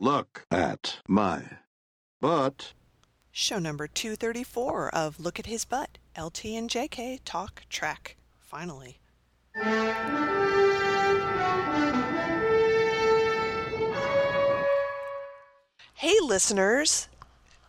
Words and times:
Look 0.00 0.44
at 0.50 0.98
my 1.06 1.42
butt. 2.20 2.72
Show 3.30 3.58
number 3.58 3.86
234 3.86 4.94
of 4.94 5.20
Look 5.20 5.38
at 5.38 5.46
His 5.46 5.64
Butt. 5.64 5.98
LT 6.16 6.44
and 6.46 6.70
JK 6.70 7.20
talk 7.24 7.62
track. 7.68 8.16
Finally. 8.40 8.98
Hey, 15.94 16.16
listeners. 16.22 17.08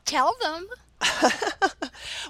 Tell 0.05 0.36
them. 0.42 0.68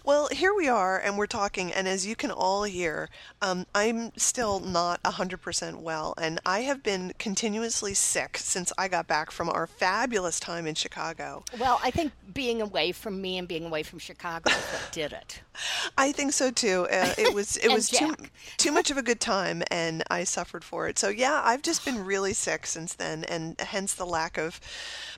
Well, 0.06 0.28
here 0.28 0.54
we 0.54 0.68
are, 0.68 1.00
and 1.00 1.18
we're 1.18 1.26
talking, 1.26 1.74
and 1.74 1.88
as 1.88 2.06
you 2.06 2.16
can 2.16 2.30
all 2.30 2.62
hear, 2.64 3.10
um, 3.42 3.66
I'm 3.74 4.12
still 4.18 4.60
not 4.60 5.02
100% 5.02 5.82
well, 5.82 6.14
and 6.20 6.40
I 6.46 6.60
have 6.60 6.84
been 6.84 7.14
continuously 7.18 7.96
sick 7.96 8.38
since 8.38 8.72
I 8.78 8.88
got 8.88 9.08
back 9.08 9.32
from 9.32 9.50
our 9.50 9.66
fabulous 9.66 10.40
time 10.40 10.68
in 10.68 10.76
Chicago. 10.76 11.44
Well, 11.60 11.80
I 11.84 11.90
think 11.90 12.12
being 12.36 12.62
away 12.62 12.92
from 12.92 13.20
me 13.20 13.40
and 13.40 13.48
being 13.48 13.66
away 13.66 13.82
from 13.82 13.98
Chicago 13.98 14.52
did 14.92 15.12
it. 15.12 15.42
I 15.98 16.12
think 16.12 16.34
so 16.34 16.52
too. 16.52 16.88
Uh, 16.92 17.14
it 17.18 17.34
was 17.34 17.58
it 17.58 17.70
was 17.72 17.90
too 17.90 18.16
too 18.58 18.72
much 18.72 18.92
of 18.92 18.98
a 18.98 19.02
good 19.02 19.20
time, 19.20 19.64
and 19.72 20.04
I 20.12 20.24
suffered 20.24 20.64
for 20.64 20.88
it. 20.88 21.00
So 21.00 21.10
yeah, 21.10 21.42
I've 21.44 21.62
just 21.62 21.84
been 21.84 22.06
really 22.06 22.34
sick 22.34 22.68
since 22.68 22.94
then, 22.94 23.24
and 23.24 23.60
hence 23.60 23.94
the 23.94 24.06
lack 24.06 24.38
of 24.38 24.60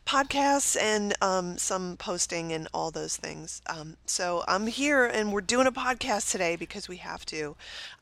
podcasts 0.06 0.80
and 0.80 1.14
um, 1.22 1.58
some 1.58 1.98
posting 1.98 2.54
and 2.54 2.68
all 2.74 2.92
those 2.92 3.18
things. 3.18 3.47
Um, 3.68 3.98
so 4.06 4.44
I'm 4.48 4.68
here, 4.68 5.06
and 5.06 5.32
we're 5.32 5.42
doing 5.42 5.68
a 5.68 5.72
podcast 5.72 6.32
today 6.32 6.56
because 6.56 6.88
we 6.88 6.98
have 6.98 7.26
to. 7.28 7.56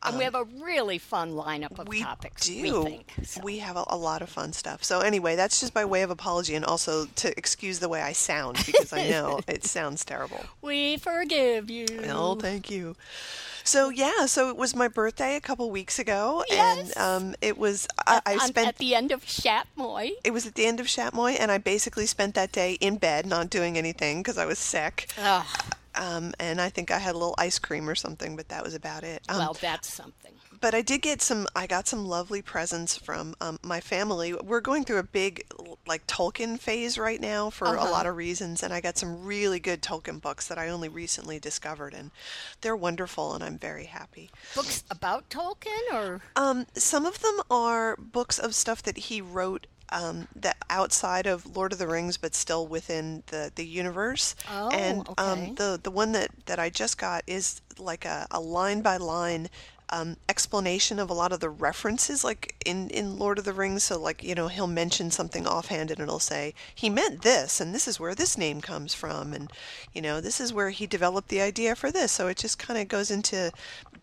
And 0.04 0.18
we 0.18 0.24
have 0.24 0.36
a 0.36 0.44
really 0.44 0.98
fun 0.98 1.32
lineup 1.34 1.80
of 1.80 1.88
We 1.88 2.02
topics, 2.04 2.46
do. 2.48 2.62
we 2.62 2.90
think. 2.90 3.14
So. 3.24 3.42
We 3.44 3.58
have 3.60 3.76
a, 3.78 3.86
a 3.88 3.98
lot 3.98 4.22
of 4.22 4.30
fun 4.30 4.54
stuff. 4.54 4.84
So 4.84 5.00
anyway, 5.00 5.36
that's 5.36 5.60
just 5.60 5.74
by 5.74 5.86
way 5.86 6.02
of 6.04 6.10
apology, 6.10 6.56
and 6.56 6.64
also 6.66 7.06
to 7.06 7.38
excuse 7.38 7.80
the 7.80 7.90
way 7.90 8.02
I 8.02 8.12
sound 8.14 8.58
because 8.66 8.94
I 8.94 9.10
know 9.10 9.42
it 9.48 9.64
sounds 9.66 10.06
terrible. 10.06 10.46
We 10.62 10.98
forgive 10.98 11.70
you. 11.70 11.86
Oh, 12.10 12.36
thank 12.36 12.70
you. 12.70 12.96
So 13.68 13.90
yeah, 13.90 14.28
so 14.28 14.50
it 14.50 14.58
was 14.58 14.76
my 14.76 14.88
birthday 14.88 15.36
a 15.36 15.42
couple 15.42 15.72
weeks 15.72 15.98
ago, 15.98 16.44
Yes. 16.50 16.92
and 16.96 16.98
um, 17.26 17.36
it 17.42 17.58
was 17.58 17.88
I, 18.06 18.22
I 18.24 18.38
spent 18.46 18.68
at 18.68 18.78
the 18.78 18.94
end 18.94 19.12
of 19.12 19.26
Shatmoy. 19.26 20.12
it 20.24 20.32
was 20.32 20.46
at 20.46 20.54
the 20.54 20.68
end 20.68 20.80
of 20.80 20.86
Shatmoy, 20.86 21.38
and 21.40 21.50
I 21.52 21.58
basically 21.58 22.06
spent 22.06 22.36
that 22.36 22.52
day 22.52 22.74
in 22.74 22.98
bed, 22.98 23.26
not 23.26 23.50
doing 23.50 23.76
anything 23.76 24.20
because 24.20 24.38
I 24.38 24.46
was 24.46 24.60
sick. 24.60 25.10
Um, 25.98 26.34
and 26.40 26.60
I 26.60 26.70
think 26.70 26.92
I 26.92 27.00
had 27.00 27.16
a 27.16 27.18
little 27.18 27.36
ice 27.38 27.58
cream 27.58 27.88
or 27.90 27.96
something, 27.96 28.36
but 28.36 28.50
that 28.50 28.64
was 28.64 28.74
about 28.74 29.04
it. 29.04 29.24
Um, 29.30 29.38
well, 29.38 29.54
that's 29.60 29.92
something. 29.92 30.34
but 30.60 30.76
I 30.76 30.82
did 30.82 31.02
get 31.02 31.22
some. 31.22 31.48
I 31.56 31.68
got 31.68 31.88
some 31.88 32.04
lovely 32.06 32.42
presents 32.42 32.98
from 32.98 33.34
um, 33.40 33.58
my 33.64 33.80
family. 33.80 34.34
We're 34.34 34.60
going 34.60 34.84
through 34.84 34.98
a 35.00 35.04
big 35.04 35.46
like 35.88 36.06
Tolkien 36.06 36.60
phase 36.60 36.98
right 36.98 37.22
now 37.22 37.50
for 37.50 37.68
a 37.68 37.72
Uh-huh. 37.80 37.92
lot 37.92 38.06
of 38.08 38.18
reasons, 38.18 38.62
and 38.62 38.74
I 38.74 38.82
got 38.82 38.98
some 38.98 39.24
really 39.24 39.60
good 39.62 39.82
Tolkien 39.82 40.20
books 40.20 40.48
that 40.50 40.58
I 40.58 40.68
only 40.68 40.90
recently 40.90 41.40
discovered, 41.40 41.94
and 41.94 42.12
they're 42.60 42.76
wonderful, 42.76 43.34
and 43.34 43.42
I'm 43.42 43.58
very 43.58 43.86
happy. 43.86 44.32
Books 44.54 44.84
about 44.92 45.30
Tolkien 45.30 45.94
or 45.94 46.22
Um, 46.36 46.66
some 46.76 47.06
of 47.06 47.20
them 47.22 47.40
are 47.50 47.96
books 47.96 48.38
of 48.38 48.54
stuff 48.54 48.84
that 48.84 48.98
he 48.98 49.22
wrote 49.22 49.66
um, 49.90 50.28
that 50.36 50.58
outside 50.70 51.28
of 51.28 51.56
Lord 51.56 51.74
of 51.74 51.80
the 51.80 51.88
Rings, 51.88 52.18
but 52.18 52.36
still 52.36 52.68
within 52.68 53.24
the, 53.28 53.52
the 53.56 53.66
universe. 53.66 54.36
Oh, 54.52 54.70
and 54.70 55.08
okay. 55.10 55.14
um, 55.18 55.56
the 55.56 55.80
the 55.82 55.92
one 55.92 56.12
that, 56.14 56.32
that 56.46 56.60
I 56.60 56.70
just 56.70 56.98
got 56.98 57.24
is 57.28 57.62
like 57.78 58.06
a, 58.06 58.28
a 58.32 58.40
line 58.40 58.82
by 58.82 58.98
line 58.98 59.50
um, 59.90 60.18
explanation 60.28 61.00
of 61.00 61.10
a 61.10 61.14
lot 61.14 61.32
of 61.32 61.40
the 61.40 61.50
references, 61.50 62.24
like 62.24 62.56
in, 62.66 62.90
in 62.90 63.20
Lord 63.20 63.38
of 63.38 63.46
the 63.46 63.54
Rings. 63.54 63.84
So, 63.84 64.00
like 64.00 64.24
you 64.24 64.36
know, 64.36 64.48
he'll 64.48 64.68
mention 64.68 65.12
something 65.12 65.46
offhand, 65.46 65.92
and 65.92 66.00
it'll 66.00 66.20
say 66.20 66.54
he 66.74 66.90
meant 66.90 67.22
this, 67.22 67.62
and 67.62 67.74
this 67.74 67.88
is 67.88 68.00
where 68.00 68.16
this 68.16 68.38
name 68.38 68.62
comes 68.62 68.94
from, 68.94 69.34
and 69.34 69.52
you 69.94 70.02
know, 70.02 70.22
this 70.22 70.42
is 70.42 70.54
where 70.54 70.72
he 70.72 70.88
developed 70.88 71.30
the 71.30 71.42
idea 71.42 71.76
for 71.76 71.92
this. 71.92 72.12
So 72.12 72.28
it 72.28 72.38
just 72.38 72.60
kind 72.60 72.80
of 72.80 72.88
goes 72.88 73.12
into 73.12 73.52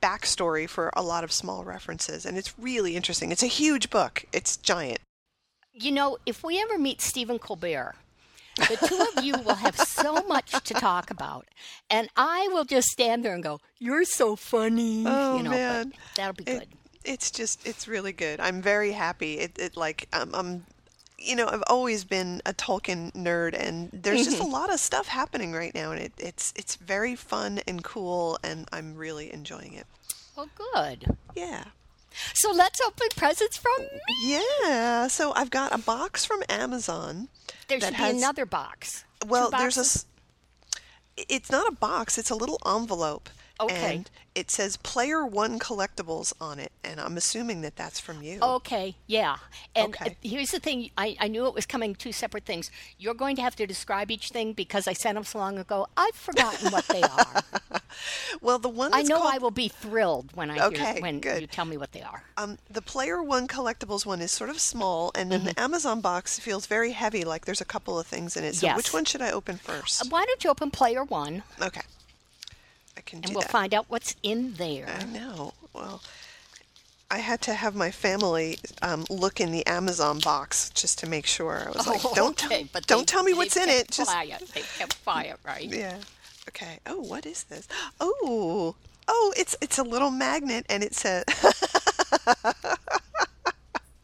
backstory 0.01 0.69
for 0.69 0.91
a 0.95 1.03
lot 1.03 1.25
of 1.25 1.33
small 1.33 1.65
references, 1.65 2.25
and 2.25 2.39
it's 2.39 2.59
really 2.59 2.97
interesting. 2.97 3.33
It's 3.33 3.43
a 3.43 3.47
huge 3.47 3.91
book. 3.91 4.25
It's 4.33 4.57
giant. 4.57 5.01
You 5.75 5.91
know, 5.93 6.19
if 6.27 6.43
we 6.45 6.61
ever 6.61 6.79
meet 6.79 7.01
Stephen 7.01 7.39
Colbert, 7.39 7.95
the 8.57 8.77
two 8.87 9.07
of 9.17 9.25
you 9.25 9.35
will 9.39 9.55
have 9.57 9.77
so 9.79 10.23
much 10.29 10.53
to 10.65 10.75
talk 10.75 11.11
about, 11.11 11.47
and 11.89 12.09
I 12.17 12.49
will 12.53 12.65
just 12.65 12.89
stand 12.89 13.25
there 13.25 13.35
and 13.35 13.43
go, 13.43 13.61
"You're 13.79 14.05
so 14.05 14.37
funny." 14.37 15.05
Oh, 15.07 15.37
you 15.37 15.43
know, 15.43 15.51
man. 15.51 15.93
that'll 16.17 16.35
be 16.35 16.45
It- 16.45 16.59
good. 16.61 16.69
it's 17.05 17.31
just 17.31 17.67
it's 17.67 17.89
really 17.89 18.13
good. 18.13 18.41
I'm 18.41 18.61
very 18.63 18.93
happy. 18.93 19.39
It, 19.39 19.59
it 19.59 19.77
like 19.77 20.07
um, 20.13 20.31
I'm 20.35 20.67
you 21.19 21.35
know 21.35 21.47
I've 21.49 21.63
always 21.69 22.05
been 22.05 22.43
a 22.45 22.53
Tolkien 22.53 23.11
nerd, 23.13 23.55
and 23.59 23.89
there's 23.93 24.25
just 24.27 24.41
a 24.41 24.45
lot 24.47 24.73
of 24.73 24.79
stuff 24.81 25.09
happening 25.09 25.53
right 25.53 25.75
now, 25.75 25.93
and 25.93 26.01
it, 26.01 26.13
it's 26.19 26.53
it's 26.55 26.77
very 26.77 27.17
fun 27.17 27.61
and 27.67 27.83
cool, 27.83 28.39
and 28.45 28.69
I'm 28.71 28.95
really 28.97 29.33
enjoying 29.33 29.73
it. 29.73 29.87
Well, 30.37 30.49
good. 30.75 31.17
Yeah. 31.35 31.65
So 32.35 32.53
let's 32.53 32.81
open 32.81 33.09
presents 33.17 33.57
from 33.57 33.81
me. 33.81 34.01
Yeah, 34.25 35.09
so 35.09 35.33
I've 35.33 35.51
got 35.51 35.75
a 35.75 35.79
box 35.79 36.25
from 36.25 36.43
Amazon. 36.49 37.29
There 37.69 37.81
should 37.81 37.97
be 37.97 38.11
another 38.11 38.47
box. 38.47 39.05
Well, 39.27 39.51
there's 39.51 39.79
a. 39.79 40.07
It's 41.17 41.51
not 41.51 41.69
a 41.69 41.73
box. 41.73 42.19
It's 42.19 42.31
a 42.31 42.35
little 42.35 42.59
envelope. 42.67 43.29
Okay. 43.61 43.97
And 43.97 44.11
it 44.35 44.51
says 44.51 44.77
Player 44.79 45.25
One 45.25 45.59
Collectibles 45.59 46.33
on 46.41 46.59
it, 46.59 46.73
and 46.83 47.01
I'm 47.01 47.17
assuming 47.17 47.61
that 47.63 47.77
that's 47.77 48.01
from 48.01 48.23
you. 48.23 48.41
Okay, 48.43 48.97
yeah. 49.07 49.37
And 49.77 49.95
Okay. 49.95 50.11
uh, 50.11 50.15
here's 50.23 50.51
the 50.51 50.59
thing 50.59 50.91
I, 50.99 51.17
I 51.21 51.29
knew 51.29 51.47
it 51.47 51.55
was 51.55 51.67
coming 51.67 51.95
two 51.95 52.13
separate 52.13 52.45
things. 52.45 52.71
You're 52.99 53.15
going 53.15 53.37
to 53.37 53.43
have 53.43 53.55
to 53.57 53.67
describe 53.67 54.11
each 54.11 54.31
thing 54.31 54.53
because 54.53 54.89
I 54.89 54.95
sent 54.95 55.15
them 55.15 55.25
so 55.25 55.39
long 55.39 55.59
ago. 55.59 55.87
I've 55.97 56.17
forgotten 56.17 56.71
what 56.71 56.91
they 56.91 57.07
are. 57.07 57.45
Well, 58.41 58.59
the 58.59 58.71
one 58.71 58.91
I 58.95 59.03
know 59.03 59.19
called, 59.21 59.35
I 59.35 59.39
will 59.39 59.51
be 59.51 59.69
thrilled 59.69 60.35
when 60.35 60.51
I 60.51 60.61
Okay, 60.61 60.95
hear 60.95 61.03
when 61.03 61.21
good. 61.21 61.41
you 61.43 61.47
tell 61.47 61.67
me 61.67 61.77
what 61.77 61.93
they 61.93 62.03
are. 62.03 62.25
Um, 62.39 62.59
the 62.71 62.81
Player 62.83 63.23
One 63.23 63.47
Collectibles 63.47 64.07
one 64.07 64.21
is 64.23 64.33
sort 64.33 64.49
of 64.51 64.59
small, 64.61 65.13
and 65.15 65.31
then 65.31 65.41
Mm-hmm. 65.41 65.49
the 65.49 65.61
Amazon 65.61 66.01
box 66.01 66.39
feels 66.39 66.67
very 66.67 66.93
heavy, 66.93 67.23
like 67.25 67.45
there's 67.45 67.61
a 67.61 67.67
couple 67.67 67.99
of 67.99 68.07
things 68.07 68.37
in 68.37 68.45
it. 68.45 68.55
So 68.55 68.67
Yes. 68.67 68.77
which 68.77 68.93
one 68.93 69.05
should 69.05 69.21
I 69.23 69.31
open 69.31 69.59
first? 69.59 70.11
Why 70.11 70.25
don't 70.25 70.43
you 70.43 70.51
open 70.51 70.71
player 70.71 71.05
one 71.05 71.43
okay, 71.61 71.83
I 72.97 73.01
can 73.01 73.21
do 73.21 73.27
and 73.29 73.35
we'll 73.35 73.43
that. 73.43 73.51
find 73.51 73.75
out 73.75 73.87
what's 73.89 74.17
in 74.23 74.55
there. 74.55 74.89
I 74.89 75.05
know. 75.05 75.55
Well, 75.73 76.03
I 77.11 77.19
had 77.19 77.41
to 77.43 77.55
have 77.55 77.75
my 77.75 77.91
family 77.91 78.59
um, 78.81 79.05
look 79.11 79.41
in 79.41 79.53
the 79.53 79.67
Amazon 79.67 80.19
box 80.19 80.71
just 80.71 80.99
to 81.01 81.07
make 81.09 81.27
sure. 81.27 81.65
I 81.67 81.71
was 81.71 81.87
like, 81.87 82.05
Oh, 82.05 82.13
"Don't 82.15 82.45
okay, 82.45 82.61
tell, 82.61 82.69
but 82.73 82.87
don't 82.87 83.01
they- 83.01 83.05
tell 83.07 83.23
me 83.23 83.35
what's 83.35 83.57
in 83.57 83.69
it." 83.69 83.91
Just 83.91 84.11
quiet. 84.11 84.41
They 84.55 84.63
kept 84.79 85.03
quiet, 85.05 85.39
right? 85.45 85.65
yeah. 85.69 85.97
Okay. 86.49 86.79
Oh, 86.87 87.01
what 87.01 87.27
is 87.27 87.45
this? 87.45 87.69
Oh, 88.01 88.75
oh, 89.09 89.35
it's 89.37 89.57
it's 89.61 89.79
a 89.79 89.83
little 89.83 90.11
magnet, 90.11 90.65
and 90.69 90.83
it 90.83 90.95
says. 90.95 91.25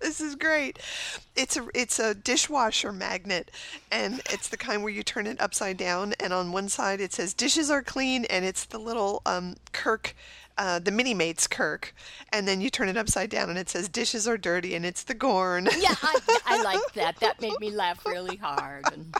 This 0.08 0.22
is 0.22 0.36
great. 0.36 0.78
It's 1.36 1.58
a 1.58 1.68
it's 1.74 1.98
a 1.98 2.14
dishwasher 2.14 2.92
magnet, 2.92 3.50
and 3.92 4.22
it's 4.30 4.48
the 4.48 4.56
kind 4.56 4.82
where 4.82 4.90
you 4.90 5.02
turn 5.02 5.26
it 5.26 5.38
upside 5.38 5.76
down, 5.76 6.14
and 6.18 6.32
on 6.32 6.50
one 6.50 6.70
side 6.70 7.02
it 7.02 7.12
says 7.12 7.34
"dishes 7.34 7.70
are 7.70 7.82
clean," 7.82 8.24
and 8.24 8.42
it's 8.42 8.64
the 8.64 8.78
little 8.78 9.20
um, 9.26 9.56
Kirk, 9.72 10.16
uh, 10.56 10.78
the 10.78 10.90
Minimates 10.90 11.46
Kirk, 11.46 11.94
and 12.32 12.48
then 12.48 12.62
you 12.62 12.70
turn 12.70 12.88
it 12.88 12.96
upside 12.96 13.28
down, 13.28 13.50
and 13.50 13.58
it 13.58 13.68
says 13.68 13.86
"dishes 13.90 14.26
are 14.26 14.38
dirty," 14.38 14.74
and 14.74 14.86
it's 14.86 15.02
the 15.02 15.12
Gorn. 15.12 15.68
Yeah, 15.78 15.94
I, 16.02 16.38
I 16.46 16.62
like 16.62 16.94
that. 16.94 17.20
That 17.20 17.42
made 17.42 17.60
me 17.60 17.70
laugh 17.70 18.06
really 18.06 18.36
hard. 18.36 18.86
And 18.90 19.14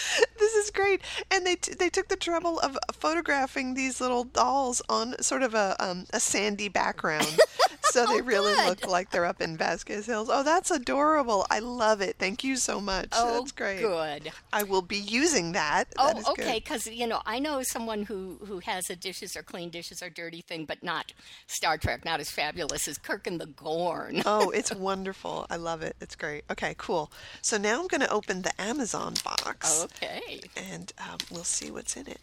this 0.38 0.54
is 0.54 0.70
great, 0.70 1.00
and 1.30 1.46
they 1.46 1.56
t- 1.56 1.74
they 1.74 1.88
took 1.88 2.08
the 2.08 2.16
trouble 2.16 2.58
of 2.60 2.78
photographing 2.92 3.74
these 3.74 4.00
little 4.00 4.24
dolls 4.24 4.82
on 4.88 5.20
sort 5.22 5.42
of 5.42 5.54
a 5.54 5.76
um, 5.78 6.06
a 6.12 6.20
sandy 6.20 6.68
background, 6.68 7.38
so 7.82 8.06
they 8.12 8.20
really 8.22 8.54
good. 8.54 8.68
look 8.68 8.86
like 8.86 9.10
they're 9.10 9.24
up 9.24 9.40
in 9.40 9.56
Vasquez 9.56 10.06
Hills. 10.06 10.28
Oh, 10.30 10.42
that's 10.42 10.70
adorable! 10.70 11.46
I 11.50 11.58
love 11.58 12.00
it. 12.00 12.16
Thank 12.18 12.44
you 12.44 12.56
so 12.56 12.80
much. 12.80 13.08
oh, 13.12 13.38
that's 13.40 13.52
great. 13.52 13.80
good. 13.80 14.30
I 14.52 14.62
will 14.62 14.82
be 14.82 14.96
using 14.98 15.52
that. 15.52 15.84
Oh, 15.98 16.08
That 16.08 16.18
is 16.18 16.28
okay. 16.28 16.58
Because 16.58 16.86
you 16.86 17.06
know, 17.06 17.20
I 17.26 17.38
know 17.38 17.62
someone 17.62 18.04
who 18.04 18.38
who 18.46 18.60
has 18.60 18.90
a 18.90 18.96
dishes 18.96 19.36
or 19.36 19.42
clean, 19.42 19.70
dishes 19.70 20.02
are 20.02 20.10
dirty 20.10 20.40
thing, 20.40 20.64
but 20.64 20.82
not 20.82 21.12
Star 21.46 21.76
Trek, 21.78 22.04
not 22.04 22.20
as 22.20 22.30
fabulous 22.30 22.88
as 22.88 22.98
Kirk 22.98 23.26
and 23.26 23.40
the 23.40 23.46
Gorn. 23.46 24.22
Oh, 24.26 24.50
it's 24.54 24.74
wonderful. 24.74 25.46
I 25.50 25.56
love 25.56 25.82
it. 25.82 25.96
It's 26.00 26.16
great. 26.16 26.44
Okay, 26.50 26.74
cool. 26.78 27.10
So 27.42 27.58
now 27.58 27.80
I'm 27.80 27.86
going 27.88 28.00
to 28.00 28.10
open 28.10 28.42
the 28.42 28.60
Amazon 28.60 29.14
box 29.24 29.81
Okay. 29.84 30.40
and 30.56 30.92
um, 30.98 31.18
we'll 31.30 31.44
see 31.44 31.70
what's 31.70 31.96
in 31.96 32.06
it. 32.06 32.20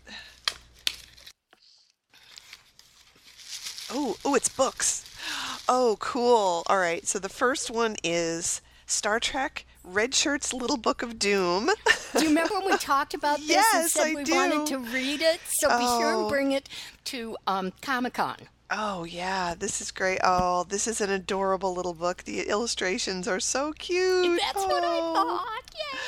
Oh, 3.91 4.15
oh, 4.23 4.35
it's 4.35 4.50
books. 4.50 5.03
Oh, 5.67 5.97
cool. 6.00 6.63
All 6.67 6.77
right. 6.77 7.07
So 7.07 7.17
the 7.19 7.29
first 7.29 7.71
one 7.71 7.95
is 8.03 8.61
Star 8.85 9.19
Trek 9.19 9.65
Red 9.83 10.13
Shirt's 10.13 10.53
Little 10.53 10.77
Book 10.77 11.01
of 11.01 11.17
Doom. 11.17 11.69
Do 12.15 12.21
you 12.21 12.27
remember 12.29 12.56
when 12.59 12.65
we 12.71 12.77
talked 12.79 13.13
about 13.15 13.39
this 13.39 13.65
and 13.73 13.89
said 13.89 14.07
I 14.07 14.13
we 14.15 14.23
do. 14.23 14.33
wanted 14.35 14.67
to 14.67 14.79
read 14.79 15.21
it? 15.21 15.39
So 15.47 15.69
be 15.69 15.85
sure 15.85 16.13
Oh. 16.13 16.19
and 16.21 16.29
bring 16.29 16.51
it 16.51 16.69
to 17.06 17.35
um, 17.47 17.73
Comic 17.81 18.13
Con. 18.13 18.38
Oh, 18.71 19.03
yeah. 19.06 19.56
This 19.57 19.81
is 19.81 19.89
great. 19.89 20.19
Oh, 20.23 20.63
this 20.69 20.85
is 20.88 21.01
an 21.01 21.09
adorable 21.09 21.73
little 21.73 21.95
book. 21.95 22.23
The 22.25 22.41
illustrations 22.47 23.27
are 23.27 23.39
so 23.39 23.71
cute. 23.73 24.39
That's 24.39 24.57
what 24.63 24.83
I 24.83 24.88
Oh. 24.88 25.13
thought. 25.15 25.63
Yay! 25.73 26.00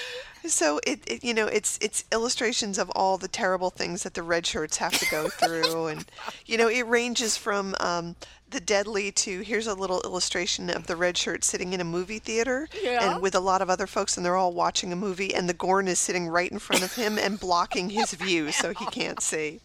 So 0.47 0.79
it, 0.87 0.99
it, 1.05 1.23
you 1.23 1.33
know, 1.33 1.47
it's 1.47 1.77
it's 1.81 2.03
illustrations 2.11 2.77
of 2.77 2.89
all 2.91 3.17
the 3.17 3.27
terrible 3.27 3.69
things 3.69 4.03
that 4.03 4.15
the 4.15 4.23
red 4.23 4.45
shirts 4.45 4.77
have 4.77 4.93
to 4.99 5.05
go 5.11 5.29
through, 5.29 5.87
and 5.91 6.05
you 6.45 6.57
know, 6.57 6.67
it 6.67 6.85
ranges 6.87 7.37
from 7.37 7.75
um, 7.79 8.15
the 8.49 8.59
deadly 8.59 9.11
to 9.11 9.41
here's 9.41 9.67
a 9.67 9.73
little 9.75 10.01
illustration 10.01 10.69
of 10.69 10.87
the 10.87 10.95
red 10.95 11.15
shirt 11.17 11.43
sitting 11.43 11.73
in 11.73 11.79
a 11.79 11.85
movie 11.85 12.19
theater 12.19 12.67
Yeah. 12.83 13.13
and 13.13 13.21
with 13.21 13.35
a 13.35 13.39
lot 13.39 13.61
of 13.61 13.69
other 13.69 13.87
folks, 13.87 14.17
and 14.17 14.25
they're 14.25 14.35
all 14.35 14.51
watching 14.51 14.91
a 14.91 14.95
movie, 14.95 15.33
and 15.33 15.47
the 15.47 15.53
Gorn 15.53 15.87
is 15.87 15.99
sitting 15.99 16.27
right 16.27 16.51
in 16.51 16.59
front 16.59 16.83
of 16.83 16.95
him 16.95 17.17
and 17.19 17.39
blocking 17.39 17.89
his 17.91 18.11
view 18.13 18.51
so 18.51 18.73
he 18.73 18.85
can't 18.87 19.21
see. 19.31 19.59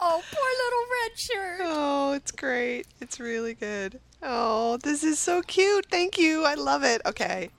Oh, 0.00 0.22
poor 0.30 0.50
little 0.64 0.86
red 1.02 1.18
shirt. 1.18 1.60
Oh, 1.64 2.12
it's 2.12 2.30
great. 2.30 2.86
It's 3.00 3.18
really 3.20 3.54
good. 3.54 3.98
Oh, 4.22 4.76
this 4.78 5.02
is 5.02 5.18
so 5.18 5.42
cute. 5.42 5.86
Thank 5.90 6.16
you. 6.16 6.44
I 6.44 6.54
love 6.54 6.84
it. 6.84 7.02
Okay. 7.04 7.50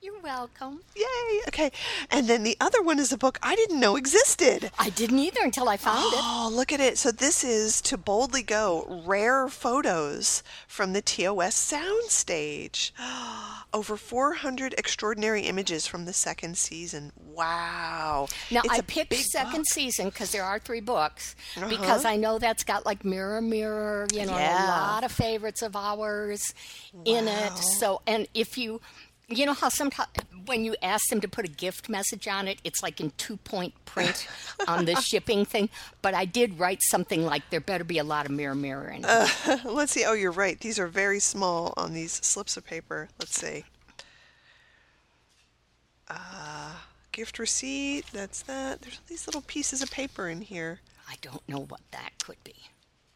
You're 0.00 0.20
welcome. 0.20 0.80
Yay. 0.94 1.40
Okay. 1.48 1.72
And 2.10 2.28
then 2.28 2.44
the 2.44 2.56
other 2.60 2.80
one 2.82 3.00
is 3.00 3.12
a 3.12 3.18
book 3.18 3.36
I 3.42 3.56
didn't 3.56 3.80
know 3.80 3.96
existed. 3.96 4.70
I 4.78 4.90
didn't 4.90 5.18
either 5.18 5.40
until 5.42 5.68
I 5.68 5.76
found 5.76 6.12
it. 6.12 6.20
Oh, 6.22 6.48
look 6.52 6.72
at 6.72 6.78
it. 6.80 6.98
So 6.98 7.10
this 7.10 7.42
is 7.42 7.80
To 7.82 7.98
Boldly 7.98 8.42
Go 8.44 9.02
Rare 9.04 9.48
Photos 9.48 10.44
from 10.68 10.92
the 10.92 11.02
TOS 11.02 11.72
Soundstage. 11.72 12.92
Over 13.74 13.96
400 13.96 14.72
extraordinary 14.78 15.42
images 15.42 15.86
from 15.88 16.04
the 16.04 16.12
second 16.12 16.56
season. 16.56 17.10
Wow. 17.34 18.28
Now 18.52 18.62
It's 18.64 18.74
I 18.74 18.76
a 18.78 18.82
picked 18.84 19.14
second 19.14 19.62
book. 19.62 19.66
season 19.66 20.06
because 20.10 20.30
there 20.30 20.44
are 20.44 20.60
three 20.60 20.80
books 20.80 21.34
uh-huh. 21.56 21.68
because 21.68 22.04
I 22.04 22.16
know 22.16 22.38
that's 22.38 22.62
got 22.62 22.86
like 22.86 23.04
Mirror 23.04 23.42
Mirror, 23.42 24.06
you 24.14 24.26
know, 24.26 24.36
Yeah. 24.38 24.64
a 24.64 24.92
lot 24.92 25.04
of 25.04 25.10
favorites 25.10 25.60
of 25.62 25.74
ours 25.74 26.54
in 27.04 27.26
it. 27.26 27.52
So 27.58 28.00
and 28.06 28.28
if 28.32 28.56
you 28.56 28.80
you 29.28 29.44
know 29.44 29.52
how 29.52 29.68
sometimes 29.68 30.08
when 30.46 30.64
you 30.64 30.74
ask 30.82 31.08
them 31.10 31.20
to 31.20 31.28
put 31.28 31.44
a 31.44 31.50
gift 31.50 31.88
message 31.88 32.26
on 32.26 32.48
it, 32.48 32.58
it's 32.64 32.82
like 32.82 33.00
in 33.00 33.12
two 33.18 33.36
point 33.36 33.74
print 33.84 34.26
on 34.68 34.86
the 34.86 34.96
shipping 34.96 35.44
thing. 35.44 35.68
But 36.00 36.14
I 36.14 36.24
did 36.24 36.58
write 36.58 36.82
something 36.82 37.24
like 37.24 37.48
there 37.50 37.60
better 37.60 37.84
be 37.84 37.98
a 37.98 38.04
lot 38.04 38.24
of 38.24 38.32
Mirror 38.32 38.54
Mirror 38.54 38.88
in 38.88 39.04
it. 39.06 39.64
Let's 39.64 39.92
see. 39.92 40.04
Oh, 40.06 40.14
you're 40.14 40.32
right. 40.32 40.58
These 40.58 40.78
are 40.78 40.86
very 40.88 41.20
small 41.20 41.74
on 41.76 41.92
these 41.92 42.12
slips 42.12 42.56
of 42.56 42.64
paper. 42.64 43.08
Let's 43.18 43.38
see. 43.38 43.64
Uh, 46.08 46.72
gift 47.12 47.38
receipt. 47.38 48.06
That's 48.12 48.42
that. 48.42 48.80
There's 48.80 48.94
all 48.96 49.04
these 49.08 49.26
little 49.26 49.42
pieces 49.42 49.82
of 49.82 49.90
paper 49.90 50.28
in 50.28 50.40
here. 50.40 50.80
I 51.06 51.16
don't 51.20 51.46
know 51.46 51.60
what 51.60 51.80
that 51.90 52.10
could 52.24 52.42
be. 52.44 52.54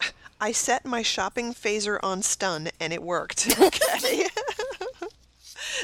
I 0.40 0.52
set 0.52 0.84
my 0.84 1.00
shopping 1.02 1.54
phaser 1.54 1.98
on 2.02 2.20
stun 2.22 2.68
and 2.78 2.92
it 2.92 3.02
worked. 3.02 3.48
Okay. 3.58 4.26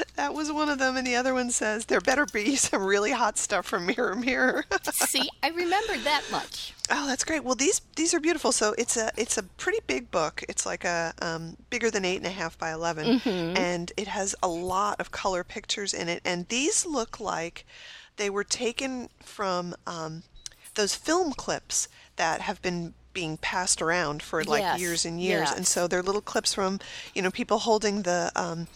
that 0.15 0.33
was 0.33 0.51
one 0.51 0.69
of 0.69 0.79
them, 0.79 0.97
and 0.97 1.05
the 1.05 1.15
other 1.15 1.33
one 1.33 1.51
says 1.51 1.85
there 1.85 2.01
better 2.01 2.25
be 2.25 2.55
some 2.57 2.83
really 2.83 3.11
hot 3.11 3.37
stuff 3.37 3.65
from 3.65 3.85
Mirror 3.85 4.15
Mirror. 4.15 4.65
See, 4.91 5.29
I 5.43 5.49
remembered 5.49 5.99
that 5.99 6.23
much. 6.31 6.73
Oh, 6.89 7.05
that's 7.07 7.23
great. 7.23 7.43
Well, 7.43 7.55
these 7.55 7.81
these 7.95 8.13
are 8.13 8.19
beautiful. 8.19 8.51
So 8.51 8.73
it's 8.77 8.97
a 8.97 9.11
it's 9.15 9.37
a 9.37 9.43
pretty 9.43 9.79
big 9.87 10.09
book. 10.11 10.43
It's 10.49 10.65
like 10.65 10.83
a 10.83 11.13
um, 11.21 11.57
bigger 11.69 11.91
than 11.91 12.03
eight 12.05 12.17
and 12.17 12.25
a 12.25 12.31
half 12.31 12.57
by 12.57 12.71
11 12.71 13.21
and 13.55 13.91
it 13.97 14.07
has 14.07 14.35
a 14.41 14.47
lot 14.47 14.99
of 14.99 15.11
color 15.11 15.43
pictures 15.43 15.93
in 15.93 16.09
it. 16.09 16.21
And 16.25 16.47
these 16.49 16.85
look 16.85 17.19
like 17.19 17.65
they 18.17 18.29
were 18.29 18.43
taken 18.43 19.09
from 19.23 19.75
um, 19.85 20.23
those 20.75 20.95
film 20.95 21.33
clips 21.33 21.87
that 22.15 22.41
have 22.41 22.61
been 22.61 22.93
being 23.13 23.37
passed 23.37 23.81
around 23.81 24.21
for 24.23 24.43
like 24.43 24.61
Yes, 24.61 24.79
years 24.79 25.05
and 25.05 25.21
years. 25.21 25.49
And 25.57 25.67
so 25.67 25.87
they're 25.87 26.03
little 26.03 26.21
clips 26.21 26.53
from 26.53 26.79
you 27.13 27.21
know 27.21 27.31
people 27.31 27.59
holding 27.59 28.01
the 28.03 28.31
um, 28.35 28.67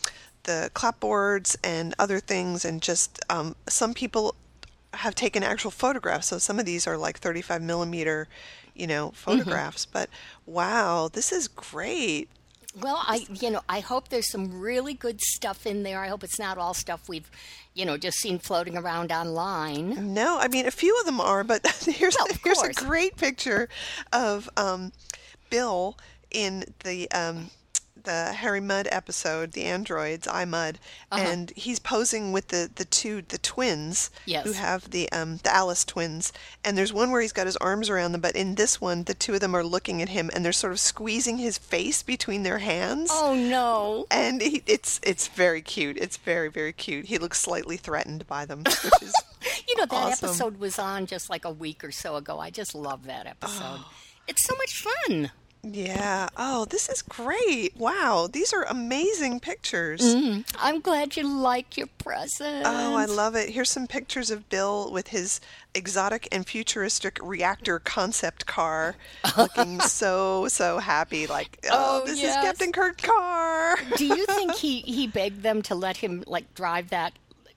the 0.43 0.71
clapboards 0.73 1.55
and 1.63 1.93
other 1.97 2.19
things, 2.19 2.65
and 2.65 2.81
just 2.81 3.19
um, 3.29 3.55
some 3.67 3.93
people 3.93 4.35
have 4.93 5.15
taken 5.15 5.43
actual 5.43 5.71
photographs. 5.71 6.27
So 6.27 6.37
some 6.37 6.59
of 6.59 6.65
these 6.65 6.85
are 6.87 6.97
like 6.97 7.19
35 7.19 7.61
millimeter, 7.61 8.27
you 8.73 8.87
know, 8.87 9.11
photographs. 9.15 9.85
But 9.85 10.09
wow, 10.45 11.09
this 11.11 11.31
is 11.31 11.47
great. 11.47 12.29
Well, 12.79 13.03
I 13.05 13.27
you 13.29 13.51
know 13.51 13.61
I 13.69 13.81
hope 13.81 14.07
there's 14.09 14.31
some 14.31 14.59
really 14.59 14.95
good 14.95 15.21
stuff 15.21 15.67
in 15.67 15.83
there. 15.83 15.99
I 15.99 16.07
hope 16.07 16.23
it's 16.23 16.39
not 16.39 16.57
all 16.57 16.73
stuff 16.73 17.07
we've 17.07 17.29
you 17.75 17.85
know 17.85 17.97
just 17.97 18.17
seen 18.17 18.39
floating 18.39 18.75
around 18.75 19.11
online. 19.11 20.13
No, 20.13 20.39
I 20.39 20.47
mean 20.47 20.65
a 20.65 20.71
few 20.71 20.97
of 20.99 21.05
them 21.05 21.21
are, 21.21 21.43
but 21.43 21.67
here's 21.85 22.15
Well, 22.17 22.27
here's 22.43 22.61
a 22.61 22.73
great 22.73 23.15
picture 23.15 23.69
of 24.11 24.49
um, 24.57 24.91
Bill 25.51 25.97
in 26.31 26.65
the 26.83 27.09
um, 27.11 27.51
the 28.03 28.33
Harry 28.33 28.59
Mudd 28.59 28.87
episode, 28.91 29.51
the 29.53 29.63
androids, 29.63 30.27
I 30.27 30.45
Mudd, 30.45 30.79
Uh-huh. 31.11 31.23
and 31.23 31.51
he's 31.55 31.79
posing 31.79 32.31
with 32.31 32.49
the 32.49 32.69
the 32.73 32.85
two 32.85 33.21
the 33.21 33.37
twins 33.37 34.09
Yes. 34.25 34.45
who 34.45 34.51
have 34.53 34.89
the 34.91 35.11
um, 35.11 35.37
the 35.43 35.53
Alice 35.53 35.83
twins, 35.85 36.31
and 36.63 36.77
there's 36.77 36.93
one 36.93 37.11
where 37.11 37.21
he's 37.21 37.33
got 37.33 37.45
his 37.45 37.57
arms 37.57 37.89
around 37.89 38.11
them, 38.11 38.21
but 38.21 38.35
in 38.35 38.55
this 38.55 38.79
one, 38.81 39.03
the 39.03 39.13
two 39.13 39.33
of 39.35 39.39
them 39.39 39.55
are 39.55 39.63
looking 39.63 40.01
at 40.01 40.09
him, 40.09 40.29
and 40.33 40.43
they're 40.43 40.51
sort 40.53 40.73
of 40.73 40.79
squeezing 40.79 41.37
his 41.37 41.57
face 41.57 42.03
between 42.03 42.43
their 42.43 42.59
hands. 42.59 43.09
Oh 43.11 43.33
no! 43.35 44.05
And 44.11 44.41
he, 44.41 44.63
it's 44.67 44.99
it's 45.03 45.27
very 45.27 45.61
cute. 45.61 45.97
It's 45.97 46.17
very 46.17 46.49
very 46.49 46.73
cute. 46.73 47.05
He 47.05 47.17
looks 47.17 47.39
slightly 47.39 47.77
threatened 47.77 48.27
by 48.27 48.45
them, 48.45 48.59
which 48.63 48.83
is 49.01 49.13
You 49.67 49.75
know 49.77 49.85
that 49.85 49.93
Awesome. 49.93 50.29
episode 50.29 50.57
was 50.59 50.77
on 50.79 51.05
just 51.05 51.29
like 51.29 51.45
a 51.45 51.51
week 51.51 51.83
or 51.83 51.91
so 51.91 52.15
ago. 52.15 52.39
I 52.39 52.49
just 52.49 52.75
love 52.75 53.05
that 53.05 53.27
episode. 53.27 53.79
Oh. 53.79 53.91
It's 54.25 54.45
so 54.45 54.55
much 54.55 54.81
fun. 55.07 55.31
Yeah. 55.65 56.27
Oh, 56.35 56.65
this 56.65 56.89
is 56.89 57.01
great. 57.01 57.71
Wow. 57.77 58.27
These 58.31 58.51
are 58.51 58.63
amazing 58.63 59.39
pictures. 59.39 60.01
Mm-hmm. 60.01 60.41
I'm 60.59 60.81
glad 60.81 61.15
you 61.15 61.25
like 61.25 61.77
your 61.77 61.87
present. 61.99 62.63
Oh, 62.65 62.95
I 62.95 63.05
love 63.05 63.35
it. 63.35 63.49
Here's 63.49 63.69
some 63.69 63.87
pictures 63.87 64.29
of 64.29 64.49
Bill 64.49 64.91
with 64.91 65.07
his 65.07 65.39
exotic 65.73 66.27
and 66.33 66.45
futuristic 66.45 67.17
reactor 67.23 67.79
concept 67.79 68.45
car 68.45 68.95
looking 69.37 69.79
so, 69.87 70.49
so 70.49 70.79
happy. 70.79 71.27
Like, 71.27 71.57
oh, 71.71 72.01
Oh, 72.03 72.05
this 72.05 72.21
yes. 72.21 72.35
is 72.37 72.43
Captain 72.43 72.71
Kirk 72.73 73.01
car. 73.01 73.77
Do 73.97 74.05
you 74.05 74.25
think 74.25 74.55
he 74.55 74.81
he 74.81 75.07
begged 75.07 75.43
them 75.43 75.61
to 75.63 75.75
let 75.75 75.95
him 75.97 76.23
like 76.27 76.53
drive 76.55 76.89
that? 76.89 77.13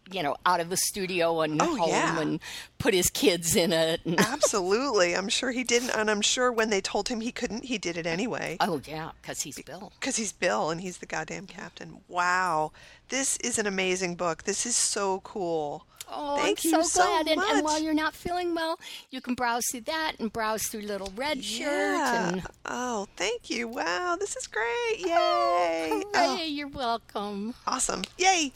You 0.08 0.22
know, 0.22 0.36
out 0.46 0.60
of 0.60 0.70
the 0.70 0.76
studio 0.76 1.40
and 1.40 1.60
Oh, 1.60 1.74
home 1.76 1.88
yeah. 1.88 2.20
and 2.20 2.38
put 2.78 2.94
his 2.94 3.10
kids 3.10 3.56
in 3.56 3.72
it. 3.72 4.00
And, 4.04 4.18
Absolutely. 4.20 5.14
I'm 5.16 5.28
sure 5.28 5.50
he 5.50 5.64
didn't. 5.64 5.90
And 5.90 6.10
I'm 6.10 6.20
sure 6.20 6.52
when 6.52 6.70
they 6.70 6.80
told 6.80 7.08
him 7.08 7.20
he 7.20 7.32
couldn't, 7.32 7.64
he 7.64 7.78
did 7.78 7.96
it 7.96 8.06
anyway. 8.06 8.56
oh, 8.60 8.80
yeah, 8.86 9.10
because 9.22 9.42
he's 9.42 9.60
Bill. 9.62 9.92
Because 10.00 10.16
he's 10.16 10.32
Bill 10.32 10.70
and 10.70 10.80
he's 10.80 10.98
the 10.98 11.06
goddamn 11.06 11.46
captain. 11.46 11.98
Wow. 12.08 12.72
This 13.08 13.36
is 13.38 13.58
an 13.58 13.66
amazing 13.66 14.16
book. 14.16 14.42
This 14.44 14.66
is 14.66 14.76
so 14.76 15.20
cool. 15.20 15.86
Oh, 16.08 16.36
Thank 16.36 16.60
I'm 16.64 16.70
you 16.70 16.84
so 16.84 17.02
glad. 17.02 17.26
and, 17.26 17.36
much. 17.40 17.50
and 17.52 17.64
while 17.64 17.80
you're 17.82 17.92
not 17.92 18.14
feeling 18.14 18.54
well, 18.54 18.78
you 19.10 19.20
can 19.20 19.34
browse 19.34 19.64
through 19.72 19.80
that 19.82 20.12
and 20.20 20.32
browse 20.32 20.62
through 20.68 20.82
Little 20.82 21.12
Red 21.16 21.42
Shirt. 21.42 21.66
Yeah. 21.66 22.28
And, 22.28 22.42
Oh, 22.64 23.08
thank 23.16 23.50
you. 23.50 23.66
Wow, 23.66 24.16
this 24.18 24.36
is 24.36 24.46
great. 24.46 24.98
Yay. 25.00 25.08
hooray, 25.08 26.02
Oh, 26.14 26.36
you're 26.44 26.68
welcome. 26.68 27.54
awesome. 27.66 28.02
Yay. 28.18 28.52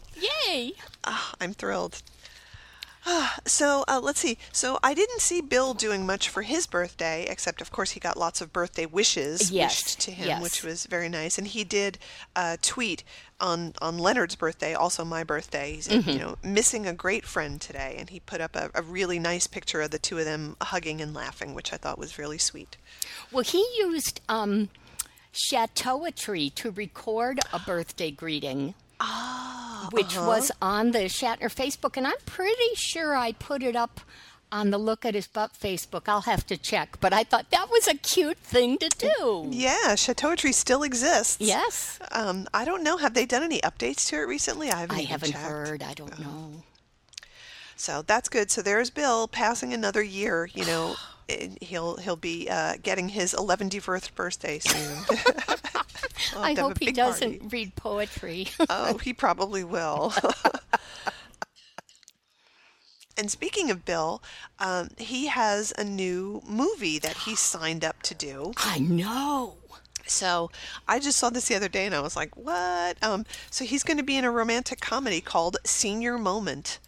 Yay! 0.47 0.75
Ah, 1.03 1.33
I'm 1.41 1.53
thrilled. 1.53 2.03
So 3.47 3.85
uh, 3.89 4.01
let's 4.03 4.21
see. 4.21 4.39
So 4.53 4.79
I 4.83 4.93
didn't 4.95 5.21
see 5.21 5.41
Bill 5.41 5.73
doing 5.75 6.05
much 6.05 6.29
for 6.29 6.43
his 6.43 6.67
birthday, 6.67 7.27
except 7.29 7.61
of 7.61 7.73
course 7.73 7.93
he 7.93 8.01
got 8.01 8.17
lots 8.19 8.41
of 8.41 8.53
birthday 8.53 8.87
wishes 8.87 9.51
Yes, 9.51 9.83
wished 9.85 10.01
to 10.03 10.11
him, 10.11 10.27
yes. 10.29 10.43
which 10.43 10.63
was 10.63 10.87
very 10.87 11.09
nice. 11.09 11.39
And 11.39 11.47
he 11.47 11.65
did 11.65 11.99
uh, 12.37 12.59
tweet 12.63 13.03
on 13.41 13.73
on 13.81 13.99
Leonard's 13.99 14.37
birthday, 14.37 14.75
also 14.75 15.05
my 15.05 15.25
birthday. 15.25 15.77
He 15.77 15.81
said, 15.81 16.01
Mm-hmm. 16.03 16.11
you 16.11 16.19
know, 16.19 16.37
missing 16.45 16.87
a 16.87 16.93
great 16.93 17.25
friend 17.25 17.61
today, 17.61 17.97
and 17.99 18.11
he 18.11 18.21
put 18.21 18.41
up 18.41 18.55
a, 18.55 18.71
a 18.75 18.83
really 18.83 19.19
nice 19.19 19.47
picture 19.47 19.81
of 19.81 19.91
the 19.91 19.99
two 19.99 20.19
of 20.19 20.25
them 20.27 20.57
hugging 20.61 21.01
and 21.01 21.15
laughing, 21.15 21.55
which 21.55 21.73
I 21.73 21.77
thought 21.77 21.99
was 21.99 22.19
really 22.19 22.39
sweet. 22.39 22.77
Well, 23.33 23.45
he 23.45 23.65
used 23.79 24.21
um, 24.29 24.69
Chateauetry 25.33 26.51
to 26.57 26.71
record 26.71 27.41
a 27.53 27.59
birthday 27.59 28.11
greeting. 28.11 28.75
Ah, 29.01 29.89
which 29.93 30.17
uh-huh. 30.17 30.27
was 30.27 30.53
on 30.61 30.91
the 30.93 31.01
Shatner 31.09 31.53
Facebook, 31.53 31.97
and 31.97 32.07
I'm 32.07 32.21
pretty 32.27 32.75
sure 32.75 33.17
I 33.17 33.33
put 33.33 33.63
it 33.63 33.75
up 33.77 34.01
on 34.53 34.71
the 34.71 34.79
Look 34.79 35.05
at 35.05 35.15
His 35.15 35.27
Butt 35.27 35.53
Facebook. 35.53 36.03
I'll 36.09 36.23
have 36.23 36.47
to 36.49 36.57
check, 36.57 36.99
but 37.01 37.13
I 37.13 37.23
thought 37.25 37.51
that 37.51 37.71
was 37.71 37.87
a 37.89 37.95
cute 37.95 38.39
thing 38.39 38.79
to 38.79 38.89
do. 38.99 39.47
Yeah, 39.51 39.95
Chateauetry 39.95 40.53
still 40.53 40.83
exists. 40.83 41.39
Yes, 41.41 41.99
Um, 42.13 42.49
I 42.53 42.65
don't 42.65 42.83
know. 42.83 42.97
Have 42.99 43.15
they 43.15 43.27
done 43.27 43.43
any 43.43 43.61
updates 43.61 44.07
to 44.09 44.17
it 44.17 44.27
recently? 44.27 44.71
I 44.71 44.81
haven't. 44.81 44.97
I 44.99 45.03
haven't 45.03 45.33
checked. 45.33 45.45
heard. 45.45 45.83
I 45.83 45.95
don't 45.95 46.19
know. 46.19 46.63
So 47.77 48.03
that's 48.03 48.29
good. 48.29 48.51
So 48.51 48.61
there's 48.61 48.91
Bill 48.91 49.27
passing 49.29 49.73
another 49.73 50.03
year. 50.03 50.51
You 50.53 50.67
know, 50.67 50.97
he'll 51.61 51.97
he'll 51.97 52.17
be 52.17 52.49
uh, 52.51 52.75
getting 52.83 53.09
his 53.09 53.33
11th 53.33 54.15
birthday 54.15 54.59
soon. 54.59 54.99
We'll 56.35 56.45
I 56.45 56.55
hope 56.55 56.79
he 56.79 56.93
doesn't 56.93 57.41
party. 57.41 57.49
read 57.51 57.77
poetry. 57.77 58.49
Oh, 58.69 58.99
he 58.99 59.13
probably 59.13 59.65
will. 59.65 60.13
and 63.17 63.31
speaking 63.31 63.71
of 63.71 63.85
Bill, 63.85 64.23
um, 64.59 64.89
he 64.99 65.27
has 65.27 65.73
a 65.77 65.85
new 65.85 66.43
movie 66.47 66.99
that 66.99 67.19
he 67.19 67.35
signed 67.35 67.85
up 67.85 68.03
to 68.05 68.15
do. 68.15 68.53
I 68.59 68.79
know. 68.79 69.57
So 70.07 70.51
I 70.89 70.99
just 70.99 71.19
saw 71.19 71.31
this 71.31 71.49
the 71.49 71.55
other 71.55 71.69
day 71.69 71.87
and 71.87 71.95
I 71.95 72.01
was 72.01 72.17
like, 72.17 72.37
what? 72.37 73.03
Um, 73.03 73.25
so 73.51 73.65
he's 73.65 73.85
going 73.85 73.99
to 73.99 74.03
be 74.03 74.17
in 74.17 74.25
a 74.25 74.31
romantic 74.31 74.81
comedy 74.81 75.21
called 75.21 75.59
Senior 75.65 76.19
Moment. 76.19 76.79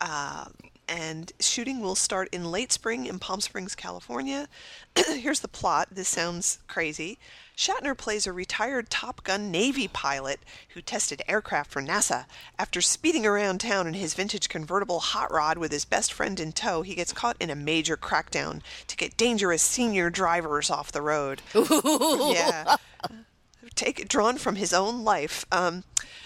Uh, 0.00 0.46
and 0.88 1.32
shooting 1.38 1.80
will 1.80 1.94
start 1.94 2.28
in 2.32 2.50
late 2.50 2.72
spring 2.72 3.06
in 3.06 3.18
Palm 3.18 3.40
Springs, 3.40 3.74
California. 3.74 4.48
Here's 4.96 5.40
the 5.40 5.48
plot. 5.48 5.88
This 5.90 6.08
sounds 6.08 6.58
crazy. 6.66 7.18
Shatner 7.56 7.96
plays 7.96 8.26
a 8.26 8.32
retired 8.32 8.88
Top 8.88 9.24
Gun 9.24 9.50
Navy 9.50 9.88
pilot 9.88 10.40
who 10.70 10.80
tested 10.80 11.22
aircraft 11.26 11.70
for 11.70 11.82
NASA. 11.82 12.26
After 12.58 12.80
speeding 12.80 13.26
around 13.26 13.60
town 13.60 13.86
in 13.88 13.94
his 13.94 14.14
vintage 14.14 14.48
convertible 14.48 15.00
hot 15.00 15.32
rod 15.32 15.58
with 15.58 15.72
his 15.72 15.84
best 15.84 16.12
friend 16.12 16.38
in 16.38 16.52
tow, 16.52 16.82
he 16.82 16.94
gets 16.94 17.12
caught 17.12 17.36
in 17.40 17.50
a 17.50 17.56
major 17.56 17.96
crackdown 17.96 18.62
to 18.86 18.96
get 18.96 19.16
dangerous 19.16 19.62
senior 19.62 20.08
drivers 20.08 20.70
off 20.70 20.92
the 20.92 21.02
road. 21.02 21.42
yeah. 21.54 22.76
Take 23.74 24.08
drawn 24.08 24.38
from 24.38 24.56
his 24.56 24.72
own 24.72 25.04
life, 25.04 25.44
um, 25.52 25.84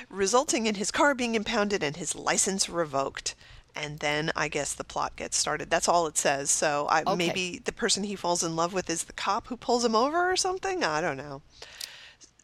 resulting 0.08 0.66
in 0.66 0.76
his 0.76 0.90
car 0.90 1.14
being 1.14 1.34
impounded 1.34 1.82
and 1.82 1.96
his 1.96 2.14
license 2.14 2.68
revoked 2.68 3.34
and 3.74 3.98
then 4.00 4.30
I 4.36 4.48
guess 4.48 4.74
the 4.74 4.84
plot 4.84 5.16
gets 5.16 5.36
started. 5.36 5.70
That's 5.70 5.88
all 5.88 6.06
it 6.06 6.18
says. 6.18 6.50
So 6.50 6.86
I, 6.90 7.04
Okay. 7.06 7.14
maybe 7.16 7.60
the 7.64 7.72
person 7.72 8.04
he 8.04 8.16
falls 8.16 8.42
in 8.42 8.56
love 8.56 8.72
with 8.72 8.90
is 8.90 9.04
the 9.04 9.12
cop 9.12 9.48
who 9.48 9.56
pulls 9.56 9.84
him 9.84 9.94
over 9.96 10.30
or 10.30 10.36
something. 10.36 10.84
I 10.84 11.00
don't 11.00 11.16
know. 11.16 11.42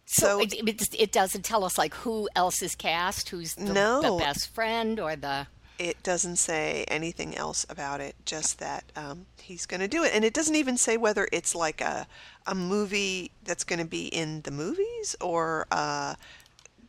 So 0.07 0.39
So, 0.39 0.41
it, 0.41 0.55
it, 0.55 0.95
it 0.95 1.13
doesn't 1.13 1.43
tell 1.45 1.65
us 1.65 1.77
like 1.79 1.95
who 1.95 2.29
else 2.35 2.63
is 2.63 2.75
cast, 2.75 3.29
who's 3.31 3.57
the, 3.57 3.79
the 4.01 4.11
No. 4.11 4.13
best 4.13 4.49
friend 4.55 4.99
or 4.99 5.17
the. 5.17 5.49
it 5.79 6.03
doesn't 6.03 6.37
say 6.37 6.85
anything 6.89 7.37
else 7.37 7.65
about 7.69 8.01
it. 8.01 8.17
Just 8.25 8.59
that 8.59 8.85
um, 8.97 9.27
he's 9.41 9.65
going 9.67 9.81
to 9.81 9.89
do 9.89 10.03
it, 10.05 10.13
and 10.15 10.25
it 10.25 10.35
doesn't 10.35 10.57
even 10.57 10.77
say 10.77 10.97
whether 10.97 11.29
it's 11.33 11.55
like 11.55 11.81
a 11.81 12.07
a 12.47 12.55
movie 12.55 13.31
that's 13.45 13.63
going 13.65 13.79
to 13.79 13.85
be 13.85 14.07
in 14.07 14.41
the 14.43 14.51
movies 14.51 15.15
or 15.21 15.67
uh, 15.71 16.15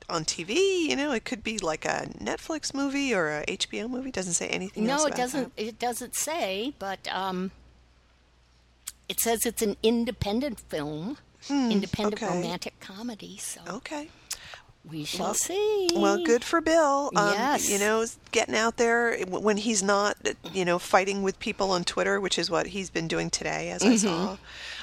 on 0.10 0.26
TV. 0.26 0.88
You 0.90 0.96
know, 0.96 1.12
it 1.12 1.26
could 1.26 1.44
be 1.44 1.58
like 1.60 1.86
a 1.86 2.08
Netflix 2.20 2.74
movie 2.74 3.14
or 3.14 3.30
a 3.30 3.46
HBO 3.46 3.90
movie. 3.90 4.10
It 4.10 4.16
doesn't 4.16 4.34
say 4.34 4.48
anything 4.48 4.90
else. 4.90 5.02
No, 5.04 5.08
it 5.08 5.16
doesn't. 5.16 5.56
that. 5.56 5.62
It 5.68 5.80
doesn't 5.80 6.16
say, 6.16 6.74
but 6.80 7.08
um, 7.14 7.52
it 9.08 9.20
says 9.20 9.46
it's 9.46 9.62
an 9.62 9.76
independent 9.84 10.60
film, 10.60 11.18
independent 11.50 12.20
Hmm, 12.20 12.26
okay. 12.26 12.36
romantic 12.36 12.80
comedy. 12.80 13.38
So 13.38 13.62
Okay. 13.68 14.10
we 14.90 15.04
shall 15.04 15.34
see. 15.34 15.90
Well, 15.96 16.24
good 16.24 16.44
for 16.44 16.62
Bill. 16.62 17.12
Um, 17.16 17.34
Yes. 17.34 17.70
You 17.70 17.80
know, 17.80 18.06
getting 18.32 18.56
out 18.56 18.78
there 18.78 19.18
when 19.26 19.58
he's 19.58 19.82
not, 19.84 20.18
you 20.54 20.64
know, 20.66 20.80
fighting 20.80 21.24
with 21.24 21.40
people 21.40 21.72
on 21.72 21.84
Twitter, 21.84 22.20
which 22.20 22.38
is 22.38 22.50
what 22.52 22.68
he's 22.68 22.90
been 22.90 23.08
doing 23.08 23.30
today, 23.30 23.72
as 23.72 23.84
I 23.84 23.96
saw, 23.96 24.38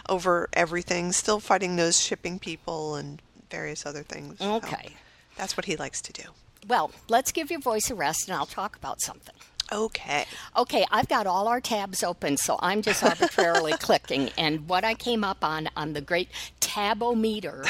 over 0.09 0.49
everything. 0.53 1.13
Still 1.13 1.41
fighting 1.41 1.77
those 1.77 2.01
shipping 2.01 2.39
people 2.39 2.95
and 2.97 3.21
various 3.51 3.87
other 3.87 4.03
things. 4.03 4.41
Okay. 4.41 4.97
That's 5.37 5.57
what 5.57 5.67
he 5.67 5.77
likes 5.77 6.01
to 6.03 6.13
do. 6.13 6.23
Well, 6.69 6.91
let's 7.09 7.33
give 7.33 7.51
your 7.51 7.61
voice 7.61 7.91
a 7.91 7.95
rest, 7.95 8.29
and 8.29 8.37
I'll 8.37 8.47
talk 8.47 8.77
about 8.77 9.01
something. 9.01 9.35
Okay. 9.73 10.25
Okay, 10.57 10.87
I've 10.91 11.09
got 11.09 11.27
all 11.27 11.49
our 11.49 11.61
tabs 11.61 12.03
open, 12.03 12.37
so 12.37 12.57
I'm 12.61 12.83
just 12.83 13.03
arbitrarily 13.03 13.73
clicking. 13.81 14.31
And 14.39 14.69
what 14.69 14.85
I 14.85 14.95
came 14.95 15.25
up 15.25 15.45
on 15.45 15.69
on 15.77 15.93
the 15.93 16.01
great 16.01 16.29
tabometer 16.61 17.65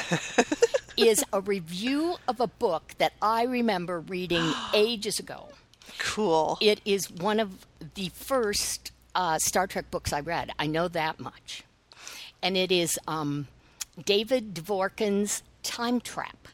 is 0.96 1.24
a 1.32 1.40
review 1.40 2.16
of 2.28 2.40
a 2.40 2.46
book 2.46 2.94
that 2.98 3.14
I 3.22 3.44
remember 3.44 4.00
reading 4.00 4.52
ages 4.74 5.18
ago. 5.18 5.48
Cool. 5.98 6.58
It 6.60 6.80
is 6.84 7.10
one 7.10 7.40
of 7.40 7.66
the 7.94 8.10
first 8.10 8.92
uh, 9.14 9.38
Star 9.38 9.66
Trek 9.66 9.90
books 9.90 10.12
I 10.12 10.20
read. 10.20 10.52
I 10.58 10.66
know 10.66 10.88
that 10.88 11.18
much. 11.18 11.64
And 12.42 12.56
it 12.56 12.70
is 12.70 12.98
um, 13.08 13.48
David 14.04 14.54
Dvorkin's 14.54 15.42
Time 15.62 16.00
Trap. 16.00 16.45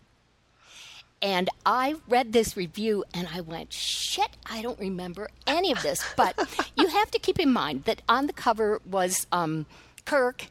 And 1.22 1.48
I 1.64 1.94
read 2.08 2.32
this 2.32 2.56
review 2.56 3.04
and 3.14 3.28
I 3.32 3.40
went, 3.40 3.72
shit, 3.72 4.30
I 4.50 4.60
don't 4.60 4.78
remember 4.80 5.28
any 5.46 5.70
of 5.70 5.80
this. 5.82 6.04
But 6.16 6.36
you 6.76 6.88
have 6.88 7.10
to 7.12 7.18
keep 7.20 7.38
in 7.38 7.52
mind 7.52 7.84
that 7.84 8.02
on 8.08 8.26
the 8.26 8.32
cover 8.32 8.80
was 8.84 9.26
um, 9.30 9.66
Kirk 10.04 10.46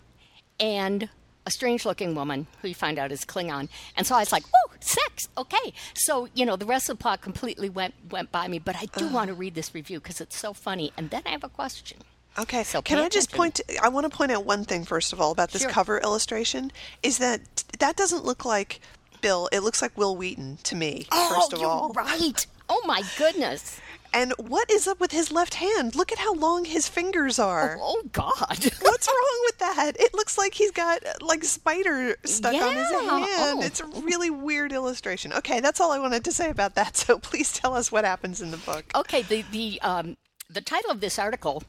and 0.59 1.09
a 1.45 1.51
strange 1.51 1.85
looking 1.85 2.15
woman 2.15 2.47
who 2.61 2.69
you 2.69 2.75
find 2.75 2.97
out 2.97 3.11
is 3.11 3.25
Klingon. 3.25 3.67
And 3.97 4.07
so 4.07 4.15
I 4.15 4.19
was 4.19 4.31
like, 4.31 4.43
oh, 4.55 4.71
sex, 4.79 5.27
okay. 5.37 5.73
So, 5.93 6.29
you 6.35 6.45
know, 6.45 6.55
the 6.55 6.65
rest 6.65 6.89
of 6.89 6.97
the 6.97 7.01
plot 7.01 7.19
completely 7.21 7.67
went, 7.67 7.93
went 8.09 8.31
by 8.31 8.47
me. 8.47 8.59
But 8.59 8.77
I 8.77 8.85
do 8.85 9.07
want 9.09 9.27
to 9.27 9.33
read 9.33 9.55
this 9.55 9.73
review 9.75 9.99
because 9.99 10.21
it's 10.21 10.37
so 10.37 10.53
funny. 10.53 10.93
And 10.95 11.09
then 11.09 11.23
I 11.25 11.29
have 11.29 11.43
a 11.43 11.49
question. 11.49 11.97
Okay. 12.39 12.63
So 12.63 12.81
Can 12.81 12.97
I 12.97 13.09
just 13.09 13.29
attention. 13.33 13.37
point? 13.37 13.55
To, 13.55 13.83
I 13.83 13.89
want 13.89 14.09
to 14.09 14.15
point 14.15 14.31
out 14.31 14.45
one 14.45 14.63
thing 14.63 14.85
first 14.85 15.11
of 15.11 15.19
all 15.19 15.31
about 15.31 15.51
this 15.51 15.63
Sure. 15.63 15.71
cover 15.71 15.97
illustration 15.99 16.71
is 17.03 17.17
that 17.17 17.41
that 17.79 17.97
doesn't 17.97 18.23
look 18.23 18.45
like 18.45 18.79
Bill. 19.21 19.49
It 19.51 19.61
looks 19.61 19.81
like 19.81 19.97
Wil 19.97 20.15
Wheaton 20.15 20.57
to 20.63 20.75
me. 20.75 21.07
first 21.11 21.53
oh, 21.53 21.55
of 21.55 21.59
you're 21.59 21.69
all, 21.69 21.93
right. 21.93 22.45
Oh, 22.69 22.81
my 22.85 23.03
goodness. 23.17 23.79
And 24.13 24.33
what 24.37 24.69
is 24.69 24.87
up 24.87 24.99
with 24.99 25.11
his 25.11 25.31
left 25.31 25.55
hand? 25.55 25.95
Look 25.95 26.11
at 26.11 26.17
how 26.17 26.33
long 26.33 26.65
his 26.65 26.89
fingers 26.89 27.39
are. 27.39 27.77
Oh, 27.81 28.03
God. 28.11 28.35
What's 28.81 29.07
wrong 29.07 29.41
with 29.45 29.57
that? 29.59 29.93
It 29.97 30.13
looks 30.13 30.37
like 30.37 30.53
he's 30.53 30.71
got 30.71 31.01
like 31.21 31.43
spider 31.45 32.17
stuck 32.25 32.53
on 32.53 32.75
his 32.75 32.89
hand. 32.89 33.05
Oh. 33.07 33.61
It's 33.61 33.79
a 33.79 33.85
really 33.85 34.29
weird 34.29 34.73
illustration. 34.73 35.31
Okay, 35.33 35.61
that's 35.61 35.79
all 35.79 35.91
I 35.91 35.99
wanted 35.99 36.25
to 36.25 36.31
say 36.31 36.49
about 36.49 36.75
that. 36.75 36.91
So 37.01 37.17
please 37.17 37.51
tell 37.51 37.73
us 37.73 37.91
what 37.91 38.05
happens 38.05 38.41
in 38.41 38.51
the 38.51 38.57
book. 38.57 38.85
Okay, 38.93 39.23
the 39.23 39.43
the 39.51 39.81
um, 39.81 40.17
the 40.49 40.61
title 40.61 40.91
of 40.91 40.99
this 40.99 41.17
article 41.17 41.63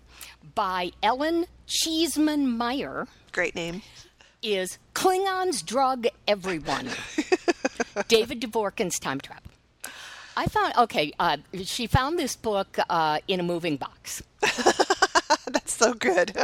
by 0.55 0.91
Ellen 1.03 1.47
Cheeseman 1.67 2.51
Meyer 2.51 3.07
Great 3.33 3.55
name. 3.55 3.81
Is 4.43 4.79
"Klingons 4.95 5.65
Drug 5.65 6.07
Everyone." 6.27 6.89
David 8.09 8.41
Dvorkin's 8.41 8.99
Time 8.99 9.21
Trap. 9.21 9.49
I 10.37 10.47
found 10.47 10.75
okay. 10.79 11.13
Uh, 11.19 11.39
she 11.63 11.87
found 11.87 12.19
this 12.19 12.37
book 12.37 12.79
uh, 12.89 13.19
in 13.29 13.41
a 13.41 13.43
moving 13.43 13.77
box. 13.77 14.23
That's 15.77 15.93
so 15.93 15.95
good. 15.95 16.37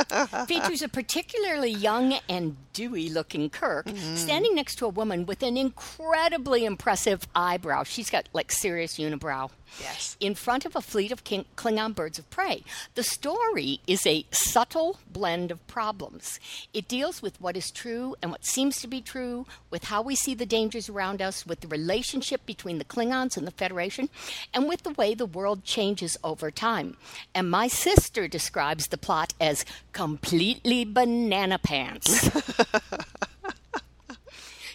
features 0.48 0.82
a 0.82 0.88
particularly 0.88 1.70
young 1.70 2.18
and 2.28 2.56
dewy 2.78 3.08
looking 3.08 3.50
Kirk 3.50 3.86
mm-hmm. 3.86 4.14
standing 4.14 4.54
next 4.54 4.76
to 4.76 4.86
a 4.86 4.88
woman 4.88 5.26
with 5.26 5.42
an 5.42 5.56
incredibly 5.56 6.64
impressive 6.64 7.26
eyebrow. 7.34 7.82
She's 7.82 8.10
got 8.10 8.28
like 8.32 8.52
serious 8.52 8.98
unibrow. 8.98 9.50
Yes. 9.80 10.16
In 10.20 10.34
front 10.34 10.64
of 10.64 10.74
a 10.74 10.80
fleet 10.80 11.12
of 11.12 11.24
King- 11.24 11.44
Klingon 11.56 11.94
birds 11.94 12.18
of 12.18 12.30
prey. 12.30 12.62
The 12.94 13.02
story 13.02 13.80
is 13.86 14.06
a 14.06 14.24
subtle 14.30 14.98
blend 15.10 15.50
of 15.50 15.66
problems. 15.66 16.40
It 16.72 16.88
deals 16.88 17.20
with 17.20 17.40
what 17.40 17.56
is 17.56 17.70
true 17.70 18.16
and 18.22 18.30
what 18.30 18.46
seems 18.46 18.80
to 18.80 18.88
be 18.88 19.00
true, 19.00 19.46
with 19.70 19.84
how 19.84 20.00
we 20.00 20.14
see 20.14 20.34
the 20.34 20.46
dangers 20.46 20.88
around 20.88 21.20
us, 21.20 21.46
with 21.46 21.60
the 21.60 21.68
relationship 21.68 22.46
between 22.46 22.78
the 22.78 22.84
Klingons 22.84 23.36
and 23.36 23.46
the 23.46 23.52
Federation, 23.52 24.08
and 24.54 24.68
with 24.68 24.84
the 24.84 24.90
way 24.90 25.14
the 25.14 25.26
world 25.26 25.64
changes 25.64 26.16
over 26.24 26.50
time. 26.50 26.96
And 27.34 27.50
my 27.50 27.68
sister 27.68 28.26
describes 28.28 28.86
the 28.86 28.96
plot 28.96 29.17
as 29.40 29.64
completely 29.92 30.84
banana 30.84 31.58
pants. 31.58 32.28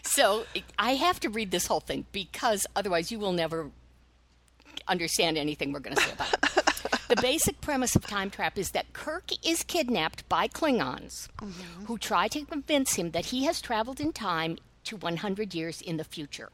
so 0.04 0.46
I 0.78 0.96
have 0.96 1.20
to 1.22 1.30
read 1.30 1.52
this 1.52 1.68
whole 1.68 1.80
thing 1.80 2.06
because 2.12 2.68
otherwise 2.76 3.12
you 3.12 3.20
will 3.20 3.34
never 3.34 3.72
understand 4.88 5.38
anything 5.38 5.72
we're 5.72 5.80
going 5.80 5.96
to 5.96 6.02
say 6.02 6.12
about 6.12 6.34
it. 6.34 6.42
the 7.08 7.22
basic 7.22 7.62
premise 7.62 7.96
of 7.96 8.06
Time 8.06 8.30
Trap 8.30 8.58
is 8.58 8.72
that 8.72 8.94
Kirk 8.94 9.32
is 9.46 9.64
kidnapped 9.64 10.28
by 10.30 10.48
Klingons 10.48 11.30
mm-hmm. 11.38 11.86
who 11.86 11.98
try 11.98 12.28
to 12.28 12.46
convince 12.46 12.96
him 12.96 13.12
that 13.12 13.28
he 13.28 13.46
has 13.46 13.62
traveled 13.62 14.00
in 14.00 14.12
time 14.12 14.58
to 14.84 14.98
100 14.98 15.54
years 15.54 15.82
in 15.82 15.98
the 15.98 16.04
future 16.04 16.50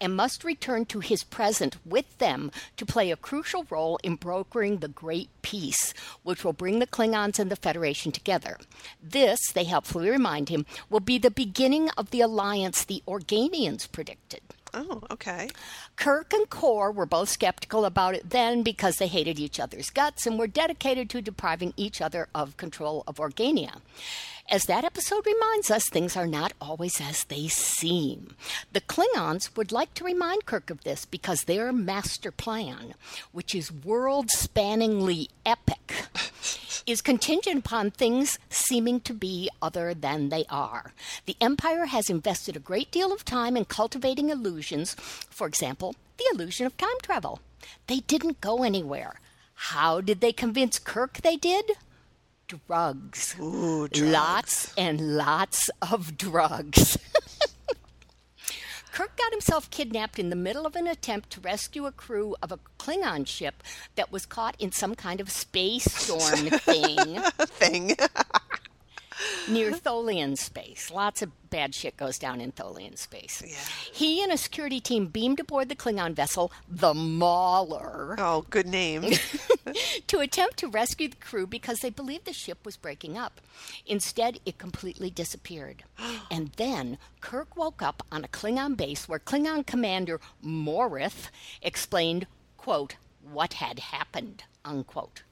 and 0.00 0.16
must 0.16 0.44
return 0.44 0.84
to 0.86 1.00
his 1.00 1.24
present 1.24 1.76
with 1.84 2.18
them 2.18 2.50
to 2.76 2.86
play 2.86 3.10
a 3.10 3.16
crucial 3.16 3.66
role 3.70 3.98
in 4.02 4.16
brokering 4.16 4.78
the 4.78 4.88
Great 4.88 5.30
Peace, 5.42 5.94
which 6.22 6.44
will 6.44 6.52
bring 6.52 6.78
the 6.78 6.86
Klingons 6.86 7.38
and 7.38 7.50
the 7.50 7.56
Federation 7.56 8.12
together. 8.12 8.58
This, 9.02 9.38
they 9.52 9.64
helpfully 9.64 10.10
remind 10.10 10.48
him, 10.48 10.66
will 10.90 11.00
be 11.00 11.18
the 11.18 11.30
beginning 11.30 11.90
of 11.96 12.10
the 12.10 12.20
alliance 12.20 12.84
the 12.84 13.02
Organians 13.06 13.90
predicted. 13.90 14.40
oh, 14.74 15.02
okay. 15.10 15.48
Kirk 15.96 16.32
and 16.32 16.48
Kor 16.50 16.92
were 16.92 17.06
both 17.06 17.28
skeptical 17.28 17.84
about 17.84 18.14
it 18.14 18.30
then 18.30 18.62
because 18.62 18.96
they 18.96 19.06
hated 19.06 19.38
each 19.38 19.58
other's 19.58 19.90
guts 19.90 20.26
and 20.26 20.38
were 20.38 20.46
dedicated 20.46 21.08
to 21.10 21.22
depriving 21.22 21.72
each 21.76 22.00
other 22.00 22.28
of 22.34 22.56
control 22.56 23.02
of 23.06 23.16
Organia. 23.16 23.80
As 24.50 24.64
that 24.64 24.82
episode 24.82 25.26
reminds 25.26 25.70
us, 25.70 25.90
things 25.90 26.16
are 26.16 26.26
not 26.26 26.54
always 26.58 27.02
as 27.02 27.24
they 27.24 27.48
seem. 27.48 28.34
The 28.72 28.80
Klingons 28.80 29.54
would 29.58 29.72
like 29.72 29.92
to 29.94 30.04
remind 30.04 30.46
Kirk 30.46 30.70
of 30.70 30.84
this 30.84 31.04
because 31.04 31.44
their 31.44 31.70
master 31.70 32.30
plan, 32.32 32.94
which 33.30 33.54
is 33.54 33.70
world 33.70 34.28
spanningly 34.28 35.28
epic, 35.44 36.06
is 36.86 37.02
contingent 37.02 37.58
upon 37.58 37.90
things 37.90 38.38
seeming 38.48 39.00
to 39.00 39.12
be 39.12 39.50
other 39.60 39.92
than 39.92 40.30
they 40.30 40.46
are. 40.48 40.92
The 41.26 41.36
Empire 41.42 41.84
has 41.84 42.08
invested 42.08 42.56
a 42.56 42.60
great 42.60 42.90
deal 42.90 43.12
of 43.12 43.26
time 43.26 43.54
in 43.54 43.66
cultivating 43.66 44.30
illusions, 44.30 44.94
for 44.94 45.46
example, 45.46 45.94
the 46.16 46.24
illusion 46.32 46.64
of 46.64 46.74
time 46.78 46.88
travel. 47.02 47.40
They 47.86 48.00
didn't 48.00 48.40
go 48.40 48.62
anywhere. 48.62 49.20
How 49.54 50.00
did 50.00 50.22
they 50.22 50.32
convince 50.32 50.78
Kirk 50.78 51.18
they 51.18 51.36
did? 51.36 51.72
Drugs. 52.48 53.36
Ooh, 53.38 53.88
Lots 53.94 54.72
and 54.78 55.16
lots 55.18 55.68
of 55.82 56.16
drugs. 56.16 56.96
Kirk 58.92 59.16
got 59.16 59.30
himself 59.32 59.70
kidnapped 59.70 60.18
in 60.18 60.30
the 60.30 60.34
middle 60.34 60.66
of 60.66 60.74
an 60.74 60.86
attempt 60.86 61.30
to 61.30 61.40
rescue 61.40 61.84
a 61.86 61.92
crew 61.92 62.34
of 62.42 62.50
a 62.50 62.58
Klingon 62.78 63.26
ship 63.26 63.62
that 63.96 64.10
was 64.10 64.24
caught 64.26 64.56
in 64.58 64.72
some 64.72 64.94
kind 64.94 65.20
of 65.20 65.30
space 65.30 65.84
storm 65.84 66.48
thing 66.60 67.20
Thing. 67.38 67.96
near 69.48 69.72
Tholian 69.72 70.36
space. 70.36 70.90
Lots 70.90 71.22
of 71.22 71.30
bad 71.50 71.74
shit 71.74 71.96
goes 71.96 72.18
down 72.18 72.40
in 72.40 72.52
Tholian 72.52 72.96
space. 72.98 73.42
Yeah. 73.46 73.56
He 73.92 74.22
and 74.22 74.32
a 74.32 74.36
security 74.36 74.80
team 74.80 75.06
beamed 75.06 75.40
aboard 75.40 75.68
the 75.68 75.76
Klingon 75.76 76.14
vessel, 76.14 76.52
the 76.68 76.94
Mauler, 76.94 78.16
Oh, 78.18 78.44
good 78.50 78.66
name. 78.66 79.04
to 80.06 80.20
attempt 80.20 80.58
to 80.58 80.68
rescue 80.68 81.08
the 81.08 81.16
crew 81.16 81.46
because 81.46 81.80
they 81.80 81.90
believed 81.90 82.24
the 82.24 82.32
ship 82.32 82.64
was 82.64 82.76
breaking 82.76 83.16
up. 83.18 83.40
Instead, 83.86 84.38
it 84.44 84.58
completely 84.58 85.10
disappeared. 85.10 85.84
And 86.30 86.50
then 86.56 86.98
Kirk 87.20 87.56
woke 87.56 87.80
up 87.80 88.02
on 88.12 88.22
a 88.24 88.28
Klingon 88.28 88.76
base 88.76 89.08
where 89.08 89.18
Klingon 89.18 89.64
commander 89.66 90.20
Morith 90.44 91.30
explained, 91.62 92.26
quote, 92.58 92.96
what 93.22 93.54
had 93.54 93.78
happened, 93.78 94.44
unquote. 94.64 95.22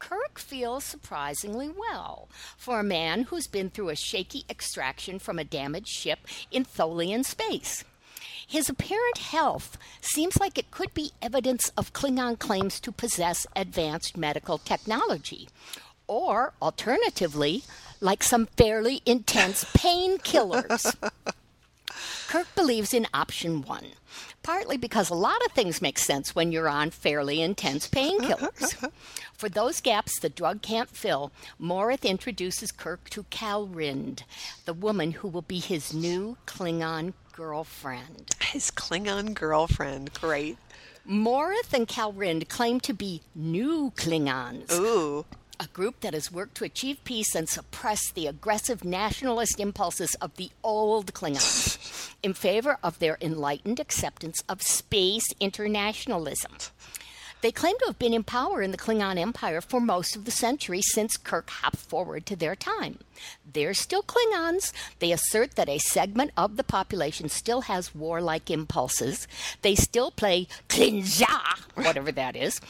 Kirk 0.00 0.38
feels 0.40 0.82
surprisingly 0.82 1.68
well 1.68 2.28
for 2.56 2.80
a 2.80 2.84
man 2.84 3.24
who's 3.24 3.46
been 3.46 3.70
through 3.70 3.90
a 3.90 3.96
shaky 3.96 4.44
extraction 4.50 5.20
from 5.20 5.38
a 5.38 5.44
damaged 5.44 5.88
ship 5.88 6.20
in 6.50 6.64
Tholian 6.64 7.24
space. 7.24 7.84
His 8.44 8.68
apparent 8.68 9.18
health 9.18 9.78
seems 10.00 10.40
like 10.40 10.58
it 10.58 10.72
could 10.72 10.92
be 10.92 11.12
evidence 11.22 11.70
of 11.76 11.92
Klingon 11.92 12.38
claims 12.38 12.80
to 12.80 12.90
possess 12.90 13.46
advanced 13.54 14.16
medical 14.16 14.58
technology, 14.58 15.48
or 16.08 16.54
alternatively, 16.60 17.62
like 18.00 18.24
some 18.24 18.46
fairly 18.56 19.02
intense 19.06 19.64
painkillers. 19.64 20.92
Kirk 22.30 22.54
believes 22.54 22.94
in 22.94 23.08
option 23.12 23.60
one, 23.62 23.86
partly 24.44 24.76
because 24.76 25.10
a 25.10 25.14
lot 25.14 25.44
of 25.44 25.50
things 25.50 25.82
make 25.82 25.98
sense 25.98 26.32
when 26.32 26.52
you're 26.52 26.68
on 26.68 26.90
fairly 26.90 27.42
intense 27.42 27.88
painkillers. 27.88 28.88
For 29.32 29.48
those 29.48 29.80
gaps 29.80 30.20
the 30.20 30.28
drug 30.28 30.62
can't 30.62 30.88
fill, 30.88 31.32
Morith 31.60 32.04
introduces 32.04 32.70
Kirk 32.70 33.10
to 33.10 33.24
Calrind, 33.24 34.22
the 34.64 34.72
woman 34.72 35.10
who 35.10 35.26
will 35.26 35.42
be 35.42 35.58
his 35.58 35.92
new 35.92 36.36
Klingon 36.46 37.14
girlfriend. 37.32 38.30
His 38.40 38.70
Klingon 38.70 39.34
girlfriend. 39.34 40.12
Great. 40.14 40.56
Morith 41.04 41.72
and 41.72 41.88
Calrind 41.88 42.48
claim 42.48 42.78
to 42.78 42.94
be 42.94 43.22
new 43.34 43.90
Klingons, 43.96 44.70
Ooh. 44.78 45.24
A 45.60 45.66
group 45.68 46.00
that 46.00 46.14
has 46.14 46.32
worked 46.32 46.54
to 46.56 46.64
achieve 46.64 47.04
peace 47.04 47.34
and 47.34 47.46
suppress 47.46 48.10
the 48.10 48.26
aggressive 48.26 48.82
nationalist 48.82 49.60
impulses 49.60 50.14
of 50.16 50.34
the 50.36 50.50
old 50.64 51.12
Klingons 51.12 52.14
in 52.22 52.32
favor 52.32 52.78
of 52.82 52.98
their 52.98 53.18
enlightened 53.20 53.78
acceptance 53.78 54.42
of 54.48 54.62
space 54.62 55.26
internationalism. 55.38 56.52
They 57.42 57.52
claim 57.52 57.78
to 57.78 57.86
have 57.86 57.98
been 57.98 58.12
in 58.12 58.22
power 58.22 58.60
in 58.60 58.70
the 58.70 58.76
Klingon 58.76 59.18
Empire 59.18 59.62
for 59.62 59.80
most 59.80 60.14
of 60.14 60.26
the 60.26 60.30
century 60.30 60.82
since 60.82 61.16
Kirk 61.16 61.48
hopped 61.48 61.76
forward 61.76 62.26
to 62.26 62.36
their 62.36 62.54
time. 62.54 62.98
They're 63.50 63.74
still 63.74 64.02
Klingons. 64.02 64.72
They 64.98 65.10
assert 65.10 65.54
that 65.56 65.68
a 65.68 65.78
segment 65.78 66.32
of 66.36 66.56
the 66.56 66.64
population 66.64 67.30
still 67.30 67.62
has 67.62 67.94
warlike 67.94 68.50
impulses. 68.50 69.26
They 69.62 69.74
still 69.74 70.10
play 70.10 70.48
Klinja, 70.68 71.58
whatever 71.74 72.12
that 72.12 72.36
is, 72.36 72.60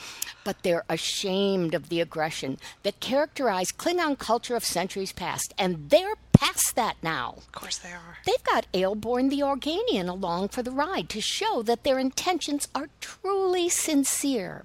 but 0.45 0.63
they're 0.63 0.85
ashamed 0.89 1.75
of 1.75 1.89
the 1.89 2.01
aggression 2.01 2.59
that 2.85 3.01
characterized 3.01 3.77
Klingon 3.77 4.19
culture 4.19 4.55
of 4.55 4.65
centuries 4.65 5.13
past, 5.13 5.53
and 5.59 5.91
they're 5.91 6.17
past 6.41 6.75
that 6.75 6.97
now. 7.03 7.35
Of 7.37 7.53
course 7.53 7.79
they 7.79 7.93
are. 7.93 8.19
They've 8.27 8.43
got 8.45 8.67
Ayelborne 8.73 9.31
the 9.31 9.41
Organian 9.41 10.09
along 10.09 10.49
for 10.49 10.63
the 10.63 10.71
ride 10.71 11.09
to 11.11 11.21
show 11.21 11.63
that 11.63 11.85
their 11.85 11.99
intentions 11.99 12.67
are 12.75 12.89
truly 13.01 13.69
sincere. 13.69 14.65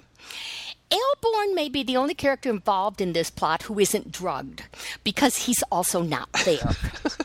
Ayelborne 0.89 1.53
may 1.53 1.67
be 1.69 1.83
the 1.83 1.97
only 1.97 2.13
character 2.13 2.49
involved 2.49 3.01
in 3.01 3.13
this 3.13 3.29
plot 3.29 3.63
who 3.63 3.79
isn't 3.79 4.11
drugged, 4.11 4.63
because 5.03 5.45
he's 5.45 5.63
also 5.71 6.01
not 6.01 6.31
there. 6.45 6.71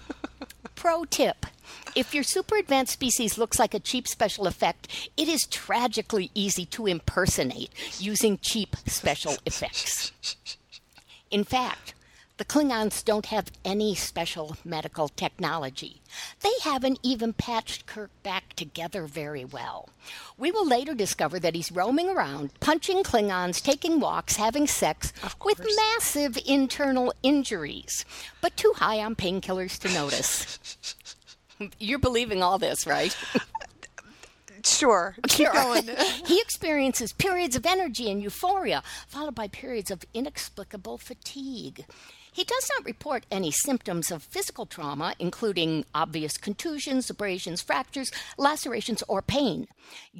Pro 0.74 1.04
tip 1.04 1.46
if 1.94 2.14
your 2.14 2.22
super 2.22 2.56
advanced 2.56 2.92
species 2.92 3.38
looks 3.38 3.58
like 3.58 3.74
a 3.74 3.80
cheap 3.80 4.06
special 4.06 4.46
effect, 4.46 4.88
it 5.16 5.28
is 5.28 5.46
tragically 5.46 6.30
easy 6.34 6.64
to 6.66 6.86
impersonate 6.86 7.70
using 7.98 8.38
cheap 8.38 8.76
special 8.86 9.36
effects. 9.44 10.12
In 11.30 11.44
fact, 11.44 11.94
the 12.40 12.46
Klingons 12.46 13.04
don't 13.04 13.26
have 13.26 13.52
any 13.66 13.94
special 13.94 14.56
medical 14.64 15.08
technology. 15.08 16.00
They 16.40 16.54
haven't 16.62 16.98
even 17.02 17.34
patched 17.34 17.84
Kirk 17.84 18.10
back 18.22 18.54
together 18.54 19.04
very 19.04 19.44
well. 19.44 19.90
We 20.38 20.50
will 20.50 20.66
later 20.66 20.94
discover 20.94 21.38
that 21.38 21.54
he's 21.54 21.70
roaming 21.70 22.08
around, 22.08 22.58
punching 22.58 23.02
Klingons, 23.02 23.60
taking 23.60 24.00
walks, 24.00 24.36
having 24.36 24.66
sex, 24.66 25.12
with 25.44 25.60
massive 25.76 26.38
internal 26.46 27.12
injuries, 27.22 28.06
but 28.40 28.56
too 28.56 28.72
high 28.74 29.00
on 29.04 29.16
painkillers 29.16 29.78
to 29.80 29.92
notice. 29.92 30.58
You're 31.78 31.98
believing 31.98 32.42
all 32.42 32.56
this, 32.56 32.86
right? 32.86 33.14
Sure. 34.64 35.14
Keep 35.28 35.52
going. 35.52 35.90
he 36.26 36.40
experiences 36.40 37.12
periods 37.12 37.54
of 37.54 37.66
energy 37.66 38.10
and 38.10 38.22
euphoria, 38.22 38.82
followed 39.08 39.34
by 39.34 39.48
periods 39.48 39.90
of 39.90 40.06
inexplicable 40.14 40.96
fatigue. 40.96 41.84
He 42.32 42.44
does 42.44 42.70
not 42.74 42.84
report 42.84 43.26
any 43.30 43.50
symptoms 43.50 44.10
of 44.10 44.22
physical 44.22 44.66
trauma, 44.66 45.14
including 45.18 45.84
obvious 45.94 46.36
contusions, 46.36 47.10
abrasions, 47.10 47.60
fractures, 47.60 48.10
lacerations, 48.38 49.02
or 49.08 49.22
pain. 49.22 49.66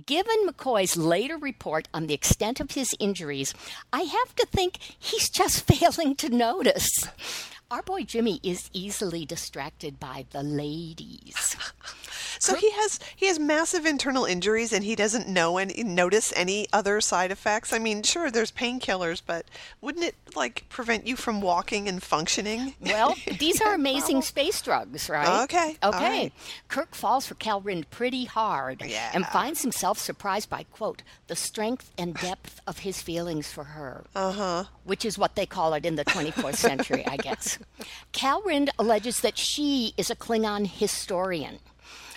Given 0.07 0.47
McCoy's 0.47 0.97
later 0.97 1.37
report 1.37 1.89
on 1.95 2.07
the 2.07 2.15
extent 2.15 2.61
of 2.61 2.73
his 2.73 2.95
injuries, 2.99 3.55
I 3.93 4.03
have 4.03 4.35
to 4.37 4.47
think 4.47 4.79
he's 4.99 5.31
just 5.31 5.67
failing 5.73 6.17
to 6.17 6.29
notice. 6.29 7.07
Our 7.71 7.83
boy 7.83 8.03
Jimmy 8.03 8.41
is 8.43 8.69
easily 8.73 9.25
distracted 9.25 10.01
by 10.01 10.27
the 10.31 10.43
ladies. 10.43 11.57
So 12.39 12.55
he 12.55 12.71
has 12.71 12.99
he 13.17 13.27
has 13.27 13.39
massive 13.39 13.85
internal 13.85 14.25
injuries 14.25 14.73
and 14.73 14.83
he 14.83 14.95
doesn't 14.95 15.29
know 15.29 15.59
and 15.59 15.77
notice 15.95 16.33
any 16.35 16.67
other 16.73 17.03
side 17.03 17.31
effects. 17.31 17.71
I 17.71 17.79
mean, 17.79 18.03
sure, 18.03 18.31
there's 18.31 18.51
painkillers, 18.51 19.21
but 19.27 19.45
wouldn't 19.83 20.05
it 20.07 20.15
like 20.35 20.65
prevent 20.71 21.07
you 21.07 21.17
from 21.17 21.43
walking 21.43 21.87
and 21.87 22.03
functioning? 22.03 22.75
Well, 22.81 23.15
these 23.39 23.61
are 23.61 23.75
amazing 23.75 24.23
space 24.23 24.63
drugs, 24.63 25.11
right? 25.11 25.43
Okay, 25.43 25.77
Okay. 25.83 25.99
right. 25.99 26.33
Kirk 26.69 26.95
falls 26.95 27.27
for 27.27 27.35
Calrind 27.35 27.91
pretty 27.91 28.25
hard 28.25 28.81
Yeah. 28.87 29.11
and 29.13 29.27
finds 29.27 29.61
himself 29.61 29.99
surprised 29.99 30.49
by, 30.49 30.63
quote, 30.73 31.03
the 31.27 31.37
strength 31.37 31.91
and 31.99 32.15
depth 32.15 32.61
of 32.67 32.79
his 32.79 33.03
feelings 33.03 33.53
for 33.53 33.65
her. 33.65 34.05
Uh 34.15 34.33
huh. 34.33 34.65
Which 34.85 35.05
is 35.05 35.19
what 35.19 35.35
they 35.35 35.47
call 35.47 35.75
it 35.75 35.85
in 35.85 35.97
the 35.97 36.07
24th 36.07 36.57
century, 36.57 37.05
I 37.07 37.19
guess. 37.19 37.59
Calrind 38.13 38.69
alleges 38.79 39.21
that 39.21 39.39
she 39.39 39.95
is 39.97 40.11
a 40.11 40.17
Klingon 40.17 40.67
historian. 40.67 41.59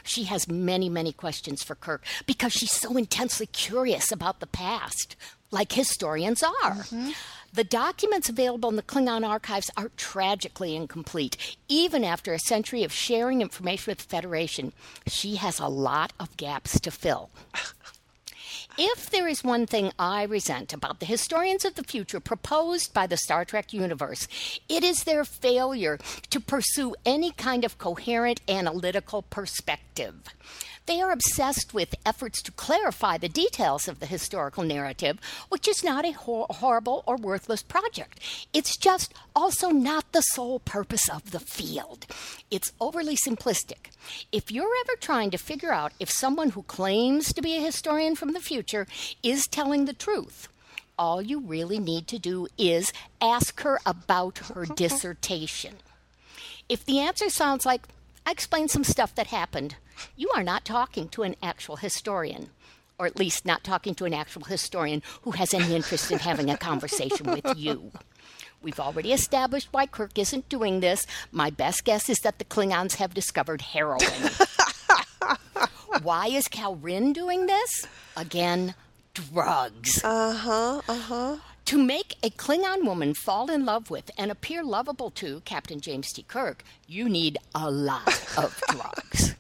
She 0.04 0.26
has 0.26 0.50
many, 0.50 0.90
many 0.90 1.14
questions 1.14 1.64
for 1.64 1.76
Kirk 1.76 2.04
because 2.26 2.52
she's 2.52 2.74
so 2.74 2.98
intensely 2.98 3.46
curious 3.46 4.12
about 4.12 4.40
the 4.42 4.48
past, 4.48 5.16
like 5.50 5.72
historians 5.72 6.44
are. 6.44 6.76
Mm-hmm. 6.76 7.12
The 7.54 7.64
documents 7.64 8.30
available 8.30 8.70
in 8.70 8.76
the 8.76 8.82
Klingon 8.82 9.28
archives 9.28 9.70
are 9.78 9.92
tragically 9.96 10.76
incomplete. 10.76 11.56
Even 11.68 12.04
after 12.04 12.34
a 12.34 12.40
century 12.40 12.84
of 12.84 12.92
sharing 12.92 13.42
information 13.42 13.92
with 13.92 14.00
the 14.00 14.10
Federation, 14.10 14.74
she 15.06 15.36
has 15.36 15.60
a 15.60 15.68
lot 15.68 16.14
of 16.20 16.36
gaps 16.36 16.80
to 16.80 16.92
fill. 16.92 17.30
If 18.78 19.12
there 19.12 19.28
is 19.28 19.44
one 19.44 19.68
thing 19.68 19.92
I 20.00 20.24
resent 20.24 20.74
about 20.74 21.00
the 21.00 21.06
historians 21.06 21.64
of 21.64 21.76
the 21.76 21.84
future 21.84 22.20
proposed 22.20 22.92
by 22.92 23.06
the 23.06 23.18
Star 23.18 23.46
Trek 23.46 23.72
universe, 23.72 24.28
it 24.68 24.84
is 24.84 25.04
their 25.04 25.24
failure 25.24 26.00
to 26.32 26.40
pursue 26.40 26.96
any 27.06 27.32
kind 27.32 27.66
of 27.66 27.78
coherent 27.78 28.42
analytical 28.50 29.22
perspective. 29.22 30.16
They 30.86 31.00
are 31.02 31.12
obsessed 31.12 31.74
with 31.74 31.96
efforts 32.06 32.42
to 32.42 32.52
clarify 32.52 33.18
the 33.18 33.30
details 33.30 33.88
of 33.88 34.00
the 34.00 34.06
historical 34.06 34.64
narrative, 34.64 35.18
which 35.48 35.68
is 35.68 35.84
not 35.84 36.06
a 36.06 36.12
hor- 36.12 36.48
horrible 36.50 37.04
or 37.06 37.16
worthless 37.16 37.64
project. 37.64 38.20
It's 38.54 38.76
just 38.76 39.14
also 39.34 39.70
not 39.70 40.12
the 40.12 40.22
sole 40.22 40.60
purpose 40.60 41.10
of 41.10 41.32
the 41.32 41.40
field. 41.40 42.06
It's 42.52 42.74
overly 42.82 43.16
simplistic. 43.16 43.92
If 44.32 44.52
you're 44.52 44.76
ever 44.82 44.98
trying 45.00 45.32
to 45.32 45.38
figure 45.38 45.72
out 45.72 45.94
if 46.00 46.12
someone 46.12 46.50
who 46.50 46.64
claims 46.64 47.32
to 47.34 47.42
be 47.42 47.56
a 47.56 47.62
historian 47.62 48.16
from 48.16 48.34
the 48.34 48.42
future 48.42 48.86
is 49.22 49.48
telling 49.48 49.86
the 49.86 49.94
truth, 49.94 50.50
all 51.00 51.22
you 51.22 51.40
really 51.40 51.80
need 51.80 52.08
to 52.08 52.20
do 52.20 52.48
is 52.58 52.92
ask 53.22 53.62
her 53.62 53.80
about 53.86 54.38
her 54.40 54.66
dissertation. 54.66 55.76
If 56.68 56.86
the 56.86 57.00
answer 57.00 57.30
sounds 57.30 57.66
like, 57.66 57.88
I 58.26 58.32
explained 58.32 58.72
some 58.72 58.84
stuff 58.84 59.16
that 59.16 59.28
happened, 59.28 59.76
you 60.16 60.30
are 60.36 60.44
not 60.44 60.66
talking 60.66 61.08
to 61.10 61.24
an 61.24 61.36
actual 61.42 61.78
historian. 61.78 62.50
Or 63.00 63.08
at 63.08 63.18
least 63.18 63.46
not 63.46 63.64
talking 63.64 63.96
to 63.96 64.06
an 64.06 64.14
actual 64.14 64.44
historian 64.44 65.02
who 65.24 65.32
has 65.32 65.54
any 65.54 65.76
interest 65.76 66.12
in 66.12 66.20
having 66.20 66.50
a 66.50 66.58
conversation 66.58 67.26
with 67.26 67.46
you. 67.58 67.92
We've 68.62 68.80
already 68.80 69.12
established 69.12 69.70
why 69.72 69.88
Kirk 69.88 70.18
isn't 70.18 70.48
doing 70.48 70.80
this. 70.80 71.06
My 71.32 71.50
best 71.50 71.84
guess 71.84 72.08
is 72.08 72.20
that 72.20 72.38
the 72.40 72.46
Klingons 72.46 72.96
have 72.96 73.14
discovered 73.14 73.62
heroin. 73.62 74.00
Why 76.02 76.28
is 76.28 76.48
Calrind 76.48 77.14
doing 77.14 77.46
this? 77.46 77.88
Again, 78.18 78.74
drugs. 79.14 80.02
Uh 80.04 80.34
huh. 80.34 80.82
Uh 80.88 81.00
huh. 81.00 81.38
To 81.66 81.78
make 81.78 82.16
a 82.24 82.30
Klingon 82.30 82.84
woman 82.84 83.14
fall 83.14 83.50
in 83.50 83.64
love 83.64 83.90
with 83.90 84.10
and 84.18 84.32
appear 84.32 84.64
lovable 84.64 85.12
to 85.12 85.42
Captain 85.46 85.80
James 85.80 86.12
T. 86.12 86.24
Kirk, 86.24 86.64
you 86.88 87.08
need 87.08 87.38
a 87.56 87.70
lot 87.72 88.08
of 88.38 88.62
drugs. 88.70 89.36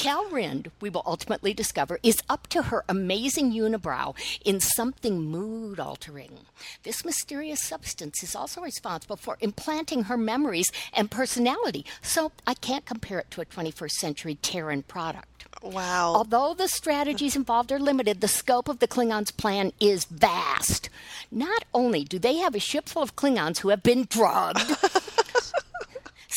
Calrind, 0.00 0.68
we 0.80 0.88
will 0.88 1.02
ultimately 1.04 1.52
discover, 1.52 1.98
is 2.02 2.22
up 2.26 2.46
to 2.46 2.62
her 2.62 2.84
amazing 2.88 3.52
unibrow 3.52 4.16
in 4.42 4.58
something 4.58 5.20
mood 5.20 5.78
altering. 5.78 6.38
This 6.84 7.04
mysterious 7.04 7.62
substance 7.62 8.22
is 8.22 8.34
also 8.34 8.62
responsible 8.62 9.16
for 9.16 9.36
implanting 9.42 10.04
her 10.04 10.16
memories 10.16 10.72
and 10.94 11.10
personality, 11.10 11.84
so 12.00 12.32
I 12.46 12.54
can't 12.54 12.86
compare 12.86 13.18
it 13.18 13.30
to 13.32 13.42
a 13.42 13.44
21st 13.44 13.90
century 13.90 14.36
Terran 14.36 14.84
product. 14.84 15.44
Wow. 15.62 16.14
Although 16.14 16.54
the 16.54 16.68
strategies 16.68 17.36
involved 17.36 17.70
are 17.70 17.78
limited, 17.78 18.22
the 18.22 18.28
scope 18.28 18.68
of 18.70 18.78
the 18.78 18.88
Klingons' 18.88 19.36
plan 19.36 19.72
is 19.80 20.06
vast. 20.06 20.88
Not 21.30 21.64
only 21.74 22.04
do 22.04 22.18
they 22.18 22.36
have 22.38 22.54
a 22.54 22.60
ship 22.60 22.88
full 22.88 23.02
of 23.02 23.16
Klingons 23.16 23.58
who 23.58 23.68
have 23.68 23.82
been 23.82 24.06
drugged, 24.08 24.60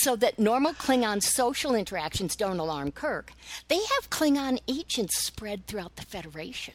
so 0.03 0.17
that 0.17 0.37
normal 0.37 0.73
Klingon 0.73 1.23
social 1.23 1.73
interactions 1.73 2.35
don't 2.35 2.59
alarm 2.59 2.91
Kirk, 2.91 3.31
they 3.69 3.77
have 3.77 4.09
Klingon 4.09 4.59
agents 4.67 5.17
spread 5.17 5.65
throughout 5.65 5.95
the 5.95 6.01
Federation. 6.01 6.73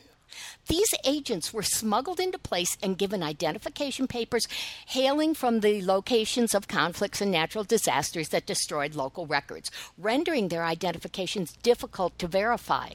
These 0.67 0.95
agents 1.05 1.53
were 1.53 1.63
smuggled 1.63 2.21
into 2.21 2.39
place 2.39 2.79
and 2.83 2.97
given 2.97 3.23
identification 3.23 4.07
papers 4.07 4.49
hailing 4.87 5.35
from 5.35 5.61
the 5.61 5.83
locations 5.85 6.55
of 6.55 6.69
conflicts 6.69 7.21
and 7.21 7.31
natural 7.31 7.65
disasters 7.65 8.31
that 8.31 8.47
destroyed 8.47 8.95
local 8.95 9.27
records, 9.27 9.71
rendering 9.99 10.49
their 10.49 10.65
identifications 10.65 11.53
difficult 11.63 12.19
to 12.21 12.29
verify. 12.29 12.93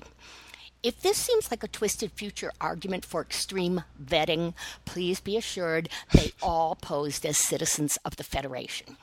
If 0.82 1.00
this 1.02 1.18
seems 1.18 1.52
like 1.52 1.64
a 1.64 1.68
twisted 1.68 2.12
future 2.12 2.52
argument 2.60 3.06
for 3.06 3.22
extreme 3.22 3.84
vetting, 4.04 4.56
please 4.86 5.20
be 5.20 5.38
assured 5.38 5.90
they 6.12 6.32
all 6.42 6.74
posed 6.74 7.24
as 7.24 7.38
citizens 7.38 8.00
of 8.04 8.16
the 8.16 8.24
Federation. 8.24 8.98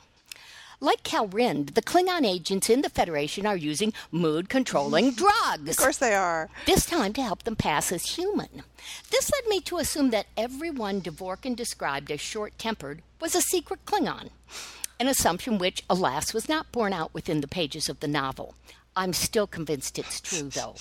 Like 0.83 1.03
Calrind, 1.03 1.75
the 1.75 1.81
Klingon 1.83 2.25
agents 2.25 2.67
in 2.67 2.81
the 2.81 2.89
Federation 2.89 3.45
are 3.45 3.55
using 3.55 3.93
mood 4.11 4.49
controlling 4.49 5.11
drugs. 5.15 5.69
Of 5.69 5.77
course 5.77 5.97
they 5.97 6.15
are. 6.15 6.49
This 6.65 6.87
time 6.87 7.13
to 7.13 7.21
help 7.21 7.43
them 7.43 7.55
pass 7.55 7.91
as 7.91 8.17
human. 8.17 8.63
This 9.11 9.29
led 9.31 9.47
me 9.47 9.59
to 9.61 9.77
assume 9.77 10.09
that 10.09 10.25
everyone 10.35 10.99
Dvorkin 11.01 11.55
described 11.55 12.09
as 12.09 12.19
short 12.19 12.57
tempered 12.57 13.03
was 13.19 13.35
a 13.35 13.41
secret 13.41 13.85
Klingon, 13.85 14.29
an 14.99 15.07
assumption 15.07 15.59
which, 15.59 15.83
alas, 15.87 16.33
was 16.33 16.49
not 16.49 16.71
borne 16.71 16.93
out 16.93 17.13
within 17.13 17.41
the 17.41 17.47
pages 17.47 17.87
of 17.87 17.99
the 17.99 18.07
novel. 18.07 18.55
I'm 18.95 19.13
still 19.13 19.45
convinced 19.47 19.99
it's 19.99 20.19
true, 20.19 20.49
though. 20.53 20.75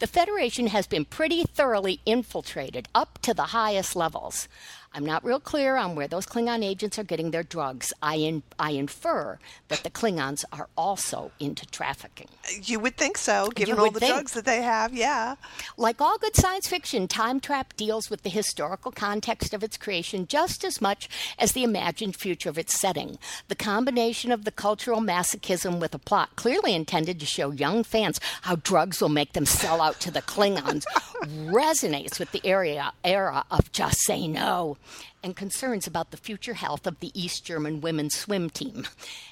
The 0.00 0.08
Federation 0.08 0.66
has 0.66 0.88
been 0.88 1.04
pretty 1.04 1.44
thoroughly 1.44 2.00
infiltrated 2.04 2.88
up 2.96 3.20
to 3.22 3.32
the 3.32 3.44
highest 3.44 3.94
levels. 3.94 4.48
I'm 4.96 5.04
not 5.04 5.22
real 5.22 5.40
clear 5.40 5.76
on 5.76 5.94
where 5.94 6.08
those 6.08 6.24
Klingon 6.24 6.64
agents 6.64 6.98
are 6.98 7.04
getting 7.04 7.30
their 7.30 7.42
drugs. 7.42 7.92
I, 8.00 8.14
in, 8.14 8.42
I 8.58 8.70
infer 8.70 9.38
that 9.68 9.82
the 9.82 9.90
Klingons 9.90 10.42
are 10.54 10.70
also 10.74 11.32
into 11.38 11.66
trafficking. 11.66 12.28
You 12.62 12.80
would 12.80 12.96
think 12.96 13.18
so, 13.18 13.50
given 13.54 13.78
all 13.78 13.90
the 13.90 14.00
think. 14.00 14.14
drugs 14.14 14.32
that 14.32 14.46
they 14.46 14.62
have. 14.62 14.94
Yeah. 14.94 15.34
Like 15.76 16.00
all 16.00 16.16
good 16.16 16.34
science 16.34 16.66
fiction, 16.66 17.08
Time 17.08 17.40
Trap 17.40 17.76
deals 17.76 18.08
with 18.08 18.22
the 18.22 18.30
historical 18.30 18.90
context 18.90 19.52
of 19.52 19.62
its 19.62 19.76
creation 19.76 20.26
just 20.26 20.64
as 20.64 20.80
much 20.80 21.10
as 21.38 21.52
the 21.52 21.62
imagined 21.62 22.16
future 22.16 22.48
of 22.48 22.56
its 22.56 22.80
setting. 22.80 23.18
The 23.48 23.54
combination 23.54 24.32
of 24.32 24.44
the 24.44 24.50
cultural 24.50 25.02
masochism 25.02 25.78
with 25.78 25.94
a 25.94 25.98
plot 25.98 26.36
clearly 26.36 26.74
intended 26.74 27.20
to 27.20 27.26
show 27.26 27.50
young 27.50 27.84
fans 27.84 28.18
how 28.42 28.56
drugs 28.56 29.02
will 29.02 29.10
make 29.10 29.34
them 29.34 29.44
sell 29.44 29.82
out 29.82 30.00
to 30.00 30.10
the 30.10 30.22
Klingons 30.22 30.86
resonates 31.22 32.18
with 32.18 32.32
the 32.32 32.40
area, 32.46 32.94
era 33.04 33.44
of 33.50 33.70
Just 33.72 33.98
Say 33.98 34.26
No 34.26 34.78
and 35.22 35.36
concerns 35.36 35.86
about 35.86 36.10
the 36.10 36.16
future 36.16 36.54
health 36.54 36.86
of 36.86 37.00
the 37.00 37.10
East 37.14 37.44
German 37.44 37.80
women's 37.80 38.16
swim 38.16 38.50
team. 38.50 38.86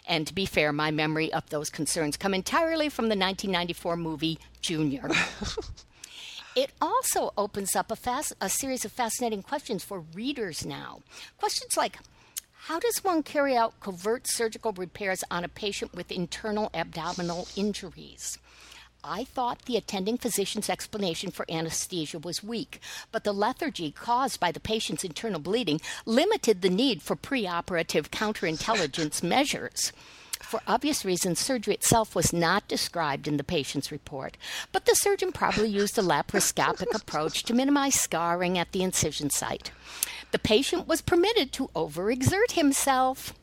And 0.06 0.26
to 0.26 0.34
be 0.34 0.46
fair, 0.46 0.72
my 0.72 0.90
memory 0.90 1.32
of 1.32 1.48
those 1.50 1.70
concerns 1.70 2.16
come 2.16 2.34
entirely 2.34 2.88
from 2.88 3.04
the 3.04 3.16
1994 3.16 3.96
movie 3.96 4.38
Junior. 4.60 5.08
It 6.54 6.70
also 6.80 7.32
opens 7.36 7.74
up 7.74 7.90
a, 7.90 7.96
fas- 7.96 8.32
a 8.40 8.48
series 8.48 8.84
of 8.84 8.92
fascinating 8.92 9.42
questions 9.42 9.82
for 9.82 10.04
readers 10.14 10.64
now. 10.64 11.00
Questions 11.36 11.76
like 11.76 11.98
How 12.52 12.78
does 12.78 13.02
one 13.02 13.24
carry 13.24 13.56
out 13.56 13.80
covert 13.80 14.28
surgical 14.28 14.72
repairs 14.72 15.24
on 15.32 15.42
a 15.42 15.48
patient 15.48 15.94
with 15.94 16.12
internal 16.12 16.70
abdominal 16.72 17.48
injuries? 17.56 18.38
I 19.06 19.24
thought 19.24 19.66
the 19.66 19.76
attending 19.76 20.16
physician's 20.16 20.70
explanation 20.70 21.30
for 21.30 21.44
anesthesia 21.50 22.18
was 22.18 22.42
weak, 22.42 22.80
but 23.12 23.22
the 23.22 23.34
lethargy 23.34 23.90
caused 23.90 24.40
by 24.40 24.50
the 24.50 24.60
patient's 24.60 25.04
internal 25.04 25.40
bleeding 25.40 25.82
limited 26.06 26.62
the 26.62 26.70
need 26.70 27.02
for 27.02 27.14
preoperative 27.14 28.08
counterintelligence 28.08 29.22
measures. 29.34 29.92
For 30.40 30.62
obvious 30.66 31.04
reasons, 31.04 31.38
surgery 31.38 31.74
itself 31.74 32.14
was 32.14 32.32
not 32.32 32.66
described 32.66 33.28
in 33.28 33.36
the 33.36 33.44
patient's 33.44 33.92
report, 33.92 34.38
but 34.72 34.86
the 34.86 34.94
surgeon 34.94 35.32
probably 35.32 35.68
used 35.68 35.98
a 35.98 36.02
laparoscopic 36.02 36.94
approach 36.94 37.42
to 37.44 37.54
minimize 37.54 37.94
scarring 37.94 38.56
at 38.58 38.72
the 38.72 38.82
incision 38.82 39.28
site. 39.28 39.70
The 40.32 40.38
patient 40.38 40.88
was 40.88 41.02
permitted 41.02 41.52
to 41.52 41.68
overexert 41.74 42.52
himself 42.52 43.34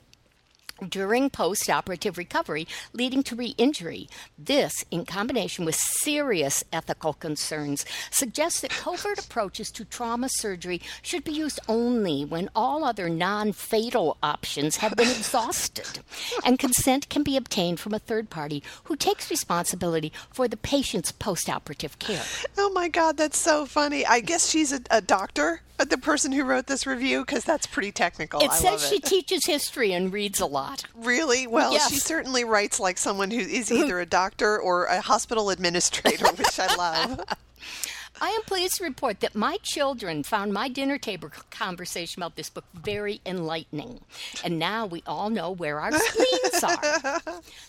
during 0.87 1.29
post 1.29 1.69
operative 1.69 2.17
recovery, 2.17 2.67
leading 2.93 3.23
to 3.23 3.35
re 3.35 3.55
injury. 3.57 4.09
This, 4.37 4.83
in 4.91 5.05
combination 5.05 5.65
with 5.65 5.75
serious 5.75 6.63
ethical 6.71 7.13
concerns, 7.13 7.85
suggests 8.09 8.61
that 8.61 8.71
covert 8.71 9.23
approaches 9.23 9.69
to 9.71 9.85
trauma 9.85 10.29
surgery 10.29 10.81
should 11.01 11.23
be 11.23 11.31
used 11.31 11.59
only 11.67 12.25
when 12.25 12.49
all 12.55 12.83
other 12.83 13.09
non 13.09 13.51
fatal 13.51 14.17
options 14.23 14.77
have 14.77 14.95
been 14.95 15.09
exhausted, 15.09 15.99
and 16.43 16.59
consent 16.59 17.09
can 17.09 17.23
be 17.23 17.37
obtained 17.37 17.79
from 17.79 17.93
a 17.93 17.99
third 17.99 18.29
party 18.29 18.63
who 18.85 18.95
takes 18.95 19.29
responsibility 19.29 20.11
for 20.33 20.47
the 20.47 20.57
patient's 20.57 21.11
post 21.11 21.49
operative 21.49 21.99
care. 21.99 22.23
Oh 22.57 22.71
my 22.71 22.87
God, 22.87 23.17
that's 23.17 23.37
so 23.37 23.65
funny. 23.65 24.05
I 24.05 24.19
guess 24.19 24.49
she's 24.49 24.71
a, 24.71 24.81
a 24.89 25.01
doctor, 25.01 25.61
Uh, 25.81 25.85
the 25.85 25.97
person 25.97 26.31
who 26.31 26.43
wrote 26.43 26.67
this 26.67 26.85
review, 26.85 27.25
because 27.25 27.43
that's 27.43 27.65
pretty 27.65 27.91
technical. 27.91 28.39
It 28.39 28.51
I 28.51 28.55
says 28.55 28.87
she 28.87 28.97
it. 28.97 29.03
teaches 29.03 29.47
history 29.47 29.93
and 29.93 30.13
reads 30.13 30.39
a 30.39 30.45
lot. 30.45 30.83
Really? 30.93 31.47
Well, 31.47 31.75
she 31.79 31.95
certainly 31.95 32.43
writes 32.43 32.79
like 32.79 32.99
someone 32.99 33.31
who 33.31 33.39
is 33.39 33.71
either 33.71 33.99
a 33.99 34.05
doctor 34.05 34.59
or 34.59 34.85
a 34.85 35.01
hospital 35.01 35.49
administrator, 35.49 36.27
which 36.33 36.59
I 36.59 36.75
love. 36.75 37.21
I 38.23 38.29
am 38.29 38.43
pleased 38.43 38.77
to 38.77 38.83
report 38.83 39.21
that 39.21 39.33
my 39.33 39.57
children 39.63 40.21
found 40.21 40.53
my 40.53 40.67
dinner 40.69 40.99
table 40.99 41.31
conversation 41.49 42.21
about 42.21 42.35
this 42.35 42.51
book 42.51 42.65
very 42.71 43.19
enlightening. 43.25 44.01
And 44.43 44.59
now 44.59 44.85
we 44.85 45.01
all 45.07 45.31
know 45.31 45.49
where 45.49 45.79
our 45.79 45.91
spleens 45.91 46.63
are. 46.63 47.21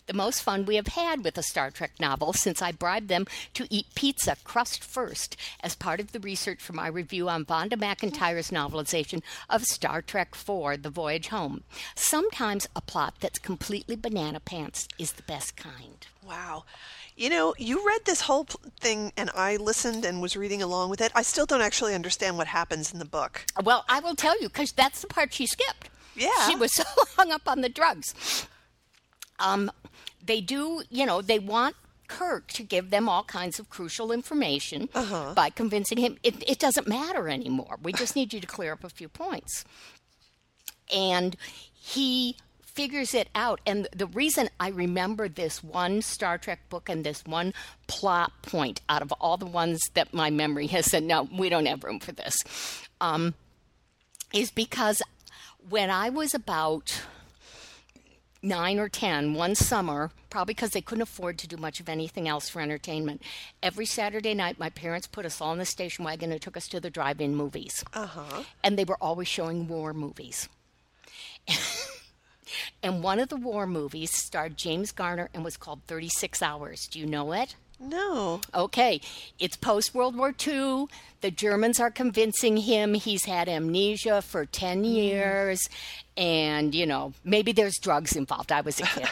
The 0.07 0.13
most 0.13 0.43
fun 0.43 0.67
we 0.67 0.77
have 0.77 0.89
had 0.89 1.25
with 1.25 1.39
a 1.39 1.43
Star 1.43 1.71
Trek 1.71 1.93
novel 1.99 2.35
since 2.35 2.61
I 2.61 2.71
bribed 2.71 3.09
them 3.09 3.27
to 3.55 3.67
eat 3.71 3.87
pizza 3.95 4.37
crust 4.45 4.85
first 4.85 5.39
as 5.61 5.75
part 5.75 6.01
of 6.01 6.13
the 6.13 6.21
research 6.21 6.61
for 6.61 6.75
my 6.75 6.87
review 6.87 7.31
on 7.31 7.47
Vonda 7.47 7.79
McIntyre's 7.79 8.51
novelization 8.51 9.23
of 9.49 9.65
Star 9.65 10.03
Trek 10.03 10.35
IV 10.35 10.83
The 10.83 10.91
Voyage 10.93 11.29
Home. 11.29 11.65
Sometimes 11.95 12.69
a 12.77 12.83
plot 12.83 13.15
that's 13.21 13.39
completely 13.39 13.97
banana 13.97 14.39
pants 14.39 14.87
is 14.99 15.13
the 15.13 15.23
best 15.23 15.57
kind. 15.57 16.07
Wow. 16.27 16.65
You 17.23 17.31
know, 17.31 17.55
you 17.57 17.87
read 17.87 18.01
this 18.05 18.23
whole 18.23 18.49
thing 18.81 19.13
and 19.17 19.31
I 19.37 19.55
listened 19.55 20.05
and 20.05 20.21
was 20.21 20.37
reading 20.37 20.61
along 20.61 20.91
with 20.91 21.01
it. 21.01 21.13
I 21.15 21.23
still 21.23 21.47
don't 21.47 21.61
actually 21.61 21.95
understand 21.95 22.37
what 22.37 22.49
happens 22.49 22.93
in 22.93 22.99
the 22.99 23.05
book. 23.05 23.47
Well, 23.63 23.85
I 23.89 24.01
will 24.01 24.17
tell 24.17 24.35
you 24.41 24.49
because 24.49 24.73
that's 24.73 25.03
the 25.03 25.07
part 25.07 25.33
she 25.33 25.47
skipped. 25.47 25.89
Yeah. 26.17 26.49
She 26.49 26.57
was 26.57 26.73
so 26.75 26.83
hung 27.17 27.31
up 27.31 27.43
on 27.47 27.61
the 27.61 27.69
drugs. 27.69 28.49
Um, 29.39 29.71
they 30.21 30.41
do, 30.41 30.83
you 30.91 31.07
know, 31.07 31.23
they 31.23 31.39
want 31.39 31.77
Kirk 32.09 32.49
to 32.55 32.65
give 32.65 32.91
them 32.91 33.09
all 33.09 33.23
kinds 33.23 33.61
of 33.61 33.71
crucial 33.71 34.11
information 34.11 34.89
by 34.93 35.49
convincing 35.49 35.99
him 35.99 36.19
it, 36.25 36.43
it 36.51 36.59
doesn't 36.59 36.89
matter 36.89 37.29
anymore. 37.29 37.79
We 37.81 37.93
just 37.93 38.17
need 38.17 38.33
you 38.33 38.41
to 38.41 38.49
clear 38.49 38.73
up 38.73 38.83
a 38.83 38.89
few 38.89 39.09
points. 39.09 39.65
And 40.93 41.37
he 41.73 42.35
figures 42.75 43.15
it 43.15 43.29
out. 43.35 43.61
And 43.67 43.89
the 43.95 44.07
reason 44.07 44.49
I 44.59 44.69
remember 44.69 45.29
this 45.29 45.63
one 45.63 46.03
Star 46.03 46.39
Trek 46.39 46.69
book 46.69 46.89
and 46.89 47.05
this 47.05 47.25
one 47.25 47.53
plot 47.87 48.33
point 48.43 48.81
out 48.89 49.03
of 49.03 49.13
all 49.13 49.37
the 49.37 49.47
ones 49.47 49.81
that 49.95 50.15
my 50.15 50.31
memory 50.31 50.67
has 50.69 50.87
said, 50.87 51.03
no, 51.03 51.29
we 51.37 51.49
don't 51.49 51.67
have 51.67 51.85
room 51.85 52.01
for 52.01 52.13
this, 52.13 52.37
um, 53.01 53.35
is 54.33 54.51
because 54.51 55.03
when 55.69 55.91
I 55.91 56.09
was 56.09 56.35
about 56.35 57.03
nine 58.43 58.79
or 58.79 58.89
ten 58.89 59.35
one 59.35 59.55
summer, 59.55 60.11
probably 60.31 60.55
because 60.55 60.71
they 60.71 60.81
couldn't 60.81 61.03
afford 61.03 61.39
to 61.39 61.47
do 61.47 61.57
much 61.57 61.79
of 61.79 61.89
anything 61.89 62.27
else 62.27 62.49
for 62.49 62.61
entertainment. 62.61 63.23
Every 63.63 63.87
Saturday 63.87 64.35
night, 64.35 64.59
my 64.59 64.71
parents 64.71 65.07
put 65.07 65.27
us 65.27 65.41
all 65.41 65.53
in 65.53 65.59
the 65.59 65.65
station 65.65 66.05
wagon 66.05 66.33
and 66.33 66.41
took 66.41 66.57
us 66.57 66.67
to 66.69 66.81
the 66.81 66.91
drive-in 66.91 67.37
movies, 67.37 67.85
uh-huh. 67.93 68.43
and 68.65 68.79
they 68.79 68.85
were 68.85 68.99
always 69.01 69.29
showing 69.29 69.69
war 69.69 69.93
movies. 69.93 70.49
and 72.83 73.03
one 73.03 73.21
of 73.21 73.29
the 73.29 73.37
war 73.37 73.67
movies 73.67 74.11
starred 74.13 74.57
James 74.57 74.93
Garner 74.93 75.29
and 75.35 75.45
was 75.45 75.57
called 75.57 75.81
Thirty 75.87 76.09
Six 76.09 76.43
Hours. 76.43 76.87
Do 76.91 76.99
you 76.99 77.07
know 77.07 77.33
it? 77.33 77.57
No. 77.83 78.41
Okay, 78.55 79.01
it's 79.41 79.57
post 79.57 79.93
World 79.95 80.17
War 80.17 80.33
II. 80.47 80.87
The 81.21 81.33
Germans 81.33 81.81
are 81.81 81.91
convincing 81.91 82.59
him 82.59 82.95
he's 82.95 83.25
had 83.25 83.49
amnesia 83.49 84.23
for 84.23 84.47
10 84.47 84.85
mm. 84.85 84.95
years, 84.95 85.69
and, 86.17 86.75
you 86.75 86.87
know, 86.87 87.13
maybe 87.25 87.51
there's 87.51 87.79
drugs 87.79 88.15
involved. 88.15 88.53
I 88.53 88.61
was 88.61 88.79
a 88.79 88.85
kid. 88.85 89.09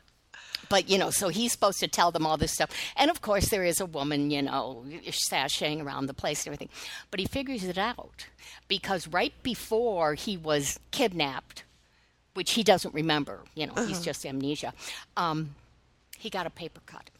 but, 0.70 0.88
you 0.88 0.96
know, 0.96 1.10
so 1.10 1.28
he's 1.28 1.52
supposed 1.52 1.80
to 1.80 1.88
tell 1.88 2.10
them 2.10 2.24
all 2.24 2.38
this 2.38 2.52
stuff. 2.52 2.70
And 2.96 3.10
of 3.10 3.20
course, 3.20 3.50
there 3.50 3.64
is 3.64 3.80
a 3.80 3.86
woman, 3.86 4.30
you 4.30 4.42
know, 4.42 4.82
sashaying 5.08 5.84
around 5.84 6.06
the 6.06 6.14
place 6.14 6.46
and 6.46 6.54
everything. 6.54 6.70
But 7.10 7.20
he 7.20 7.26
figures 7.26 7.64
it 7.64 7.76
out 7.76 8.26
because 8.66 9.08
right 9.08 9.34
before 9.42 10.14
he 10.14 10.38
was 10.38 10.80
kidnapped, 10.90 11.64
which 12.40 12.52
he 12.52 12.62
doesn't 12.62 12.94
remember, 12.94 13.40
you 13.54 13.66
know, 13.66 13.74
he's 13.84 14.00
just 14.00 14.24
amnesia, 14.24 14.72
um, 15.18 15.54
he 16.16 16.30
got 16.30 16.46
a 16.46 16.50
paper 16.50 16.80
cut. 16.86 17.10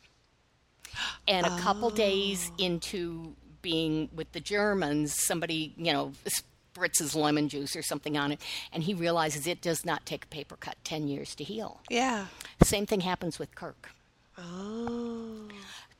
And 1.28 1.44
a 1.44 1.58
couple 1.58 1.90
days 1.90 2.50
into 2.56 3.34
being 3.60 4.08
with 4.14 4.32
the 4.32 4.40
Germans, 4.40 5.12
somebody, 5.26 5.74
you 5.76 5.92
know, 5.92 6.12
spritzes 6.74 7.14
lemon 7.14 7.50
juice 7.50 7.76
or 7.76 7.82
something 7.82 8.16
on 8.16 8.32
it, 8.32 8.40
and 8.72 8.82
he 8.82 8.94
realizes 8.94 9.46
it 9.46 9.60
does 9.60 9.84
not 9.84 10.06
take 10.06 10.24
a 10.24 10.28
paper 10.28 10.56
cut 10.56 10.76
10 10.84 11.06
years 11.06 11.34
to 11.34 11.44
heal. 11.44 11.82
Yeah. 11.90 12.24
Same 12.62 12.86
thing 12.86 13.02
happens 13.02 13.38
with 13.38 13.54
Kirk. 13.54 13.90
Oh. 14.38 15.48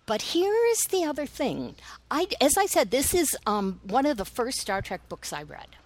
But 0.07 0.23
here 0.23 0.57
is 0.71 0.81
the 0.85 1.05
other 1.05 1.27
thing. 1.27 1.75
I, 2.11 2.27
as 2.41 2.57
I 2.57 2.65
said, 2.65 2.91
this 2.91 3.13
is 3.13 3.37
um, 3.45 3.81
one 3.83 4.07
of 4.07 4.17
the 4.17 4.25
first 4.25 4.61
Star 4.61 4.81
Trek 4.81 5.11
books 5.11 5.31
I 5.31 5.43
read. 5.43 5.77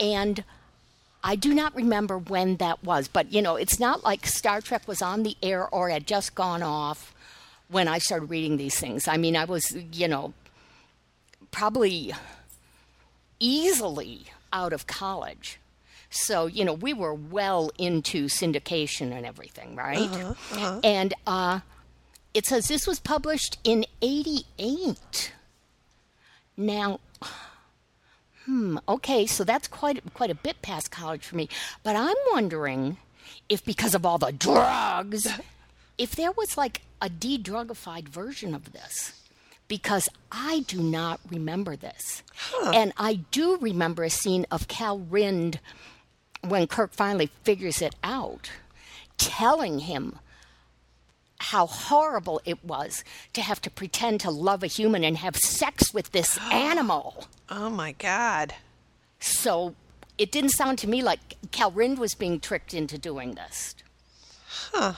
And 0.00 0.42
I 1.28 1.36
do 1.36 1.52
not 1.52 1.76
remember 1.76 2.16
when 2.16 2.56
that 2.56 2.82
was, 2.82 3.06
but 3.06 3.30
you 3.34 3.42
know, 3.42 3.56
it's 3.56 3.78
not 3.78 4.02
like 4.02 4.26
Star 4.26 4.62
Trek 4.62 4.88
was 4.88 5.02
on 5.02 5.24
the 5.24 5.36
air 5.42 5.68
or 5.68 5.90
had 5.90 6.06
just 6.06 6.34
gone 6.34 6.62
off 6.62 7.14
when 7.68 7.86
I 7.86 7.98
started 7.98 8.30
reading 8.30 8.56
these 8.56 8.80
things. 8.80 9.06
I 9.06 9.18
mean, 9.18 9.36
I 9.36 9.44
was, 9.44 9.76
you 9.92 10.08
know, 10.08 10.32
probably 11.50 12.14
easily 13.38 14.24
out 14.54 14.72
of 14.72 14.86
college. 14.86 15.60
So, 16.08 16.46
you 16.46 16.64
know, 16.64 16.72
we 16.72 16.94
were 16.94 17.12
well 17.12 17.70
into 17.76 18.28
syndication 18.28 19.12
and 19.14 19.26
everything, 19.26 19.76
right? 19.76 19.98
Uh 19.98 20.80
And 20.82 21.12
uh, 21.26 21.60
it 22.32 22.46
says 22.46 22.68
this 22.68 22.86
was 22.86 23.00
published 23.00 23.58
in 23.64 23.84
88. 24.00 25.32
Now, 26.56 27.00
hmm, 28.48 28.78
okay, 28.88 29.26
so 29.26 29.44
that's 29.44 29.68
quite 29.68 30.02
quite 30.14 30.30
a 30.30 30.34
bit 30.34 30.62
past 30.62 30.90
college 30.90 31.22
for 31.22 31.36
me. 31.36 31.48
But 31.82 31.96
I'm 31.96 32.16
wondering 32.32 32.96
if 33.48 33.62
because 33.64 33.94
of 33.94 34.06
all 34.06 34.16
the 34.16 34.32
drugs, 34.32 35.28
if 35.98 36.16
there 36.16 36.32
was 36.32 36.56
like 36.56 36.80
a 37.00 37.08
de-drugified 37.08 38.08
version 38.08 38.54
of 38.54 38.72
this. 38.72 39.12
Because 39.68 40.08
I 40.32 40.64
do 40.66 40.82
not 40.82 41.20
remember 41.28 41.76
this. 41.76 42.22
And 42.72 42.94
I 42.96 43.16
do 43.30 43.58
remember 43.58 44.02
a 44.02 44.08
scene 44.08 44.46
of 44.50 44.66
Calrind 44.66 45.58
when 46.40 46.66
Kirk 46.66 46.94
finally 46.94 47.26
figures 47.42 47.82
it 47.82 47.94
out, 48.02 48.50
telling 49.18 49.80
him 49.80 50.20
how 51.40 51.66
horrible 51.66 52.40
it 52.44 52.64
was 52.64 53.04
to 53.32 53.40
have 53.40 53.60
to 53.62 53.70
pretend 53.70 54.20
to 54.20 54.30
love 54.30 54.62
a 54.62 54.66
human 54.66 55.04
and 55.04 55.18
have 55.18 55.36
sex 55.36 55.94
with 55.94 56.12
this 56.12 56.38
animal. 56.52 57.26
Oh 57.48 57.70
my 57.70 57.92
God. 57.92 58.54
So 59.20 59.74
it 60.16 60.32
didn't 60.32 60.50
sound 60.50 60.78
to 60.78 60.88
me 60.88 61.02
like 61.02 61.36
Calrind 61.50 61.98
was 61.98 62.14
being 62.14 62.40
tricked 62.40 62.74
into 62.74 62.98
doing 62.98 63.34
this. 63.34 63.74
Huh. 64.72 64.94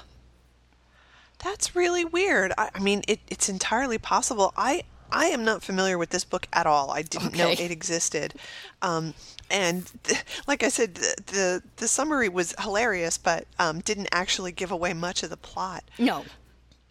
That's 1.42 1.74
really 1.74 2.04
weird. 2.04 2.52
I, 2.58 2.70
I 2.74 2.80
mean, 2.80 3.02
it, 3.08 3.20
it's 3.28 3.48
entirely 3.48 3.98
possible. 3.98 4.52
I 4.56 4.84
I 5.12 5.26
am 5.26 5.44
not 5.44 5.62
familiar 5.62 5.98
with 5.98 6.10
this 6.10 6.24
book 6.24 6.46
at 6.52 6.66
all. 6.66 6.90
I 6.90 7.02
didn't 7.02 7.36
know 7.36 7.50
it 7.50 7.70
existed. 7.70 8.34
Um, 8.82 9.14
and 9.50 9.90
th- 10.04 10.22
like 10.46 10.62
I 10.62 10.68
said, 10.68 10.94
the, 10.94 11.14
the 11.26 11.62
the 11.76 11.88
summary 11.88 12.28
was 12.28 12.54
hilarious, 12.60 13.18
but 13.18 13.46
um, 13.58 13.80
didn't 13.80 14.08
actually 14.12 14.52
give 14.52 14.70
away 14.70 14.92
much 14.92 15.22
of 15.22 15.30
the 15.30 15.36
plot. 15.36 15.84
No. 15.98 16.24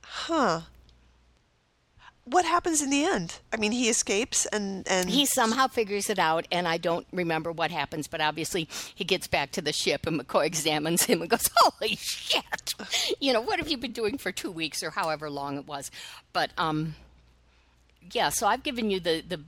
Huh. 0.03 0.61
What 2.25 2.45
happens 2.45 2.83
in 2.83 2.91
the 2.91 3.03
end? 3.05 3.39
I 3.51 3.57
mean, 3.57 3.71
he 3.71 3.89
escapes, 3.89 4.45
and 4.47 4.87
and 4.87 5.09
He 5.09 5.25
somehow 5.25 5.67
figures 5.67 6.11
it 6.11 6.19
out, 6.19 6.47
and 6.51 6.67
I 6.67 6.77
don't 6.77 7.07
remember 7.11 7.51
what 7.51 7.71
happens, 7.71 8.05
but 8.07 8.21
obviously 8.21 8.67
he 8.93 9.03
gets 9.03 9.25
back 9.25 9.51
to 9.53 9.61
the 9.63 9.73
ship, 9.73 10.05
and 10.05 10.19
McCoy 10.19 10.45
examines 10.45 11.03
him 11.05 11.21
and 11.21 11.29
goes, 11.29 11.49
Holy 11.55 11.95
shit! 11.95 12.75
You 13.19 13.33
know, 13.33 13.41
what 13.41 13.57
have 13.57 13.69
you 13.69 13.77
been 13.77 13.93
doing 13.93 14.19
for 14.19 14.31
two 14.31 14.51
weeks 14.51 14.83
or 14.83 14.91
however 14.91 15.27
long 15.29 15.57
it 15.57 15.65
was? 15.65 15.89
But, 16.31 16.51
um, 16.55 16.93
yeah, 18.11 18.29
so 18.29 18.47
I've 18.47 18.63
given 18.63 18.89
you 18.89 18.99
the, 18.99 19.23
the, 19.27 19.39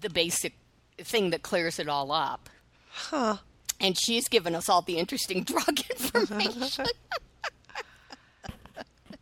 the 0.00 0.10
basic 0.10 0.54
thing 0.98 1.30
that 1.30 1.42
clears 1.42 1.78
it 1.78 1.88
all 1.88 2.12
up. 2.12 2.48
Huh. 2.90 3.38
And 3.80 3.98
she's 3.98 4.28
given 4.28 4.54
us 4.54 4.68
all 4.68 4.82
the 4.82 4.98
interesting 4.98 5.42
drug 5.44 5.80
information. 5.90 6.86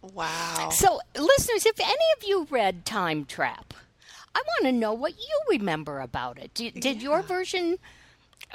wow. 0.15 0.71
So, 0.73 1.01
listeners, 1.17 1.67
if 1.67 1.79
any 1.81 1.93
of 2.17 2.25
you 2.27 2.47
read 2.51 2.85
Time 2.85 3.25
Trap, 3.25 3.75
I 4.35 4.43
want 4.47 4.65
to 4.65 4.73
know 4.73 4.93
what 4.93 5.17
you 5.17 5.41
remember 5.51 6.01
about 6.01 6.39
it. 6.39 6.55
Did, 6.55 6.75
did 6.75 7.03
your 7.03 7.23
version? 7.23 7.79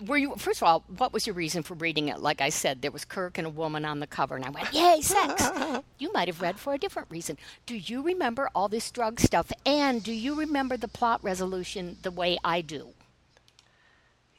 Were 0.02 0.18
you 0.18 0.36
first 0.38 0.62
of 0.62 0.68
all? 0.68 0.84
What 0.98 1.14
was 1.14 1.28
your 1.28 1.36
reason 1.36 1.62
for 1.62 1.76
reading 1.76 2.08
it? 2.10 2.20
Like 2.20 2.42
I 2.42 2.50
said, 2.50 2.82
there 2.82 2.92
was 2.92 3.06
Kirk 3.06 3.38
and 3.38 3.46
a 3.46 3.50
woman 3.50 3.86
on 3.86 4.00
the 4.00 4.08
cover, 4.08 4.36
and 4.36 4.44
I 4.44 4.50
went, 4.50 4.74
"Yay, 4.74 5.02
sex!" 5.02 5.50
you 6.00 6.12
might 6.12 6.28
have 6.28 6.42
read 6.42 6.60
for 6.60 6.74
a 6.74 6.80
different 6.80 7.12
reason. 7.12 7.38
Do 7.66 7.76
you 7.76 8.02
remember 8.02 8.50
all 8.56 8.68
this 8.68 8.90
drug 8.90 9.20
stuff? 9.20 9.52
And 9.66 10.04
do 10.04 10.12
you 10.12 10.34
remember 10.34 10.78
the 10.78 10.88
plot 10.88 11.24
resolution 11.24 11.98
the 12.02 12.12
way 12.12 12.40
I 12.44 12.62
do? 12.62 12.90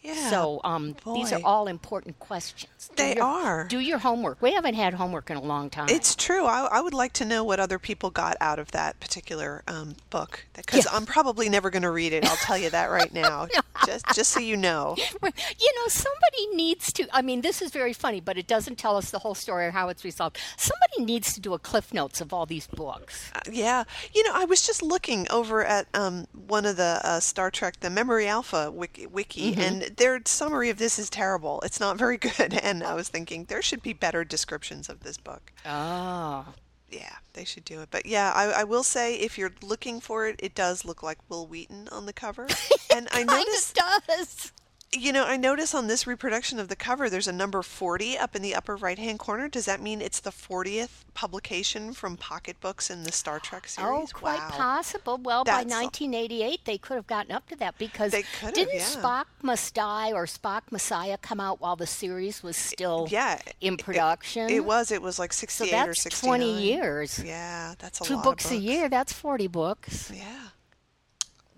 Yeah. 0.05 0.31
So, 0.31 0.61
um, 0.64 0.95
these 1.14 1.33
are 1.33 1.40
all 1.45 1.67
important 1.67 2.19
questions. 2.19 2.88
Do 2.90 2.95
They 2.97 3.14
your- 3.17 3.25
are. 3.25 3.64
Do 3.67 3.79
your 3.81 3.99
homework. 3.99 4.40
We 4.43 4.53
haven't 4.53 4.75
had 4.75 4.95
homework 4.95 5.31
in 5.31 5.37
a 5.37 5.43
long 5.43 5.71
time. 5.71 5.88
It's 5.88 6.14
true. 6.14 6.45
I, 6.45 6.69
I 6.71 6.81
would 6.81 6.93
like 6.95 7.14
to 7.14 7.25
know 7.25 7.43
what 7.43 7.59
other 7.59 7.79
people 7.79 8.11
got 8.11 8.37
out 8.40 8.59
of 8.59 8.71
that 8.73 9.01
particular 9.01 9.62
um, 9.67 9.97
book 10.11 10.45
because 10.55 10.87
I'm 10.93 11.07
probably 11.07 11.49
never 11.49 11.71
going 11.71 11.83
to 11.83 11.90
read 11.90 12.12
it. 12.12 12.25
I'll 12.27 12.37
tell 12.37 12.59
you 12.59 12.69
that 12.71 12.90
right 12.90 13.12
now, 13.25 13.49
just 13.87 14.05
just 14.14 14.31
so 14.33 14.40
you 14.40 14.57
know. 14.59 14.95
you 15.23 15.73
know, 15.77 15.88
somebody 15.88 16.47
needs 16.55 16.93
to. 16.95 17.09
I 17.17 17.23
mean, 17.23 17.40
this 17.40 17.62
is 17.62 17.71
very 17.71 17.93
funny, 17.95 18.21
but 18.21 18.37
it 18.37 18.47
doesn't 18.47 18.77
tell 18.77 18.97
us 18.97 19.11
the 19.11 19.19
whole 19.21 19.35
story 19.35 19.67
or 19.67 19.71
how 19.71 19.88
it's 19.88 20.05
resolved. 20.05 20.38
Somebody 20.59 21.11
needs 21.11 21.33
to 21.35 21.40
do 21.40 21.55
a 21.55 21.59
cliff 21.59 21.95
notes 21.95 22.21
of 22.21 22.33
all 22.33 22.45
these 22.47 22.67
books. 22.67 23.31
Uh, 23.35 23.40
Yeah, 23.51 23.85
you 24.12 24.23
know, 24.25 24.33
I 24.35 24.45
was 24.45 24.67
just 24.67 24.83
looking 24.83 25.27
over 25.31 25.64
at 25.64 25.87
um, 25.95 26.27
one 26.47 26.67
of 26.67 26.77
the 26.77 27.01
uh, 27.03 27.21
Star 27.21 27.51
Trek, 27.51 27.81
the 27.81 27.88
Memory 27.90 28.27
Alpha 28.29 28.71
wiki, 28.71 29.07
wiki 29.07 29.55
and 29.55 29.94
their 29.97 30.21
summary 30.25 30.71
of 30.71 30.79
this 30.79 30.99
is 30.99 31.11
terrible. 31.11 31.61
It's 31.63 31.81
not 31.81 31.97
very 31.99 32.17
good, 32.39 32.55
and 32.55 32.83
I 32.83 32.95
was 32.95 33.09
thinking 33.09 33.45
there 33.45 33.63
should 33.63 33.83
be 33.83 33.93
better 33.93 34.25
descriptions 34.25 34.89
of 34.89 35.01
this 35.01 35.17
book. 35.17 35.53
Oh, 35.67 36.47
Yeah, 36.91 37.17
they 37.33 37.45
should 37.45 37.65
do 37.65 37.81
it. 37.81 37.89
But 37.91 38.07
yeah, 38.07 38.33
I, 38.35 38.61
I 38.61 38.65
will 38.65 38.83
say 38.85 39.17
if 39.17 39.37
you're 39.39 39.53
looking 39.63 40.01
for 40.01 40.27
it, 40.29 40.37
it 40.39 40.55
does 40.55 40.85
look 40.85 41.03
like 41.03 41.19
Wil 41.29 41.47
Wheaton 41.47 41.89
on 41.91 42.07
the 42.07 42.13
cover. 42.13 42.47
And 42.95 43.09
I 43.11 43.25
noticed, 43.25 43.75
does. 44.07 44.53
You 44.92 45.12
know, 45.12 45.25
I 45.25 45.37
notice 45.37 45.75
on 45.75 45.87
this 45.87 46.07
reproduction 46.07 46.59
of 46.59 46.68
the 46.68 46.77
cover, 46.77 47.11
there's 47.11 47.27
a 47.27 47.33
number 47.33 47.62
40 47.62 48.16
up 48.18 48.37
in 48.37 48.42
the 48.42 48.55
upper 48.55 48.77
right 48.77 48.99
hand 48.99 49.18
corner. 49.18 49.49
Does 49.49 49.64
that 49.64 49.81
mean 49.81 50.01
it's 50.01 50.20
the 50.20 50.31
40th 50.31 51.05
publication 51.14 51.92
from 51.92 52.16
Pocket 52.16 52.61
Books 52.61 52.90
in 52.90 53.03
the 53.03 53.12
Star 53.12 53.40
Trek 53.40 53.66
series? 53.66 53.88
Oh, 53.90 53.97
series? 53.97 54.12
quite 54.12 54.38
wow. 54.38 54.51
possible. 54.51 55.18
Well, 55.23 55.44
by 55.44 55.64
1988, 55.64 56.61
they 56.64 56.79
could 56.79 56.94
have 56.94 57.07
gotten 57.07 57.33
up 57.33 57.49
to 57.49 57.57
that 57.57 57.77
because 57.79 58.12
They 58.12 58.25
didn't 58.53 58.75
yeah. 58.75 58.85
Spock 58.85 59.25
Must 59.42 59.75
Die 59.75 60.12
or 60.12 60.27
Spock 60.27 60.62
Messiah 60.70 61.18
come 61.18 61.40
out 61.40 61.61
while 61.61 61.77
the 61.77 61.87
series 61.87 62.42
was 62.42 62.57
still 62.57 63.09
Yeah, 63.11 63.40
in 63.61 63.77
production? 63.77 64.49
It, 64.49 64.64
was. 64.64 64.90
It 64.90 65.03
was 65.03 65.18
like 65.18 65.33
So 65.33 65.40
68 65.40 65.75
or 65.75 65.87
that's 65.87 66.03
69. 66.03 66.40
20 66.40 66.62
years. 66.62 67.23
Yeah, 67.25 67.75
that's 67.79 68.01
a 68.01 68.05
Two 68.05 68.23
books, 68.23 68.47
of 68.47 68.53
a 68.53 68.57
year. 68.57 68.88
That's 68.88 69.12
40 69.12 69.49
books. 69.49 70.12
Yeah. 70.14 70.49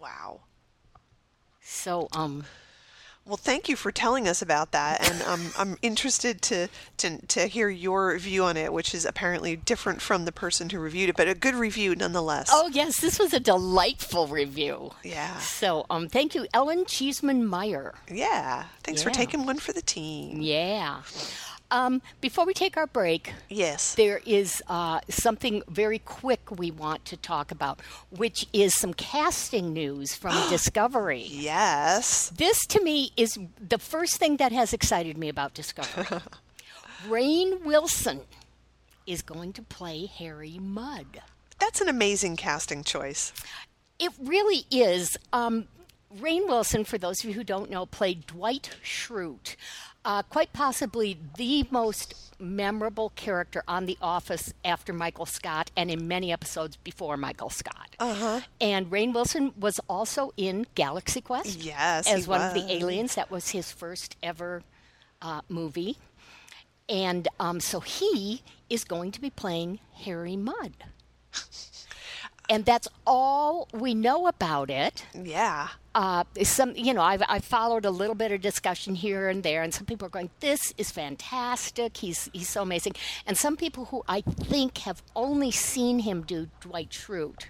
Wow. 0.01 0.41
So, 1.61 2.09
um, 2.13 2.45
Well, 3.27 3.37
thank 3.37 3.69
you 3.69 3.75
for 3.75 3.91
telling 3.91 4.29
us 4.29 4.41
about 4.41 4.71
that, 4.71 5.11
and 5.11 5.23
um, 5.23 5.53
I'm 5.59 5.77
interested 5.83 6.41
to, 6.43 6.69
to 6.99 7.19
to 7.27 7.47
hear 7.49 7.69
your 7.69 8.17
view 8.19 8.45
on 8.45 8.57
it, 8.57 8.73
which 8.73 8.95
is 8.95 9.05
apparently 9.05 9.57
different 9.57 10.01
from 10.01 10.25
the 10.25 10.33
person 10.33 10.71
who 10.71 10.79
reviewed 10.79 11.11
it, 11.11 11.17
but 11.17 11.27
a 11.27 11.35
good 11.35 11.55
review 11.57 11.95
nonetheless. 11.97 12.49
oh 12.53 12.69
yes, 12.73 13.01
this 13.01 13.19
was 13.19 13.33
a 13.35 13.41
delightful 13.41 14.29
review. 14.29 14.93
Yeah. 15.03 15.39
So, 15.39 15.87
um, 15.91 16.09
thank 16.09 16.35
you, 16.35 16.47
Ellen 16.55 16.85
Cheeseman 16.87 17.45
Meyer. 17.47 17.95
Yeah. 18.11 18.65
Thanks 18.85 19.03
for 19.03 19.11
taking 19.11 19.45
one 19.45 19.59
for 19.59 19.73
the 19.73 19.83
team. 19.83 20.41
Yeah. 20.41 21.03
Um, 21.71 22.01
before 22.21 22.47
we 22.47 22.55
take 22.55 22.77
our 22.77 22.87
break, 22.87 23.33
Yes. 23.49 23.95
there 23.97 24.21
is 24.25 24.63
uh, 24.69 25.01
something 25.09 25.63
very 25.69 25.99
quick 25.99 26.59
we 26.59 26.71
want 26.71 27.05
to 27.07 27.17
talk 27.17 27.51
about, 27.51 27.81
which 28.11 28.47
is 28.53 28.75
some 28.75 28.95
casting 28.95 29.73
news 29.73 30.15
from 30.15 30.33
Discovery. 30.49 31.25
Yes. 31.29 32.31
This, 32.37 32.65
to 32.67 32.83
me, 32.83 33.11
is 33.17 33.39
the 33.61 33.79
first 33.79 34.17
thing 34.19 34.37
that 34.37 34.53
has 34.53 34.73
excited 34.73 35.19
me 35.19 35.29
about 35.29 35.55
Discovery. 35.55 36.21
Rainn 37.09 37.63
Wilson 37.65 38.21
is 39.07 39.23
going 39.23 39.53
to 39.55 39.63
play 39.63 40.07
Harry 40.07 40.59
Mudd. 40.61 41.21
that's 41.59 41.81
an 41.81 41.89
amazing 41.89 42.37
casting 42.37 42.83
choice. 42.85 43.33
It 43.99 44.13
really 44.23 44.67
is. 44.71 45.17
Um, 45.33 45.67
Rainn 46.17 46.47
Wilson, 46.47 46.85
for 46.85 46.99
those 46.99 47.21
of 47.25 47.31
you 47.31 47.35
who 47.35 47.45
don't 47.45 47.71
know, 47.71 47.87
played 47.87 48.27
Dwight 48.27 48.71
Schrute, 48.85 49.57
uh, 50.07 50.23
quite 50.23 50.53
possibly 50.53 51.19
the 51.37 51.67
most 51.71 52.15
memorable 52.39 53.11
character 53.17 53.65
on 53.67 53.87
The 53.87 53.99
Office 54.01 54.55
after 54.65 54.93
Michael 54.93 55.27
Scott, 55.27 55.73
and 55.77 55.91
in 55.91 56.07
many 56.07 56.33
episodes 56.33 56.77
before 56.77 57.17
Michael 57.17 57.51
Scott. 57.51 57.97
Uh-huh. 57.99 58.41
And 58.61 58.89
Rainn 58.89 59.13
Wilson 59.13 59.53
was 59.59 59.81
also 59.89 60.33
in 60.37 60.65
Galaxy 60.77 61.21
Quest. 61.21 61.59
Yes, 61.59 62.09
as 62.09 62.29
one 62.29 62.41
of 62.41 62.55
the 62.55 62.73
aliens. 62.73 63.17
That 63.17 63.33
was 63.33 63.51
his 63.51 63.73
first 63.73 64.17
ever 64.23 64.63
uh, 65.21 65.41
movie, 65.49 65.99
and 66.89 67.27
um, 67.41 67.59
so 67.59 67.81
he 67.81 68.43
is 68.71 68.85
going 68.85 69.11
to 69.11 69.21
be 69.21 69.31
playing 69.31 69.81
Harry 70.05 70.37
Mudd. 70.37 70.73
And 72.49 72.65
that's 72.65 72.89
all 73.07 73.69
we 73.73 73.95
know 73.95 74.29
about 74.29 74.71
it 74.71 75.05
Yeah. 75.15 75.69
Uh, 75.97 76.23
some 76.43 76.73
you 76.77 76.95
know 76.95 77.01
I've, 77.01 77.23
I've 77.29 77.45
followed 77.45 77.85
a 77.85 77.91
little 77.91 78.15
bit 78.15 78.31
of 78.31 78.41
discussion 78.41 78.95
here 78.95 79.29
and 79.29 79.43
there 79.43 79.63
and 79.63 79.75
some 79.75 79.87
people 79.87 80.07
are 80.07 80.11
going 80.11 80.31
this 80.41 80.73
is 80.79 80.91
fantastic 80.91 81.97
he's 81.97 82.31
he's 82.33 82.49
so 82.49 82.63
amazing 82.63 82.93
and 83.27 83.37
some 83.37 83.57
people 83.57 83.87
who 83.87 84.05
i 84.09 84.21
think 84.21 84.79
have 84.79 85.03
only 85.15 85.51
seen 85.51 86.01
him 86.01 86.23
do 86.23 86.49
dwight 86.61 86.91
schrute 86.91 87.47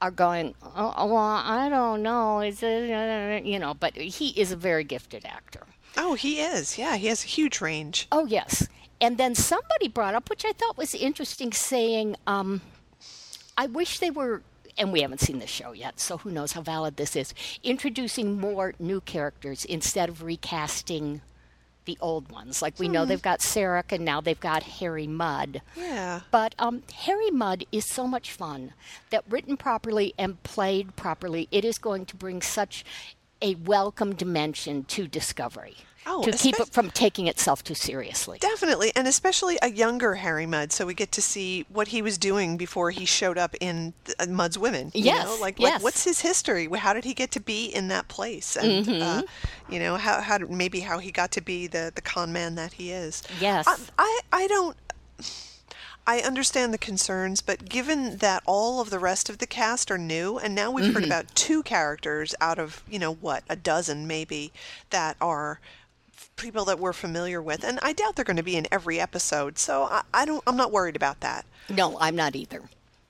are 0.00 0.10
going 0.10 0.54
oh, 0.74 1.06
well 1.06 1.16
i 1.16 1.68
don't 1.68 2.02
know 2.02 2.40
is 2.40 2.62
it, 2.62 3.44
you 3.44 3.58
know 3.58 3.74
but 3.74 3.94
he 3.96 4.28
is 4.40 4.50
a 4.50 4.56
very 4.56 4.84
gifted 4.84 5.24
actor 5.24 5.66
Oh, 5.96 6.14
he 6.14 6.40
is. 6.40 6.78
Yeah, 6.78 6.96
he 6.96 7.08
has 7.08 7.24
a 7.24 7.26
huge 7.26 7.60
range. 7.60 8.06
Oh, 8.12 8.24
yes. 8.26 8.68
And 9.00 9.18
then 9.18 9.34
somebody 9.34 9.88
brought 9.88 10.14
up, 10.14 10.30
which 10.30 10.44
I 10.44 10.52
thought 10.52 10.76
was 10.76 10.94
interesting, 10.94 11.52
saying, 11.52 12.16
um, 12.26 12.60
I 13.56 13.66
wish 13.66 13.98
they 13.98 14.10
were, 14.10 14.42
and 14.78 14.92
we 14.92 15.02
haven't 15.02 15.20
seen 15.20 15.38
the 15.38 15.46
show 15.46 15.72
yet, 15.72 16.00
so 16.00 16.18
who 16.18 16.30
knows 16.30 16.52
how 16.52 16.62
valid 16.62 16.96
this 16.96 17.16
is, 17.16 17.34
introducing 17.62 18.40
more 18.40 18.74
new 18.78 19.00
characters 19.00 19.64
instead 19.64 20.08
of 20.08 20.22
recasting 20.22 21.20
the 21.84 21.98
old 22.00 22.30
ones. 22.30 22.60
Like 22.60 22.78
we 22.78 22.86
know 22.86 23.06
they've 23.06 23.20
got 23.20 23.40
Sarek 23.40 23.92
and 23.92 24.04
now 24.04 24.20
they've 24.20 24.38
got 24.38 24.62
Harry 24.62 25.06
Mudd. 25.06 25.62
Yeah. 25.74 26.20
But 26.30 26.54
um, 26.58 26.82
Harry 26.94 27.30
Mudd 27.30 27.64
is 27.72 27.86
so 27.86 28.06
much 28.06 28.30
fun 28.30 28.74
that 29.10 29.24
written 29.28 29.56
properly 29.56 30.14
and 30.18 30.40
played 30.42 30.96
properly, 30.96 31.48
it 31.50 31.64
is 31.64 31.78
going 31.78 32.04
to 32.06 32.16
bring 32.16 32.42
such 32.42 32.84
a 33.40 33.54
welcome 33.54 34.14
dimension 34.14 34.84
to 34.84 35.08
Discovery. 35.08 35.76
Oh, 36.10 36.22
to 36.22 36.32
keep 36.32 36.58
it 36.58 36.70
from 36.72 36.90
taking 36.90 37.26
itself 37.26 37.62
too 37.62 37.74
seriously. 37.74 38.38
Definitely, 38.40 38.92
and 38.96 39.06
especially 39.06 39.58
a 39.60 39.70
younger 39.70 40.14
Harry 40.14 40.46
Mudd, 40.46 40.72
so 40.72 40.86
we 40.86 40.94
get 40.94 41.12
to 41.12 41.20
see 41.20 41.66
what 41.68 41.88
he 41.88 42.00
was 42.00 42.16
doing 42.16 42.56
before 42.56 42.90
he 42.90 43.04
showed 43.04 43.36
up 43.36 43.54
in 43.60 43.92
uh, 44.18 44.24
Mudd's 44.26 44.56
Women. 44.58 44.90
you 44.94 45.04
Yes, 45.04 45.26
know? 45.26 45.36
like, 45.40 45.60
yes. 45.60 45.74
like 45.74 45.82
what's 45.82 46.04
his 46.04 46.20
history? 46.22 46.66
How 46.66 46.94
did 46.94 47.04
he 47.04 47.12
get 47.12 47.30
to 47.32 47.40
be 47.40 47.66
in 47.66 47.88
that 47.88 48.08
place? 48.08 48.56
And 48.56 48.86
Mm-hmm. 48.86 49.02
uh, 49.02 49.22
you 49.68 49.78
know, 49.78 49.96
how 49.96 50.20
how 50.22 50.38
maybe 50.48 50.80
how 50.80 50.98
he 50.98 51.10
got 51.12 51.30
to 51.32 51.40
be 51.42 51.66
the 51.66 51.92
the 51.94 52.00
con 52.00 52.32
man 52.32 52.54
that 52.54 52.72
he 52.74 52.90
is. 52.90 53.22
Yes. 53.38 53.66
I 53.68 53.76
I, 53.98 54.20
I 54.32 54.46
don't. 54.46 54.76
I 56.06 56.20
understand 56.20 56.72
the 56.72 56.78
concerns, 56.78 57.42
but 57.42 57.68
given 57.68 58.16
that 58.18 58.42
all 58.46 58.80
of 58.80 58.88
the 58.88 58.98
rest 58.98 59.28
of 59.28 59.38
the 59.38 59.46
cast 59.46 59.90
are 59.90 59.98
new, 59.98 60.38
and 60.38 60.54
now 60.54 60.70
we've 60.70 60.86
Mm-hmm. 60.86 60.94
heard 60.94 61.04
about 61.04 61.34
two 61.34 61.62
characters 61.62 62.34
out 62.40 62.58
of, 62.58 62.82
you 62.88 62.98
know, 62.98 63.12
what, 63.12 63.44
a 63.50 63.56
dozen 63.56 64.06
maybe, 64.06 64.50
that 64.88 65.18
are 65.20 65.60
people 66.38 66.64
that 66.66 66.78
we're 66.78 66.92
familiar 66.92 67.42
with, 67.42 67.64
and 67.64 67.78
I 67.82 67.92
doubt 67.92 68.16
they're 68.16 68.24
going 68.24 68.36
to 68.36 68.42
be 68.42 68.56
in 68.56 68.66
every 68.72 68.98
episode, 69.00 69.58
so 69.58 69.84
I, 69.84 70.02
I 70.14 70.24
don't, 70.24 70.42
I'm 70.46 70.56
not 70.56 70.72
worried 70.72 70.96
about 70.96 71.20
that. 71.20 71.44
No, 71.68 71.98
I'm 72.00 72.16
not 72.16 72.34
either. 72.36 72.62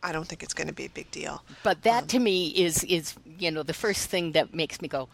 I 0.02 0.12
don't 0.12 0.26
think 0.26 0.42
it's 0.42 0.54
going 0.54 0.68
to 0.68 0.74
be 0.74 0.86
a 0.86 0.90
big 0.90 1.10
deal. 1.10 1.42
But 1.62 1.82
that 1.82 2.02
um, 2.04 2.08
to 2.08 2.18
me 2.18 2.48
is 2.48 2.84
is 2.84 3.14
you 3.38 3.50
know 3.50 3.62
the 3.62 3.74
first 3.74 4.08
thing 4.10 4.32
that 4.32 4.54
makes 4.54 4.80
me 4.80 4.86
go, 4.88 5.08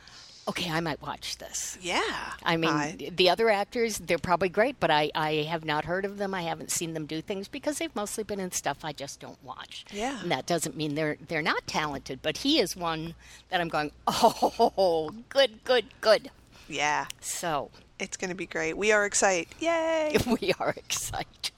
okay, 0.47 0.71
I 0.71 0.81
might 0.81 1.01
watch 1.01 1.39
this. 1.39 1.79
Yeah. 1.81 2.03
I 2.43 2.59
mean, 2.59 2.71
I- 2.71 3.11
the 3.17 3.31
other 3.31 3.49
actors, 3.49 3.97
they're 3.97 4.19
probably 4.19 4.51
great, 4.51 4.79
but 4.79 4.91
I, 4.91 5.11
I 5.15 5.33
have 5.49 5.65
not 5.65 5.87
heard 5.87 6.05
of 6.05 6.19
them. 6.19 6.35
I 6.35 6.43
haven't 6.43 6.71
seen 6.71 6.93
them 6.93 7.07
do 7.07 7.23
things 7.23 7.49
because 7.49 7.79
they've 7.79 7.95
mostly 7.97 8.25
been 8.25 8.41
in 8.41 8.53
stuff 8.53 8.85
I 8.85 8.93
just 8.93 9.21
don't 9.21 9.43
watch. 9.43 9.87
Yeah. 9.91 10.21
And 10.21 10.31
that 10.31 10.45
doesn't 10.45 10.77
mean 10.77 10.95
they're 10.97 11.17
they're 11.29 11.41
not 11.41 11.67
talented, 11.67 12.21
but 12.23 12.37
he 12.39 12.59
is 12.61 12.77
one 12.77 13.15
that 13.49 13.63
I'm 13.63 13.69
going, 13.71 13.91
oh, 14.07 15.11
good, 15.31 15.65
good, 15.65 15.87
good. 16.03 16.31
yeah, 16.69 17.07
So 17.21 17.71
it's 17.99 18.17
going 18.17 18.31
to 18.31 18.37
be 18.37 18.47
great. 18.47 18.77
We 18.77 18.93
are 18.93 19.05
excited. 19.05 19.49
Yay! 19.61 20.17
we 20.41 20.53
are 20.59 20.71
excited. 20.77 21.51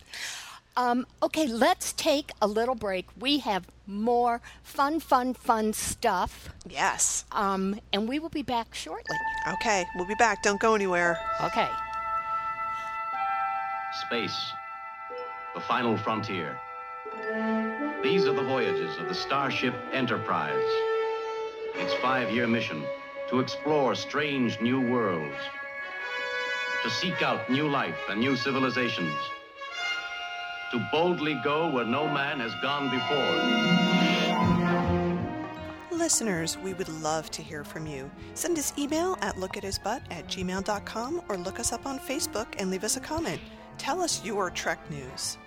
Um, 0.77 1.07
okay, 1.23 1.47
let's 1.47 1.95
take 1.95 2.33
a 2.43 2.47
little 2.47 2.75
break. 2.75 3.07
We 3.19 3.39
have 3.39 3.67
more 3.87 4.43
fun, 4.63 5.01
fun, 5.01 5.33
fun 5.33 5.73
stuff, 5.73 6.51
yes. 6.69 7.25
um, 7.33 7.81
and 7.95 8.07
we 8.07 8.19
will 8.19 8.29
be 8.29 8.43
back 8.43 8.75
shortly. 8.75 9.17
Okay, 9.55 9.87
we'll 9.97 10.07
be 10.07 10.17
back. 10.17 10.43
Don't 10.43 10.61
go 10.61 10.75
anywhere. 10.75 11.19
Okay. 11.43 11.69
Space, 14.07 14.39
the 15.55 15.61
final 15.63 15.97
frontier. 15.97 16.61
These 18.03 18.27
are 18.27 18.35
the 18.35 18.43
voyages 18.43 18.99
of 18.99 19.09
the 19.09 19.15
Starship 19.15 19.75
Enterprise. 19.93 20.69
Its 21.77 21.95
five 21.95 22.31
year 22.31 22.47
mission 22.47 22.85
to 23.31 23.41
explore 23.41 23.95
strange 23.95 24.61
new 24.61 24.81
worlds, 24.81 25.37
to 26.87 26.93
seek 26.93 27.21
out 27.21 27.51
new 27.51 27.69
life 27.69 27.99
and 28.09 28.21
new 28.21 28.37
civilizations, 28.37 29.13
to 30.71 30.79
boldly 30.93 31.35
go 31.43 31.69
where 31.69 31.85
no 31.85 32.07
man 32.07 32.39
has 32.39 32.55
gone 32.63 32.89
before. 32.89 33.35
Listeners, 35.99 36.57
we 36.59 36.75
would 36.75 36.89
love 36.89 37.29
to 37.33 37.43
hear 37.43 37.65
from 37.65 37.89
you. 37.89 38.09
Send 38.35 38.57
us 38.57 38.73
email 38.79 39.19
at 39.21 39.35
lookathisbutt 39.35 40.01
at 40.13 40.29
gmail.com 40.29 41.23
or 41.29 41.37
look 41.37 41.59
us 41.59 41.73
up 41.73 41.87
on 41.87 41.99
Facebook 41.99 42.47
and 42.61 42.71
leave 42.71 42.85
us 42.85 42.97
a 42.97 43.01
comment. 43.01 43.41
Tell 43.79 44.01
us 44.01 44.25
your 44.25 44.49
Trek 44.51 44.79
news. 44.89 45.39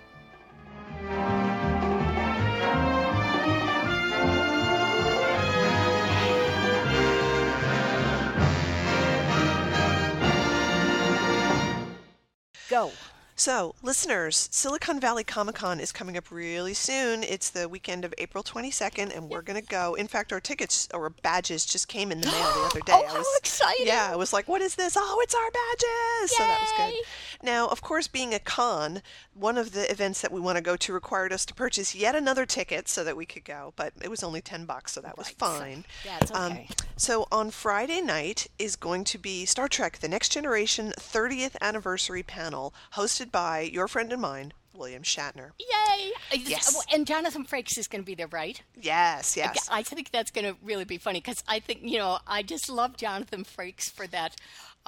Go. 12.70 12.92
So, 13.34 13.74
listeners, 13.82 14.48
Silicon 14.52 15.00
Valley 15.00 15.24
Comic 15.24 15.56
Con 15.56 15.80
is 15.80 15.90
coming 15.90 16.16
up 16.16 16.30
really 16.30 16.72
soon. 16.72 17.24
It's 17.24 17.50
the 17.50 17.68
weekend 17.68 18.04
of 18.04 18.14
April 18.18 18.44
22nd, 18.44 19.16
and 19.16 19.28
we're 19.28 19.42
going 19.42 19.60
to 19.60 19.66
go. 19.66 19.94
In 19.94 20.06
fact, 20.06 20.32
our 20.32 20.38
tickets 20.38 20.86
or 20.94 21.10
badges 21.10 21.66
just 21.66 21.88
came 21.88 22.12
in 22.12 22.20
the 22.20 22.28
mail 22.28 22.52
the 22.52 22.60
other 22.66 22.80
day. 22.86 22.92
Oh, 22.92 23.04
I 23.06 23.08
how 23.08 23.36
exciting. 23.38 23.86
Yeah, 23.86 24.10
I 24.12 24.14
was 24.14 24.32
like, 24.32 24.46
what 24.46 24.60
is 24.60 24.76
this? 24.76 24.94
Oh, 24.96 25.20
it's 25.22 25.34
our 25.34 25.50
badges! 25.50 26.36
So 26.36 26.44
that 26.44 26.60
was 26.60 26.92
good. 26.92 27.04
Now, 27.42 27.68
of 27.68 27.80
course, 27.82 28.06
being 28.08 28.34
a 28.34 28.38
con, 28.38 29.02
one 29.34 29.56
of 29.56 29.72
the 29.72 29.90
events 29.90 30.20
that 30.20 30.32
we 30.32 30.40
want 30.40 30.56
to 30.56 30.62
go 30.62 30.76
to 30.76 30.92
required 30.92 31.32
us 31.32 31.44
to 31.46 31.54
purchase 31.54 31.94
yet 31.94 32.14
another 32.14 32.44
ticket 32.46 32.88
so 32.88 33.02
that 33.04 33.16
we 33.16 33.26
could 33.26 33.44
go, 33.44 33.72
but 33.76 33.92
it 34.02 34.10
was 34.10 34.22
only 34.22 34.40
10 34.40 34.66
bucks, 34.66 34.92
so 34.92 35.00
that 35.00 35.16
was 35.16 35.28
Right, 35.28 35.38
so 35.40 35.46
fine. 35.46 35.84
that's 36.04 36.30
Um, 36.32 36.52
okay. 36.52 36.68
so 36.96 37.26
on 37.32 37.50
Friday 37.50 38.00
night 38.00 38.46
is 38.58 38.76
going 38.76 39.04
to 39.04 39.18
be 39.18 39.46
Star 39.46 39.68
Trek 39.68 39.98
The 39.98 40.08
Next 40.08 40.30
Generation 40.30 40.92
30th 40.98 41.56
Anniversary 41.60 42.22
panel 42.22 42.74
hosted 42.94 43.30
by 43.30 43.60
your 43.60 43.88
friend 43.88 44.12
and 44.12 44.20
mine, 44.22 44.52
William 44.74 45.02
Shatner. 45.02 45.50
Yay! 45.58 46.12
Yes. 46.32 46.74
And 46.92 47.06
Jonathan 47.06 47.44
Frakes 47.44 47.76
is 47.76 47.86
going 47.86 48.02
to 48.02 48.06
be 48.06 48.14
there, 48.14 48.28
right? 48.28 48.62
Yes, 48.80 49.36
yes. 49.36 49.68
I 49.70 49.82
think 49.82 50.10
that's 50.10 50.30
going 50.30 50.46
to 50.46 50.56
really 50.62 50.84
be 50.84 50.96
funny 50.96 51.20
because 51.20 51.42
I 51.48 51.58
think, 51.60 51.80
you 51.82 51.98
know, 51.98 52.18
I 52.26 52.42
just 52.42 52.68
love 52.70 52.96
Jonathan 52.96 53.44
Frakes 53.44 53.90
for 53.90 54.06
that 54.06 54.36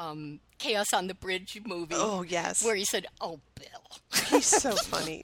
um, 0.02 0.40
Chaos 0.58 0.92
on 0.92 1.06
the 1.06 1.14
Bridge 1.14 1.60
movie. 1.64 1.94
Oh, 1.96 2.22
yes. 2.22 2.64
Where 2.64 2.76
he 2.76 2.84
said, 2.84 3.06
Oh, 3.20 3.40
Bill. 3.54 4.28
He's 4.30 4.46
so 4.46 4.72
funny. 4.84 5.22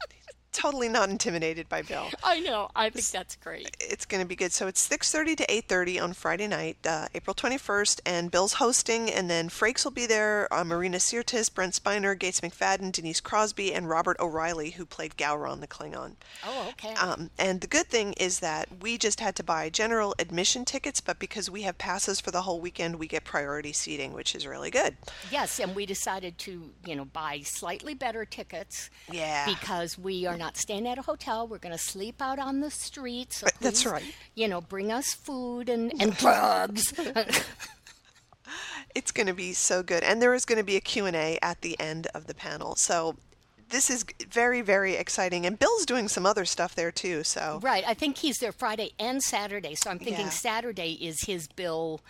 Totally 0.53 0.89
not 0.89 1.09
intimidated 1.11 1.69
by 1.69 1.83
Bill. 1.83 2.09
I 2.23 2.41
know. 2.41 2.71
I 2.75 2.91
think 2.91 3.07
that's 3.07 3.37
great. 3.37 3.77
It's 3.81 4.05
going 4.05 4.23
to 4.23 4.27
be 4.27 4.37
good. 4.37 4.53
So 4.53 4.67
it's 4.67 4.87
6:30 4.89 5.37
to 5.37 5.47
8:30 5.53 6.03
on 6.03 6.13
Friday 6.13 6.47
night, 6.47 6.79
uh, 6.87 7.09
April 7.15 7.35
21st, 7.35 8.01
and 8.07 8.31
Bill's 8.31 8.55
hosting, 8.55 9.11
and 9.11 9.29
then 9.29 9.49
Frakes 9.49 9.85
will 9.85 9.93
be 9.93 10.07
there. 10.07 10.53
Uh, 10.53 10.65
Marina 10.65 10.99
Sirtis, 10.99 11.53
Brent 11.53 11.75
Spiner, 11.75 12.19
Gates 12.19 12.41
McFadden, 12.41 12.93
Denise 12.93 13.21
Crosby, 13.21 13.73
and 13.75 13.89
Robert 13.89 14.19
O'Reilly, 14.21 14.71
who 14.71 14.87
played 14.87 15.17
Gowron 15.17 15.61
the 15.61 15.67
Klingon. 15.67 16.17
Oh, 16.47 16.69
okay. 16.71 16.95
Um, 16.95 17.31
and 17.39 17.61
the 17.61 17.67
good 17.67 17.87
thing 17.89 18.15
is 18.15 18.41
that 18.41 18.69
we 18.81 18.99
just 18.99 19.21
had 19.21 19.37
to 19.37 19.45
buy 19.45 19.69
general 19.69 20.15
admission 20.19 20.65
tickets, 20.65 21.01
but 21.01 21.19
because 21.19 21.51
we 21.51 21.63
have 21.63 21.77
passes 21.79 22.21
for 22.21 22.31
the 22.31 22.43
whole 22.43 22.61
weekend, 22.61 22.97
we 22.97 23.07
get 23.07 23.25
priority 23.25 23.73
seating, 23.73 24.13
which 24.13 24.35
is 24.35 24.47
really 24.47 24.71
good. 24.71 24.97
yes, 25.31 25.61
and 25.61 25.75
we 25.75 25.85
decided 25.87 26.39
to, 26.39 26.71
you 26.87 26.97
know, 26.97 27.05
buy 27.05 27.41
slightly 27.45 27.95
better 27.95 28.25
tickets. 28.25 28.91
Yeah. 29.11 29.45
Because 29.47 29.99
we 29.99 30.27
are 30.27 30.38
not 30.39 30.57
staying 30.57 30.87
at 30.89 30.97
a 30.99 31.03
hotel. 31.03 31.47
We're 31.47 31.59
going 31.59 31.77
to 31.77 31.83
sleep 31.83 32.23
out 32.23 32.39
on 32.39 32.61
the 32.61 32.71
street. 32.71 33.33
So 33.33 33.45
Right, 33.47 33.55
that's 33.61 33.85
right. 33.85 34.15
You 34.35 34.49
know, 34.49 34.61
bring 34.61 34.91
us 34.91 35.13
food 35.13 35.69
and, 35.69 35.93
and 36.01 36.17
drugs. 36.17 36.93
It's 38.95 39.11
going 39.13 39.27
to 39.27 39.35
be 39.35 39.53
so 39.53 39.83
good, 39.83 40.03
and 40.03 40.21
there 40.23 40.33
is 40.33 40.47
going 40.47 40.57
to 40.57 40.65
be 40.65 40.77
a 40.77 40.81
Q&A 40.81 41.39
at 41.43 41.61
the 41.61 41.79
end 41.79 42.07
of 42.15 42.27
the 42.27 42.35
panel. 42.35 42.75
So 42.77 43.17
this 43.69 43.91
is 43.91 44.07
very, 44.31 44.63
very 44.63 44.95
exciting. 44.95 45.45
And 45.45 45.59
Bill's 45.59 45.85
doing 45.85 46.09
some 46.09 46.25
other 46.25 46.47
stuff 46.47 46.75
there 46.75 46.91
too. 46.91 47.23
So 47.23 47.61
Right. 47.63 47.85
I 47.87 47.93
think 47.93 48.17
he's 48.17 48.39
there 48.39 48.51
Friday 48.51 48.93
and 48.99 49.23
Saturday. 49.23 49.75
So 49.75 49.91
I'm 49.91 49.99
thinking 49.99 50.27
Yeah. 50.27 50.31
Saturday 50.31 50.93
is 50.93 51.23
his 51.27 51.47
Bill. 51.49 52.01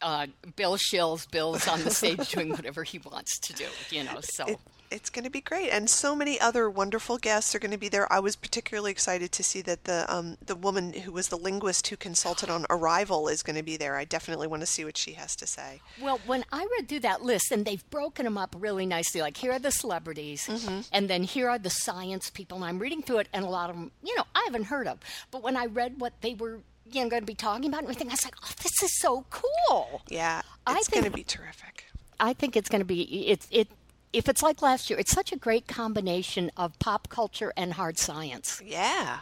Uh, 0.00 0.28
Bill 0.56 0.76
shills. 0.78 1.30
Bill's 1.30 1.68
on 1.68 1.82
the 1.84 1.90
stage 1.90 2.30
doing 2.32 2.50
whatever 2.50 2.82
he 2.84 2.98
wants 2.98 3.38
to 3.40 3.52
do. 3.52 3.66
You 3.90 4.04
know. 4.04 4.20
So 4.22 4.46
it, 4.46 4.58
it's 4.92 5.10
going 5.10 5.24
to 5.24 5.30
be 5.30 5.40
great, 5.40 5.70
and 5.70 5.88
so 5.88 6.14
many 6.14 6.38
other 6.40 6.68
wonderful 6.68 7.16
guests 7.18 7.54
are 7.54 7.58
going 7.58 7.70
to 7.70 7.78
be 7.78 7.88
there. 7.88 8.12
I 8.12 8.20
was 8.20 8.36
particularly 8.36 8.90
excited 8.90 9.32
to 9.32 9.42
see 9.42 9.62
that 9.62 9.84
the 9.84 10.04
um, 10.14 10.36
the 10.44 10.54
woman 10.54 10.92
who 10.92 11.12
was 11.12 11.28
the 11.28 11.36
linguist 11.38 11.86
who 11.88 11.96
consulted 11.96 12.50
on 12.50 12.66
Arrival 12.68 13.28
is 13.28 13.42
going 13.42 13.56
to 13.56 13.62
be 13.62 13.76
there. 13.76 13.96
I 13.96 14.04
definitely 14.04 14.46
want 14.46 14.60
to 14.60 14.66
see 14.66 14.84
what 14.84 14.96
she 14.96 15.12
has 15.14 15.34
to 15.36 15.46
say. 15.46 15.80
Well, 16.00 16.20
when 16.26 16.44
I 16.52 16.66
read 16.76 16.88
through 16.88 17.00
that 17.00 17.22
list, 17.22 17.50
and 17.50 17.64
they've 17.64 17.88
broken 17.90 18.24
them 18.24 18.36
up 18.36 18.54
really 18.58 18.86
nicely, 18.86 19.20
like 19.20 19.36
here 19.38 19.52
are 19.52 19.58
the 19.58 19.70
celebrities, 19.70 20.48
and 20.92 21.08
then 21.08 21.22
here 21.22 21.48
are 21.48 21.58
the 21.58 21.70
science 21.70 22.30
people, 22.30 22.58
and 22.58 22.66
I'm 22.66 22.78
reading 22.78 23.02
through 23.02 23.18
it, 23.18 23.28
and 23.32 23.44
a 23.44 23.48
lot 23.48 23.70
of 23.70 23.76
them, 23.76 23.90
you 24.04 24.14
know, 24.16 24.24
I 24.34 24.42
haven't 24.44 24.64
heard 24.64 24.86
of. 24.86 24.98
But 25.30 25.42
when 25.42 25.56
I 25.56 25.66
read 25.66 26.00
what 26.00 26.12
they 26.20 26.34
were, 26.34 26.60
you 26.90 27.02
know, 27.02 27.08
going 27.08 27.22
to 27.22 27.26
be 27.26 27.34
talking 27.34 27.66
about 27.66 27.78
and 27.78 27.86
everything, 27.86 28.08
I 28.08 28.12
was 28.12 28.24
like, 28.24 28.34
oh, 28.44 28.52
this 28.62 28.82
is 28.82 29.00
so 29.00 29.24
cool. 29.30 30.02
Yeah, 30.08 30.42
it's 30.68 30.88
going 30.88 31.04
to 31.04 31.10
be 31.10 31.24
terrific. 31.24 31.86
I 32.20 32.34
think 32.34 32.56
it's 32.56 32.68
going 32.68 32.80
to 32.80 32.86
be 32.86 33.28
it's 33.28 33.48
it. 33.50 33.68
If 34.12 34.28
it's 34.28 34.42
like 34.42 34.60
last 34.60 34.90
year, 34.90 34.98
it's 34.98 35.10
such 35.10 35.32
a 35.32 35.36
great 35.36 35.66
combination 35.66 36.50
of 36.56 36.78
pop 36.78 37.08
culture 37.08 37.52
and 37.56 37.72
hard 37.72 37.96
science. 37.96 38.60
Yeah, 38.64 39.20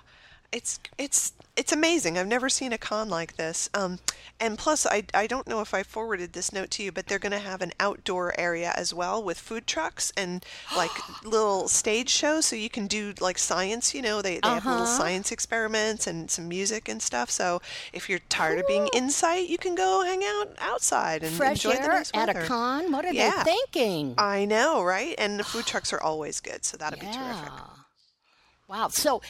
it's 0.53 0.81
it's 0.99 1.33
it's 1.57 1.73
amazing. 1.73 2.17
I've 2.17 2.27
never 2.27 2.49
seen 2.49 2.73
a 2.73 2.79
con 2.79 3.09
like 3.09 3.37
this. 3.37 3.69
Um, 3.75 3.99
and 4.41 4.57
plus, 4.59 4.87
I 4.87 5.05
I 5.15 5.27
don't 5.27 5.47
know 5.47 5.61
if 5.61 5.75
I 5.75 5.83
forwarded 5.83 6.33
this 6.33 6.53
note 6.53 6.71
to 6.73 6.83
you, 6.83 6.91
but 6.93 7.07
they're 7.07 7.19
going 7.19 7.33
to 7.33 7.39
have 7.39 7.61
an 7.61 7.73
outdoor 7.79 8.39
area 8.41 8.73
as 8.77 8.95
well 8.95 9.23
with 9.23 9.39
food 9.39 9.67
trucks 9.67 10.13
and 10.17 10.45
like 10.75 11.05
little 11.25 11.69
stage 11.69 12.09
shows, 12.11 12.47
so 12.47 12.57
you 12.57 12.71
can 12.71 12.87
do 12.87 13.13
like 13.21 13.39
science. 13.39 13.95
You 13.95 14.03
know, 14.03 14.23
they 14.23 14.41
they 14.41 14.49
have 14.55 14.65
little 14.67 14.85
Uh-huh. 14.85 14.97
science 14.97 15.31
experiments 15.31 16.07
and 16.07 16.31
some 16.31 16.49
music 16.49 16.89
and 16.89 17.01
stuff. 17.03 17.31
So 17.31 17.61
if 17.93 18.09
you're 18.09 18.21
tired 18.29 18.59
of 18.59 18.67
being 18.67 18.89
inside, 18.93 19.49
you 19.49 19.59
can 19.59 19.75
go 19.75 20.03
hang 20.05 20.23
out 20.25 20.57
outside 20.61 21.23
and 21.23 21.33
Fresh 21.35 21.65
enjoy 21.65 21.77
the 21.77 21.83
air 21.85 21.89
nice 21.93 22.11
at 22.15 22.29
a 22.29 22.35
con. 22.49 22.91
What 22.93 23.05
are 23.05 23.13
Yeah. 23.13 23.45
they 23.45 23.53
thinking? 23.73 24.15
I 24.19 24.47
know, 24.47 24.83
right? 24.83 25.15
And 25.19 25.39
the 25.39 25.45
food 25.45 25.67
trucks 25.67 25.93
are 25.93 26.01
always 26.01 26.41
good, 26.41 26.65
so 26.65 26.77
that'll 26.77 26.99
be 26.99 27.07
terrific. 27.07 27.53
Wow. 28.69 28.89
So, 28.89 29.21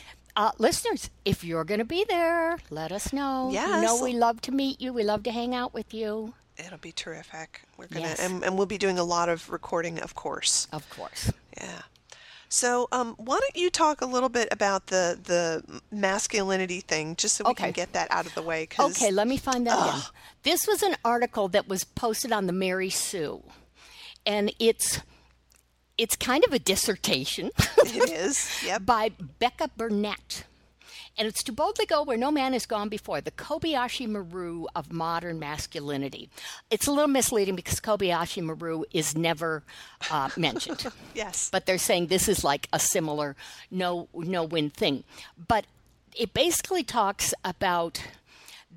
uh, 0.41 0.53
listeners, 0.59 1.11
if 1.25 1.45
you're 1.45 1.65
going 1.65 1.81
to 1.81 1.85
be 1.99 2.03
there, 2.09 2.59
let 2.71 2.91
us 2.93 3.13
know. 3.13 3.49
You 3.49 3.55
Yes. 3.61 3.83
know 3.85 4.03
we 4.03 4.13
love 4.27 4.41
to 4.43 4.53
meet 4.53 4.81
you. 4.81 4.93
We 4.93 5.05
love 5.13 5.23
to 5.25 5.33
hang 5.41 5.55
out 5.55 5.73
with 5.75 5.93
you. 5.93 6.33
It'll 6.57 6.79
be 6.79 6.93
terrific. 6.93 7.63
We're 7.77 7.87
gonna 7.89 8.07
Yes. 8.09 8.21
and, 8.21 8.43
and 8.45 8.57
we'll 8.57 8.67
be 8.67 8.79
doing 8.79 8.99
a 8.99 9.05
lot 9.17 9.29
of 9.29 9.51
recording, 9.51 9.99
of 10.07 10.15
course. 10.15 10.67
Of 10.73 10.89
course. 10.91 11.33
Yeah. 11.57 11.83
So, 12.49 12.89
um, 12.91 13.15
why 13.17 13.39
don't 13.39 13.57
you 13.57 13.71
talk 13.71 14.01
a 14.01 14.07
little 14.07 14.29
bit 14.29 14.49
about 14.51 14.87
the 14.89 15.05
the 15.33 15.41
masculinity 15.91 16.81
thing, 16.81 17.17
just 17.17 17.37
so 17.37 17.45
we 17.45 17.51
Okay. 17.53 17.65
can 17.65 17.73
get 17.73 17.93
that 17.93 18.09
out 18.11 18.27
of 18.27 18.35
the 18.35 18.43
way? 18.43 18.67
'cause- 18.67 18.91
Okay, 18.97 19.11
let 19.11 19.27
me 19.29 19.37
find 19.37 19.67
that 19.67 19.79
again. 19.89 20.03
This 20.43 20.67
was 20.67 20.83
an 20.83 20.97
article 21.05 21.49
that 21.49 21.69
was 21.69 21.85
posted 21.85 22.33
on 22.33 22.47
the 22.47 22.53
Mary 22.53 22.91
Sue, 22.91 23.43
and 24.27 24.53
it's 24.59 25.01
it's 26.01 26.17
kind 26.17 26.43
of 26.47 26.53
a 26.55 26.59
dissertation 26.59 27.51
it 27.79 28.11
is. 28.11 28.51
Yep. 28.65 28.87
by 28.87 29.11
Becca 29.39 29.71
Burnett. 29.77 30.45
And 31.19 31.29
it's 31.29 31.43
to 31.43 31.53
boldly 31.53 31.85
go 31.85 32.03
where 32.03 32.17
no 32.17 32.31
man 32.31 32.55
has 32.55 32.65
gone 32.65 32.89
before, 32.89 33.21
the 33.21 33.31
Kobayashi 33.31 34.09
Maru 34.09 34.65
of 34.75 34.91
modern 34.91 35.39
masculinity. 35.39 36.31
It's 36.71 36.87
a 36.87 36.91
little 36.93 37.09
misleading 37.09 37.55
because 37.55 37.81
Kobayashi 37.81 38.43
Maru 38.43 38.85
is 38.93 39.15
never 39.15 39.63
uh, 40.11 40.31
mentioned. 40.39 40.87
Yes. 41.15 41.51
but 41.53 41.67
they're 41.67 41.77
saying 41.77 42.07
this 42.07 42.29
is 42.29 42.43
like 42.45 42.67
a 42.73 42.79
similar 42.79 43.37
no 43.71 44.09
no 44.15 44.43
win 44.45 44.71
thing. 44.71 45.05
But 45.49 45.67
it 46.17 46.33
basically 46.33 46.83
talks 46.85 47.35
about 47.45 48.03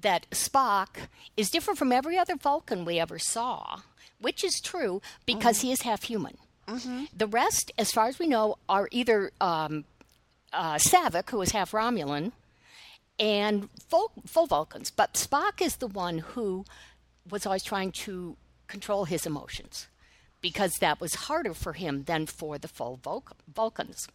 that 0.02 0.30
Spock 0.32 1.08
is 1.38 1.50
different 1.50 1.80
from 1.80 1.94
every 1.94 2.18
other 2.18 2.36
Vulcan 2.36 2.84
we 2.84 3.00
ever 3.00 3.18
saw, 3.20 3.80
which 4.20 4.44
is 4.44 4.60
true 4.60 5.02
because 5.26 5.62
he 5.62 5.72
is 5.72 5.84
half 5.84 6.04
human. 6.04 6.38
The 7.16 7.28
rest, 7.28 7.72
as 7.78 7.92
far 7.92 8.08
as 8.08 8.20
we 8.20 8.28
know, 8.28 8.58
are 8.70 8.88
either 8.92 9.32
um, 9.42 9.86
uh, 10.52 10.76
Saavik, 10.76 11.30
who 11.30 11.42
is 11.42 11.52
half 11.52 11.72
Romulan, 11.72 12.32
and 13.20 13.70
full, 13.88 14.12
full 14.26 14.48
Vulcans. 14.48 14.92
But 14.92 15.14
Spock 15.14 15.62
is 15.62 15.78
the 15.78 15.88
one 15.88 16.20
who 16.20 16.66
was 17.30 17.46
always 17.46 17.64
trying 17.64 17.92
to 17.92 18.38
control 18.68 19.06
his 19.06 19.26
emotions 19.26 19.88
because 20.42 20.74
that 20.80 21.00
was 21.00 21.16
harder 21.16 21.54
for 21.54 21.74
him 21.74 22.04
than 22.04 22.26
for 22.26 22.58
the 22.58 22.68
full 22.68 23.00
Vulc- 23.04 23.32
Vulcans. 23.54 24.08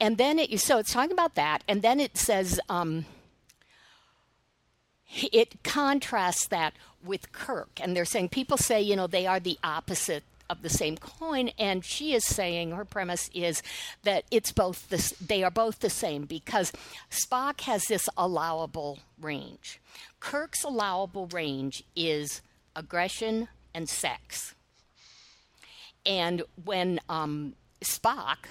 And 0.00 0.18
then 0.18 0.38
it 0.38 0.60
so 0.60 0.78
it's 0.78 0.92
talking 0.92 1.12
about 1.12 1.34
that, 1.36 1.62
and 1.66 1.80
then 1.82 1.98
it 1.98 2.16
says 2.18 2.60
um, 2.68 3.06
it 5.32 5.62
contrasts 5.62 6.46
that 6.48 6.74
with 7.02 7.32
Kirk, 7.32 7.80
and 7.80 7.96
they're 7.96 8.04
saying 8.04 8.28
people 8.30 8.58
say 8.58 8.82
you 8.82 8.96
know 8.96 9.06
they 9.06 9.26
are 9.26 9.40
the 9.40 9.58
opposite 9.64 10.24
of 10.48 10.62
the 10.62 10.68
same 10.68 10.96
coin, 10.96 11.50
and 11.58 11.84
she 11.84 12.14
is 12.14 12.24
saying 12.24 12.72
her 12.72 12.84
premise 12.84 13.30
is 13.34 13.62
that 14.02 14.24
it's 14.30 14.52
both 14.52 14.88
this 14.88 15.10
they 15.12 15.42
are 15.42 15.50
both 15.50 15.80
the 15.80 15.90
same 15.90 16.24
because 16.24 16.72
Spock 17.10 17.62
has 17.62 17.84
this 17.84 18.08
allowable 18.16 18.98
range. 19.20 19.80
Kirk's 20.20 20.64
allowable 20.64 21.26
range 21.28 21.82
is 21.94 22.42
aggression 22.74 23.48
and 23.74 23.88
sex. 23.88 24.54
And 26.04 26.42
when 26.64 27.00
um, 27.08 27.54
Spock 27.82 28.46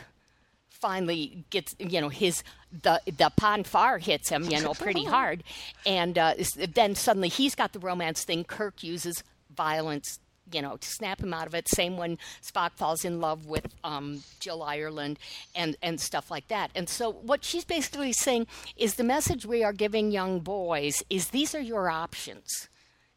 finally 0.70 1.46
gets, 1.50 1.76
you 1.80 2.02
know, 2.02 2.10
his 2.10 2.44
the 2.84 3.02
the 3.06 3.32
pon 3.36 3.64
farr 3.64 3.98
hits 3.98 4.30
him, 4.30 4.44
you 4.44 4.62
know, 4.62 4.74
pretty 4.80 5.06
hard, 5.06 5.44
and 5.86 6.18
uh, 6.18 6.34
then 6.74 6.96
suddenly 6.96 7.30
he's 7.30 7.56
got 7.56 7.74
the 7.74 7.80
romance 7.80 8.24
thing. 8.24 8.44
Kirk 8.44 8.84
uses 8.84 9.24
violence, 9.56 10.20
you 10.52 10.62
know, 10.62 10.78
to 10.78 10.88
snap 10.88 11.22
him 11.22 11.34
out 11.34 11.48
of 11.48 11.56
it. 11.56 11.68
Same 11.68 11.98
when 11.98 12.18
Spock 12.42 12.72
falls 12.76 13.06
in 13.06 13.20
love 13.20 13.46
with 13.46 13.68
um, 13.84 14.24
Jill 14.40 14.64
Ireland 14.64 15.20
and 15.56 15.76
and 15.82 16.00
stuff 16.00 16.30
like 16.30 16.48
that. 16.50 16.72
And 16.76 16.88
so 16.90 17.12
what 17.12 17.44
she's 17.44 17.66
basically 17.66 18.14
saying 18.14 18.48
is 18.78 18.96
the 18.96 19.04
message 19.04 19.46
we 19.46 19.64
are 19.64 19.74
giving 19.74 20.12
young 20.12 20.40
boys 20.40 21.04
is 21.10 21.30
these 21.30 21.56
are 21.56 21.62
your 21.62 21.90
options 21.90 22.70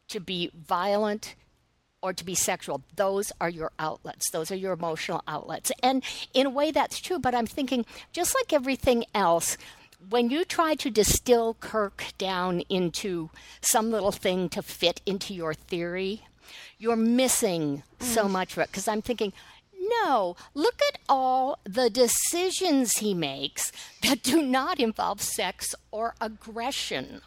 to 0.08 0.20
be 0.20 0.50
violent 0.54 1.34
or 2.00 2.12
to 2.12 2.24
be 2.24 2.34
sexual. 2.34 2.82
Those 2.96 3.32
are 3.40 3.50
your 3.50 3.72
outlets. 3.78 4.30
Those 4.30 4.50
are 4.50 4.56
your 4.56 4.72
emotional 4.72 5.22
outlets. 5.26 5.72
And 5.82 6.02
in 6.32 6.46
a 6.46 6.50
way, 6.50 6.70
that's 6.70 7.00
true. 7.00 7.18
But 7.18 7.34
I'm 7.34 7.46
thinking, 7.46 7.84
just 8.12 8.34
like 8.34 8.52
everything 8.52 9.04
else, 9.14 9.56
when 10.08 10.30
you 10.30 10.44
try 10.44 10.74
to 10.76 10.90
distill 10.90 11.54
Kirk 11.54 12.04
down 12.18 12.60
into 12.68 13.30
some 13.60 13.90
little 13.90 14.12
thing 14.12 14.48
to 14.50 14.62
fit 14.62 15.00
into 15.06 15.34
your 15.34 15.54
theory, 15.54 16.22
you're 16.78 16.96
missing 16.96 17.82
so 18.00 18.28
much 18.28 18.52
of 18.52 18.58
it. 18.58 18.68
Because 18.70 18.88
I'm 18.88 19.02
thinking, 19.02 19.32
no, 20.04 20.36
look 20.54 20.80
at 20.92 21.00
all 21.08 21.58
the 21.64 21.90
decisions 21.90 22.98
he 22.98 23.14
makes 23.14 23.72
that 24.02 24.22
do 24.22 24.42
not 24.42 24.78
involve 24.78 25.20
sex 25.20 25.74
or 25.90 26.14
aggression 26.20 27.22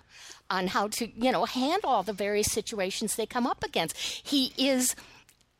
on 0.49 0.68
how 0.68 0.88
to, 0.89 1.10
you 1.16 1.32
know, 1.32 1.45
handle 1.45 1.89
all 1.89 2.04
the 2.04 2.14
various 2.14 2.52
situations 2.52 3.16
they 3.16 3.26
come 3.26 3.47
up 3.47 3.64
against. 3.64 3.97
He 3.97 4.54
is 4.58 4.95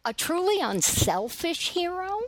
a 0.04 0.14
truly 0.14 0.60
unselfish 0.60 1.70
hero. 1.70 2.22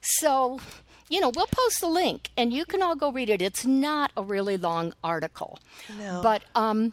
So, 0.00 0.60
you 1.08 1.20
know, 1.20 1.30
we'll 1.34 1.48
post 1.48 1.80
the 1.80 1.88
link 1.88 2.30
and 2.36 2.52
you 2.52 2.64
can 2.64 2.82
all 2.82 2.94
go 2.94 3.10
read 3.10 3.28
it. 3.28 3.42
It's 3.42 3.66
not 3.66 4.12
a 4.16 4.22
really 4.22 4.56
long 4.56 4.94
article. 5.02 5.58
No. 5.98 6.20
But 6.22 6.42
um 6.54 6.92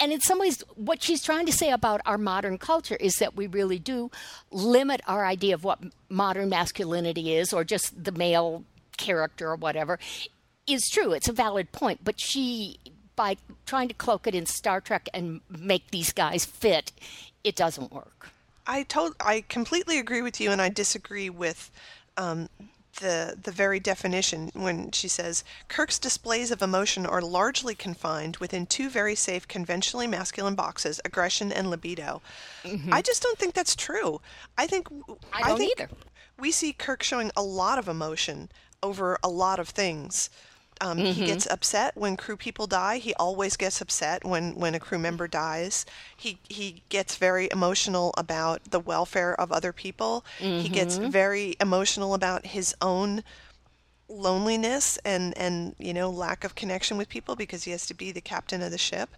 and 0.00 0.12
in 0.12 0.20
some 0.20 0.38
ways, 0.38 0.62
what 0.74 1.02
she's 1.02 1.22
trying 1.22 1.46
to 1.46 1.52
say 1.52 1.70
about 1.70 2.00
our 2.04 2.18
modern 2.18 2.58
culture 2.58 2.96
is 2.96 3.14
that 3.16 3.36
we 3.36 3.46
really 3.46 3.78
do 3.78 4.10
limit 4.50 5.00
our 5.06 5.24
idea 5.24 5.54
of 5.54 5.62
what 5.62 5.78
modern 6.08 6.48
masculinity 6.48 7.34
is, 7.34 7.52
or 7.52 7.62
just 7.62 8.02
the 8.02 8.12
male 8.12 8.64
character 8.96 9.50
or 9.50 9.56
whatever, 9.56 9.98
is 10.66 10.88
true. 10.88 11.12
It's 11.12 11.28
a 11.28 11.32
valid 11.32 11.72
point. 11.72 12.00
But 12.02 12.20
she, 12.20 12.78
by 13.14 13.36
trying 13.66 13.88
to 13.88 13.94
cloak 13.94 14.26
it 14.26 14.34
in 14.34 14.46
Star 14.46 14.80
Trek 14.80 15.08
and 15.14 15.40
make 15.48 15.90
these 15.90 16.12
guys 16.12 16.44
fit, 16.44 16.92
it 17.44 17.54
doesn't 17.54 17.92
work. 17.92 18.30
I 18.66 18.84
told 18.84 19.14
I 19.20 19.44
completely 19.48 19.98
agree 19.98 20.22
with 20.22 20.40
you, 20.40 20.50
and 20.50 20.62
I 20.62 20.68
disagree 20.68 21.30
with 21.30 21.70
um, 22.16 22.48
the 23.00 23.36
the 23.42 23.50
very 23.50 23.80
definition 23.80 24.50
when 24.54 24.90
she 24.90 25.08
says 25.08 25.44
Kirk's 25.68 25.98
displays 25.98 26.50
of 26.50 26.62
emotion 26.62 27.06
are 27.06 27.22
largely 27.22 27.74
confined 27.74 28.36
within 28.36 28.66
two 28.66 28.90
very 28.90 29.14
safe 29.14 29.48
conventionally 29.48 30.06
masculine 30.06 30.54
boxes: 30.54 31.00
aggression 31.04 31.52
and 31.52 31.70
libido. 31.70 32.20
I 32.90 33.02
just 33.02 33.22
don't 33.22 33.38
think 33.38 33.54
that's 33.54 33.74
true. 33.76 34.20
I 34.58 34.66
think 34.66 34.88
Mm-hmm. 34.88 35.12
I 35.32 35.48
don't 35.48 35.58
think 35.58 35.80
either. 35.80 35.90
We 36.38 36.50
see 36.50 36.72
Kirk 36.72 37.02
showing 37.02 37.30
a 37.36 37.42
lot 37.42 37.78
of 37.78 37.88
emotion 37.88 38.50
over 38.82 39.18
a 39.22 39.28
lot 39.28 39.58
of 39.60 39.68
things. 39.68 40.28
Um, 40.82 40.98
He 40.98 41.24
gets 41.24 41.46
upset 41.46 41.96
when 41.96 42.16
crew 42.16 42.36
people 42.36 42.66
die. 42.66 42.98
He 42.98 43.14
always 43.14 43.56
gets 43.56 43.80
upset 43.80 44.24
when, 44.24 44.54
when 44.56 44.74
a 44.74 44.80
crew 44.80 44.98
member 44.98 45.28
dies. 45.28 45.86
He 46.16 46.38
he 46.48 46.82
gets 46.88 47.16
very 47.16 47.48
emotional 47.52 48.12
about 48.18 48.64
the 48.70 48.80
welfare 48.80 49.38
of 49.40 49.52
other 49.52 49.72
people. 49.72 50.24
He 50.38 50.68
gets 50.68 50.96
very 50.98 51.56
emotional 51.60 52.14
about 52.14 52.46
his 52.46 52.74
own 52.82 53.22
loneliness 54.08 54.98
and 55.04 55.36
and 55.38 55.74
you 55.78 55.94
know 55.94 56.10
lack 56.10 56.44
of 56.44 56.54
connection 56.54 56.98
with 56.98 57.08
people 57.08 57.34
because 57.36 57.64
he 57.64 57.70
has 57.70 57.86
to 57.86 57.94
be 57.94 58.12
the 58.12 58.20
captain 58.20 58.60
of 58.62 58.70
the 58.70 58.78
ship. 58.78 59.10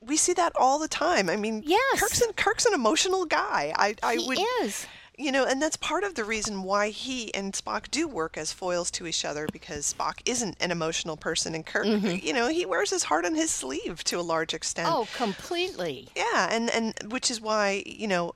We 0.00 0.16
see 0.16 0.32
that 0.34 0.52
all 0.56 0.78
the 0.78 0.88
time. 0.88 1.30
I 1.30 1.36
mean, 1.36 1.62
Yes. 1.64 2.00
Kirk's 2.00 2.20
an, 2.20 2.32
Kirk's 2.34 2.66
an 2.66 2.74
emotional 2.74 3.24
guy. 3.24 3.72
I 3.76 3.94
I 4.02 4.16
He 4.16 4.26
would 4.26 4.38
is. 4.62 4.86
You 5.16 5.30
know, 5.30 5.44
and 5.44 5.60
that's 5.62 5.76
part 5.76 6.04
of 6.04 6.14
the 6.14 6.24
reason 6.24 6.62
why 6.62 6.90
he 6.90 7.32
and 7.34 7.52
Spock 7.52 7.90
do 7.90 8.08
work 8.08 8.36
as 8.36 8.52
foils 8.52 8.90
to 8.92 9.06
each 9.06 9.24
other 9.24 9.46
because 9.52 9.94
Spock 9.94 10.20
isn't 10.24 10.56
an 10.60 10.70
emotional 10.70 11.16
person 11.16 11.54
and 11.54 11.64
Kirk, 11.64 11.86
mm-hmm. 11.86 12.26
you 12.26 12.32
know, 12.32 12.48
he 12.48 12.66
wears 12.66 12.90
his 12.90 13.04
heart 13.04 13.24
on 13.24 13.34
his 13.34 13.50
sleeve 13.50 14.02
to 14.04 14.18
a 14.18 14.22
large 14.22 14.54
extent. 14.54 14.88
Oh, 14.90 15.06
completely. 15.16 16.08
Yeah, 16.16 16.48
and 16.50 16.70
and 16.70 16.94
which 17.12 17.30
is 17.30 17.40
why, 17.40 17.82
you 17.86 18.08
know, 18.08 18.34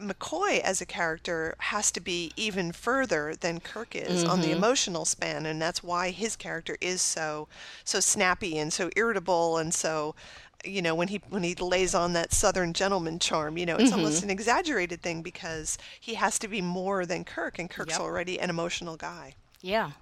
McCoy 0.00 0.60
as 0.60 0.80
a 0.80 0.86
character 0.86 1.54
has 1.58 1.90
to 1.92 2.00
be 2.00 2.32
even 2.36 2.72
further 2.72 3.34
than 3.38 3.60
Kirk 3.60 3.94
is 3.94 4.24
on 4.24 4.40
the 4.40 4.48
mm-hmm. 4.48 4.56
emotional 4.56 5.04
span, 5.04 5.46
and 5.46 5.62
that's 5.62 5.82
why 5.82 6.10
his 6.10 6.36
character 6.36 6.76
is 6.80 7.00
so 7.00 7.48
so 7.84 8.00
snappy 8.00 8.58
and 8.58 8.72
so 8.72 8.90
irritable 8.96 9.56
and 9.56 9.72
so 9.72 10.14
you 10.64 10.80
know 10.82 10.94
when 10.94 11.08
he 11.08 11.20
when 11.28 11.42
he 11.42 11.54
lays 11.54 11.94
on 11.94 12.12
that 12.14 12.32
southern 12.32 12.72
gentleman 12.72 13.18
charm 13.18 13.56
you 13.58 13.66
know 13.66 13.76
it's 13.76 13.92
almost 13.92 14.22
an 14.22 14.30
exaggerated 14.30 15.02
thing 15.02 15.22
because 15.22 15.76
he 16.00 16.14
has 16.14 16.38
to 16.38 16.48
be 16.48 16.60
more 16.62 17.04
than 17.06 17.24
kirk 17.24 17.58
and 17.58 17.68
kirk's 17.70 17.92
Yep. 17.92 18.00
already 18.00 18.38
an 18.40 18.50
emotional 18.50 18.96
guy 18.96 19.34
Yeah. 19.60 19.92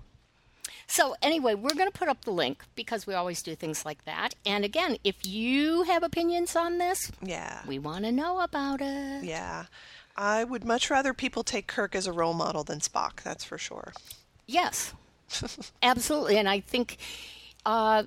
So 0.89 1.15
anyway, 1.23 1.55
we're 1.55 1.75
going 1.75 1.91
to 1.91 1.99
put 1.99 2.09
up 2.09 2.25
the 2.27 2.33
link 2.33 2.65
because 2.75 3.07
we 3.07 3.15
always 3.15 3.43
do 3.43 3.55
things 3.55 3.87
like 3.87 4.05
that. 4.05 4.35
And 4.45 4.63
again, 4.63 4.99
if 5.05 5.27
you 5.27 5.85
have 5.85 6.03
opinions 6.03 6.55
on 6.55 6.77
this, 6.79 7.11
yeah 7.23 7.63
we 7.67 7.79
want 7.79 8.05
to 8.05 8.13
know 8.13 8.41
about 8.41 8.81
it. 8.83 9.25
yeah 9.25 9.65
i 10.17 10.45
would 10.45 10.65
much 10.65 10.91
rather 10.91 11.15
people 11.15 11.43
take 11.43 11.67
kirk 11.67 11.95
as 11.95 12.07
a 12.07 12.13
role 12.13 12.35
model 12.35 12.63
than 12.65 12.81
spock 12.81 13.23
that's 13.23 13.45
for 13.45 13.57
sure 13.59 13.93
Yes, 14.47 14.93
absolutely. 15.83 16.37
And 16.37 16.49
I 16.49 16.61
think, 16.61 16.99
uh, 17.65 18.03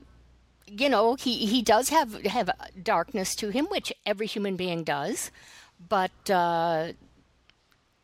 you 0.67 0.89
know, 0.89 1.15
he, 1.15 1.45
he 1.45 1.61
does 1.61 1.89
have 1.89 2.13
have 2.25 2.49
darkness 2.81 3.35
to 3.37 3.49
him, 3.49 3.65
which 3.65 3.93
every 4.05 4.27
human 4.27 4.55
being 4.55 4.83
does. 4.83 5.31
But 5.89 6.29
uh, 6.29 6.93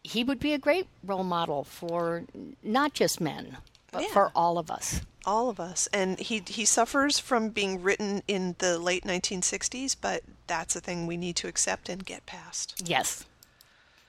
he 0.04 0.24
would 0.24 0.40
be 0.40 0.54
a 0.54 0.58
great 0.58 0.88
role 1.04 1.24
model 1.24 1.64
for 1.64 2.24
not 2.64 2.94
just 2.94 3.22
men, 3.22 3.58
but 3.92 4.04
Yeah. 4.04 4.08
for 4.10 4.32
all 4.36 4.58
of 4.58 4.70
us. 4.72 5.02
all 5.26 5.50
of 5.50 5.60
us 5.60 5.88
and 5.94 6.18
he 6.20 6.42
he 6.48 6.66
suffers 6.66 7.20
from 7.20 7.50
being 7.50 7.84
written 7.84 8.24
in 8.28 8.56
the 8.58 8.80
late 8.80 9.04
1960s 9.04 9.96
but 10.02 10.24
that's 10.48 10.76
a 10.76 10.80
thing 10.82 11.06
we 11.06 11.16
need 11.16 11.36
to 11.36 11.48
accept 11.48 11.90
and 11.90 12.04
get 12.04 12.26
past 12.26 12.82
Yes. 12.84 13.24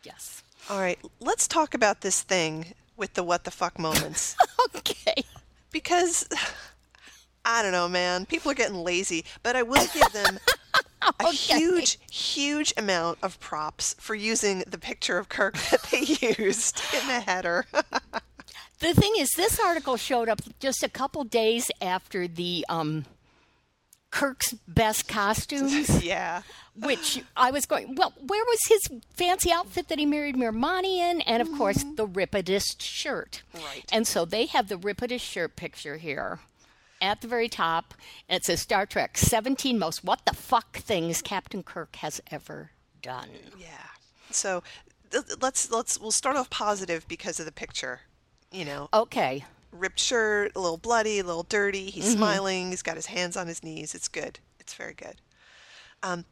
Yes. 0.02 0.42
all 0.70 0.80
right 0.80 0.98
let's 1.20 1.46
talk 1.46 1.74
about 1.74 2.00
this 2.00 2.22
thing 2.22 2.72
with 2.96 3.12
the 3.12 3.22
what 3.22 3.44
the 3.44 3.50
fuck 3.50 3.78
moments 3.78 4.34
Okay. 4.76 5.22
because 5.70 6.26
i 7.44 7.62
don't 7.62 7.72
know 7.72 7.88
man 7.88 8.26
people 8.26 8.50
are 8.50 8.54
getting 8.54 8.76
lazy 8.76 9.24
but 9.42 9.56
i 9.56 9.62
will 9.62 9.86
give 9.94 10.12
them 10.12 10.38
a 11.02 11.24
Okay. 11.24 11.58
huge 11.58 11.98
huge 12.10 12.72
amount 12.76 13.18
of 13.22 13.38
props 13.40 13.94
for 13.98 14.14
using 14.14 14.62
the 14.68 14.78
picture 14.78 15.18
of 15.18 15.28
kirk 15.28 15.56
that 15.70 15.82
they 15.90 16.00
used 16.38 16.80
in 17.00 17.06
the 17.08 17.20
header 17.20 17.66
The 18.80 18.94
thing 18.94 19.12
is, 19.16 19.30
this 19.36 19.60
article 19.60 19.96
showed 19.96 20.28
up 20.28 20.40
just 20.58 20.82
a 20.82 20.88
couple 20.88 21.22
days 21.22 21.70
after 21.80 22.26
the 22.26 22.66
um, 22.68 23.04
Kirk's 24.10 24.54
best 24.66 25.06
costumes. 25.06 26.02
yeah 26.04 26.42
which 26.74 27.22
I 27.36 27.52
was 27.52 27.64
going, 27.64 27.94
well, 27.94 28.12
where 28.18 28.44
was 28.44 28.58
his 28.68 28.80
fancy 29.14 29.52
outfit 29.52 29.86
that 29.86 30.00
he 30.00 30.06
married 30.06 30.34
Miramanee 30.36 30.96
in? 30.98 31.20
And 31.20 31.40
of 31.42 31.52
course, 31.56 31.84
the 31.94 32.08
Ripidist 32.08 32.80
shirt. 32.80 33.42
Right. 33.54 33.84
And 33.92 34.04
so 34.06 34.24
they 34.24 34.46
have 34.46 34.66
the 34.68 34.76
Ripidist 34.78 35.20
shirt 35.20 35.54
picture 35.54 35.98
here 35.98 36.40
at 37.02 37.20
the 37.20 37.28
very 37.28 37.48
top. 37.48 37.92
And 38.28 38.38
it 38.38 38.44
says 38.46 38.60
Star 38.60 38.86
Trek 38.86 39.18
17 39.18 39.78
most 39.78 40.02
what 40.04 40.24
the 40.24 40.34
fuck 40.34 40.78
things 40.78 41.20
Captain 41.20 41.62
Kirk 41.62 41.96
has 41.96 42.22
ever 42.30 42.70
done. 43.02 43.28
Yeah. 43.58 43.66
So 44.30 44.62
let's 45.42 45.70
let's 45.70 46.00
we'll 46.00 46.10
start 46.12 46.36
off 46.36 46.48
positive 46.48 47.06
because 47.08 47.38
of 47.38 47.44
the 47.44 47.52
picture. 47.52 48.00
You 48.50 48.64
know, 48.64 48.88
Okay. 48.94 49.44
ripped 49.72 49.98
shirt, 50.00 50.52
a 50.54 50.60
little 50.60 50.76
bloody, 50.78 51.18
a 51.18 51.24
little 51.24 51.42
dirty. 51.42 51.90
He's 51.90 52.12
smiling. 52.12 52.70
He's 52.70 52.82
got 52.82 52.96
his 52.96 53.06
hands 53.06 53.36
on 53.36 53.46
his 53.46 53.62
knees. 53.62 53.94
It's 53.94 54.08
good. 54.08 54.38
It's 54.60 54.74
very 54.74 54.94
good. 54.94 55.20
Um, 56.02 56.24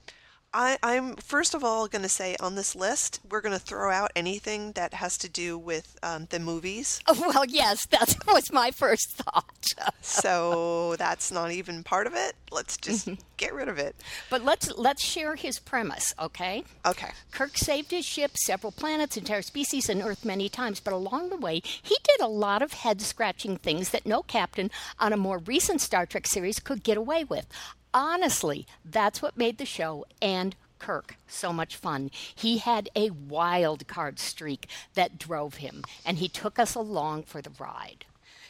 I, 0.53 0.79
I'm 0.83 1.15
first 1.17 1.55
of 1.55 1.63
all 1.63 1.87
going 1.87 2.03
to 2.03 2.09
say 2.09 2.37
on 2.41 2.57
this 2.57 2.75
list 2.75 3.21
we're 3.31 3.41
going 3.41 3.57
to 3.57 3.65
throw 3.65 3.93
out 3.93 4.11
anything 4.17 4.73
that 4.73 4.95
has 4.95 5.17
to 5.19 5.29
do 5.29 5.57
with 5.57 5.97
um, 6.03 6.27
the 6.31 6.41
movies. 6.41 7.01
Oh, 7.07 7.25
well, 7.35 7.45
yes, 7.45 7.87
that 7.87 8.17
was 8.27 8.53
my 8.53 8.71
first 8.71 9.13
thought. 9.13 9.45
So 10.03 10.97
that's 10.97 11.31
not 11.31 11.53
even 11.53 11.83
part 11.83 12.07
of 12.07 12.15
it. 12.15 12.35
Let's 12.51 12.77
just 12.77 13.09
get 13.37 13.55
rid 13.55 13.69
of 13.69 13.79
it. 13.79 13.95
but 14.29 14.45
let's 14.45 14.71
let's 14.77 15.05
share 15.05 15.37
his 15.37 15.59
premise, 15.59 16.13
okay? 16.21 16.65
Okay. 16.85 17.11
Kirk 17.31 17.57
saved 17.57 17.91
his 17.93 18.05
ship, 18.05 18.37
several 18.37 18.73
planets, 18.73 19.17
entire 19.17 19.43
species, 19.43 19.89
and 19.89 20.03
Earth 20.03 20.25
many 20.25 20.49
times, 20.49 20.81
but 20.81 20.93
along 20.93 21.31
the 21.31 21.37
way, 21.37 21.61
he 21.65 21.97
did 22.03 22.21
a 22.21 22.27
lot 22.27 22.61
of 22.63 22.73
head 22.73 23.01
scratching 23.01 23.57
things 23.57 23.91
that 23.91 24.07
no 24.07 24.23
captain 24.23 24.71
on 24.99 25.13
a 25.13 25.17
more 25.17 25.39
recent 25.39 25.81
Star 25.81 26.07
Trek 26.07 26.27
series 26.27 26.59
could 26.59 26.83
get 26.83 26.97
away 26.99 27.25
with. 27.25 27.47
Honestly, 27.93 28.67
that's 28.85 29.21
what 29.23 29.37
made 29.37 29.59
the 29.59 29.65
show 29.67 30.05
and 30.23 30.55
Kirk 30.79 31.17
so 31.27 31.53
much 31.53 31.77
fun. 31.77 32.11
He 32.35 32.59
had 32.59 32.89
a 32.97 33.11
wild 33.11 33.87
card 33.87 34.19
streak 34.19 34.67
that 34.95 35.19
drove 35.19 35.57
him, 35.57 35.83
and 36.07 36.19
he 36.19 36.29
took 36.29 36.59
us 36.59 36.75
along 36.75 37.25
for 37.25 37.43
the 37.43 37.51
ride. 37.59 38.07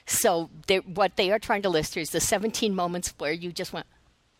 So, 0.06 0.50
they, 0.66 0.78
what 0.78 1.16
they 1.16 1.30
are 1.30 1.38
trying 1.38 1.62
to 1.62 1.68
list 1.68 1.94
here 1.94 2.02
is 2.02 2.10
the 2.10 2.20
17 2.20 2.74
moments 2.74 3.14
where 3.18 3.32
you 3.32 3.52
just 3.52 3.72
went, 3.72 3.86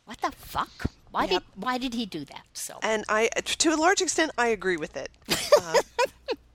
What 0.05 0.21
the 0.21 0.31
fuck? 0.33 0.87
Why 1.11 1.23
Yep. 1.25 1.31
did 1.31 1.43
why 1.57 1.79
did 1.79 1.95
he 1.95 2.07
do 2.07 2.25
that? 2.27 2.43
So 2.53 2.79
and 2.83 3.05
I, 3.09 3.29
to 3.37 3.71
a 3.71 3.77
large 3.77 4.01
extent, 4.01 4.31
I 4.39 4.49
agree 4.49 4.77
with 4.77 4.97
it. 4.97 5.11
Uh, 5.61 5.75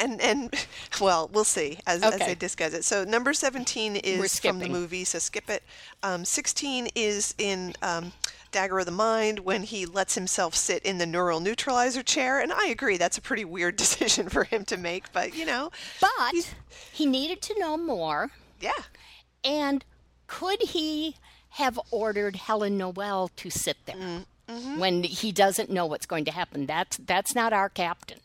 and 0.00 0.20
and 0.20 0.54
well, 1.00 1.28
we'll 1.32 1.44
see 1.44 1.78
as, 1.86 2.02
as 2.02 2.14
Okay. 2.14 2.26
they 2.26 2.34
discuss 2.34 2.72
it. 2.74 2.84
So 2.84 3.04
number 3.04 3.32
seventeen 3.32 3.96
is 3.96 4.38
from 4.38 4.58
the 4.58 4.68
movie, 4.68 5.04
so 5.04 5.18
skip 5.18 5.48
it. 5.50 5.62
Um, 6.02 6.24
Sixteen 6.24 6.88
is 6.94 7.34
in 7.38 7.74
um, 7.82 8.12
Dagger 8.50 8.78
of 8.80 8.86
the 8.86 8.92
Mind 8.92 9.40
when 9.40 9.62
he 9.62 9.86
lets 9.86 10.14
himself 10.14 10.54
sit 10.54 10.82
in 10.82 10.98
the 10.98 11.06
neural 11.06 11.40
neutralizer 11.40 12.02
chair, 12.02 12.40
and 12.40 12.52
I 12.52 12.66
agree 12.68 12.96
that's 12.96 13.18
a 13.18 13.22
pretty 13.22 13.44
weird 13.44 13.76
decision 13.84 14.28
for 14.28 14.44
him 14.44 14.64
to 14.66 14.76
make, 14.76 15.12
but 15.12 15.34
you 15.34 15.44
know, 15.46 15.70
But 16.00 16.34
he 16.92 17.06
needed 17.06 17.40
to 17.42 17.58
know 17.58 17.76
more. 17.76 18.30
yeah, 18.60 18.72
And 19.44 19.84
could 20.26 20.60
he 20.62 21.16
have 21.56 21.78
ordered 21.90 22.36
Helen 22.36 22.78
Noel 22.78 23.30
to 23.36 23.50
sit 23.50 23.76
there 23.86 24.24
Mm-hmm. 24.48 24.78
when 24.80 25.02
he 25.04 25.30
doesn't 25.32 25.70
know 25.70 25.86
what's 25.86 26.04
going 26.04 26.24
to 26.26 26.32
happen? 26.32 26.66
That's 26.66 26.96
that's 26.98 27.34
not 27.34 27.52
our 27.52 27.68
captain. 27.68 28.18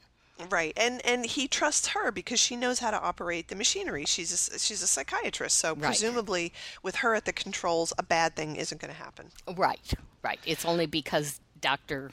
Right, 0.51 0.71
and 0.77 1.03
and 1.03 1.25
he 1.25 1.47
trusts 1.47 1.87
her 1.89 2.11
because 2.11 2.39
she 2.39 2.55
knows 2.55 2.77
how 2.79 2.91
to 2.91 2.99
operate 3.01 3.47
the 3.47 3.55
machinery. 3.55 4.05
She's 4.05 4.31
a, 4.53 4.59
she's 4.59 4.83
a 4.83 4.87
psychiatrist, 4.87 5.57
so 5.57 5.69
Right. 5.73 5.85
presumably 5.85 6.53
with 6.83 6.97
her 6.97 7.15
at 7.15 7.25
the 7.25 7.33
controls, 7.33 7.91
a 7.97 8.03
bad 8.03 8.35
thing 8.35 8.55
isn't 8.55 8.79
going 8.79 8.93
to 8.93 8.99
happen. 8.99 9.31
Right, 9.55 9.93
right. 10.21 10.39
It's 10.45 10.63
only 10.63 10.85
because 10.85 11.39
Doctor, 11.59 12.11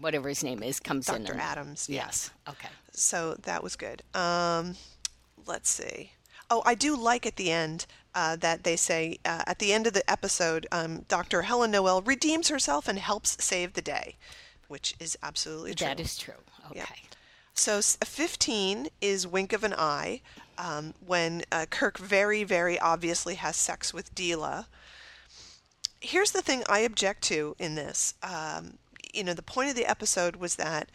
whatever 0.00 0.28
his 0.28 0.42
name 0.42 0.62
is, 0.64 0.80
comes 0.80 1.08
in. 1.08 1.22
There. 1.24 1.34
Dr. 1.34 1.42
Adams, 1.44 1.88
yeah. 1.88 2.06
Yes. 2.06 2.30
Okay. 2.48 2.68
So 2.92 3.34
that 3.42 3.62
was 3.62 3.76
good. 3.76 4.02
Um, 4.14 4.74
let's 5.46 5.70
see. 5.70 6.12
Oh, 6.50 6.62
I 6.64 6.74
do 6.74 6.96
like 6.96 7.24
at 7.26 7.36
the 7.36 7.50
end 7.52 7.86
uh, 8.14 8.36
that 8.36 8.64
they 8.64 8.76
say 8.76 9.18
uh, 9.24 9.42
at 9.46 9.58
the 9.60 9.72
end 9.72 9.86
of 9.86 9.92
the 9.92 10.08
episode, 10.10 10.66
um, 10.72 11.02
Dr. 11.08 11.42
Helen 11.42 11.70
Noel 11.70 12.02
redeems 12.02 12.48
herself 12.48 12.88
and 12.88 12.98
helps 12.98 13.42
save 13.44 13.74
the 13.74 13.82
day, 13.82 14.16
which 14.68 14.94
is 14.98 15.16
absolutely 15.22 15.74
true. 15.74 15.86
That 15.86 16.00
is 16.00 16.16
true. 16.16 16.34
Okay. 16.70 17.02
So 17.54 17.80
15 17.80 18.88
is 19.00 19.26
wink 19.26 19.52
of 19.52 19.64
an 19.64 19.74
eye 19.74 20.20
um, 20.58 20.94
when 21.04 21.42
uh, 21.50 21.66
Kirk 21.68 21.98
very, 21.98 22.44
very 22.44 22.78
obviously 22.78 23.36
has 23.36 23.56
sex 23.56 23.94
with 23.94 24.14
Deela. 24.14 24.66
Here's 26.00 26.32
the 26.32 26.42
thing 26.42 26.62
I 26.68 26.80
object 26.80 27.22
to 27.24 27.56
in 27.58 27.74
this. 27.74 28.14
Um, 28.22 28.74
you 29.12 29.24
know, 29.24 29.32
the 29.32 29.42
point 29.42 29.70
of 29.70 29.76
the 29.76 29.86
episode 29.86 30.36
was 30.36 30.56
that 30.56 30.90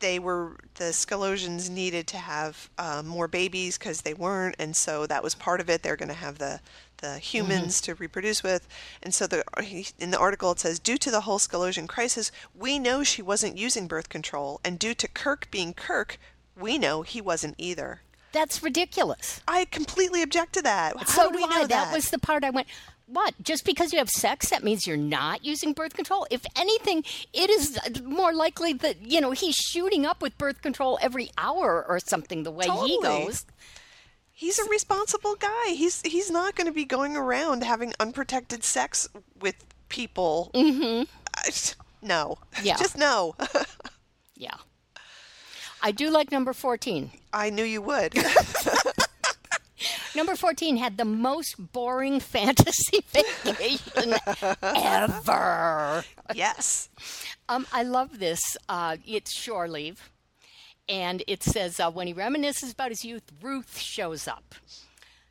they 0.00 0.18
were 0.18 0.56
the 0.74 0.86
Scalosians 0.86 1.70
needed 1.70 2.06
to 2.08 2.16
have 2.16 2.68
uh, 2.78 3.02
more 3.04 3.28
babies 3.28 3.78
because 3.78 4.00
they 4.00 4.14
weren't, 4.14 4.56
and 4.58 4.74
so 4.74 5.06
that 5.06 5.22
was 5.22 5.34
part 5.34 5.60
of 5.60 5.70
it. 5.70 5.82
They're 5.82 5.96
going 5.96 6.08
to 6.08 6.14
have 6.14 6.38
the 6.38 6.60
the 7.02 7.08
mm-hmm. 7.08 7.18
humans 7.18 7.82
to 7.82 7.94
reproduce 7.94 8.42
with, 8.42 8.66
and 9.02 9.14
so 9.14 9.26
the 9.26 9.44
in 9.98 10.10
the 10.10 10.18
article 10.18 10.52
it 10.52 10.60
says 10.60 10.78
due 10.78 10.96
to 10.96 11.10
the 11.10 11.20
whole 11.20 11.38
Scalosian 11.38 11.86
crisis, 11.86 12.32
we 12.54 12.78
know 12.78 13.02
she 13.04 13.20
wasn't 13.20 13.58
using 13.58 13.86
birth 13.86 14.08
control, 14.08 14.58
and 14.64 14.78
due 14.78 14.94
to 14.94 15.06
Kirk 15.06 15.48
being 15.50 15.74
Kirk, 15.74 16.18
we 16.58 16.78
know 16.78 17.02
he 17.02 17.20
wasn't 17.20 17.56
either. 17.58 18.00
That's 18.32 18.62
ridiculous. 18.62 19.42
I 19.46 19.66
completely 19.66 20.22
object 20.22 20.54
to 20.54 20.62
that. 20.62 20.96
How 20.96 21.04
so 21.04 21.30
do 21.30 21.36
we 21.36 21.46
know 21.46 21.62
I. 21.62 21.66
That 21.66 21.92
was 21.92 22.10
the 22.10 22.18
part 22.18 22.44
I 22.44 22.50
went. 22.50 22.66
What? 23.06 23.34
Just 23.42 23.66
because 23.66 23.92
you 23.92 23.98
have 23.98 24.08
sex, 24.08 24.48
that 24.48 24.64
means 24.64 24.86
you're 24.86 24.96
not 24.96 25.44
using 25.44 25.74
birth 25.74 25.92
control? 25.92 26.26
If 26.30 26.46
anything, 26.56 27.04
it 27.34 27.50
is 27.50 27.78
more 28.02 28.32
likely 28.32 28.72
that, 28.72 29.02
you 29.02 29.20
know, 29.20 29.32
he's 29.32 29.54
shooting 29.54 30.06
up 30.06 30.22
with 30.22 30.38
birth 30.38 30.62
control 30.62 30.98
every 31.02 31.30
hour 31.36 31.84
or 31.86 31.98
something 31.98 32.42
the 32.42 32.50
way 32.50 32.64
he 32.64 32.98
goes. 33.02 33.44
He's 34.32 34.58
a 34.58 34.68
responsible 34.68 35.36
guy. 35.36 35.68
He's 35.70 36.00
he's 36.02 36.30
not 36.30 36.56
going 36.56 36.66
to 36.66 36.72
be 36.72 36.84
going 36.84 37.16
around 37.16 37.62
having 37.62 37.92
unprotected 38.00 38.64
sex 38.64 39.08
with 39.40 39.56
people. 39.88 40.50
Mm-hmm. 40.54 41.04
no. 42.06 42.38
Yeah. 42.62 42.76
Just 42.78 42.96
no. 42.96 43.34
Yeah. 44.36 44.56
I 45.80 45.92
do 45.92 46.10
like 46.10 46.32
number 46.32 46.52
14. 46.52 47.12
I 47.32 47.50
knew 47.50 47.62
you 47.62 47.80
would. 47.82 48.14
Number 50.14 50.36
14 50.36 50.76
had 50.76 50.98
the 50.98 51.04
most 51.04 51.72
boring 51.72 52.20
fantasy 52.20 53.04
vacation 53.12 54.14
ever. 54.62 56.04
yes. 56.34 56.88
Um, 57.48 57.66
I 57.72 57.82
love 57.82 58.18
this. 58.18 58.56
Uh, 58.68 58.96
it's 59.06 59.32
shore 59.32 59.68
leave. 59.68 60.11
And 60.88 61.22
it 61.26 61.42
says 61.42 61.78
uh, 61.78 61.90
when 61.90 62.06
he 62.06 62.14
reminisces 62.14 62.72
about 62.72 62.90
his 62.90 63.04
youth, 63.04 63.22
Ruth 63.40 63.78
shows 63.78 64.26
up. 64.26 64.54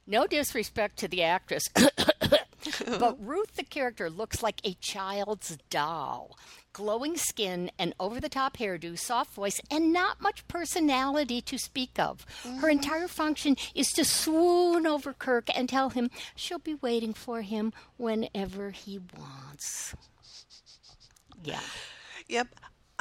No 0.07 0.25
disrespect 0.25 0.97
to 0.99 1.07
the 1.07 1.21
actress, 1.23 1.69
but 1.77 3.17
Ruth, 3.19 3.55
the 3.55 3.63
character, 3.63 4.09
looks 4.09 4.41
like 4.41 4.59
a 4.63 4.73
child's 4.73 5.57
doll. 5.69 6.37
Glowing 6.73 7.17
skin 7.17 7.69
and 7.77 7.93
over 7.99 8.19
the 8.19 8.29
top 8.29 8.57
hairdo, 8.57 8.97
soft 8.97 9.33
voice, 9.33 9.61
and 9.69 9.93
not 9.93 10.21
much 10.21 10.47
personality 10.47 11.41
to 11.41 11.57
speak 11.57 11.99
of. 11.99 12.25
Her 12.59 12.69
entire 12.69 13.07
function 13.07 13.57
is 13.75 13.91
to 13.93 14.05
swoon 14.05 14.87
over 14.87 15.13
Kirk 15.13 15.49
and 15.55 15.69
tell 15.69 15.89
him 15.89 16.09
she'll 16.35 16.59
be 16.59 16.75
waiting 16.75 17.13
for 17.13 17.41
him 17.41 17.71
whenever 17.97 18.71
he 18.71 18.99
wants. 19.17 19.95
Yeah. 21.43 21.59
Yep. 22.27 22.47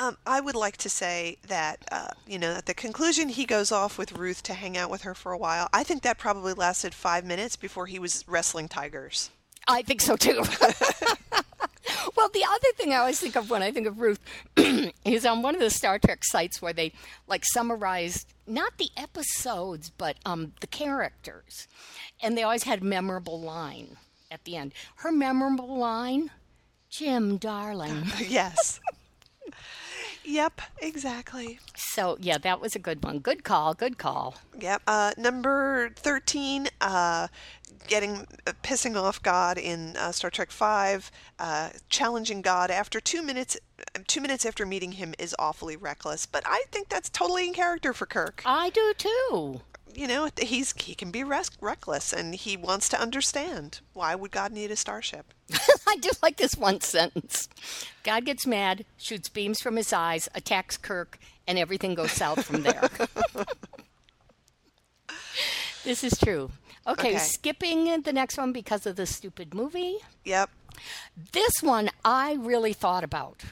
Um, 0.01 0.17
I 0.27 0.41
would 0.41 0.55
like 0.55 0.79
to 0.79 0.89
say 0.89 1.37
that, 1.47 1.85
uh, 1.93 2.09
you 2.27 2.39
know, 2.39 2.53
at 2.53 2.65
the 2.65 2.73
conclusion, 2.73 3.29
he 3.29 3.45
goes 3.45 3.71
off 3.71 3.99
with 3.99 4.17
Ruth 4.17 4.43
to 4.45 4.55
hang 4.55 4.79
out 4.79 4.89
with 4.89 5.03
her 5.03 5.15
for 5.15 5.31
a 5.31 5.37
while. 5.37 5.69
I 5.75 5.85
think 5.85 6.01
that 6.03 6.17
probably 6.17 6.55
lasted 6.55 6.95
five 6.95 7.23
minutes 7.23 7.55
before 7.55 7.85
he 7.85 7.99
was 7.99 8.25
wrestling 8.27 8.67
tigers. 8.67 9.29
I 9.69 9.83
think 9.83 10.01
so 10.01 10.17
too. 10.17 10.43
well, 12.17 12.31
the 12.31 12.45
other 12.49 12.73
thing 12.77 12.95
I 12.95 12.97
always 12.97 13.21
think 13.21 13.37
of 13.37 13.51
when 13.51 13.63
I 13.63 13.73
think 13.73 13.87
of 13.87 14.01
Ruth 14.01 14.21
is 15.05 15.27
on 15.27 15.43
one 15.43 15.55
of 15.55 15.61
the 15.61 15.69
Star 15.69 15.99
Trek 15.99 16.25
sites 16.25 16.63
where 16.63 16.73
they 16.73 16.95
like 17.27 17.45
summarized 17.45 18.33
not 18.47 18.79
the 18.79 18.89
episodes 18.97 19.91
but 19.91 20.17
um, 20.25 20.55
the 20.63 20.67
characters, 20.67 21.69
and 22.23 22.39
they 22.39 22.43
always 22.43 22.63
had 22.63 22.83
memorable 22.83 23.39
line 23.39 23.99
at 24.31 24.45
the 24.45 24.57
end. 24.57 24.73
Her 24.97 25.13
memorable 25.13 25.77
line, 25.77 26.31
Jim, 26.89 27.37
darling. 27.37 28.05
yes. 28.27 28.81
Yep, 30.25 30.61
exactly. 30.81 31.59
So 31.77 32.17
yeah, 32.21 32.39
that 32.39 32.61
was 32.61 32.75
a 32.77 32.79
good 32.79 33.03
one. 33.05 33.19
Good 33.19 33.45
call. 33.45 33.75
Good 33.75 33.99
call. 33.99 34.37
Yep. 34.61 34.83
Uh, 34.87 35.13
number 35.17 35.91
13, 35.97 36.69
uh, 36.81 37.29
getting 37.87 38.27
uh, 38.47 38.53
pissing 38.63 38.97
off 38.97 39.23
God 39.23 39.59
in 39.59 39.97
uh, 39.97 40.13
Star 40.13 40.31
Trek 40.31 40.51
5, 40.51 41.11
uh, 41.39 41.71
challenging 41.89 42.43
God 42.43 42.71
after 42.71 43.01
two 43.01 43.23
minutes. 43.23 43.57
Two 44.07 44.21
minutes 44.21 44.45
after 44.45 44.67
meeting 44.67 44.93
him 44.93 45.15
is 45.19 45.35
awfully 45.39 45.77
reckless, 45.77 46.27
but 46.27 46.43
I 46.47 46.65
think 46.71 46.89
that's 46.89 47.09
totally 47.09 47.49
in 47.49 47.55
character 47.55 47.93
for 47.95 48.05
Kirk. 48.07 48.43
I 48.45 48.71
do 48.71 48.93
too. 48.97 49.63
You 49.95 50.07
know, 50.07 50.29
he's 50.41 50.73
he 50.77 50.95
can 50.95 51.11
be 51.11 51.25
res- 51.25 51.51
reckless, 51.61 52.13
and 52.13 52.35
he 52.35 52.57
wants 52.57 52.89
to 52.91 53.01
understand 53.01 53.81
why 53.95 54.15
would 54.15 54.31
God 54.31 54.53
need 54.53 54.71
a 54.71 54.77
starship. 54.77 55.33
I 55.89 55.97
do 55.97 56.11
like 56.23 56.37
this 56.37 56.55
one 56.57 56.81
sentence. 56.81 57.49
God 58.03 58.25
gets 58.25 58.47
mad, 58.47 58.85
shoots 58.97 59.29
beams 59.29 59.61
from 59.61 59.77
his 59.77 59.93
eyes, 59.93 60.29
attacks 60.35 60.77
Kirk, 60.77 61.19
and 61.47 61.59
everything 61.59 61.95
goes 61.95 62.13
south 62.13 62.45
from 62.45 62.63
there. 62.63 62.89
this 65.85 66.05
is 66.05 66.19
true. 66.19 66.51
Okay, 66.87 67.11
Okay. 67.11 67.19
skipping 67.19 68.03
the 68.03 68.13
next 68.13 68.39
one 68.39 68.53
because 68.53 68.87
of 68.87 68.97
the 68.97 69.07
stupid 69.07 69.55
movie. 69.55 69.97
Yep, 70.25 70.51
This 71.33 71.63
one 71.63 71.91
I 72.05 72.35
really 72.35 72.73
thought 72.73 73.05
about. 73.05 73.43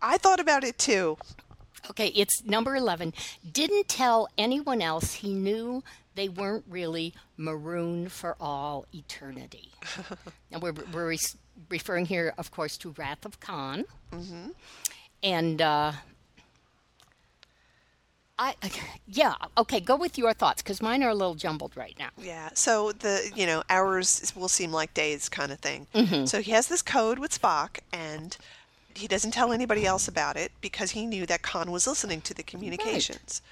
I 0.00 0.16
thought 0.18 0.38
about 0.40 0.62
it 0.64 0.78
too. 0.78 1.18
Okay, 1.90 2.08
it's 2.08 2.44
number 2.44 2.76
11. 2.76 3.14
Didn't 3.50 3.88
tell 3.88 4.28
anyone 4.36 4.80
else 4.82 5.14
he 5.14 5.32
knew 5.34 5.82
they 6.18 6.28
weren't 6.28 6.64
really 6.68 7.14
maroon 7.36 8.08
for 8.08 8.36
all 8.40 8.86
eternity. 8.92 9.70
now, 10.50 10.58
we're, 10.58 10.74
we're 10.92 11.08
re- 11.10 11.18
referring 11.68 12.06
here, 12.06 12.34
of 12.36 12.50
course, 12.50 12.76
to 12.78 12.90
Wrath 12.98 13.24
of 13.24 13.38
Khan. 13.38 13.84
Mm-hmm. 14.12 14.48
And, 15.22 15.62
uh, 15.62 15.92
I, 18.36 18.54
yeah, 19.06 19.34
okay, 19.56 19.78
go 19.78 19.94
with 19.96 20.18
your 20.18 20.32
thoughts 20.32 20.60
because 20.62 20.82
mine 20.82 21.02
are 21.02 21.10
a 21.10 21.14
little 21.14 21.34
jumbled 21.36 21.76
right 21.76 21.94
now. 21.98 22.10
Yeah. 22.16 22.50
So 22.54 22.92
the 22.92 23.30
you 23.34 23.46
know 23.46 23.64
hours 23.68 24.32
will 24.36 24.48
seem 24.48 24.70
like 24.70 24.94
days 24.94 25.28
kind 25.28 25.50
of 25.50 25.58
thing. 25.58 25.88
Mm-hmm. 25.92 26.26
So 26.26 26.40
he 26.40 26.52
has 26.52 26.68
this 26.68 26.80
code 26.80 27.18
with 27.18 27.32
Spock, 27.32 27.78
and 27.92 28.36
he 28.94 29.08
doesn't 29.08 29.32
tell 29.32 29.52
anybody 29.52 29.84
else 29.84 30.06
about 30.06 30.36
it 30.36 30.52
because 30.60 30.92
he 30.92 31.04
knew 31.04 31.26
that 31.26 31.42
Khan 31.42 31.72
was 31.72 31.88
listening 31.88 32.20
to 32.22 32.34
the 32.34 32.44
communications. 32.44 33.42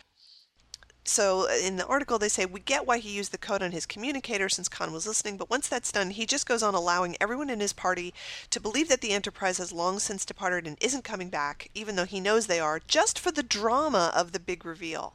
So 1.06 1.48
uh, 1.48 1.54
in 1.62 1.76
the 1.76 1.86
article 1.86 2.18
they 2.18 2.28
say 2.28 2.44
we 2.44 2.60
get 2.60 2.86
why 2.86 2.98
he 2.98 3.14
used 3.14 3.32
the 3.32 3.38
code 3.38 3.62
on 3.62 3.70
his 3.70 3.86
communicator 3.86 4.48
since 4.48 4.68
Khan 4.68 4.92
was 4.92 5.06
listening, 5.06 5.36
but 5.36 5.48
once 5.48 5.68
that's 5.68 5.92
done, 5.92 6.10
he 6.10 6.26
just 6.26 6.48
goes 6.48 6.62
on 6.62 6.74
allowing 6.74 7.16
everyone 7.20 7.48
in 7.48 7.60
his 7.60 7.72
party 7.72 8.12
to 8.50 8.60
believe 8.60 8.88
that 8.88 9.00
the 9.00 9.12
Enterprise 9.12 9.58
has 9.58 9.72
long 9.72 10.00
since 10.00 10.24
departed 10.24 10.66
and 10.66 10.76
isn't 10.80 11.04
coming 11.04 11.30
back, 11.30 11.70
even 11.74 11.94
though 11.94 12.04
he 12.04 12.18
knows 12.20 12.46
they 12.46 12.58
are, 12.58 12.80
just 12.88 13.20
for 13.20 13.30
the 13.30 13.44
drama 13.44 14.12
of 14.16 14.32
the 14.32 14.40
big 14.40 14.64
reveal. 14.64 15.14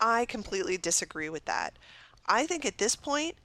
I 0.00 0.24
completely 0.24 0.78
disagree 0.78 1.28
with 1.28 1.44
that. 1.44 1.74
I 2.26 2.46
think 2.46 2.64
at 2.64 2.78
this 2.78 2.96
point 2.96 3.36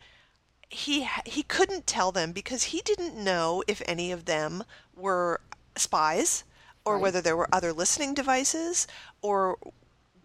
he 0.69 1.07
he 1.25 1.43
couldn't 1.43 1.85
tell 1.85 2.11
them 2.11 2.31
because 2.31 2.63
he 2.63 2.81
didn't 2.81 3.21
know 3.21 3.63
if 3.67 3.81
any 3.85 4.11
of 4.11 4.25
them 4.25 4.63
were 4.95 5.41
spies 5.75 6.43
or 6.85 6.97
whether 6.99 7.19
there 7.19 7.35
were 7.35 7.49
other 7.51 7.73
listening 7.73 8.13
devices 8.13 8.87
or 9.21 9.57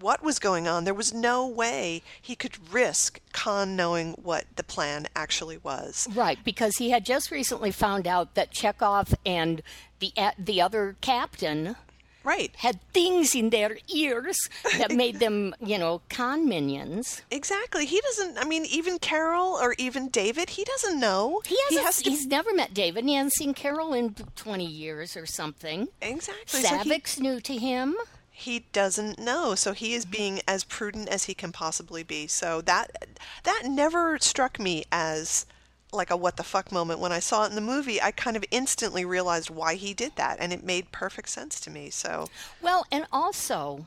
what 0.00 0.22
was 0.22 0.38
going 0.38 0.66
on. 0.66 0.84
There 0.84 0.94
was 0.94 1.12
no 1.12 1.46
way 1.46 2.02
he 2.20 2.34
could 2.34 2.72
risk 2.72 3.20
Khan 3.32 3.76
knowing 3.76 4.12
what 4.14 4.44
the 4.56 4.62
plan 4.64 5.06
actually 5.14 5.58
was. 5.58 6.08
Right, 6.14 6.38
because 6.44 6.76
he 6.78 6.90
had 6.90 7.04
just 7.04 7.30
recently 7.30 7.70
found 7.70 8.06
out 8.06 8.34
that 8.34 8.50
Chekov 8.52 9.14
and 9.26 9.62
the 9.98 10.12
the 10.38 10.60
other 10.60 10.96
captain 11.00 11.76
Right. 12.22 12.54
had 12.56 12.80
things 12.92 13.34
in 13.34 13.48
their 13.48 13.78
ears 13.88 14.50
that 14.76 14.92
made 14.92 15.20
them, 15.20 15.54
you 15.58 15.78
know, 15.78 16.02
Khan 16.10 16.46
minions. 16.46 17.22
Exactly. 17.30 17.86
He 17.86 17.98
doesn't 18.02 18.36
I 18.38 18.44
mean 18.44 18.66
even 18.66 18.98
Carol 18.98 19.54
or 19.60 19.74
even 19.78 20.08
David, 20.08 20.50
he 20.50 20.64
doesn't 20.64 21.00
know. 21.00 21.40
He, 21.46 21.56
hasn't, 21.68 21.86
has 21.86 22.02
to 22.02 22.10
he's 22.10 22.26
never 22.26 22.52
met 22.52 22.74
David, 22.74 23.00
and 23.00 23.08
he 23.08 23.14
hasn't 23.14 23.32
seen 23.32 23.54
Carol 23.54 23.94
in 23.94 24.14
20 24.36 24.66
years 24.66 25.16
or 25.16 25.24
something. 25.24 25.88
Exactly. 26.02 26.60
So 26.62 26.76
he- 26.78 26.90
Saavik's 26.90 27.18
new 27.18 27.40
to 27.40 27.56
him. 27.56 27.96
He 28.40 28.66
doesn't 28.72 29.18
know. 29.18 29.54
So 29.54 29.72
he 29.72 29.94
is 29.94 30.04
mm-hmm. 30.04 30.12
being 30.12 30.40
as 30.48 30.64
prudent 30.64 31.08
as 31.08 31.24
he 31.24 31.34
can 31.34 31.52
possibly 31.52 32.02
be. 32.02 32.26
So 32.26 32.60
that 32.62 33.08
that 33.44 33.62
never 33.66 34.18
struck 34.18 34.58
me 34.58 34.84
as 34.90 35.46
like 35.92 36.10
a 36.10 36.16
what 36.16 36.36
the 36.36 36.42
fuck 36.42 36.70
moment. 36.72 37.00
When 37.00 37.12
i 37.12 37.18
saw 37.18 37.44
it 37.44 37.48
in 37.48 37.54
the 37.54 37.60
movie 37.60 38.00
i 38.00 38.10
kind 38.12 38.36
of 38.36 38.44
instantly 38.50 39.04
realized 39.04 39.50
why 39.50 39.74
he 39.74 39.92
did 39.92 40.16
that 40.16 40.36
and 40.38 40.52
it 40.52 40.64
made 40.64 40.92
perfect 40.92 41.28
sense 41.28 41.60
to 41.60 41.70
me. 41.70 41.90
So 41.90 42.28
Well, 42.62 42.86
and 42.90 43.06
also, 43.12 43.86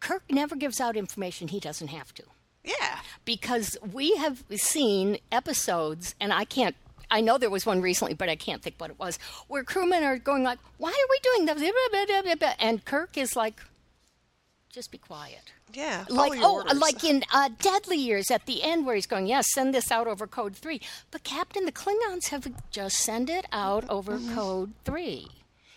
Kirk 0.00 0.24
never 0.30 0.56
gives 0.56 0.80
out 0.80 0.96
information 0.96 1.48
he 1.48 1.60
doesn't 1.60 1.88
have 1.88 2.12
to. 2.14 2.24
yeah. 2.64 3.00
Because 3.24 3.76
we 3.92 4.14
have 4.16 4.44
seen 4.56 5.18
episodes, 5.32 6.14
and 6.20 6.32
I 6.32 6.44
can't. 6.44 6.76
I 7.10 7.20
know 7.20 7.38
there 7.38 7.50
was 7.50 7.64
one 7.66 7.80
recently, 7.80 8.14
but 8.14 8.28
I 8.28 8.36
can't 8.36 8.62
think 8.62 8.76
what 8.78 8.90
it 8.90 8.98
was, 8.98 9.18
where 9.48 9.62
crewmen 9.64 10.02
are 10.04 10.18
going 10.18 10.42
like, 10.42 10.58
"Why 10.78 10.90
are 10.90 11.08
we 11.10 11.18
doing 11.22 11.46
that?" 11.46 12.56
And 12.58 12.84
Kirk 12.84 13.16
is 13.16 13.36
like, 13.36 13.60
"Just 14.72 14.90
be 14.90 14.98
quiet." 14.98 15.52
yeah 15.74 16.04
Like 16.08 16.32
oh, 16.36 16.58
orders. 16.62 16.78
like 16.78 17.02
in 17.04 17.24
uh, 17.34 17.50
Deadly 17.60 17.96
Years 17.98 18.30
at 18.30 18.46
the 18.46 18.62
end, 18.62 18.86
where 18.86 18.94
he's 18.94 19.06
going, 19.06 19.26
"Yes, 19.26 19.52
send 19.52 19.74
this 19.74 19.90
out 19.90 20.06
over 20.06 20.26
Code 20.26 20.56
3. 20.56 20.80
But 21.10 21.22
Captain, 21.24 21.64
the 21.66 21.72
Klingons 21.72 22.28
have 22.28 22.46
just 22.70 22.96
send 22.98 23.28
it 23.30 23.46
out 23.52 23.84
over 23.90 24.16
Mm-hmm. 24.18 24.34
Code 24.34 24.72
Three. 24.84 25.28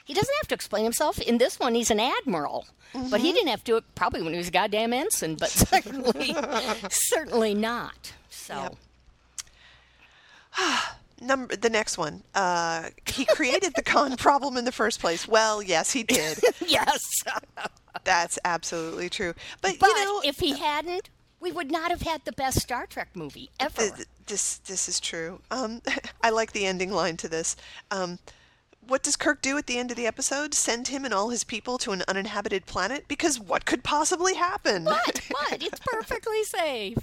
He 0.05 0.13
doesn't 0.15 0.36
have 0.41 0.47
to 0.47 0.55
explain 0.55 0.84
himself. 0.86 1.19
In 1.19 1.38
this 1.38 1.59
one, 1.59 1.75
he's 1.75 1.91
an 1.91 1.99
admiral, 1.99 2.65
but 2.93 2.99
Mm-hmm. 3.01 3.15
he 3.17 3.32
didn't 3.34 3.49
have 3.49 3.63
to 3.65 3.71
do 3.73 3.77
it 3.77 3.84
probably 3.95 4.21
when 4.23 4.32
he 4.34 4.38
was 4.39 4.47
a 4.47 4.51
goddamn 4.51 4.93
ensign, 4.93 5.36
but 5.36 5.49
certainly, 5.71 6.36
certainly 6.89 7.53
not. 7.53 8.13
So. 8.32 8.55
Yep. 8.55 8.75
number 11.22 11.55
the 11.55 11.70
next 11.70 11.97
one 11.97 12.24
uh 12.36 12.89
he 13.05 13.26
created 13.26 13.74
the 13.76 13.82
Khan 13.84 14.15
problem 14.17 14.57
in 14.57 14.65
the 14.65 14.72
first 14.72 14.99
place 14.99 15.28
well 15.28 15.61
yes 15.61 15.91
he 15.91 16.03
did 16.03 16.39
Yes, 16.67 17.24
that's 18.03 18.39
absolutely 18.45 19.09
true 19.09 19.34
but, 19.61 19.78
but 19.80 19.89
you 19.89 20.05
know 20.05 20.22
if 20.24 20.39
he 20.39 20.57
hadn't, 20.57 21.09
we 21.39 21.51
would 21.51 21.72
not 21.72 21.89
have 21.91 22.01
had 22.01 22.26
the 22.26 22.32
best 22.34 22.59
Star 22.61 22.86
Trek 22.86 23.09
movie 23.15 23.49
ever. 23.59 23.78
Th- 23.82 23.93
th- 23.95 24.07
This 24.26 24.57
this 24.59 24.89
is 24.89 24.99
true. 24.99 25.39
Um, 25.49 25.82
I 26.24 26.30
like 26.32 26.51
the 26.51 26.65
ending 26.65 26.91
line 26.91 27.15
to 27.17 27.28
this. 27.30 27.55
Um, 27.91 28.20
what 28.86 29.03
does 29.03 29.15
Kirk 29.15 29.41
do 29.41 29.57
at 29.57 29.65
the 29.67 29.78
end 29.78 29.91
of 29.91 29.97
the 29.97 30.05
episode? 30.07 30.53
Send 30.53 30.88
him 30.89 31.05
and 31.05 31.13
all 31.13 31.30
his 31.30 31.43
people 31.43 31.78
to 31.80 31.91
an 31.91 32.03
uninhabited 32.07 32.65
planet? 32.65 33.07
Because 33.07 33.39
what 33.39 33.65
could 33.65 33.84
possibly 33.84 34.34
happen? 34.36 34.84
What? 34.84 35.22
What? 35.30 35.63
It's 35.63 35.80
perfectly 35.80 36.43
safe. 36.43 36.97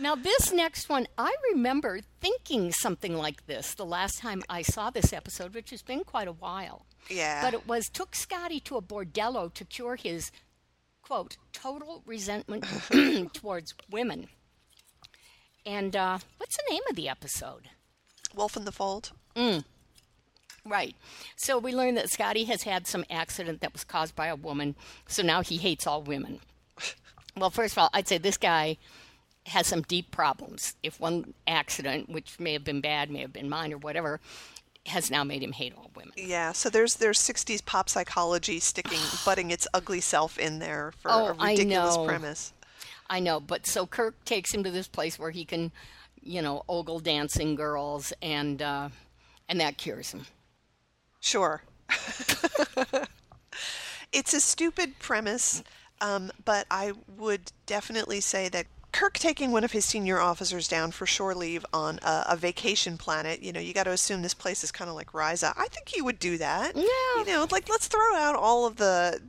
Now, 0.00 0.14
this 0.14 0.52
next 0.52 0.88
one, 0.88 1.08
I 1.16 1.34
remember 1.52 2.00
thinking 2.20 2.70
something 2.70 3.16
like 3.16 3.46
this 3.46 3.74
the 3.74 3.84
last 3.84 4.18
time 4.18 4.42
I 4.48 4.62
saw 4.62 4.90
this 4.90 5.12
episode, 5.12 5.54
which 5.54 5.70
has 5.70 5.82
been 5.82 6.04
quite 6.04 6.28
a 6.28 6.32
while. 6.32 6.86
Yeah. 7.10 7.42
But 7.42 7.54
it 7.54 7.66
was 7.66 7.88
took 7.88 8.14
Scotty 8.14 8.60
to 8.60 8.76
a 8.76 8.82
bordello 8.82 9.52
to 9.54 9.64
cure 9.64 9.96
his, 9.96 10.30
quote, 11.02 11.36
total 11.52 12.02
resentment 12.06 12.64
towards 13.32 13.74
women. 13.90 14.28
And 15.66 15.96
uh, 15.96 16.18
what's 16.36 16.56
the 16.56 16.70
name 16.70 16.82
of 16.88 16.94
the 16.94 17.08
episode? 17.08 17.68
Wolf 18.36 18.56
in 18.56 18.64
the 18.64 18.72
Fold. 18.72 19.10
Mm. 19.34 19.64
Right. 20.64 20.94
So 21.34 21.58
we 21.58 21.74
learned 21.74 21.96
that 21.96 22.10
Scotty 22.10 22.44
has 22.44 22.62
had 22.62 22.86
some 22.86 23.04
accident 23.10 23.60
that 23.62 23.72
was 23.72 23.82
caused 23.82 24.14
by 24.14 24.28
a 24.28 24.36
woman, 24.36 24.76
so 25.08 25.24
now 25.24 25.42
he 25.42 25.56
hates 25.56 25.86
all 25.86 26.02
women. 26.02 26.40
Well, 27.36 27.50
first 27.50 27.74
of 27.74 27.78
all, 27.78 27.90
I'd 27.94 28.08
say 28.08 28.18
this 28.18 28.36
guy 28.36 28.78
has 29.48 29.66
some 29.66 29.82
deep 29.82 30.10
problems. 30.10 30.74
If 30.82 31.00
one 31.00 31.34
accident, 31.46 32.08
which 32.08 32.38
may 32.40 32.52
have 32.54 32.64
been 32.64 32.80
bad, 32.80 33.10
may 33.10 33.20
have 33.20 33.32
been 33.32 33.48
mine 33.48 33.72
or 33.72 33.78
whatever, 33.78 34.20
has 34.86 35.10
now 35.10 35.24
made 35.24 35.42
him 35.42 35.52
hate 35.52 35.74
all 35.76 35.90
women. 35.94 36.12
Yeah, 36.16 36.52
so 36.52 36.70
there's 36.70 36.96
there's 36.96 37.18
60s 37.18 37.64
pop 37.64 37.88
psychology 37.88 38.58
sticking, 38.60 39.00
butting 39.24 39.50
its 39.50 39.66
ugly 39.74 40.00
self 40.00 40.38
in 40.38 40.58
there 40.58 40.92
for 41.00 41.10
Oh, 41.10 41.26
a 41.28 41.36
I 41.38 41.50
ridiculous 41.50 41.96
know. 41.96 42.04
premise. 42.06 42.52
I 43.10 43.20
know, 43.20 43.40
but 43.40 43.66
so 43.66 43.86
Kirk 43.86 44.22
takes 44.24 44.52
him 44.52 44.62
to 44.64 44.70
this 44.70 44.86
place 44.88 45.18
where 45.18 45.30
he 45.30 45.44
can, 45.44 45.72
you 46.22 46.42
know, 46.42 46.62
ogle 46.68 47.00
dancing 47.00 47.54
girls, 47.54 48.12
and 48.22 48.60
uh, 48.62 48.88
and 49.48 49.60
that 49.60 49.78
cures 49.78 50.12
him. 50.12 50.26
Sure. 51.20 51.62
it's 54.12 54.34
a 54.34 54.40
stupid 54.40 54.98
premise, 54.98 55.62
um, 56.00 56.30
but 56.44 56.66
I 56.70 56.92
would 57.16 57.52
definitely 57.66 58.20
say 58.20 58.48
that 58.50 58.66
Kirk 58.92 59.18
taking 59.18 59.52
one 59.52 59.64
of 59.64 59.72
his 59.72 59.84
senior 59.84 60.18
officers 60.18 60.66
down 60.66 60.92
for 60.92 61.06
shore 61.06 61.34
leave 61.34 61.64
on 61.72 61.98
a, 62.02 62.24
a 62.30 62.36
vacation 62.36 62.96
planet, 62.96 63.42
you 63.42 63.52
know, 63.52 63.60
you 63.60 63.74
got 63.74 63.84
to 63.84 63.90
assume 63.92 64.22
this 64.22 64.34
place 64.34 64.64
is 64.64 64.72
kind 64.72 64.88
of 64.88 64.96
like 64.96 65.12
Risa. 65.12 65.52
I 65.56 65.68
think 65.68 65.88
he 65.88 66.00
would 66.02 66.18
do 66.18 66.38
that. 66.38 66.74
Yeah. 66.74 66.84
You 67.18 67.24
know, 67.26 67.46
like 67.50 67.68
let's 67.68 67.86
throw 67.86 68.14
out 68.16 68.34
all 68.34 68.66
of 68.66 68.76
the 68.76 69.20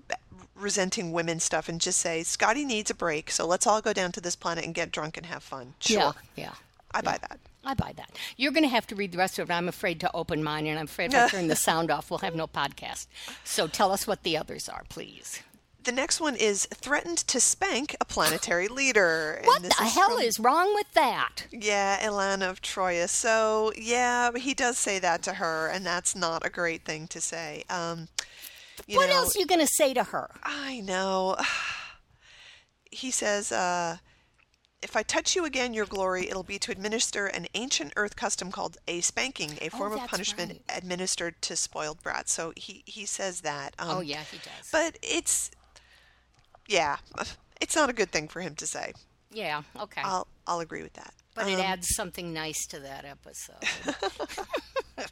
resenting 0.56 1.12
women 1.12 1.40
stuff 1.40 1.70
and 1.70 1.80
just 1.80 2.00
say 2.00 2.24
Scotty 2.24 2.66
needs 2.66 2.90
a 2.90 2.96
break, 2.96 3.32
so 3.32 3.46
let's 3.46 3.68
all 3.68 3.82
go 3.82 3.94
down 3.94 4.12
to 4.14 4.22
this 4.22 4.36
planet 4.36 4.66
and 4.66 4.74
get 4.74 4.92
drunk 4.92 5.18
and 5.18 5.26
have 5.26 5.44
fun. 5.44 5.74
Sure. 5.80 5.98
Yeah, 5.98 6.12
yeah. 6.36 6.54
I 6.92 7.02
buy 7.02 7.18
that. 7.18 7.40
I 7.64 7.74
buy 7.74 7.94
that. 7.98 8.18
You're 8.38 8.52
going 8.52 8.64
to 8.64 8.70
have 8.70 8.88
to 8.88 8.96
read 8.96 9.12
the 9.12 9.18
rest 9.18 9.38
of 9.38 9.50
it. 9.50 9.54
I'm 9.54 9.68
afraid 9.68 10.00
to 10.00 10.12
open 10.16 10.44
mine, 10.44 10.66
and 10.66 10.80
I'm 10.80 10.86
afraid 10.86 11.14
if 11.14 11.20
I 11.20 11.28
turn 11.38 11.48
the 11.48 11.56
sound 11.56 11.92
off, 11.92 12.10
we'll 12.10 12.20
have 12.20 12.36
no 12.36 12.48
podcast. 12.48 13.08
So 13.44 13.68
tell 13.68 13.92
us 13.92 14.08
what 14.08 14.24
the 14.24 14.38
others 14.38 14.70
are, 14.70 14.84
please. 14.90 15.42
The 15.84 15.92
next 15.94 16.20
one 16.20 16.36
is 16.36 16.66
threatened 16.74 17.20
to 17.20 17.40
spank 17.40 17.96
a 18.02 18.06
planetary 18.06 18.68
leader. 18.68 19.42
What 19.46 19.62
the 19.62 19.70
is 19.70 19.78
hell 19.78 20.10
from- 20.18 20.22
is 20.22 20.40
wrong 20.40 20.76
with 20.76 20.92
that? 20.94 21.46
Yeah, 21.52 22.06
Ilana 22.06 22.50
of 22.50 22.62
Troya. 22.62 23.08
So, 23.10 23.72
yeah, 23.78 24.32
he 24.36 24.54
does 24.54 24.78
say 24.78 25.00
that 25.00 25.24
to 25.24 25.36
her, 25.36 25.68
and 25.68 25.86
that's 25.86 26.16
not 26.16 26.46
a 26.46 26.50
great 26.50 26.84
thing 26.86 27.08
to 27.08 27.22
say. 27.22 27.64
Um, 27.70 28.10
you 28.88 28.98
What 28.98 29.10
know, 29.10 29.16
else 29.18 29.36
are 29.36 29.40
you 29.40 29.46
going 29.46 29.62
to 29.62 29.68
say 29.68 29.94
to 29.94 30.04
her? 30.06 30.30
I 30.44 30.82
know. 30.82 31.38
He 32.92 33.12
says, 33.12 33.52
uh, 33.52 33.98
if 34.82 34.96
I 34.96 35.04
touch 35.04 35.36
you 35.36 35.46
again, 35.46 35.76
your 35.76 35.86
glory, 35.86 36.28
it'll 36.28 36.42
be 36.42 36.58
to 36.58 36.72
administer 36.72 37.28
an 37.28 37.46
ancient 37.54 37.94
earth 37.98 38.16
custom 38.16 38.52
called 38.52 38.78
a 38.88 39.02
spanking, 39.02 39.60
a 39.62 39.70
form 39.70 39.92
of 39.92 39.98
Oh, 39.98 40.02
that's 40.02 40.10
punishment 40.10 40.52
right. 40.68 40.78
administered 40.78 41.40
to 41.44 41.56
spoiled 41.56 42.02
brats. 42.02 42.32
So 42.32 42.52
he, 42.56 42.82
he 42.88 43.06
says 43.06 43.42
that. 43.42 43.76
Um, 43.78 43.90
Oh, 43.90 44.00
yeah, 44.02 44.24
he 44.24 44.38
does. 44.38 44.70
But 44.72 44.98
it's, 45.04 45.52
yeah, 46.70 46.98
it's 47.62 47.76
not 47.76 47.90
a 47.90 47.94
good 47.94 48.12
thing 48.12 48.28
for 48.30 48.40
him 48.40 48.56
to 48.56 48.66
say. 48.66 48.94
Yeah, 49.32 49.64
okay. 49.80 50.02
I'll, 50.04 50.28
I'll 50.48 50.60
agree 50.62 50.82
with 50.82 50.94
that. 50.94 51.14
but 51.36 51.48
it 51.48 51.56
Um, 51.56 51.62
adds 51.62 51.94
something 51.96 52.32
nice 52.34 52.66
to 52.68 52.80
that 52.80 53.04
episode. 53.06 53.56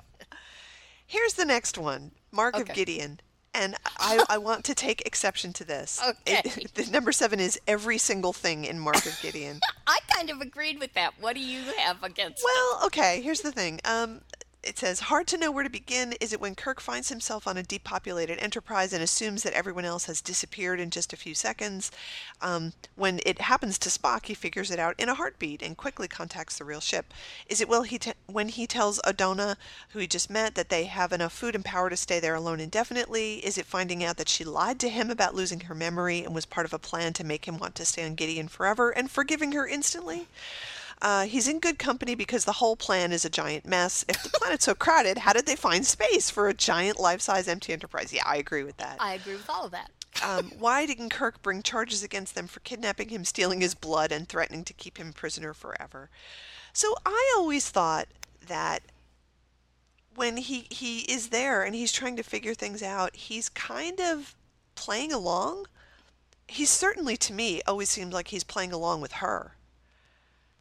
Here's 1.06 1.34
the 1.34 1.46
next 1.46 1.78
one 1.78 2.12
Mark 2.32 2.58
of 2.58 2.68
Gideon. 2.74 3.20
And 3.54 3.76
I, 3.98 4.24
I 4.30 4.38
want 4.38 4.66
to 4.66 4.76
take 4.76 5.02
exception 5.06 5.54
to 5.54 5.64
this. 5.64 6.00
Okay. 6.06 6.42
It- 6.46 6.74
the 6.76 6.86
number 6.92 7.12
seven 7.12 7.40
is 7.40 7.60
every 7.68 7.98
single 7.98 8.34
thing 8.34 8.66
in 8.66 8.80
Mark 8.80 9.06
of 9.06 9.18
Gideon. 9.22 9.60
I 9.88 10.00
kind 10.14 10.30
of 10.30 10.42
agreed 10.42 10.80
with 10.80 10.94
that. 10.94 11.14
What 11.20 11.36
do 11.36 11.42
you 11.42 11.62
have 11.80 12.04
against 12.04 12.40
it? 12.40 12.46
well, 12.46 12.86
okay, 12.88 13.22
here's 13.22 13.42
the 13.42 13.52
thing. 13.52 13.80
Um, 13.86 14.22
it 14.68 14.78
says, 14.78 15.00
hard 15.00 15.28
to 15.28 15.38
know 15.38 15.50
where 15.50 15.64
to 15.64 15.70
begin. 15.70 16.14
Is 16.20 16.34
it 16.34 16.42
when 16.42 16.54
Kirk 16.54 16.82
finds 16.82 17.10
himself 17.10 17.48
on 17.48 17.58
a 17.58 17.64
depopulated 17.64 18.38
enterprise 18.40 18.92
and 18.92 19.02
assumes 19.02 19.44
that 19.44 19.54
everyone 19.54 19.86
else 19.86 20.06
has 20.06 20.20
disappeared 20.20 20.80
in 20.80 20.90
just 20.90 21.14
a 21.14 21.18
few 21.18 21.34
seconds? 21.34 21.90
Um, 22.42 22.74
when 22.96 23.22
it 23.26 23.42
happens 23.42 23.80
to 23.80 23.90
Spock, 23.90 24.26
he 24.26 24.34
figures 24.34 24.70
it 24.70 24.80
out 24.80 24.96
in 24.98 25.08
a 25.08 25.16
heartbeat 25.16 25.62
and 25.62 25.78
quickly 25.78 26.08
contacts 26.08 26.58
the 26.58 26.66
real 26.66 26.82
ship. 26.82 27.14
Is 27.48 27.62
it 27.62 27.70
he 27.86 27.98
te- 27.98 28.14
when 28.26 28.50
he 28.50 28.68
tells 28.68 29.00
Odona, 29.04 29.56
who 29.90 30.00
he 30.00 30.08
just 30.08 30.30
met, 30.30 30.56
that 30.56 30.70
they 30.70 30.86
have 30.86 31.14
enough 31.14 31.34
food 31.34 31.56
and 31.56 31.64
power 31.64 31.90
to 31.90 31.96
stay 31.96 32.20
there 32.20 32.36
alone 32.36 32.60
indefinitely? 32.60 33.36
Is 33.46 33.58
it 33.58 33.66
finding 33.66 34.04
out 34.04 34.18
that 34.18 34.30
she 34.30 34.44
lied 34.44 34.80
to 34.82 34.90
him 34.90 35.10
about 35.10 35.36
losing 35.36 35.62
her 35.62 35.76
memory 35.76 36.24
and 36.24 36.36
was 36.36 36.46
part 36.46 36.66
of 36.66 36.74
a 36.74 36.80
plan 36.80 37.14
to 37.14 37.24
make 37.24 37.46
him 37.46 37.58
want 37.58 37.76
to 37.76 37.86
stay 37.86 38.06
on 38.06 38.16
Gideon 38.16 38.48
forever 38.48 38.90
and 38.90 39.10
forgiving 39.10 39.54
her 39.54 39.66
instantly? 39.66 40.28
Uh, 41.02 41.26
he's 41.26 41.48
in 41.48 41.60
good 41.60 41.78
company 41.78 42.16
because 42.16 42.46
the 42.46 42.54
whole 42.54 42.76
plan 42.76 43.12
is 43.12 43.24
a 43.24 43.30
giant 43.30 43.66
mess. 43.66 44.04
If 44.10 44.24
the 44.24 44.30
planet's 44.30 44.66
so 44.66 44.74
crowded, 44.74 45.20
how 45.20 45.34
did 45.34 45.46
they 45.46 45.56
find 45.56 45.86
space 45.86 46.30
for 46.30 46.48
a 46.48 46.54
giant 46.54 47.00
life-size 47.00 47.48
empty 47.48 47.74
enterprise? 47.74 48.12
Yeah, 48.12 48.24
I 48.26 48.38
agree 48.38 48.64
with 48.64 48.78
that. 48.78 48.98
I 49.00 49.14
agree 49.14 49.36
with 49.36 49.50
all 49.50 49.66
of 49.66 49.72
that. 49.72 49.92
Um, 50.24 50.52
why 50.60 50.86
didn't 50.86 51.10
Kirk 51.10 51.42
bring 51.44 51.62
charges 51.62 52.04
against 52.04 52.34
them 52.34 52.48
for 52.48 52.62
kidnapping 52.62 53.10
him, 53.10 53.26
stealing 53.26 53.62
his 53.62 53.76
blood, 53.76 54.12
and 54.12 54.28
threatening 54.28 54.64
to 54.64 54.74
keep 54.74 54.98
him 54.98 55.14
prisoner 55.14 55.54
forever? 55.54 56.10
So 56.74 56.96
I 57.06 57.34
always 57.38 57.70
thought 57.70 58.08
that 58.48 58.82
when 60.16 60.38
he 60.38 60.68
he 60.72 61.02
is 61.02 61.30
there 61.30 61.64
and 61.64 61.76
he's 61.76 61.92
trying 61.92 62.16
to 62.16 62.24
figure 62.24 62.56
things 62.56 62.82
out, 62.82 63.16
he's 63.16 63.50
kind 63.50 64.00
of 64.00 64.36
playing 64.74 65.12
along. 65.12 65.68
He 66.48 66.66
certainly, 66.66 67.18
to 67.18 67.34
me, 67.34 67.62
always 67.68 67.90
seemed 67.90 68.14
like 68.14 68.30
he's 68.30 68.44
playing 68.44 68.72
along 68.72 69.02
with 69.02 69.14
her. 69.14 69.57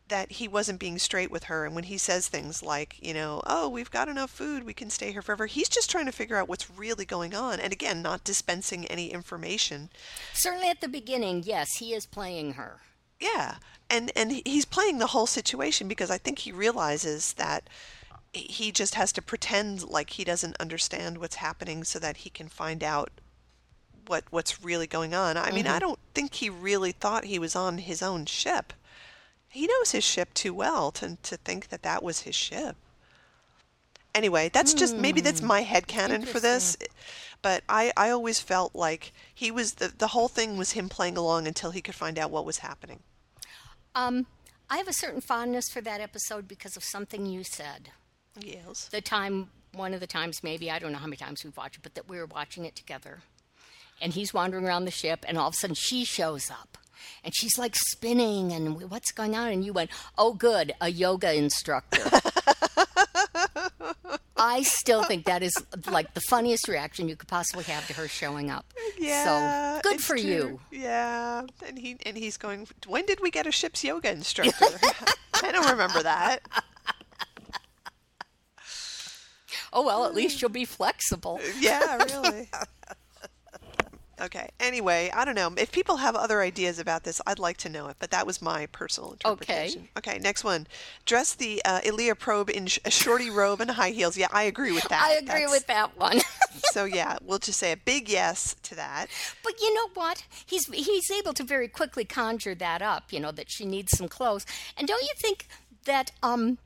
That 0.09 0.33
he 0.33 0.47
wasn't 0.47 0.79
being 0.79 0.99
straight 0.99 1.31
with 1.33 1.45
her, 1.45 1.65
and 1.65 1.75
when 1.75 1.85
he 1.85 1.99
says 1.99 2.29
things 2.29 2.63
like, 2.63 2.97
you 3.03 3.13
know, 3.13 3.43
oh, 3.45 3.69
we've 3.69 3.91
got 3.91 4.09
enough 4.09 4.31
food, 4.31 4.63
we 4.63 4.73
can 4.73 4.89
stay 4.89 5.11
here 5.11 5.23
forever, 5.23 5.47
he's 5.47 5.69
just 5.69 5.91
trying 5.91 6.07
to 6.07 6.13
figure 6.13 6.37
out 6.37 6.49
what's 6.49 6.71
really 6.71 7.05
going 7.05 7.35
on, 7.35 7.59
and 7.59 7.73
again, 7.73 8.03
not 8.03 8.23
dispensing 8.23 8.87
any 8.87 9.09
information. 9.13 9.91
Certainly 10.33 10.69
at 10.69 10.81
the 10.81 10.89
beginning, 10.89 11.43
yes, 11.45 11.79
he 11.79 11.93
is 11.93 12.07
playing 12.07 12.53
her. 12.53 12.83
Yeah, 13.19 13.57
and 13.91 14.13
and 14.15 14.43
he's 14.45 14.65
playing 14.65 14.99
the 14.99 15.09
whole 15.09 15.27
situation 15.27 15.89
because 15.89 16.11
I 16.11 16.19
think 16.19 16.41
he 16.41 16.53
realizes 16.53 17.33
that 17.35 17.69
he 18.33 18.71
just 18.71 18.95
has 18.95 19.13
to 19.13 19.23
pretend 19.23 19.83
like 19.83 20.11
he 20.11 20.25
doesn't 20.25 20.61
understand 20.61 21.19
what's 21.19 21.37
happening 21.37 21.85
so 21.85 21.99
that 21.99 22.19
he 22.19 22.31
can 22.31 22.49
find 22.49 22.85
out 22.85 23.11
what 24.07 24.25
what's 24.31 24.63
really 24.63 24.87
going 24.87 25.15
on. 25.15 25.37
I 25.37 25.51
mean, 25.51 25.67
I 25.67 25.71
mm-hmm. 25.71 25.79
don't 25.81 25.99
think 26.15 26.35
he 26.35 26.51
really 26.51 26.93
thought 26.93 27.25
he 27.25 27.39
was 27.39 27.57
on 27.57 27.79
his 27.79 28.03
own 28.03 28.27
ship. 28.27 28.73
He 29.57 29.67
knows 29.67 29.93
his 29.93 30.05
ship 30.05 30.35
too 30.35 30.53
well 30.53 30.91
to 30.93 31.17
to 31.23 31.37
think 31.39 31.69
that 31.69 31.83
that 31.83 32.03
was 32.03 32.21
his 32.21 32.35
ship. 32.35 32.77
Anyway, 34.15 34.51
that's 34.53 34.75
just 34.75 34.95
maybe 34.95 35.23
that's 35.23 35.41
my 35.41 35.63
head 35.63 35.87
canon 35.87 36.27
for 36.27 36.41
this. 36.41 36.77
But 37.41 37.63
I, 37.69 37.93
I 37.97 38.11
always 38.11 38.39
felt 38.39 38.75
like 38.75 39.13
he 39.35 39.51
was 39.51 39.75
the 39.75 39.89
the 39.89 40.09
whole 40.09 40.29
thing 40.29 40.59
was 40.59 40.73
him 40.73 40.91
playing 40.91 41.17
along 41.17 41.47
until 41.47 41.71
he 41.71 41.81
could 41.81 41.95
find 41.95 42.19
out 42.19 42.31
what 42.31 42.45
was 42.45 42.59
happening. 42.59 43.01
Um, 43.95 44.27
I 44.69 44.77
have 44.77 44.89
a 44.89 44.93
certain 44.93 45.23
fondness 45.23 45.71
for 45.71 45.81
that 45.81 46.03
episode 46.03 46.47
because 46.47 46.77
of 46.77 46.85
something 46.85 47.25
you 47.25 47.43
said. 47.43 47.91
Yes. 48.39 48.89
The 48.91 49.01
time, 49.01 49.49
one 49.73 49.95
of 49.95 50.01
the 50.01 50.07
times, 50.07 50.43
maybe, 50.43 50.71
I 50.71 50.79
don't 50.79 50.93
know 50.93 50.99
how 50.99 51.07
many 51.07 51.17
times 51.17 51.45
we've 51.45 51.57
watched 51.57 51.77
it, 51.77 51.83
but 51.83 51.95
that 51.95 52.11
we 52.11 52.19
were 52.19 52.27
watching 52.27 52.67
it 52.67 52.77
together. 52.77 53.23
And 54.03 54.13
he's 54.13 54.35
wandering 54.35 54.67
around 54.67 54.85
the 54.85 54.91
ship, 54.91 55.25
and 55.27 55.39
all 55.39 55.49
of 55.49 55.55
a 55.55 55.57
sudden 55.57 55.77
she 55.77 56.05
shows 56.05 56.51
up. 56.51 56.77
And 57.24 57.34
she's 57.34 57.59
like 57.59 57.74
spinning, 57.76 58.53
and 58.53 58.90
what's 58.90 59.12
going 59.12 59.36
on? 59.36 59.49
And 59.49 59.64
you 59.64 59.72
went, 59.72 59.90
Oh, 60.16 60.34
good, 60.34 60.72
a 60.80 60.90
yoga 60.90 61.34
instructor. 61.34 62.03
I 64.38 64.62
still 64.62 65.03
think 65.03 65.24
that 65.24 65.42
is 65.42 65.55
like 65.90 66.12
the 66.14 66.20
funniest 66.20 66.68
reaction 66.68 67.09
you 67.09 67.16
could 67.16 67.28
possibly 67.28 67.64
have 67.64 67.86
to 67.86 67.94
her 67.94 68.07
showing 68.07 68.51
up. 68.51 68.66
Yeah. 68.99 69.76
so 69.76 69.90
good 69.90 70.01
for 70.01 70.16
true. 70.16 70.24
you. 70.26 70.61
Yeah. 70.70 71.44
And 71.66 71.78
he 71.78 71.97
and 72.05 72.16
he's 72.16 72.36
going. 72.36 72.68
When 72.86 73.07
did 73.07 73.20
we 73.20 73.30
get 73.30 73.47
a 73.47 73.53
ship's 73.53 73.82
yoga 73.82 74.12
instructor? 74.12 74.53
I 75.42 75.53
don't 75.53 75.70
remember 75.70 76.03
that. 76.03 76.40
Oh, 79.72 79.84
well, 79.84 80.07
at 80.07 80.14
least 80.14 80.40
you'll 80.40 80.51
be 80.51 80.64
flexible. 80.64 81.38
Yeah, 81.59 82.03
really. 82.05 82.49
Okay. 84.21 84.49
Anyway, 84.61 85.11
I 85.14 85.25
don't 85.27 85.35
know. 85.35 85.53
If 85.59 85.71
people 85.73 85.97
have 85.99 86.17
other 86.17 86.41
ideas 86.41 86.79
about 86.79 87.05
this, 87.05 87.21
I'd 87.27 87.39
like 87.39 87.59
to 87.59 87.69
know 87.69 87.89
it. 87.89 87.97
But 87.99 88.11
that 88.12 88.27
was 88.27 88.41
my 88.41 88.64
personal 88.67 89.12
interpretation. 89.12 89.89
Okay. 89.97 90.11
Okay, 90.12 90.19
Next 90.21 90.43
one. 90.43 90.67
Dress 91.05 91.35
the 91.35 91.61
uh, 91.67 91.81
Ilia 91.85 92.14
probe 92.14 92.49
in 92.49 92.67
sh- 92.67 92.79
a 92.87 92.91
shorty 92.91 93.29
robe 93.29 93.61
and 93.61 93.71
high 93.71 93.91
heels. 93.91 94.17
Yeah, 94.17 94.29
I 94.33 94.45
agree 94.45 94.73
with 94.73 94.85
that. 94.89 95.03
I 95.03 95.12
agree 95.17 95.27
That's- 95.27 95.51
with 95.51 95.67
that 95.67 95.99
one. 95.99 96.21
So 96.73 96.87
yeah, 96.87 97.19
we'll 97.23 97.39
just 97.39 97.59
say 97.59 97.73
a 97.73 97.77
big 97.77 98.09
yes 98.09 98.57
to 98.62 98.75
that. 98.77 99.09
But 99.45 99.61
you 99.61 99.75
know 99.75 99.89
what? 99.93 100.25
He's 100.47 100.64
he's 100.69 101.11
able 101.11 101.35
to 101.35 101.45
very 101.45 101.69
quickly 101.69 102.05
conjure 102.07 102.55
that 102.55 102.81
up. 102.81 103.12
You 103.12 103.21
know 103.21 103.31
that 103.33 103.51
she 103.51 103.67
needs 103.67 103.97
some 103.97 104.09
clothes. 104.09 104.47
And 104.79 104.89
don't 104.89 105.03
you 105.03 105.12
think 105.19 105.49
that 105.85 106.12
um. 106.23 106.57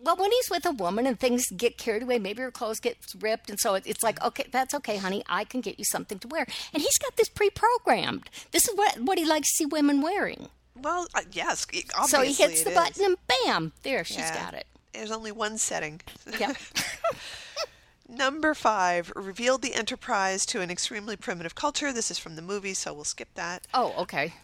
Well, 0.00 0.16
when 0.16 0.30
he's 0.30 0.48
with 0.48 0.64
a 0.64 0.70
woman 0.70 1.06
and 1.06 1.18
things 1.18 1.46
get 1.50 1.76
carried 1.76 2.04
away, 2.04 2.18
maybe 2.20 2.40
her 2.42 2.52
clothes 2.52 2.78
get 2.78 2.98
ripped, 3.18 3.50
and 3.50 3.58
so 3.58 3.74
it- 3.74 3.82
it's 3.86 4.02
like, 4.02 4.22
okay, 4.22 4.46
that's 4.52 4.72
okay, 4.74 4.96
honey, 4.96 5.24
I 5.28 5.44
can 5.44 5.60
get 5.60 5.78
you 5.78 5.84
something 5.84 6.18
to 6.20 6.28
wear. 6.28 6.46
And 6.72 6.82
he's 6.82 6.98
got 6.98 7.16
this 7.16 7.28
pre-programmed. 7.28 8.30
This 8.52 8.68
is 8.68 8.76
what 8.76 9.00
what 9.00 9.18
he 9.18 9.24
likes 9.24 9.48
to 9.50 9.56
see 9.56 9.66
women 9.66 10.00
wearing. 10.00 10.50
Well, 10.76 11.08
uh, 11.14 11.22
yes, 11.32 11.66
obviously 11.96 12.06
so 12.08 12.22
he 12.22 12.32
hits 12.32 12.62
the 12.62 12.70
is. 12.70 12.74
button, 12.76 13.04
and 13.04 13.16
bam, 13.26 13.72
there 13.82 14.04
she's 14.04 14.18
Yeah. 14.18 14.44
got 14.44 14.54
it. 14.54 14.66
There's 14.92 15.10
only 15.10 15.32
one 15.32 15.58
setting. 15.58 16.00
Yep. 16.38 16.56
Number 18.08 18.54
five 18.54 19.12
revealed 19.16 19.62
the 19.62 19.74
Enterprise 19.74 20.46
to 20.46 20.60
an 20.60 20.70
extremely 20.70 21.16
primitive 21.16 21.54
culture. 21.56 21.92
This 21.92 22.10
is 22.10 22.18
from 22.18 22.36
the 22.36 22.42
movie, 22.42 22.72
so 22.74 22.94
we'll 22.94 23.04
skip 23.04 23.28
that. 23.34 23.66
oh, 23.74 23.92
okay. 23.98 24.34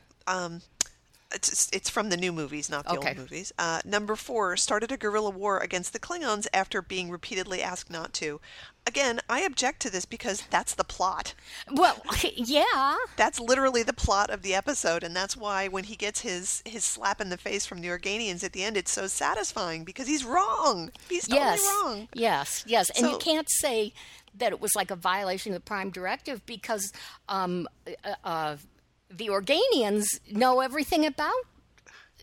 It's, 1.34 1.68
it's 1.72 1.90
from 1.90 2.08
the 2.10 2.16
new 2.16 2.32
movies, 2.32 2.70
not 2.70 2.84
the 2.84 2.92
Okay. 2.92 3.10
old 3.10 3.18
movies. 3.18 3.52
Uh, 3.58 3.80
number 3.84 4.16
four 4.16 4.56
started 4.56 4.92
a 4.92 4.96
guerrilla 4.96 5.30
war 5.30 5.58
against 5.58 5.92
the 5.92 5.98
Klingons 5.98 6.46
after 6.52 6.80
being 6.80 7.10
repeatedly 7.10 7.62
asked 7.62 7.90
not 7.90 8.12
to. 8.14 8.40
Again, 8.86 9.20
I 9.30 9.40
object 9.40 9.80
to 9.82 9.90
this 9.90 10.04
because 10.04 10.42
that's 10.50 10.74
the 10.74 10.84
plot. 10.84 11.34
Well, 11.72 12.02
yeah. 12.34 12.96
That's 13.16 13.40
literally 13.40 13.82
the 13.82 13.94
plot 13.94 14.28
of 14.28 14.42
the 14.42 14.54
episode, 14.54 15.02
and 15.02 15.16
that's 15.16 15.36
why 15.36 15.68
when 15.68 15.84
he 15.84 15.96
gets 15.96 16.20
his 16.20 16.62
his 16.66 16.84
slap 16.84 17.20
in 17.20 17.30
the 17.30 17.38
face 17.38 17.64
from 17.64 17.80
the 17.80 17.88
Organians 17.88 18.44
at 18.44 18.52
the 18.52 18.62
end, 18.62 18.76
it's 18.76 18.90
so 18.90 19.06
satisfying 19.06 19.84
because 19.84 20.06
he's 20.06 20.24
wrong. 20.24 20.90
He's 21.08 21.26
totally 21.26 21.46
yes. 21.46 21.60
wrong. 21.82 22.08
Yes, 22.12 22.64
yes. 22.66 22.90
And 22.90 23.10
you 23.10 23.16
can't 23.16 23.48
say 23.50 23.94
that 24.36 24.52
it 24.52 24.60
was 24.60 24.74
like 24.74 24.90
a 24.90 24.96
violation 24.96 25.52
of 25.52 25.56
the 25.56 25.64
Prime 25.64 25.90
Directive 25.90 26.44
because 26.44 26.92
um, 27.28 27.66
uh, 28.04 28.14
uh, 28.24 28.56
the 29.16 29.28
Organians 29.28 30.04
know 30.30 30.60
everything 30.60 31.04
about 31.06 31.32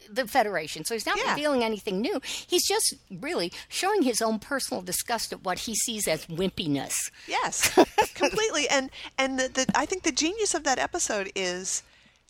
the 0.10 0.28
Federation. 0.28 0.84
So 0.84 0.94
he's 0.94 1.06
not 1.06 1.18
Yeah. 1.18 1.32
revealing 1.32 1.64
anything 1.64 2.02
new. 2.02 2.20
He's 2.24 2.68
just 2.68 2.96
really 3.10 3.52
showing 3.70 4.02
his 4.02 4.22
own 4.22 4.39
personal 4.39 4.82
disgust 4.82 5.32
at 5.32 5.44
what 5.44 5.60
he 5.60 5.76
sees 5.76 6.08
as 6.08 6.26
wimpiness. 6.26 6.94
Yes, 7.28 7.70
completely. 8.16 8.68
And 8.68 8.89
and 9.18 9.39
the, 9.39 9.48
the 9.48 9.66
I 9.76 9.86
think 9.86 10.04
the 10.04 10.12
genius 10.12 10.54
of 10.54 10.64
that 10.66 10.80
episode 10.80 11.32
is 11.36 11.84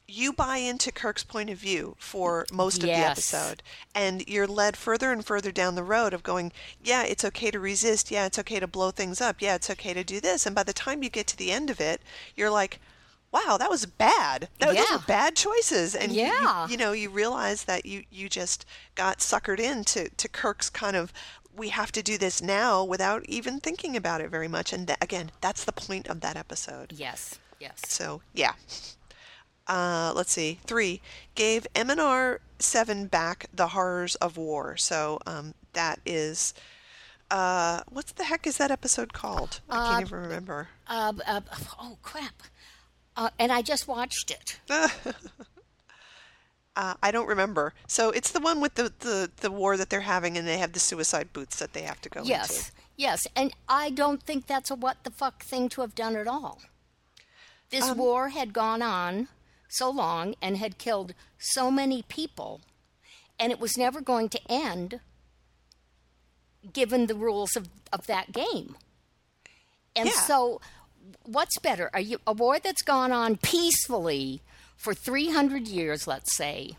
you 0.08 0.34
buy 0.34 0.58
into 0.58 0.92
Kirk's 0.92 1.24
point 1.24 1.50
of 1.50 1.58
view 1.58 1.96
for 1.98 2.46
most 2.52 2.84
of 2.84 2.90
Yes. 2.90 3.00
the 3.00 3.12
episode, 3.12 3.64
and 3.96 4.28
you're 4.28 4.46
led 4.48 4.76
further 4.76 5.12
and 5.12 5.26
further 5.26 5.52
down 5.54 5.76
the 5.76 5.84
road 5.84 6.14
of 6.14 6.22
going, 6.22 6.52
yeah, 6.84 7.04
it's 7.04 7.24
okay 7.24 7.50
to 7.50 7.60
resist, 7.62 8.12
yeah, 8.12 8.26
it's 8.26 8.38
okay 8.38 8.60
to 8.60 8.68
blow 8.68 8.92
things 8.92 9.22
up, 9.22 9.38
yeah, 9.42 9.56
it's 9.56 9.70
okay 9.70 9.94
to 9.94 10.04
do 10.04 10.20
this, 10.20 10.46
and 10.46 10.54
by 10.54 10.64
the 10.64 10.74
time 10.74 11.02
you 11.02 11.10
get 11.10 11.28
to 11.28 11.38
the 11.38 11.52
end 11.52 11.70
of 11.70 11.80
it, 11.80 12.02
you're 12.36 12.50
like. 12.52 12.80
Wow, 13.32 13.58
that 13.58 13.70
was 13.70 13.86
bad. 13.86 14.50
That, 14.60 14.76
Those 14.76 14.90
were 14.92 14.98
bad 15.08 15.36
choices, 15.38 15.96
and 15.96 16.12
you- 16.12 16.24
you- 16.26 16.28
Yeah. 16.34 16.68
you, 16.68 16.76
know 16.78 16.92
you 16.92 17.10
realize 17.10 17.64
that 17.64 17.86
you 17.86 18.04
you 18.10 18.28
just 18.28 18.66
got 18.96 19.20
suckered 19.20 19.60
into 19.60 20.10
to 20.10 20.28
Kirk's 20.28 20.70
kind 20.70 20.96
of 20.98 21.14
we 21.54 21.70
have 21.70 21.92
to 21.94 22.02
do 22.02 22.18
this 22.18 22.42
now 22.42 22.84
without 22.84 23.26
even 23.28 23.60
thinking 23.60 23.96
about 23.98 24.22
it 24.22 24.30
very 24.30 24.48
much. 24.48 24.72
And 24.74 24.94
again, 25.02 25.32
that's 25.42 25.64
the 25.66 25.72
point 25.74 26.08
of 26.08 26.22
that 26.22 26.36
episode. 26.38 26.94
Yes, 26.94 27.40
yes. 27.60 27.82
So 27.88 28.22
yeah. 28.34 28.54
Uh, 29.68 30.12
let's 30.16 30.32
see. 30.32 30.60
Three 30.66 31.02
gave 31.36 31.68
Eminiar 31.76 32.40
seven 32.60 33.06
back 33.08 33.46
the 33.54 33.70
horrors 33.70 34.16
of 34.16 34.36
war. 34.38 34.76
So 34.78 35.20
um, 35.26 35.54
that 35.74 36.00
is. 36.06 36.54
Uh, 37.30 37.80
what's 37.90 38.12
the 38.12 38.26
heck 38.26 38.46
is 38.46 38.58
that 38.58 38.72
episode 38.72 39.14
called? 39.14 39.62
I 39.70 39.92
can't 39.94 40.08
even 40.08 40.20
remember. 40.20 40.68
Uh, 40.88 41.14
uh, 41.26 41.40
oh, 41.80 41.98
crap. 42.02 42.44
Uh, 43.18 43.30
and 43.38 43.52
I 43.52 43.62
just 43.62 43.88
watched 43.88 44.32
it. 44.32 44.60
Uh, 46.74 46.94
I 47.04 47.12
don't 47.12 47.28
remember. 47.28 47.74
So 47.86 48.12
it's 48.12 48.32
the 48.32 48.40
one 48.40 48.62
with 48.62 48.76
the, 48.76 48.94
the, 49.00 49.30
the 49.42 49.52
war 49.52 49.76
that 49.76 49.90
they're 49.90 50.00
having, 50.02 50.38
and 50.38 50.48
they 50.48 50.58
have 50.58 50.72
the 50.72 50.80
suicide 50.80 51.34
boots 51.34 51.60
that 51.60 51.74
they 51.74 51.82
have 51.82 52.00
to 52.00 52.08
go 52.10 52.22
Yes, 52.24 52.50
into. 52.50 52.72
yes, 52.96 53.26
yes. 53.26 53.28
and 53.36 53.54
I 53.68 53.90
don't 53.90 54.24
think 54.24 54.48
that's 54.48 54.72
a 54.72 54.76
what 54.76 55.04
the 55.04 55.12
fuck 55.12 55.44
thing 55.44 55.68
to 55.68 55.82
have 55.82 55.94
done 55.96 56.16
at 56.16 56.28
all. 56.30 56.62
This 57.72 57.84
Um, 57.90 57.98
war 57.98 58.30
had 58.30 58.54
gone 58.54 58.82
on 58.82 59.28
so 59.68 59.90
long 59.90 60.34
and 60.42 60.56
had 60.58 60.78
killed 60.78 61.14
so 61.38 61.70
many 61.72 62.04
people, 62.04 62.62
and 63.38 63.52
it 63.52 63.60
was 63.60 63.78
never 63.78 64.00
going 64.00 64.30
to 64.30 64.40
end 64.50 65.02
given 66.72 67.08
the 67.08 67.16
rules 67.16 67.58
of, 67.58 67.68
of 67.92 68.08
that 68.08 68.32
game. 68.32 68.78
And 69.94 70.08
Yeah. 70.08 70.22
so, 70.22 70.62
what's 71.24 71.58
better? 71.60 71.90
Are 71.94 72.00
you, 72.00 72.20
a 72.26 72.34
war 72.34 72.60
that's 72.60 72.82
gone 72.82 73.12
on 73.12 73.38
peacefully 73.38 74.42
for 74.76 74.94
300 74.94 75.68
years, 75.68 76.08
let's 76.08 76.36
say, 76.36 76.72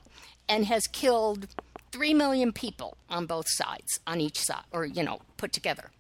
and 0.49 0.67
has 0.67 0.87
killed 0.87 1.47
3 1.93 2.15
million 2.15 2.53
people 2.53 2.97
on 3.09 3.27
both 3.27 3.47
sides, 3.49 4.01
on 4.07 4.21
each 4.21 4.41
side, 4.41 4.65
or, 4.73 4.85
you 4.85 5.03
know, 5.03 5.21
put 5.37 5.53
together. 5.53 5.91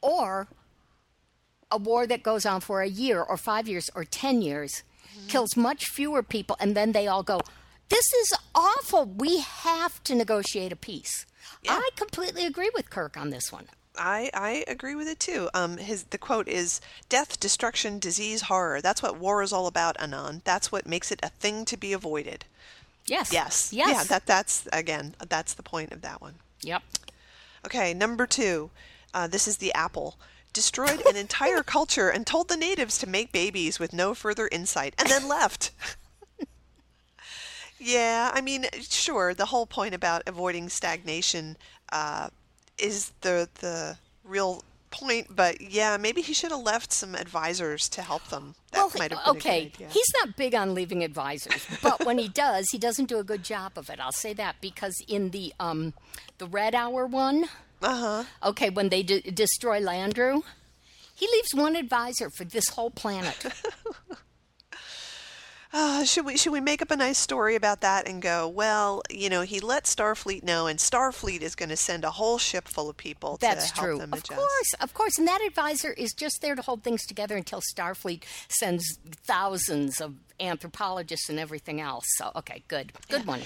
Or 0.00 0.48
a 1.70 1.76
war 1.76 2.06
that 2.06 2.22
goes 2.22 2.46
on 2.46 2.60
for 2.60 2.82
a 2.82 2.88
year 2.88 3.22
or 3.22 3.36
five 3.36 3.68
years 3.68 3.90
or 3.94 4.04
10 4.04 4.42
years, 4.42 4.82
mm-hmm. 5.14 5.26
kills 5.26 5.56
much 5.56 5.86
fewer 5.86 6.22
people, 6.22 6.56
and 6.60 6.74
then 6.74 6.92
they 6.92 7.06
all 7.06 7.22
go, 7.22 7.40
This 7.88 8.12
is 8.12 8.32
awful. 8.54 9.04
We 9.04 9.40
have 9.40 10.02
to 10.04 10.14
negotiate 10.14 10.72
a 10.72 10.76
peace. 10.76 11.26
I 11.68 11.90
completely 11.96 12.46
agree 12.46 12.70
with 12.74 12.90
Kirk 12.90 13.16
on 13.16 13.30
this 13.30 13.52
one. 13.52 13.66
I, 13.98 14.30
I 14.32 14.64
agree 14.68 14.94
with 14.94 15.08
it 15.08 15.20
too. 15.20 15.50
Um, 15.52 15.78
his 15.78 16.04
the 16.04 16.18
quote 16.18 16.48
is 16.48 16.80
death, 17.08 17.38
destruction, 17.40 17.98
disease, 17.98 18.42
horror. 18.42 18.80
That's 18.80 19.02
what 19.02 19.18
war 19.18 19.42
is 19.42 19.52
all 19.52 19.66
about, 19.66 19.96
Anan. 20.00 20.42
That's 20.44 20.70
what 20.70 20.86
makes 20.86 21.10
it 21.10 21.20
a 21.22 21.28
thing 21.28 21.64
to 21.66 21.76
be 21.76 21.92
avoided. 21.92 22.44
Yes. 23.06 23.32
Yes. 23.32 23.72
Yes. 23.72 23.90
Yeah, 23.90 24.04
that 24.04 24.26
that's 24.26 24.68
again, 24.72 25.14
that's 25.28 25.54
the 25.54 25.62
point 25.62 25.92
of 25.92 26.02
that 26.02 26.20
one. 26.20 26.34
Yep. 26.62 26.82
Okay, 27.66 27.94
number 27.94 28.26
two. 28.26 28.70
Uh, 29.14 29.26
this 29.26 29.48
is 29.48 29.56
the 29.56 29.72
apple. 29.72 30.16
Destroyed 30.52 31.02
an 31.06 31.16
entire 31.16 31.62
culture 31.76 32.08
and 32.10 32.26
told 32.26 32.48
the 32.48 32.56
natives 32.56 32.98
to 32.98 33.08
make 33.08 33.32
babies 33.32 33.78
with 33.78 33.92
no 33.92 34.14
further 34.14 34.48
insight, 34.52 34.94
and 34.98 35.08
then 35.08 35.26
left. 35.26 35.70
yeah, 37.78 38.30
I 38.34 38.40
mean, 38.40 38.66
sure. 38.80 39.34
The 39.34 39.46
whole 39.46 39.66
point 39.66 39.94
about 39.94 40.22
avoiding 40.26 40.68
stagnation 40.68 41.56
uh, 41.90 42.28
is 42.78 43.12
the 43.20 43.48
the 43.60 43.96
real 44.24 44.64
point, 44.90 45.34
but 45.34 45.60
yeah, 45.60 45.96
maybe 45.96 46.22
he 46.22 46.32
should 46.32 46.50
have 46.50 46.60
left 46.60 46.92
some 46.92 47.14
advisors 47.14 47.88
to 47.90 48.02
help 48.02 48.26
them. 48.28 48.54
That 48.72 48.78
well, 48.78 48.92
might 48.98 49.10
have 49.12 49.24
been 49.24 49.36
okay. 49.36 49.60
a 49.60 49.64
good 49.64 49.74
idea. 49.74 49.88
He's 49.88 50.12
not 50.20 50.36
big 50.36 50.54
on 50.54 50.74
leaving 50.74 51.04
advisors, 51.04 51.66
but 51.82 52.04
when 52.04 52.18
he 52.18 52.28
does, 52.46 52.70
he 52.70 52.78
doesn't 52.78 53.06
do 53.06 53.18
a 53.18 53.24
good 53.24 53.42
job 53.42 53.72
of 53.76 53.90
it. 53.90 54.00
I'll 54.00 54.12
say 54.12 54.32
that 54.34 54.56
because 54.60 54.94
in 55.06 55.30
the 55.30 55.52
um, 55.60 55.94
the 56.38 56.46
Red 56.46 56.74
Hour 56.74 57.06
one, 57.06 57.44
uh 57.82 58.22
huh. 58.22 58.48
okay, 58.50 58.70
when 58.70 58.88
they 58.88 59.02
d- 59.02 59.20
destroy 59.20 59.80
Landru, 59.80 60.42
he 61.14 61.26
leaves 61.26 61.54
one 61.54 61.76
advisor 61.76 62.30
for 62.30 62.44
this 62.44 62.70
whole 62.70 62.90
planet. 62.90 63.44
Uh, 65.70 66.02
should 66.02 66.24
we 66.24 66.36
should 66.36 66.52
we 66.52 66.60
make 66.60 66.80
up 66.80 66.90
a 66.90 66.96
nice 66.96 67.18
story 67.18 67.54
about 67.54 67.82
that 67.82 68.08
and 68.08 68.22
go? 68.22 68.48
Well, 68.48 69.02
you 69.10 69.28
know, 69.28 69.42
he 69.42 69.60
let 69.60 69.84
Starfleet 69.84 70.42
know, 70.42 70.66
and 70.66 70.78
Starfleet 70.78 71.42
is 71.42 71.54
going 71.54 71.68
to 71.68 71.76
send 71.76 72.04
a 72.04 72.10
whole 72.10 72.38
ship 72.38 72.66
full 72.66 72.88
of 72.88 72.96
people 72.96 73.36
That's 73.40 73.70
to 73.70 73.74
help 73.74 73.86
true. 73.86 74.00
Of 74.00 74.12
adjust. 74.12 74.30
course, 74.30 74.74
of 74.80 74.94
course. 74.94 75.18
And 75.18 75.28
that 75.28 75.40
advisor 75.46 75.92
is 75.92 76.14
just 76.14 76.40
there 76.40 76.54
to 76.54 76.62
hold 76.62 76.82
things 76.82 77.04
together 77.04 77.36
until 77.36 77.60
Starfleet 77.60 78.22
sends 78.48 78.98
thousands 79.26 80.00
of 80.00 80.14
anthropologists 80.40 81.28
and 81.28 81.38
everything 81.38 81.80
else. 81.80 82.04
So, 82.16 82.32
okay, 82.36 82.62
good. 82.68 82.92
Good 83.10 83.26
one. 83.26 83.42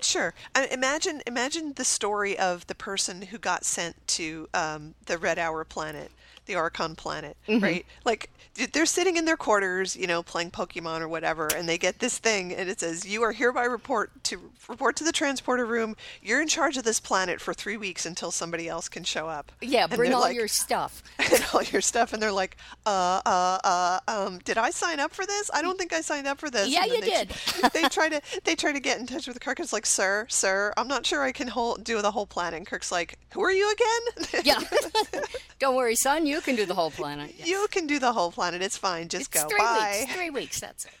Sure. 0.00 0.34
I, 0.54 0.66
imagine 0.66 1.22
imagine 1.26 1.72
the 1.74 1.84
story 1.84 2.38
of 2.38 2.66
the 2.66 2.74
person 2.74 3.22
who 3.22 3.38
got 3.38 3.64
sent 3.64 4.06
to 4.08 4.48
um, 4.52 4.94
the 5.06 5.16
Red 5.16 5.38
Hour 5.38 5.64
planet, 5.64 6.10
the 6.46 6.54
Archon 6.54 6.94
planet, 6.96 7.36
Mm-hmm. 7.48 7.62
right? 7.62 7.86
Like 8.04 8.30
they're 8.72 8.86
sitting 8.86 9.16
in 9.18 9.26
their 9.26 9.36
quarters, 9.36 9.94
you 9.94 10.06
know, 10.06 10.22
playing 10.22 10.50
Pokemon 10.50 11.00
or 11.02 11.08
whatever, 11.08 11.46
and 11.54 11.68
they 11.68 11.76
get 11.76 11.98
this 11.98 12.16
thing, 12.18 12.54
and 12.54 12.70
it 12.70 12.80
says, 12.80 13.06
"You 13.06 13.22
are 13.22 13.32
hereby 13.32 13.64
report 13.64 14.10
to 14.24 14.50
report 14.66 14.96
to 14.96 15.04
the 15.04 15.12
transporter 15.12 15.66
room. 15.66 15.94
You're 16.22 16.40
in 16.40 16.48
charge 16.48 16.78
of 16.78 16.84
this 16.84 16.98
planet 16.98 17.38
for 17.40 17.52
three 17.52 17.76
weeks 17.76 18.06
until 18.06 18.30
somebody 18.30 18.66
else 18.66 18.88
can 18.88 19.04
show 19.04 19.28
up." 19.28 19.52
Yeah, 19.60 19.86
bring 19.86 20.14
all 20.14 20.22
like- 20.22 20.34
your 20.36 20.48
stuff. 20.48 21.02
and 21.18 21.44
all 21.52 21.62
your 21.64 21.82
stuff, 21.82 22.14
and 22.14 22.22
they're 22.22 22.32
like, 22.32 22.56
"Uh, 22.86 23.20
uh, 23.26 23.58
uh, 23.62 23.98
um, 24.08 24.38
did 24.38 24.56
I 24.56 24.70
sign 24.70 25.00
up 25.00 25.12
for 25.12 25.26
this? 25.26 25.50
I 25.52 25.60
don't 25.60 25.76
think 25.78 25.92
I 25.92 26.00
signed 26.00 26.26
up 26.26 26.38
for 26.38 26.48
this." 26.50 26.68
Yeah, 26.68 26.86
you 26.86 27.00
they, 27.02 27.06
did. 27.10 27.30
they 27.74 27.82
try 27.88 28.08
to 28.08 28.22
they 28.44 28.54
try 28.54 28.72
to 28.72 28.80
get 28.80 28.98
in 28.98 29.06
touch 29.06 29.26
with 29.28 29.38
Kirk. 29.40 29.60
It's 29.60 29.72
like, 29.74 29.84
"Sir, 29.86 30.26
sir, 30.30 30.72
I'm 30.78 30.88
not 30.88 31.04
sure 31.04 31.22
I 31.22 31.32
can 31.32 31.48
hold, 31.48 31.84
do 31.84 32.00
the 32.00 32.10
whole 32.12 32.26
planet." 32.26 32.56
And 32.56 32.66
Kirk's 32.66 32.90
like, 32.90 33.18
"Who 33.34 33.42
are 33.44 33.52
you 33.52 33.70
again?" 33.70 34.42
Yeah. 34.44 34.60
Don't 35.58 35.74
worry, 35.74 35.94
son. 35.96 36.26
You 36.26 36.35
You 36.36 36.42
can 36.42 36.54
do 36.56 36.66
the 36.66 36.74
whole 36.74 36.90
planet. 36.90 37.34
yes. 37.38 37.48
You 37.48 37.66
can 37.70 37.86
do 37.86 37.98
the 37.98 38.12
whole 38.12 38.30
planet. 38.30 38.60
It's 38.60 38.76
fine. 38.76 39.08
Just 39.08 39.34
It's 39.34 39.42
go. 39.42 39.48
three 39.48 39.58
Bye. 39.58 39.98
weeks. 40.02 40.12
Three 40.14 40.30
weeks. 40.30 40.60
That's 40.60 40.84
it. 40.84 40.92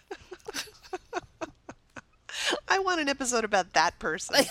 I 2.68 2.78
want 2.78 3.00
an 3.00 3.08
episode 3.08 3.44
about 3.44 3.72
that 3.74 3.98
person. 3.98 4.36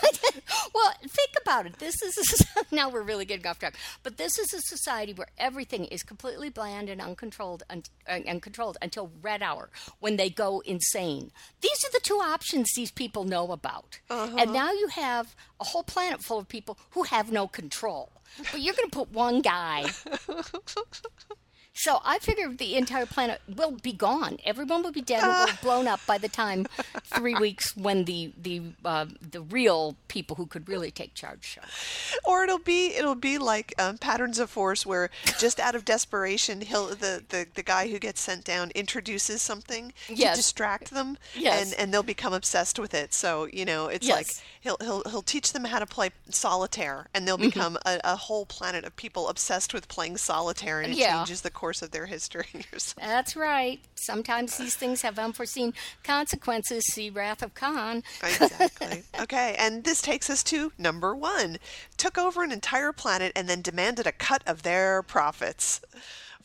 Well, 0.74 0.94
think 1.08 1.30
about 1.42 1.66
it. 1.66 1.80
This 1.80 1.96
is 2.02 2.46
a, 2.58 2.66
now 2.76 2.90
we're 2.90 3.02
really 3.02 3.24
getting 3.24 3.48
off 3.48 3.60
track, 3.60 3.76
but 4.04 4.18
this 4.18 4.38
is 4.38 4.54
a 4.54 4.60
society 4.62 5.14
where 5.14 5.30
everything 5.38 5.86
is 5.86 6.04
completely 6.04 6.50
bland 6.50 6.90
and 6.90 7.00
uncontrolled 7.02 7.64
un, 7.70 7.84
uh, 8.10 8.20
uncontrolled 8.28 8.78
until 8.82 9.10
red 9.22 9.42
hour 9.42 9.70
when 10.02 10.18
they 10.18 10.30
go 10.30 10.60
insane. 10.66 11.32
These 11.62 11.86
are 11.86 11.92
the 11.94 12.02
two 12.04 12.16
options 12.18 12.74
these 12.76 12.92
people 12.92 13.24
know 13.24 13.52
about, 13.54 14.00
and 14.10 14.52
now 14.52 14.72
you 14.74 14.88
have 14.90 15.34
a 15.62 15.64
whole 15.64 15.84
planet 15.84 16.22
full 16.22 16.40
of 16.40 16.50
people 16.50 16.78
who 16.92 17.04
have 17.04 17.32
no 17.32 17.48
control. 17.48 18.12
But 18.52 18.62
you're 18.62 18.74
going 18.74 18.90
to 18.90 18.98
put 18.98 19.12
one 19.12 19.42
guy. 19.42 19.86
So 21.78 22.00
I 22.06 22.20
figure 22.20 22.48
the 22.54 22.76
entire 22.78 23.06
planet 23.06 23.42
will 23.54 23.72
be 23.72 23.92
gone. 23.92 24.38
Everyone 24.46 24.82
will 24.82 24.94
be 24.94 25.02
dead 25.02 25.22
and 25.24 25.28
will 25.38 25.46
be 25.48 25.60
blown 25.62 25.88
up 25.88 26.00
by 26.08 26.18
the 26.18 26.30
time 26.30 26.68
three 27.04 27.36
weeks 27.36 27.76
when 27.76 28.06
the 28.06 28.32
the 28.42 28.62
uh, 28.86 29.06
the 29.32 29.42
real 29.42 29.96
people 30.08 30.38
who 30.38 30.46
could 30.46 30.70
really 30.70 30.90
take 30.90 31.14
charge 31.14 31.44
show. 31.44 31.62
or 32.24 32.44
it'll 32.46 32.60
be 32.60 32.96
it'll 32.96 33.14
be 33.14 33.38
like 33.38 33.74
um, 33.78 33.98
patterns 33.98 34.40
of 34.40 34.50
force 34.50 34.86
where 34.86 35.10
just 35.38 35.60
out 35.60 35.76
of 35.76 35.84
desperation 35.84 36.62
he'll 36.62 36.88
the, 36.88 37.24
the 37.30 37.46
the 37.56 37.64
guy 37.64 37.90
who 37.90 38.00
gets 38.00 38.22
sent 38.22 38.46
down 38.46 38.72
introduces 38.74 39.42
something 39.42 39.92
Yes. 40.08 40.36
to 40.38 40.40
distract 40.42 40.92
them 40.92 41.18
Yes. 41.36 41.72
and 41.72 41.80
and 41.80 41.94
they'll 41.94 42.04
become 42.04 42.32
obsessed 42.34 42.80
with 42.80 42.94
it 42.94 43.14
so 43.14 43.48
you 43.52 43.66
know 43.66 43.88
it's 43.88 44.08
like 44.08 44.28
he'll 44.62 44.78
he'll 44.82 45.04
he'll 45.10 45.22
teach 45.22 45.52
them 45.52 45.66
how 45.66 45.80
to 45.80 45.86
play 45.86 46.10
solitaire 46.30 47.08
and 47.14 47.28
they'll 47.28 47.36
Mm-hmm. 47.36 47.50
become 47.50 47.78
a, 47.86 48.00
a 48.06 48.16
whole 48.16 48.46
planet 48.46 48.86
of 48.86 48.96
people 48.96 49.28
obsessed 49.28 49.74
with 49.74 49.90
playing 49.90 50.16
solitaire 50.16 50.80
and 50.80 50.94
it 50.94 50.98
Yeah. 50.98 51.18
changes 51.18 51.42
the 51.42 51.52
course 51.52 51.65
of 51.82 51.92
their 51.92 52.06
history. 52.06 52.46
That's 52.98 53.36
right. 53.36 53.80
Sometimes 53.96 54.58
these 54.58 54.76
things 54.76 55.02
have 55.02 55.18
unforeseen 55.20 55.74
consequences. 56.04 56.86
See 56.86 57.10
Wrath 57.10 57.42
of 57.42 57.54
Khan. 57.54 58.04
Exactly. 58.24 59.04
okay, 59.20 59.56
and 59.58 59.84
this 59.84 60.02
takes 60.02 60.30
us 60.30 60.44
to 60.44 60.72
number 60.78 61.16
one. 61.16 61.58
Took 61.98 62.18
over 62.18 62.44
an 62.44 62.52
entire 62.52 62.92
planet 62.92 63.32
and 63.36 63.48
then 63.50 63.62
demanded 63.62 64.08
a 64.08 64.12
cut 64.12 64.44
of 64.46 64.64
their 64.64 65.02
profits. 65.04 65.82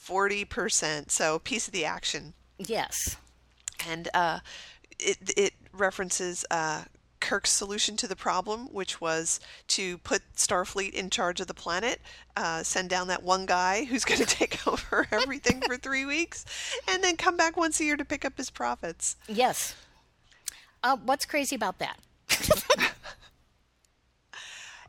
40%. 0.03 1.11
So, 1.11 1.39
piece 1.39 1.67
of 1.67 1.73
the 1.73 1.85
action. 1.85 2.35
Yes. 2.59 3.17
And 3.89 4.09
uh, 4.15 4.41
it, 4.99 5.33
it 5.37 5.55
references 5.73 6.45
uh, 6.51 6.85
Kirk's 7.21 7.51
solution 7.51 7.97
to 7.99 8.09
the 8.09 8.17
problem, 8.17 8.67
which 8.73 9.01
was 9.01 9.41
to 9.69 9.99
put 9.99 10.23
Starfleet 10.35 10.93
in 10.93 11.11
charge 11.11 11.41
of 11.41 11.47
the 11.47 11.55
planet, 11.55 12.01
uh, 12.37 12.63
send 12.63 12.91
down 12.91 13.09
that 13.09 13.23
one 13.23 13.47
guy 13.47 13.85
who's 13.89 14.05
going 14.05 14.21
to 14.21 14.27
take 14.27 14.67
over 14.67 15.07
everything 15.13 15.61
for 15.61 15.77
three 15.79 16.05
weeks, 16.05 16.45
and 16.89 17.05
then 17.05 17.17
come 17.17 17.37
back 17.37 17.57
once 17.57 17.81
a 17.81 17.85
year 17.85 17.97
to 17.97 18.05
pick 18.05 18.25
up 18.25 18.37
his 18.37 18.51
profits. 18.51 19.17
Yes. 19.29 19.75
Uh, 20.83 20.97
what's 21.05 21.27
crazy 21.27 21.55
about 21.55 21.79
that? 21.79 21.99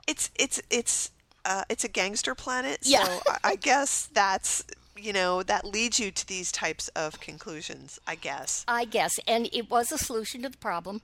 it's 0.08 0.30
it's 0.36 0.62
it's 0.70 1.12
uh, 1.46 1.64
it's 1.70 1.84
a 1.84 1.88
gangster 1.88 2.36
planet. 2.36 2.80
Yeah. 2.84 3.04
So 3.04 3.20
I, 3.28 3.38
I 3.44 3.56
guess 3.56 4.10
that's 4.14 4.64
you 4.96 5.14
know 5.14 5.44
that 5.44 5.66
leads 5.66 6.00
you 6.00 6.12
to 6.12 6.28
these 6.28 6.52
types 6.52 6.88
of 6.90 7.20
conclusions. 7.20 8.00
I 8.08 8.16
guess. 8.16 8.64
I 8.68 8.86
guess, 8.86 9.20
and 9.28 9.50
it 9.52 9.70
was 9.70 9.92
a 9.92 9.98
solution 9.98 10.44
to 10.44 10.50
the 10.50 10.58
problem, 10.58 11.02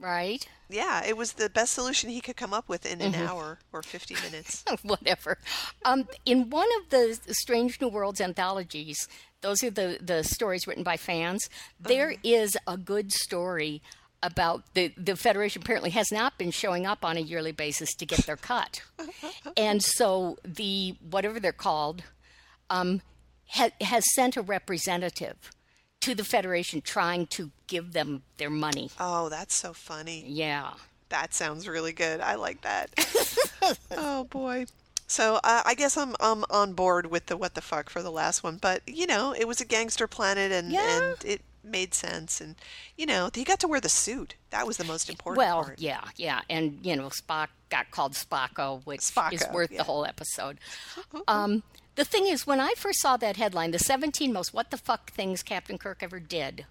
right? 0.00 0.46
Yeah, 0.68 1.04
it 1.04 1.16
was 1.16 1.32
the 1.32 1.50
best 1.50 1.74
solution 1.74 2.10
he 2.10 2.20
could 2.20 2.36
come 2.36 2.54
up 2.54 2.68
with 2.68 2.86
in 2.86 3.00
an 3.00 3.14
hour 3.14 3.58
or 3.72 3.82
fifty 3.82 4.16
minutes. 4.24 4.64
whatever. 4.82 5.38
Um, 5.84 6.08
in 6.24 6.50
one 6.50 6.68
of 6.80 6.90
the 6.90 7.18
Strange 7.28 7.80
New 7.80 7.88
Worlds 7.88 8.20
anthologies, 8.20 9.08
those 9.42 9.62
are 9.62 9.70
the, 9.70 9.98
the 10.00 10.22
stories 10.22 10.66
written 10.66 10.84
by 10.84 10.96
fans. 10.96 11.48
There 11.78 12.14
is 12.22 12.56
a 12.66 12.76
good 12.76 13.12
story 13.12 13.82
about 14.22 14.74
the 14.74 14.92
the 14.96 15.16
Federation. 15.16 15.62
Apparently, 15.62 15.90
has 15.90 16.12
not 16.12 16.38
been 16.38 16.50
showing 16.50 16.86
up 16.86 17.04
on 17.04 17.16
a 17.16 17.20
yearly 17.20 17.52
basis 17.52 17.94
to 17.94 18.06
get 18.06 18.26
their 18.26 18.36
cut, 18.36 18.82
and 19.56 19.82
so 19.82 20.38
the 20.44 20.96
whatever 21.10 21.40
they're 21.40 21.52
called 21.52 22.02
um, 22.68 23.02
ha- 23.48 23.70
has 23.80 24.04
sent 24.14 24.36
a 24.36 24.42
representative 24.42 25.50
to 26.00 26.14
the 26.14 26.24
Federation 26.24 26.80
trying 26.80 27.26
to 27.26 27.50
give 27.66 27.92
them 27.92 28.22
their 28.38 28.50
money. 28.50 28.90
oh, 28.98 29.28
that's 29.28 29.54
so 29.54 29.72
funny. 29.72 30.24
Yeah. 30.26 30.72
That 31.10 31.34
sounds 31.34 31.66
really 31.68 31.92
good. 31.92 32.20
I 32.20 32.36
like 32.36 32.62
that. 32.62 32.90
oh 33.90 34.24
boy. 34.24 34.66
So 35.06 35.40
uh, 35.42 35.62
I 35.66 35.74
guess 35.74 35.96
I'm 35.96 36.14
I'm 36.20 36.44
on 36.50 36.72
board 36.72 37.06
with 37.06 37.26
the 37.26 37.36
what 37.36 37.54
the 37.54 37.60
fuck 37.60 37.90
for 37.90 38.00
the 38.02 38.12
last 38.12 38.44
one, 38.44 38.58
but 38.60 38.82
you 38.86 39.06
know 39.06 39.34
it 39.36 39.46
was 39.48 39.60
a 39.60 39.64
gangster 39.64 40.06
planet 40.06 40.52
and 40.52 40.70
Yeah. 40.70 41.02
and 41.12 41.16
it 41.24 41.42
made 41.62 41.92
sense 41.92 42.40
and 42.40 42.54
you 42.96 43.04
know 43.04 43.28
he 43.34 43.44
got 43.44 43.58
to 43.60 43.68
wear 43.68 43.80
the 43.80 43.88
suit. 43.88 44.36
That 44.50 44.66
was 44.68 44.76
the 44.76 44.84
most 44.84 45.10
important 45.10 45.38
Well, 45.38 45.64
part. 45.64 45.80
yeah, 45.80 46.04
yeah, 46.16 46.40
and 46.48 46.78
you 46.82 46.94
know 46.96 47.08
Spock 47.08 47.48
got 47.70 47.90
called 47.90 48.12
Spocko, 48.12 48.80
which 48.86 49.00
is 49.32 49.44
worth 49.52 49.72
yeah. 49.72 49.78
the 49.78 49.84
whole 49.84 50.06
episode. 50.06 50.58
Um, 51.28 51.62
the 51.96 52.04
thing 52.04 52.26
is, 52.26 52.46
when 52.46 52.60
I 52.60 52.74
first 52.76 53.00
saw 53.00 53.16
that 53.18 53.36
headline, 53.36 53.70
the 53.72 53.78
17 53.78 54.32
most 54.32 54.54
what 54.54 54.70
the 54.70 54.76
fuck 54.76 55.10
things 55.10 55.42
Captain 55.42 55.78
Kirk 55.78 56.02
ever 56.02 56.20
did, 56.20 56.66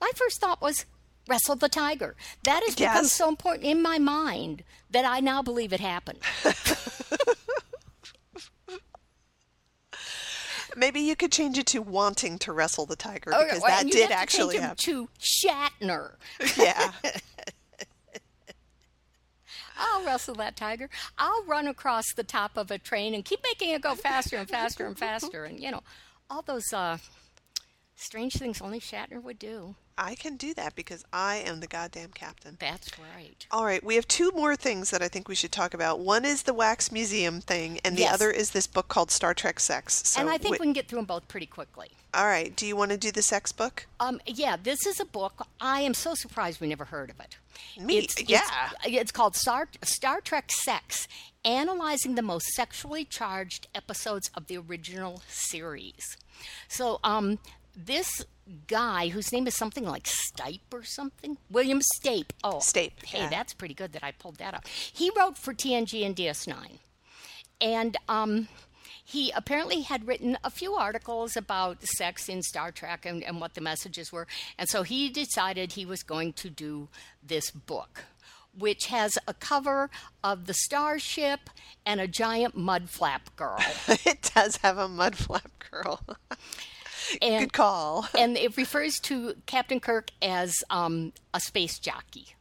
my 0.00 0.10
first 0.14 0.40
thought 0.40 0.60
was 0.60 0.84
wrestle 1.28 1.54
the 1.56 1.68
tiger. 1.68 2.16
That 2.44 2.62
has 2.64 2.74
become 2.74 3.04
so 3.04 3.28
important 3.28 3.64
in 3.66 3.80
my 3.82 3.98
mind 3.98 4.64
that 4.90 5.04
I 5.04 5.20
now 5.20 5.42
believe 5.42 5.72
it 5.72 5.80
happened. 5.80 6.18
Maybe 10.74 11.00
you 11.00 11.16
could 11.16 11.30
change 11.30 11.58
it 11.58 11.66
to 11.66 11.82
wanting 11.82 12.38
to 12.38 12.52
wrestle 12.52 12.86
the 12.86 12.96
tiger 12.96 13.30
Oh, 13.34 13.44
because 13.44 13.60
well, 13.60 13.70
that 13.84 13.90
did 13.92 14.08
to 14.08 14.14
actually 14.14 14.56
happen. 14.56 14.76
to 14.78 15.08
Shatner. 15.20 16.14
yeah. 16.56 16.92
I'll 19.82 20.04
wrestle 20.04 20.34
that 20.36 20.56
tiger. 20.56 20.88
I'll 21.18 21.44
run 21.44 21.66
across 21.66 22.12
the 22.14 22.22
top 22.24 22.56
of 22.56 22.70
a 22.70 22.78
train 22.78 23.14
and 23.14 23.24
keep 23.24 23.40
making 23.42 23.70
it 23.70 23.82
go 23.82 23.94
faster 23.94 24.36
and 24.36 24.48
faster 24.48 24.86
and 24.86 24.96
faster. 24.96 25.44
And, 25.44 25.58
you 25.60 25.70
know, 25.70 25.82
all 26.30 26.42
those 26.42 26.72
uh, 26.72 26.98
strange 27.96 28.34
things 28.34 28.60
only 28.60 28.80
Shatner 28.80 29.22
would 29.22 29.38
do. 29.38 29.74
I 29.98 30.14
can 30.14 30.36
do 30.36 30.54
that 30.54 30.74
because 30.74 31.04
I 31.12 31.36
am 31.36 31.60
the 31.60 31.66
goddamn 31.66 32.10
captain. 32.14 32.56
That's 32.58 32.90
right. 32.98 33.46
All 33.50 33.66
right, 33.66 33.84
we 33.84 33.94
have 33.96 34.08
two 34.08 34.30
more 34.34 34.56
things 34.56 34.90
that 34.90 35.02
I 35.02 35.08
think 35.08 35.28
we 35.28 35.34
should 35.34 35.52
talk 35.52 35.74
about. 35.74 36.00
One 36.00 36.24
is 36.24 36.44
the 36.44 36.54
wax 36.54 36.90
museum 36.90 37.40
thing, 37.42 37.78
and 37.84 37.94
the 37.96 38.00
Yes. 38.02 38.14
other 38.14 38.30
is 38.30 38.50
this 38.50 38.66
book 38.66 38.88
called 38.88 39.10
Star 39.10 39.34
Trek 39.34 39.60
Sex. 39.60 40.08
So, 40.08 40.20
and 40.20 40.30
I 40.30 40.38
think 40.38 40.56
wh- 40.56 40.60
we 40.60 40.66
can 40.66 40.72
get 40.72 40.88
through 40.88 41.00
them 41.00 41.04
both 41.04 41.28
pretty 41.28 41.46
quickly. 41.46 41.90
all 42.14 42.24
right, 42.26 42.56
do 42.56 42.64
you 42.66 42.74
want 42.74 42.90
to 42.90 42.96
do 42.96 43.12
the 43.12 43.20
sex 43.22 43.52
book? 43.52 43.86
Um, 44.00 44.18
yeah, 44.26 44.56
this 44.60 44.86
is 44.86 44.98
a 44.98 45.04
book. 45.04 45.46
I 45.60 45.82
am 45.82 45.92
so 45.92 46.14
surprised 46.14 46.60
we 46.62 46.68
never 46.68 46.86
heard 46.86 47.10
of 47.10 47.20
it. 47.20 47.36
Me- 47.80 47.98
it's, 47.98 48.22
yeah. 48.28 48.40
It's, 48.84 48.96
it's 49.02 49.12
called 49.12 49.36
Star, 49.36 49.68
Star 49.82 50.20
Trek 50.20 50.50
Sex 50.52 51.08
Analyzing 51.44 52.14
the 52.14 52.22
Most 52.22 52.46
Sexually 52.48 53.04
Charged 53.04 53.66
Episodes 53.74 54.30
of 54.36 54.46
the 54.46 54.56
Original 54.58 55.22
Series. 55.28 56.16
So, 56.68 57.00
um, 57.02 57.38
this 57.76 58.24
guy, 58.66 59.08
whose 59.08 59.32
name 59.32 59.46
is 59.46 59.56
something 59.56 59.84
like 59.84 60.04
Stipe 60.04 60.60
or 60.72 60.84
something, 60.84 61.38
William 61.50 61.80
Stape. 61.80 62.32
Oh, 62.44 62.60
Stape, 62.60 63.04
Hey, 63.04 63.20
yeah. 63.20 63.28
that's 63.28 63.54
pretty 63.54 63.74
good 63.74 63.92
that 63.92 64.04
I 64.04 64.12
pulled 64.12 64.36
that 64.36 64.54
up. 64.54 64.66
He 64.68 65.10
wrote 65.16 65.38
for 65.38 65.52
TNG 65.54 66.04
and 66.04 66.14
DS9 66.14 66.78
and 67.60 67.96
um, 68.08 68.48
he 69.12 69.30
apparently 69.32 69.82
had 69.82 70.06
written 70.06 70.38
a 70.42 70.50
few 70.50 70.74
articles 70.74 71.36
about 71.36 71.82
sex 71.82 72.30
in 72.30 72.42
Star 72.42 72.72
Trek 72.72 73.04
and, 73.04 73.22
and 73.22 73.40
what 73.40 73.54
the 73.54 73.60
messages 73.60 74.10
were. 74.10 74.26
And 74.58 74.70
so 74.70 74.82
he 74.84 75.10
decided 75.10 75.72
he 75.72 75.84
was 75.84 76.02
going 76.02 76.32
to 76.34 76.48
do 76.48 76.88
this 77.22 77.50
book, 77.50 78.04
which 78.56 78.86
has 78.86 79.18
a 79.28 79.34
cover 79.34 79.90
of 80.24 80.46
the 80.46 80.54
starship 80.54 81.50
and 81.84 82.00
a 82.00 82.08
giant 82.08 82.56
mud 82.56 82.88
flap 82.88 83.36
girl. 83.36 83.58
it 83.88 84.30
does 84.34 84.56
have 84.56 84.78
a 84.78 84.88
mud 84.88 85.16
flap 85.16 85.50
girl. 85.70 86.00
And, 87.20 87.46
Good 87.46 87.52
call. 87.52 88.06
and 88.16 88.38
it 88.38 88.56
refers 88.56 89.00
to 89.00 89.34
Captain 89.44 89.80
Kirk 89.80 90.12
as 90.22 90.62
um, 90.70 91.12
a 91.34 91.40
space 91.40 91.80
jockey. 91.80 92.36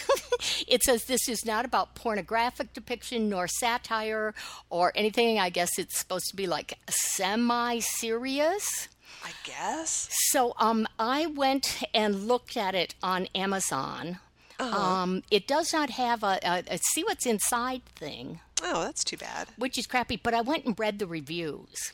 it 0.68 0.82
says 0.82 1.04
this 1.04 1.28
is 1.28 1.44
not 1.44 1.64
about 1.64 1.94
pornographic 1.94 2.72
depiction 2.72 3.28
nor 3.28 3.46
satire 3.48 4.34
or 4.70 4.92
anything. 4.94 5.38
I 5.38 5.50
guess 5.50 5.78
it's 5.78 5.98
supposed 5.98 6.26
to 6.30 6.36
be 6.36 6.46
like 6.46 6.78
semi 6.88 7.78
serious. 7.80 8.88
I 9.24 9.30
guess. 9.44 10.08
So 10.30 10.54
um, 10.58 10.86
I 10.98 11.26
went 11.26 11.82
and 11.94 12.26
looked 12.26 12.56
at 12.56 12.74
it 12.74 12.94
on 13.02 13.26
Amazon. 13.34 14.18
Um, 14.58 15.22
it 15.30 15.48
does 15.48 15.72
not 15.72 15.90
have 15.90 16.22
a, 16.22 16.38
a, 16.44 16.62
a 16.68 16.78
see 16.78 17.02
what's 17.02 17.26
inside 17.26 17.84
thing 17.96 18.38
Oh, 18.62 18.82
that's 18.82 19.02
too 19.02 19.16
bad. 19.16 19.48
which 19.58 19.76
is 19.76 19.88
crappy. 19.88 20.16
But 20.16 20.34
I 20.34 20.40
went 20.40 20.64
and 20.66 20.78
read 20.78 21.00
the 21.00 21.06
reviews, 21.08 21.92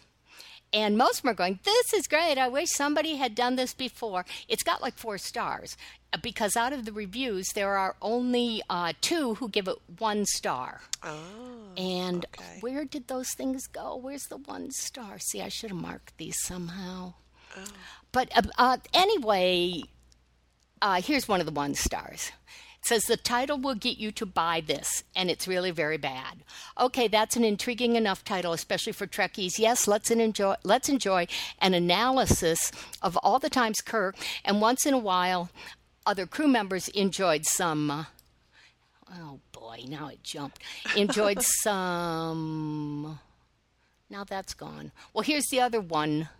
And 0.70 0.98
most 0.98 1.18
of 1.18 1.22
them 1.22 1.30
are 1.30 1.34
going, 1.34 1.60
This 1.64 1.94
is 1.94 2.06
great. 2.06 2.36
I 2.36 2.48
wish 2.48 2.68
somebody 2.70 3.16
had 3.16 3.34
done 3.34 3.56
this 3.56 3.72
before. 3.72 4.26
It's 4.48 4.62
got 4.62 4.82
like 4.82 4.98
four 4.98 5.16
stars 5.16 5.78
because 6.22 6.56
out 6.56 6.72
of 6.72 6.84
the 6.84 6.92
reviews, 6.92 7.48
there 7.54 7.76
are 7.76 7.96
only 8.00 8.62
uh, 8.70 8.92
two 9.00 9.34
who 9.34 9.48
give 9.48 9.68
it 9.68 9.76
one 9.98 10.24
star. 10.24 10.80
Oh. 11.02 11.16
And 11.76 12.24
okay. 12.26 12.58
where 12.60 12.84
did 12.84 13.08
those 13.08 13.32
things 13.32 13.66
go? 13.66 13.96
Where's 13.96 14.24
the 14.24 14.38
one 14.38 14.70
star? 14.70 15.18
See, 15.18 15.42
I 15.42 15.48
should 15.48 15.70
have 15.70 15.80
marked 15.80 16.16
these 16.16 16.40
somehow. 16.42 17.14
Oh. 17.56 17.64
But 18.12 18.30
uh, 18.34 18.42
uh, 18.56 18.76
anyway, 18.94 19.82
uh, 20.80 21.02
here's 21.02 21.28
one 21.28 21.40
of 21.40 21.46
the 21.46 21.52
one 21.52 21.74
stars. 21.74 22.32
It 22.80 22.86
says 22.86 23.04
the 23.04 23.16
title 23.16 23.58
will 23.58 23.74
get 23.74 23.98
you 23.98 24.12
to 24.12 24.24
buy 24.24 24.62
this, 24.64 25.02
and 25.14 25.28
it's 25.30 25.48
really 25.48 25.72
very 25.72 25.98
bad. 25.98 26.44
Okay, 26.80 27.08
that's 27.08 27.36
an 27.36 27.44
intriguing 27.44 27.96
enough 27.96 28.24
title, 28.24 28.52
especially 28.52 28.92
for 28.92 29.06
Trekkies. 29.06 29.58
Yes, 29.58 29.88
let's 29.88 30.10
enjoy. 30.10 30.54
Let's 30.62 30.88
enjoy 30.88 31.26
an 31.58 31.74
analysis 31.74 32.70
of 33.02 33.18
all 33.18 33.40
the 33.40 33.50
times 33.50 33.80
Kirk 33.80 34.16
and 34.44 34.60
once 34.60 34.86
in 34.86 34.94
a 34.94 34.98
while 34.98 35.50
other 36.08 36.26
crew 36.26 36.48
members 36.48 36.88
enjoyed 36.88 37.44
some. 37.44 37.90
Uh, 37.90 38.04
oh 39.14 39.40
boy, 39.52 39.84
now 39.86 40.08
it 40.08 40.22
jumped. 40.22 40.62
Enjoyed 40.96 41.42
some. 41.62 43.20
Now 44.08 44.24
that's 44.24 44.54
gone. 44.54 44.90
Well, 45.12 45.22
here's 45.22 45.46
the 45.50 45.60
other 45.60 45.80
one. 45.80 46.30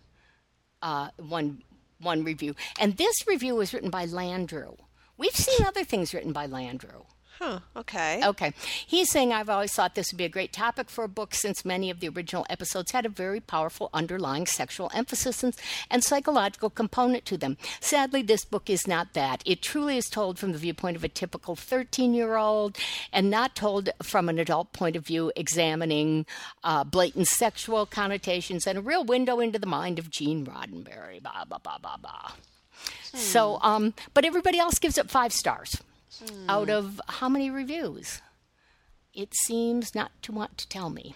Uh, 0.81 1.09
one 1.17 1.61
one 2.01 2.23
review, 2.23 2.55
and 2.79 2.97
this 2.97 3.27
review 3.27 3.55
was 3.55 3.73
written 3.73 3.89
by 3.89 4.05
Landrew. 4.05 4.75
We've 5.17 5.35
seen 5.35 5.67
other 5.67 5.83
things 5.83 6.13
written 6.13 6.31
by 6.31 6.47
Landrew. 6.47 7.03
Huh. 7.39 7.59
Okay. 7.73 8.19
Okay. 8.21 8.53
He's 8.85 9.09
saying, 9.09 9.31
I've 9.31 9.47
always 9.47 9.71
thought 9.71 9.95
this 9.95 10.11
would 10.11 10.17
be 10.17 10.25
a 10.25 10.29
great 10.29 10.51
topic 10.51 10.89
for 10.89 11.05
a 11.05 11.07
book 11.07 11.33
since 11.33 11.63
many 11.63 11.89
of 11.89 12.01
the 12.01 12.09
original 12.09 12.45
episodes 12.49 12.91
had 12.91 13.05
a 13.05 13.09
very 13.09 13.39
powerful 13.39 13.89
underlying 13.93 14.45
sexual 14.45 14.91
emphasis 14.93 15.41
and, 15.41 15.55
and 15.89 16.03
psychological 16.03 16.69
component 16.69 17.23
to 17.23 17.37
them. 17.37 17.55
Sadly, 17.79 18.23
this 18.23 18.43
book 18.43 18.69
is 18.69 18.89
not 18.89 19.13
that. 19.13 19.41
It 19.45 19.61
truly 19.61 19.95
is 19.95 20.09
told 20.09 20.37
from 20.37 20.51
the 20.51 20.57
viewpoint 20.57 20.97
of 20.97 21.03
a 21.05 21.07
typical 21.07 21.55
13 21.55 22.13
year 22.13 22.35
old 22.35 22.77
and 23.13 23.29
not 23.29 23.55
told 23.55 23.89
from 24.03 24.27
an 24.27 24.37
adult 24.37 24.73
point 24.73 24.97
of 24.97 25.07
view, 25.07 25.31
examining 25.37 26.25
uh, 26.65 26.83
blatant 26.83 27.27
sexual 27.27 27.85
connotations 27.85 28.67
and 28.67 28.77
a 28.77 28.81
real 28.81 29.05
window 29.05 29.39
into 29.39 29.59
the 29.59 29.65
mind 29.65 29.97
of 29.97 30.09
Gene 30.09 30.45
Roddenberry. 30.45 31.23
Blah, 31.23 31.45
blah, 31.45 31.59
blah, 31.59 31.77
blah, 31.77 31.95
blah. 31.95 32.31
So, 33.13 33.59
um, 33.61 33.93
but 34.13 34.25
everybody 34.25 34.59
else 34.59 34.77
gives 34.77 34.97
it 34.97 35.09
five 35.09 35.31
stars 35.31 35.81
out 36.47 36.69
of 36.69 36.99
how 37.07 37.29
many 37.29 37.49
reviews? 37.49 38.21
It 39.13 39.33
seems 39.33 39.95
not 39.95 40.11
to 40.23 40.31
want 40.31 40.57
to 40.57 40.67
tell 40.67 40.89
me. 40.89 41.15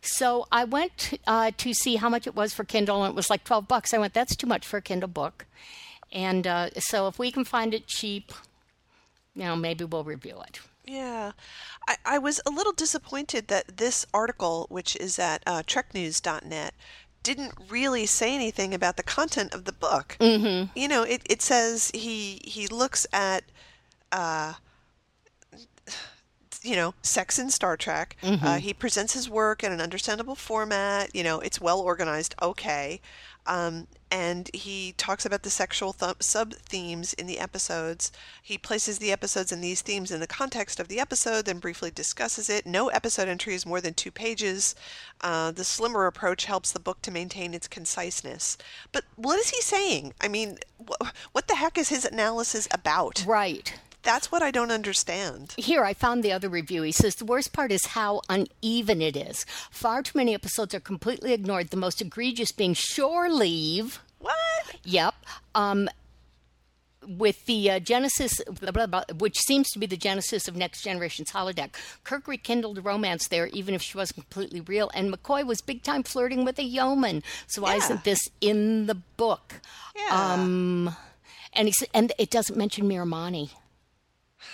So 0.00 0.46
I 0.50 0.64
went 0.64 1.18
uh, 1.26 1.52
to 1.56 1.72
see 1.72 1.96
how 1.96 2.08
much 2.08 2.26
it 2.26 2.34
was 2.34 2.52
for 2.52 2.64
Kindle, 2.64 3.04
and 3.04 3.12
it 3.12 3.16
was 3.16 3.30
like 3.30 3.44
12 3.44 3.68
bucks. 3.68 3.94
I 3.94 3.98
went, 3.98 4.14
that's 4.14 4.34
too 4.34 4.48
much 4.48 4.66
for 4.66 4.78
a 4.78 4.82
Kindle 4.82 5.08
book. 5.08 5.46
And 6.10 6.46
uh, 6.46 6.70
so 6.78 7.06
if 7.06 7.18
we 7.18 7.30
can 7.30 7.44
find 7.44 7.72
it 7.72 7.86
cheap, 7.86 8.32
you 9.34 9.44
know, 9.44 9.56
maybe 9.56 9.84
we'll 9.84 10.04
review 10.04 10.40
it. 10.46 10.60
Yeah. 10.84 11.32
I, 11.88 11.96
I 12.04 12.18
was 12.18 12.40
a 12.44 12.50
little 12.50 12.72
disappointed 12.72 13.48
that 13.48 13.76
this 13.78 14.04
article, 14.12 14.66
which 14.68 14.96
is 14.96 15.18
at 15.18 15.42
uh, 15.46 15.62
treknews.net, 15.62 16.74
didn't 17.22 17.54
really 17.70 18.04
say 18.04 18.34
anything 18.34 18.74
about 18.74 18.96
the 18.96 19.02
content 19.02 19.54
of 19.54 19.64
the 19.64 19.72
book. 19.72 20.16
Mm-hmm. 20.20 20.76
You 20.76 20.88
know, 20.88 21.04
it, 21.04 21.22
it 21.30 21.40
says 21.40 21.90
he 21.94 22.40
he 22.44 22.66
looks 22.66 23.06
at 23.12 23.44
uh, 24.12 24.52
you 26.62 26.76
know, 26.76 26.94
sex 27.02 27.38
in 27.38 27.50
Star 27.50 27.76
Trek. 27.76 28.16
Uh, 28.22 28.58
he 28.58 28.72
presents 28.72 29.14
his 29.14 29.28
work 29.28 29.64
in 29.64 29.72
an 29.72 29.80
understandable 29.80 30.36
format. 30.36 31.14
You 31.14 31.24
know, 31.24 31.40
it's 31.40 31.60
well 31.60 31.80
organized. 31.80 32.34
Okay. 32.40 33.00
Um, 33.44 33.88
and 34.12 34.48
he 34.54 34.94
talks 34.96 35.26
about 35.26 35.42
the 35.42 35.50
sexual 35.50 35.92
th- 35.92 36.16
sub 36.20 36.54
themes 36.54 37.12
in 37.14 37.26
the 37.26 37.40
episodes. 37.40 38.12
He 38.40 38.56
places 38.56 38.98
the 38.98 39.10
episodes 39.10 39.50
and 39.50 39.64
these 39.64 39.80
themes 39.80 40.12
in 40.12 40.20
the 40.20 40.28
context 40.28 40.78
of 40.78 40.86
the 40.86 41.00
episode, 41.00 41.46
then 41.46 41.58
briefly 41.58 41.90
discusses 41.90 42.48
it. 42.48 42.64
No 42.64 42.86
episode 42.88 43.26
entry 43.28 43.54
is 43.54 43.66
more 43.66 43.80
than 43.80 43.94
two 43.94 44.12
pages. 44.12 44.76
Uh, 45.22 45.50
the 45.50 45.64
slimmer 45.64 46.06
approach 46.06 46.44
helps 46.44 46.70
the 46.70 46.78
book 46.78 47.02
to 47.02 47.10
maintain 47.10 47.54
its 47.54 47.66
conciseness. 47.66 48.56
But 48.92 49.04
what 49.16 49.40
is 49.40 49.50
he 49.50 49.60
saying? 49.60 50.12
I 50.20 50.28
mean, 50.28 50.58
wh- 50.78 51.08
what 51.32 51.48
the 51.48 51.56
heck 51.56 51.76
is 51.76 51.88
his 51.88 52.04
analysis 52.04 52.68
about? 52.70 53.24
Right. 53.26 53.74
That's 54.02 54.32
what 54.32 54.42
I 54.42 54.50
don't 54.50 54.72
understand. 54.72 55.54
Here, 55.56 55.84
I 55.84 55.94
found 55.94 56.22
the 56.22 56.32
other 56.32 56.48
review. 56.48 56.82
He 56.82 56.92
says 56.92 57.14
the 57.16 57.24
worst 57.24 57.52
part 57.52 57.70
is 57.70 57.86
how 57.86 58.20
uneven 58.28 59.00
it 59.00 59.16
is. 59.16 59.44
Far 59.70 60.02
too 60.02 60.18
many 60.18 60.34
episodes 60.34 60.74
are 60.74 60.80
completely 60.80 61.32
ignored, 61.32 61.70
the 61.70 61.76
most 61.76 62.00
egregious 62.02 62.50
being 62.52 62.74
Shore 62.74 63.30
Leave. 63.30 64.00
What? 64.18 64.76
Yep. 64.84 65.14
Um, 65.54 65.88
with 67.06 67.46
the 67.46 67.68
uh, 67.70 67.78
genesis, 67.80 68.40
blah, 68.60 68.70
blah, 68.70 68.86
blah, 68.86 69.02
which 69.18 69.38
seems 69.40 69.70
to 69.72 69.78
be 69.78 69.86
the 69.86 69.96
genesis 69.96 70.46
of 70.46 70.54
Next 70.56 70.82
Generation's 70.82 71.32
holodeck, 71.32 71.70
Kirk 72.04 72.28
rekindled 72.28 72.78
a 72.78 72.80
romance 72.80 73.26
there, 73.28 73.48
even 73.48 73.74
if 73.74 73.82
she 73.82 73.96
wasn't 73.98 74.16
completely 74.18 74.60
real. 74.60 74.90
And 74.94 75.12
McCoy 75.12 75.44
was 75.44 75.60
big 75.60 75.82
time 75.82 76.04
flirting 76.04 76.44
with 76.44 76.58
a 76.58 76.64
yeoman. 76.64 77.22
So 77.48 77.62
why 77.62 77.72
Yeah. 77.72 77.84
isn't 77.84 78.04
this 78.04 78.28
in 78.40 78.86
the 78.86 78.94
book? 78.94 79.60
Yeah. 79.96 80.32
Um, 80.32 80.96
and 81.52 81.68
he 81.68 81.74
and 81.92 82.12
it 82.18 82.30
doesn't 82.30 82.56
mention 82.56 82.88
Miramanee. 82.88 83.50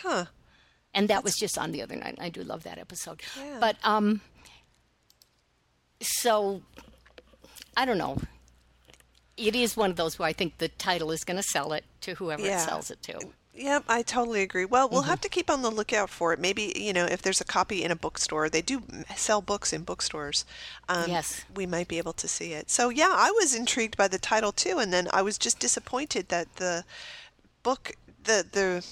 Huh. 0.02 0.26
And 0.94 1.08
that 1.08 1.22
was 1.24 1.36
just 1.36 1.58
on 1.58 1.72
the 1.72 1.82
other 1.82 1.96
night. 1.96 2.16
I 2.20 2.28
do 2.30 2.42
love 2.42 2.62
that 2.64 2.78
episode. 2.78 3.20
Yeah. 3.36 3.58
But 3.60 3.76
um, 3.84 4.20
so 6.00 6.62
I 7.76 7.84
don't 7.84 7.98
know. 7.98 8.18
It 9.36 9.54
is 9.54 9.76
one 9.76 9.90
of 9.90 9.96
those 9.96 10.18
where 10.18 10.28
I 10.28 10.32
think 10.32 10.58
the 10.58 10.68
title 10.68 11.10
is 11.12 11.22
going 11.24 11.36
to 11.36 11.42
sell 11.42 11.72
it 11.72 11.84
to 12.02 12.14
whoever 12.14 12.42
Yeah. 12.42 12.62
it 12.62 12.68
sells 12.68 12.90
it 12.90 13.02
to. 13.02 13.20
Yep, 13.54 13.84
I 13.88 14.02
totally 14.02 14.42
agree. 14.42 14.64
Well, 14.64 14.88
we'll 14.88 15.00
Mm-hmm. 15.02 15.10
have 15.10 15.20
to 15.22 15.28
keep 15.28 15.50
on 15.50 15.62
the 15.62 15.70
lookout 15.70 16.10
for 16.10 16.32
it. 16.32 16.38
Maybe, 16.38 16.72
you 16.76 16.92
know, 16.92 17.04
if 17.06 17.22
there's 17.22 17.40
a 17.40 17.44
copy 17.44 17.82
in 17.82 17.90
a 17.90 17.96
bookstore, 17.96 18.48
they 18.48 18.62
do 18.62 18.82
sell 19.16 19.40
books 19.42 19.72
in 19.72 19.82
bookstores. 19.82 20.44
Um, 20.88 21.08
Yes. 21.10 21.44
We 21.54 21.66
might 21.66 21.88
be 21.88 21.98
able 21.98 22.12
to 22.14 22.28
see 22.28 22.52
it. 22.52 22.70
So, 22.70 22.88
yeah, 22.88 23.10
I 23.12 23.30
was 23.32 23.54
intrigued 23.56 23.96
by 23.96 24.06
the 24.08 24.18
title 24.18 24.52
too, 24.52 24.78
and 24.78 24.92
then 24.92 25.08
I 25.12 25.22
was 25.22 25.38
just 25.38 25.58
disappointed 25.58 26.28
that 26.28 26.56
the 26.56 26.84
book, 27.64 27.92
the, 28.24 28.46
the 28.50 28.86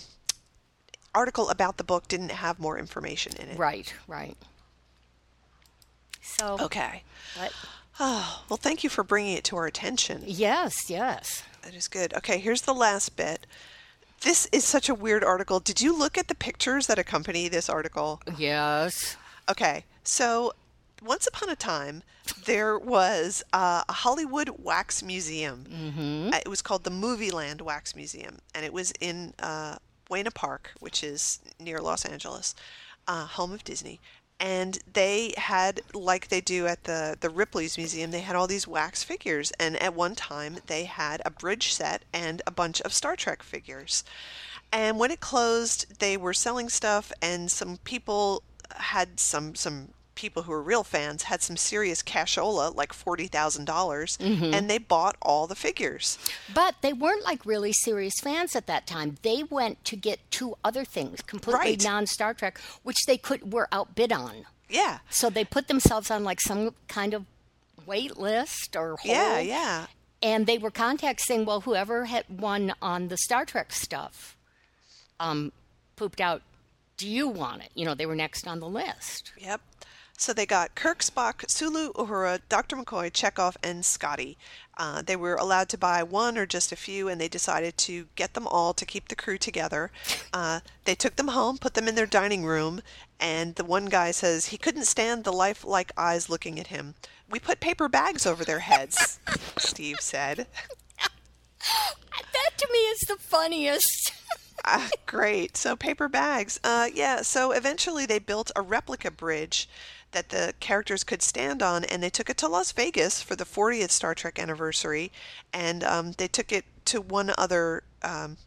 article 1.17 1.49
about 1.51 1.77
the 1.79 1.85
book 1.85 2.07
didn't 2.09 2.31
have 2.31 2.59
more 2.61 2.79
information 2.79 3.33
in 3.41 3.49
it. 3.49 3.59
Right, 3.59 3.93
right. 4.07 4.37
So, 6.23 6.57
Okay. 6.61 7.03
but 7.39 7.53
Oh, 7.99 8.43
well, 8.51 8.59
thank 8.59 8.85
you 8.85 8.91
for 8.91 9.03
bringing 9.03 9.37
it 9.39 9.45
to 9.45 9.57
our 9.57 9.67
attention. 9.67 10.23
yes, 10.27 10.91
yes. 10.91 11.43
That 11.63 11.75
is 11.75 11.89
good. 11.89 12.13
Okay, 12.15 12.39
here's 12.39 12.63
the 12.63 12.75
last 12.75 13.17
bit. 13.17 13.47
This 14.21 14.47
is 14.53 14.65
such 14.65 14.89
a 14.91 14.95
weird 14.95 15.25
article. 15.25 15.61
Did 15.61 15.81
you 15.81 15.97
look 15.97 16.19
at 16.19 16.29
the 16.29 16.35
pictures 16.35 16.87
that 16.89 16.99
accompany 16.99 17.49
this 17.49 17.69
article? 17.71 18.21
Yes. 18.37 19.17
Okay, 19.49 19.85
so 20.05 20.53
once 21.03 21.27
upon 21.27 21.49
a 21.49 21.57
time, 21.57 22.03
there 22.45 22.79
was 22.79 23.43
uh, 23.55 23.85
a 23.89 23.93
Hollywood 23.93 24.51
wax 24.59 25.03
museum. 25.03 25.65
Mm-hmm. 25.71 26.35
It 26.35 26.49
was 26.49 26.61
called 26.61 26.85
the 26.85 26.91
Movie 26.91 27.31
Land 27.31 27.61
Wax 27.63 27.95
Museum, 27.97 28.39
and 28.55 28.65
it 28.65 28.73
was 28.75 28.93
in 29.01 29.33
uh, 29.39 29.77
Buena 30.09 30.31
Park, 30.31 30.73
which 30.81 31.03
is 31.03 31.41
near 31.59 31.81
Los 31.81 32.05
Angeles, 32.05 32.55
uh, 33.07 33.27
home 33.27 33.53
of 33.53 33.65
Disney. 33.65 34.01
And 34.39 34.79
they 34.93 35.33
had, 35.39 35.81
like 35.95 36.29
they 36.29 36.43
do 36.43 36.67
at 36.67 36.85
the, 36.85 37.17
the 37.19 37.31
Ripley's 37.31 37.79
Museum, 37.79 38.11
they 38.11 38.21
had 38.21 38.37
all 38.37 38.47
these 38.47 38.69
wax 38.69 39.03
figures. 39.03 39.51
And 39.59 39.77
at 39.77 39.95
one 39.95 40.15
time, 40.15 40.59
they 40.67 40.85
had 40.85 41.23
a 41.25 41.31
bridge 41.31 41.73
set 41.73 42.05
and 42.13 42.43
a 42.47 42.51
bunch 42.51 42.83
of 42.83 42.93
Star 42.93 43.17
Trek 43.17 43.43
figures. 43.43 44.05
And 44.73 44.99
when 44.99 45.11
it 45.11 45.21
closed, 45.21 46.01
they 46.01 46.17
were 46.17 46.35
selling 46.35 46.69
stuff, 46.69 47.13
and 47.23 47.51
some 47.51 47.79
people 47.79 48.43
had 48.75 49.21
some 49.21 49.55
some 49.55 49.93
people 50.17 50.43
who 50.43 50.51
were 50.51 50.61
real 50.63 50.83
fans 50.83 51.23
had 51.25 51.43
some 51.43 51.57
serious 51.57 52.03
cashola, 52.03 52.75
like 52.75 52.93
forty 52.93 53.29
dollars, 53.29 54.17
and 54.21 54.69
they 54.69 54.79
bought 54.79 55.17
all 55.23 55.47
the 55.47 55.55
figures. 55.55 56.19
But 56.53 56.75
they 56.81 56.93
weren't 56.93 57.23
like 57.25 57.47
really 57.47 57.73
serious 57.73 58.15
fans 58.21 58.57
at 58.57 58.67
that 58.67 58.87
time. 58.89 59.19
They 59.23 59.45
went 59.45 59.85
to 59.85 59.95
get 59.97 60.19
two 60.33 60.57
other 60.65 60.85
things, 60.85 61.21
completely 61.23 61.61
Right. 61.61 61.85
non 61.85 62.07
Star 62.07 62.35
Trek, 62.35 62.59
which 62.83 63.05
they 63.07 63.17
could 63.17 63.53
were 63.53 63.69
outbid 63.71 64.11
on. 64.13 64.47
Yeah, 64.69 64.99
So 65.11 65.31
they 65.31 65.45
put 65.45 65.69
themselves 65.69 66.11
on 66.11 66.25
like 66.25 66.41
some 66.41 66.75
kind 66.89 67.15
of 67.15 67.25
wait 67.87 68.17
list 68.17 68.75
or 68.75 68.97
hold. 68.97 69.05
yeah, 69.15 69.39
yeah. 69.39 69.87
And 70.21 70.47
they 70.49 70.59
were 70.59 70.73
contacting 70.73 71.23
saying, 71.25 71.45
well, 71.45 71.61
whoever 71.61 72.07
had 72.07 72.25
won 72.29 72.73
on 72.83 73.07
the 73.07 73.17
Star 73.17 73.45
Trek 73.45 73.71
stuff 73.71 74.37
um, 75.21 75.53
pooped 75.95 76.21
out. 76.21 76.43
Do 76.97 77.07
you 77.09 77.29
want 77.29 77.63
it? 77.63 77.71
You 77.75 77.85
know, 77.85 77.95
they 77.95 78.07
were 78.07 78.17
next 78.17 78.49
on 78.49 78.59
the 78.59 78.69
list. 78.69 79.31
Yep. 79.39 79.61
So 80.19 80.33
they 80.33 80.47
got 80.47 80.75
Kirk, 80.75 81.01
Spock, 81.01 81.49
Sulu, 81.49 81.93
Uhura, 81.93 82.41
Dr. 82.49 82.77
McCoy, 82.77 83.11
Chekov, 83.13 83.57
and 83.63 83.85
Scotty. 83.85 84.39
Uh, 84.79 85.03
they 85.03 85.17
were 85.17 85.35
allowed 85.35 85.69
to 85.71 85.79
buy 85.79 86.03
one 86.03 86.39
or 86.39 86.47
just 86.47 86.73
a 86.73 86.77
few, 86.77 87.09
and 87.09 87.21
they 87.21 87.29
decided 87.29 87.77
to 87.79 88.07
get 88.15 88.35
them 88.35 88.47
all 88.47 88.73
to 88.75 88.87
keep 88.87 89.09
the 89.09 89.17
crew 89.17 89.37
together. 89.37 89.91
Uh, 90.33 90.61
they 90.85 90.95
took 90.95 91.17
them 91.17 91.29
home, 91.29 91.59
put 91.59 91.75
them 91.75 91.87
in 91.87 91.95
their 91.95 92.07
dining 92.07 92.45
room, 92.45 92.81
and 93.21 93.55
the 93.55 93.65
one 93.65 93.87
guy 93.87 94.11
says 94.11 94.47
he 94.47 94.59
couldn't 94.59 94.85
stand 94.87 95.25
the 95.25 95.33
lifelike 95.33 95.93
eyes 95.97 96.31
looking 96.31 96.59
at 96.59 96.69
him. 96.69 96.95
We 97.29 97.39
put 97.39 97.61
paper 97.61 97.89
bags 97.89 98.27
over 98.27 98.45
their 98.45 98.61
heads, 98.61 99.19
Steve 99.59 99.99
said. 100.01 100.47
That 102.33 102.59
to 102.59 102.69
me 102.73 102.79
is 102.79 103.01
the 103.01 103.17
funniest. 103.17 104.13
Ah, 104.69 104.89
great. 105.05 105.57
So 105.57 105.77
paper 105.77 106.09
bags. 106.09 106.59
Uh, 106.65 106.89
yeah. 106.93 107.23
So 107.23 107.53
eventually 107.53 108.05
they 108.05 108.19
built 108.19 108.51
a 108.57 108.63
replica 108.63 109.13
bridge 109.13 109.69
that 110.17 110.31
the 110.31 110.55
characters 110.61 111.05
could 111.05 111.21
stand 111.21 111.63
on, 111.63 111.85
and 111.85 112.03
they 112.03 112.09
took 112.09 112.31
it 112.31 112.39
to 112.39 112.49
Las 112.49 112.73
Vegas 112.73 113.21
for 113.21 113.37
the 113.37 113.45
40th 113.45 113.91
Star 113.91 114.15
Trek 114.15 114.39
anniversary, 114.39 115.13
and 115.53 115.85
um, 115.85 116.13
they 116.13 116.27
took 116.27 116.53
it 116.53 116.65
to 116.87 117.03
one 117.03 117.33
other 117.37 117.83
um, 118.03 118.39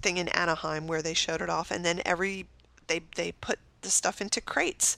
thing 0.00 0.16
in 0.16 0.28
Anaheim 0.28 0.86
where 0.86 1.02
they 1.02 1.12
showed 1.12 1.42
it 1.42 1.50
off, 1.50 1.70
and 1.70 1.84
then 1.84 2.00
every 2.06 2.46
they 2.86 3.02
they 3.16 3.32
put 3.32 3.58
the 3.82 3.90
stuff 3.90 4.22
into 4.22 4.40
crates, 4.40 4.96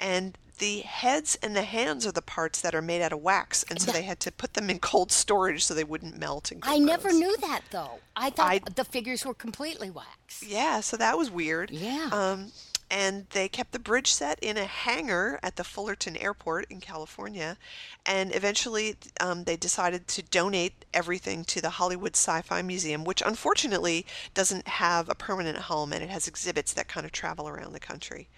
and 0.00 0.36
the 0.58 0.80
heads 0.80 1.38
and 1.40 1.54
the 1.54 1.62
hands 1.62 2.04
are 2.04 2.12
the 2.12 2.20
parts 2.20 2.60
that 2.60 2.74
are 2.74 2.82
made 2.82 3.00
out 3.00 3.12
of 3.12 3.22
wax, 3.22 3.64
and 3.70 3.80
so 3.80 3.92
they 3.92 4.02
had 4.02 4.18
to 4.20 4.32
put 4.32 4.54
them 4.54 4.70
in 4.70 4.80
cold 4.80 5.12
storage 5.12 5.62
so 5.64 5.72
they 5.72 5.84
wouldn't 5.84 6.18
melt. 6.18 6.50
And 6.50 6.64
I 6.64 6.78
never 6.78 7.12
knew 7.12 7.36
that 7.42 7.60
though. 7.70 8.00
I 8.16 8.30
thought 8.30 8.52
I- 8.52 8.60
the 8.74 8.84
figures 8.84 9.24
were 9.24 9.34
completely 9.34 9.88
wax. 9.88 10.42
Yeah, 10.44 10.80
so 10.80 10.96
that 10.96 11.16
was 11.16 11.30
weird. 11.30 11.70
Yeah. 11.70 12.08
Um, 12.12 12.50
and 12.90 13.26
they 13.30 13.48
kept 13.48 13.72
the 13.72 13.78
bridge 13.78 14.12
set 14.12 14.38
in 14.40 14.56
a 14.56 14.64
hangar 14.64 15.38
at 15.42 15.56
the 15.56 15.64
Fullerton 15.64 16.16
Airport 16.16 16.66
in 16.68 16.80
California. 16.80 17.56
And 18.04 18.34
eventually 18.34 18.96
um, 19.20 19.44
they 19.44 19.56
decided 19.56 20.08
to 20.08 20.22
donate 20.22 20.84
everything 20.92 21.44
to 21.44 21.60
the 21.60 21.70
Hollywood 21.70 22.16
Sci 22.16 22.42
Fi 22.42 22.62
Museum, 22.62 23.04
which 23.04 23.22
unfortunately 23.24 24.04
doesn't 24.34 24.66
have 24.66 25.08
a 25.08 25.14
permanent 25.14 25.58
home 25.58 25.92
and 25.92 26.02
it 26.02 26.10
has 26.10 26.26
exhibits 26.26 26.72
that 26.72 26.88
kind 26.88 27.06
of 27.06 27.12
travel 27.12 27.48
around 27.48 27.72
the 27.72 27.80
country. 27.80 28.28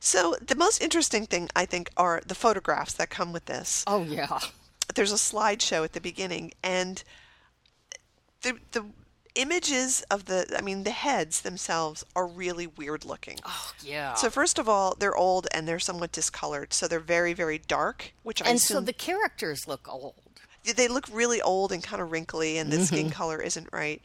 So 0.00 0.36
the 0.40 0.54
most 0.56 0.82
interesting 0.82 1.26
thing, 1.26 1.48
I 1.54 1.64
think, 1.64 1.90
are 1.96 2.20
the 2.26 2.34
photographs 2.34 2.94
that 2.94 3.10
come 3.10 3.32
with 3.32 3.46
this 3.46 3.84
Oh 3.86 4.02
yeah. 4.04 4.40
there's 4.94 5.12
a 5.12 5.16
slideshow 5.16 5.84
at 5.84 5.92
the 5.92 6.00
beginning 6.00 6.52
and 6.62 7.02
the 8.42 8.58
the 8.72 8.84
images 9.38 10.02
of 10.10 10.26
the 10.26 10.54
I 10.56 10.60
mean 10.60 10.82
the 10.82 10.90
heads 10.90 11.40
themselves 11.40 12.04
are 12.14 12.26
really 12.26 12.66
weird 12.66 13.04
looking. 13.04 13.38
Oh 13.46 13.72
yeah. 13.82 14.14
So 14.14 14.28
first 14.28 14.58
of 14.58 14.68
all, 14.68 14.96
they're 14.98 15.16
old 15.16 15.46
and 15.54 15.66
they're 15.66 15.78
somewhat 15.78 16.12
discolored, 16.12 16.74
so 16.74 16.86
they're 16.86 17.00
very 17.00 17.32
very 17.32 17.58
dark, 17.58 18.12
which 18.24 18.42
I 18.42 18.50
and 18.50 18.60
so 18.60 18.80
the 18.80 18.92
characters 18.92 19.66
look 19.66 19.88
old. 19.90 20.14
they 20.76 20.88
look 20.88 21.06
really 21.10 21.40
old 21.40 21.72
and 21.72 21.82
kind 21.82 22.02
of 22.02 22.10
wrinkly 22.10 22.58
and 22.58 22.70
the 22.70 22.84
skin 22.84 23.06
mm-hmm. 23.06 23.10
color 23.10 23.40
isn't 23.40 23.68
right. 23.72 24.02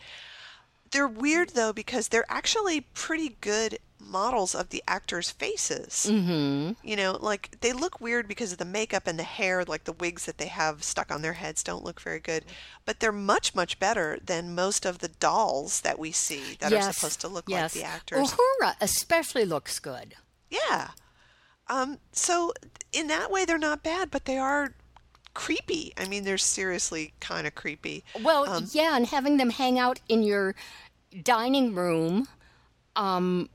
They're 0.93 1.07
weird 1.07 1.49
though 1.49 1.73
because 1.73 2.07
they're 2.07 2.25
actually 2.29 2.81
pretty 2.81 3.35
good 3.41 3.79
models 3.99 4.53
of 4.53 4.69
the 4.69 4.83
actors' 4.87 5.31
faces. 5.31 6.07
Mm-hmm. 6.09 6.73
You 6.87 6.95
know, 6.95 7.17
like 7.19 7.59
they 7.61 7.73
look 7.73 7.99
weird 7.99 8.27
because 8.27 8.51
of 8.51 8.57
the 8.57 8.65
makeup 8.65 9.07
and 9.07 9.17
the 9.17 9.23
hair, 9.23 9.63
like 9.63 9.85
the 9.85 9.93
wigs 9.93 10.25
that 10.25 10.37
they 10.37 10.47
have 10.47 10.83
stuck 10.83 11.11
on 11.11 11.21
their 11.21 11.33
heads 11.33 11.63
don't 11.63 11.83
look 11.83 11.99
very 11.99 12.19
good. 12.19 12.45
But 12.85 12.99
they're 12.99 13.11
much, 13.11 13.55
much 13.55 13.79
better 13.79 14.19
than 14.23 14.55
most 14.55 14.85
of 14.85 14.99
the 14.99 15.07
dolls 15.07 15.81
that 15.81 15.99
we 15.99 16.11
see 16.11 16.57
that 16.59 16.71
are 16.71 16.93
supposed 16.93 17.21
to 17.21 17.27
look 17.27 17.45
yes. 17.47 17.75
like 17.75 17.83
the 17.83 17.89
actors. 17.89 18.33
Uhura 18.33 18.75
especially 18.79 19.45
looks 19.45 19.79
good. 19.79 20.15
Yeah. 20.49 20.91
Um, 21.67 21.99
so 22.11 22.53
in 22.91 23.07
that 23.07 23.31
way, 23.31 23.45
they're 23.45 23.57
not 23.57 23.83
bad, 23.83 24.11
but 24.11 24.25
they 24.25 24.37
are 24.37 24.75
creepy. 25.33 25.93
I 25.97 26.07
mean, 26.07 26.23
they're 26.23 26.37
seriously 26.37 27.13
kind 27.19 27.47
of 27.47 27.55
creepy. 27.55 28.03
Well, 28.21 28.49
Um, 28.49 28.67
yeah, 28.71 28.95
and 28.95 29.07
having 29.07 29.37
them 29.37 29.49
hang 29.49 29.79
out 29.79 29.99
in 30.07 30.23
your 30.23 30.55
dining 31.23 31.73
room, 31.75 32.27
um, 32.95 33.49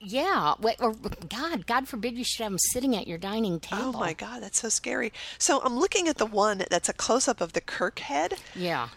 yeah. 0.00 0.54
Or 0.78 0.94
God, 1.28 1.66
God 1.66 1.88
forbid 1.88 2.16
you 2.16 2.24
should 2.24 2.42
have 2.42 2.52
them 2.52 2.58
sitting 2.58 2.96
at 2.96 3.06
your 3.06 3.18
dining 3.18 3.60
table. 3.60 3.92
Oh 3.94 3.98
my 3.98 4.12
God, 4.14 4.42
that's 4.42 4.60
so 4.60 4.68
scary. 4.68 5.12
So 5.38 5.60
I'm 5.62 5.78
looking 5.78 6.08
at 6.08 6.16
the 6.16 6.26
one 6.26 6.64
that's 6.70 6.88
a 6.88 6.94
close 6.94 7.28
up 7.28 7.40
of 7.40 7.52
the 7.52 7.60
Kirk 7.60 7.98
head. 7.98 8.34
Yeah. 8.54 8.88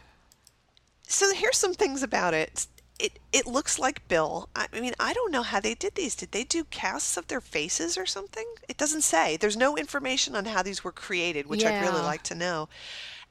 So 1.07 1.33
here's 1.33 1.57
some 1.57 1.73
things 1.73 2.01
about 2.03 2.33
it. 2.33 2.67
It 2.99 3.19
it 3.31 3.47
looks 3.47 3.79
like 3.79 4.07
Bill. 4.07 4.49
I 4.55 4.67
I 4.71 4.79
mean, 4.79 4.93
I 4.99 5.13
don't 5.13 5.31
know 5.31 5.43
how 5.43 5.59
they 5.59 5.75
did 5.75 5.95
these. 5.95 6.15
Did 6.15 6.31
they 6.31 6.43
do 6.43 6.63
casts 6.65 7.17
of 7.17 7.27
their 7.27 7.41
faces 7.41 7.97
or 7.97 8.05
something? 8.05 8.45
It 8.69 8.77
doesn't 8.77 9.01
say. 9.01 9.37
There's 9.37 9.57
no 9.57 9.75
information 9.77 10.35
on 10.35 10.45
how 10.45 10.61
these 10.63 10.83
were 10.83 10.91
created, 10.91 11.47
which 11.47 11.65
I'd 11.65 11.81
really 11.81 12.01
like 12.01 12.23
to 12.23 12.35
know. 12.35 12.69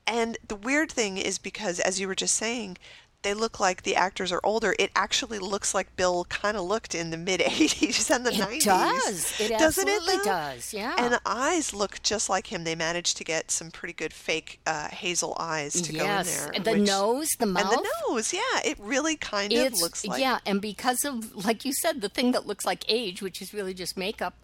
And 0.07 0.37
the 0.47 0.57
weird 0.57 0.91
thing 0.91 1.17
is 1.17 1.39
because, 1.39 1.79
as 1.79 2.01
you 2.01 2.09
were 2.09 2.15
just 2.17 2.35
saying, 2.35 2.77
they 3.23 3.35
look 3.35 3.61
like 3.61 3.83
the 3.83 3.95
actors 3.97 4.33
are 4.33 4.41
older. 4.43 4.75
It 4.79 4.91
actually 4.97 5.39
looks 5.39 5.75
like 5.75 5.95
Bill 5.97 6.25
kind 6.25 6.57
of 6.57 6.65
looked 6.65 6.95
in 6.95 7.11
the 7.11 7.17
mid 7.17 7.41
80s 7.41 8.11
and 8.15 8.27
the 8.27 8.33
It 8.33 8.41
90s. 8.41 8.65
does. 8.65 9.41
It 9.41 9.49
Doesn't 9.51 9.89
absolutely 9.89 10.17
though? 10.19 10.25
does, 10.25 10.73
yeah. 10.75 10.95
And 10.99 11.13
the 11.13 11.21
eyes 11.25 11.73
look 11.73 12.03
just 12.03 12.29
like 12.29 12.49
him. 12.53 12.65
They 12.65 12.75
managed 12.75 13.17
to 13.19 13.25
get 13.25 13.51
some 13.51 13.71
pretty 13.71 13.95
good 13.95 14.13
fake 14.13 14.61
uh, 14.67 14.89
hazel 14.89 15.37
eyes 15.39 15.75
to 15.83 15.93
go 15.93 16.01
in 16.01 16.05
yes. 16.07 16.37
there. 16.45 16.53
And 16.55 16.65
the 16.65 16.73
which- 16.73 16.87
nose, 16.89 17.29
the 17.39 17.47
mouth. 17.47 17.63
and 17.73 17.73
the 17.85 17.89
nose, 18.11 18.33
yeah, 18.33 18.41
it 18.65 18.77
really 18.81 19.17
kind 19.17 19.53
of 19.53 19.59
It's 19.67 19.81
looks 19.81 20.05
like. 20.07 20.21
yeah, 20.21 20.39
and 20.45 20.61
because 20.61 21.05
of 21.05 21.45
like 21.45 21.65
you 21.65 21.73
said, 21.73 22.01
the 22.01 22.09
thing 22.09 22.33
that 22.33 22.47
looks 22.47 22.65
like 22.65 22.85
age, 22.89 23.23
which 23.23 23.41
is 23.41 23.55
really 23.55 23.73
just 23.75 23.97
makeup, 23.97 24.35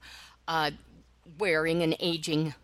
uh, 0.46 0.70
wearing 1.38 1.82
and 1.82 1.96
aging, 2.00 2.54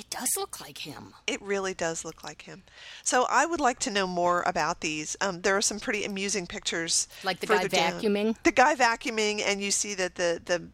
it 0.00 0.08
does 0.10 0.30
look 0.36 0.60
like 0.60 0.78
him. 0.78 1.14
It 1.26 1.40
really 1.42 1.74
does 1.74 2.04
look 2.04 2.24
like 2.24 2.42
him. 2.42 2.62
So 3.02 3.26
I 3.30 3.44
would 3.46 3.60
like 3.60 3.78
to 3.80 3.90
know 3.90 4.06
more 4.06 4.42
about 4.46 4.80
these. 4.80 5.16
Um, 5.20 5.42
there 5.42 5.56
are 5.56 5.62
some 5.62 5.78
pretty 5.78 6.04
amusing 6.04 6.46
pictures, 6.46 7.06
Like 7.22 7.40
the 7.40 7.46
guy 7.46 7.56
further 7.58 7.68
down. 7.68 8.00
vacuuming? 8.00 8.36
The 8.42 8.52
guy 8.52 8.74
vacuuming, 8.74 9.42
and 9.44 9.60
you 9.62 9.70
see 9.70 9.94
that 9.94 10.14
the 10.14 10.40
the 10.44 10.68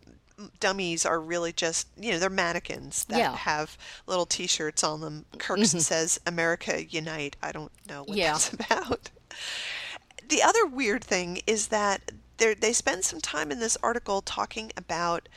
dummies 0.61 1.07
are 1.07 1.19
really 1.19 1.53
just 1.53 1.89
you 1.99 2.13
know 2.13 2.19
they're 2.19 2.29
mannequins 2.31 3.05
that 3.07 3.19
Yeah. 3.19 3.35
have 3.35 3.77
little 4.07 4.27
T-shirts 4.27 4.85
on 4.85 5.01
them. 5.01 5.25
Kirk 5.39 5.65
says 5.65 6.21
"America 6.27 6.85
Unite." 6.85 7.37
I 7.43 7.53
don't 7.53 7.73
know 7.89 8.05
what 8.05 8.17
Yeah. 8.17 8.33
that's 8.33 8.53
about. 8.53 9.11
The 10.29 10.43
other 10.43 10.67
weird 10.67 11.03
thing 11.03 11.41
is 11.47 11.69
that 11.69 12.13
they 12.39 12.73
spend 12.75 13.05
some 13.05 13.21
time 13.21 13.51
in 13.51 13.61
this 13.61 13.79
article 13.83 14.21
talking 14.21 14.71
about 14.77 15.29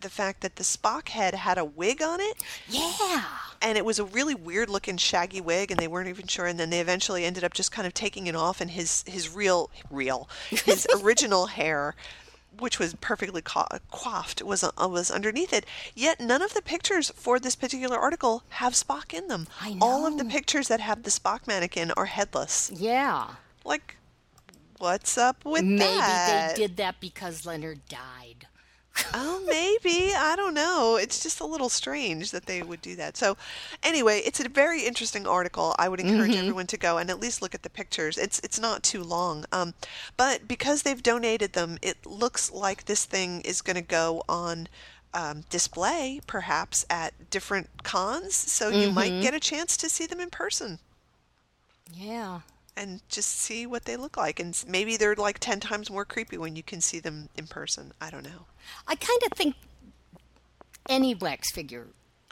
the 0.00 0.10
fact 0.10 0.42
that 0.42 0.56
the 0.56 0.62
Spock 0.62 1.08
head 1.08 1.34
had 1.34 1.58
a 1.58 1.64
wig 1.64 2.02
on 2.02 2.20
it 2.20 2.36
Yeah. 2.68 3.24
and 3.62 3.78
it 3.78 3.84
was 3.84 3.98
a 3.98 4.04
really 4.04 4.34
weird 4.34 4.68
looking 4.68 4.96
shaggy 4.98 5.40
wig 5.40 5.70
and 5.70 5.80
they 5.80 5.88
weren't 5.88 6.08
even 6.08 6.26
sure 6.26 6.46
and 6.46 6.60
then 6.60 6.70
they 6.70 6.80
eventually 6.80 7.24
ended 7.24 7.42
up 7.44 7.54
just 7.54 7.72
kind 7.72 7.86
of 7.86 7.94
taking 7.94 8.26
it 8.26 8.36
off 8.36 8.60
and 8.60 8.72
his 8.72 9.04
his 9.06 9.30
real 9.34 9.70
real 9.90 10.28
his 10.50 10.86
original 11.02 11.46
hair 11.46 11.94
which 12.58 12.78
was 12.78 12.94
perfectly 13.00 13.42
co- 13.42 13.66
coiffed 13.90 14.42
was 14.42 14.62
uh, 14.62 14.70
was 14.78 15.10
underneath 15.10 15.52
it 15.52 15.64
yet 15.94 16.20
none 16.20 16.42
of 16.42 16.52
the 16.54 16.62
pictures 16.62 17.10
for 17.16 17.38
this 17.40 17.56
particular 17.56 17.96
article 17.98 18.42
have 18.50 18.74
Spock 18.74 19.14
in 19.14 19.28
them 19.28 19.46
I 19.60 19.72
know. 19.74 19.78
all 19.86 20.06
of 20.06 20.18
the 20.18 20.24
pictures 20.26 20.68
that 20.68 20.80
have 20.80 21.02
the 21.04 21.10
Spock 21.10 21.46
mannequin 21.46 21.90
are 21.92 22.06
headless 22.06 22.70
Yeah. 22.74 23.28
like 23.64 23.96
what's 24.78 25.16
up 25.16 25.42
with 25.44 25.64
Maybe 25.64 25.78
that 25.78 26.48
Maybe 26.48 26.60
they 26.60 26.66
did 26.68 26.76
that 26.76 27.00
because 27.00 27.46
Leonard 27.46 27.80
died. 27.88 28.46
Oh, 29.14 29.42
maybe. 29.46 30.12
I 30.14 30.34
don't 30.36 30.54
know. 30.54 30.96
It's 30.96 31.22
just 31.22 31.40
a 31.40 31.46
little 31.46 31.68
strange 31.68 32.30
that 32.30 32.46
they 32.46 32.62
would 32.62 32.80
do 32.80 32.96
that. 32.96 33.16
So, 33.16 33.36
anyway, 33.82 34.22
it's 34.24 34.40
a 34.40 34.48
very 34.48 34.82
interesting 34.82 35.26
article. 35.26 35.74
I 35.78 35.88
would 35.88 36.00
encourage 36.00 36.34
everyone 36.36 36.66
to 36.68 36.76
go 36.76 36.98
and 36.98 37.10
at 37.10 37.20
least 37.20 37.42
look 37.42 37.54
at 37.54 37.62
the 37.62 37.70
pictures. 37.70 38.16
It's 38.18 38.38
it's 38.40 38.58
not 38.60 38.82
too 38.82 39.02
long. 39.02 39.44
Um, 39.52 39.74
but 40.16 40.48
because 40.48 40.82
they've 40.82 41.02
donated 41.02 41.52
them, 41.52 41.78
it 41.82 42.04
looks 42.06 42.50
like 42.52 42.84
this 42.84 43.04
thing 43.04 43.40
is 43.42 43.62
going 43.62 43.76
to 43.76 43.82
go 43.82 44.22
on 44.28 44.68
um, 45.14 45.44
display, 45.50 46.20
perhaps 46.26 46.84
at 46.90 47.30
different 47.30 47.68
cons. 47.82 48.34
So 48.34 48.68
you 48.68 48.90
might 48.90 49.20
get 49.22 49.34
a 49.34 49.40
chance 49.40 49.76
to 49.78 49.88
see 49.88 50.06
them 50.06 50.20
in 50.20 50.30
person 50.30 50.78
Yeah. 51.92 52.40
And 52.76 53.00
just 53.08 53.30
see 53.30 53.66
what 53.66 53.84
they 53.84 53.96
look 53.96 54.16
like. 54.16 54.38
And 54.40 54.62
maybe 54.68 54.96
they're 54.96 55.14
like 55.14 55.38
ten 55.38 55.60
times 55.60 55.90
more 55.90 56.04
creepy 56.04 56.38
when 56.38 56.56
you 56.56 56.62
can 56.62 56.80
see 56.80 56.98
them 57.00 57.28
in 57.36 57.46
person. 57.46 57.92
I 58.00 58.10
don't 58.10 58.24
know. 58.24 58.46
I 58.86 58.94
kind 58.96 59.20
of 59.30 59.36
think 59.36 59.54
any 60.88 61.14
wax 61.14 61.50
figure 61.50 61.86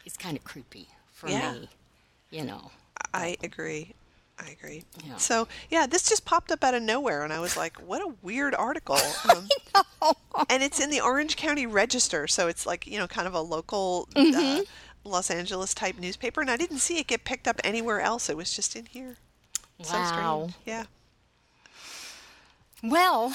is 0.04 0.14
kind 0.16 0.36
of 0.36 0.44
creepy 0.44 0.88
for 1.12 1.28
Yeah. 1.28 1.52
me. 1.52 1.68
You 2.30 2.44
know. 2.44 2.70
I 3.12 3.36
agree. 3.42 3.94
I 4.38 4.50
agree. 4.50 4.84
Yeah. 5.06 5.16
So 5.16 5.46
yeah, 5.70 5.86
this 5.86 6.08
just 6.08 6.24
popped 6.24 6.50
up 6.50 6.64
out 6.64 6.74
of 6.74 6.82
nowhere, 6.82 7.22
and 7.22 7.32
I 7.32 7.38
was 7.38 7.56
like, 7.56 7.76
"What 7.78 8.02
a 8.02 8.12
weird 8.22 8.54
article!" 8.54 8.98
Um, 10.04 10.14
and 10.50 10.62
it's 10.62 10.80
in 10.80 10.90
the 10.90 11.00
Orange 11.00 11.36
County 11.36 11.66
Register, 11.66 12.26
so 12.26 12.46
it's 12.48 12.66
like 12.66 12.86
you 12.86 12.98
know, 12.98 13.06
kind 13.06 13.26
of 13.26 13.34
a 13.34 13.40
local 13.40 14.08
Mm-hmm. 14.14 14.60
uh, 14.60 14.64
Los 15.08 15.30
Angeles 15.30 15.72
type 15.74 15.96
newspaper, 15.98 16.40
and 16.40 16.50
I 16.50 16.56
didn't 16.56 16.78
see 16.78 16.98
it 16.98 17.06
get 17.06 17.24
picked 17.24 17.46
up 17.48 17.60
anywhere 17.64 18.00
else. 18.00 18.28
It 18.28 18.36
was 18.36 18.52
just 18.52 18.74
in 18.76 18.86
here. 18.86 19.16
So 19.82 19.98
Wow. 19.98 20.04
strange. 20.04 20.54
Yeah. 20.64 20.84
Well, 22.82 23.34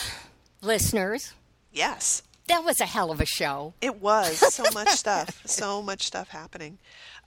listeners, 0.61 1.33
Yes. 1.71 2.23
That 2.47 2.63
was 2.63 2.79
a 2.81 2.85
hell 2.87 3.11
of 3.11 3.21
a 3.21 3.27
show. 3.27 3.75
It 3.79 4.01
was 4.01 4.39
so 4.55 4.63
much 4.73 4.89
stuff, 4.89 5.39
so 5.45 5.83
much 5.83 6.07
stuff 6.07 6.29
happening. 6.29 6.79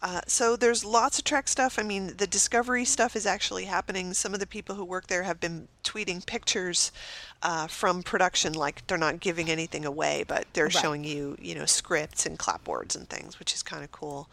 Uh, 0.03 0.21
so 0.27 0.57
there's 0.57 0.85
lots 0.85 1.17
of 1.21 1.25
Trek 1.25 1.47
stuff. 1.47 1.79
I 1.79 1.85
mean, 1.85 2.17
the 2.17 2.27
Discovery 2.27 2.85
stuff 2.85 3.15
is 3.15 3.25
actually 3.25 3.67
happening. 3.67 4.15
Some 4.15 4.35
of 4.35 4.41
the 4.41 4.49
people 4.49 4.75
who 4.75 4.85
work 4.85 5.07
there 5.07 5.23
have 5.23 5.39
been 5.39 5.69
tweeting 5.85 6.27
pictures 6.27 6.91
uh, 7.45 7.69
from 7.69 8.03
production, 8.03 8.53
like 8.53 8.85
they're 8.89 8.99
not 8.99 9.21
giving 9.21 9.49
anything 9.49 9.85
away, 9.85 10.25
but 10.27 10.47
they're 10.55 10.65
Right. 10.65 10.73
showing 10.73 11.05
you, 11.05 11.37
you 11.41 11.55
know, 11.55 11.67
scripts 11.67 12.27
and 12.27 12.37
clapboards 12.37 12.97
and 12.97 13.09
things, 13.09 13.39
which 13.39 13.55
is 13.55 13.63
kind 13.63 13.85
of 13.85 13.93
cool. 13.93 14.29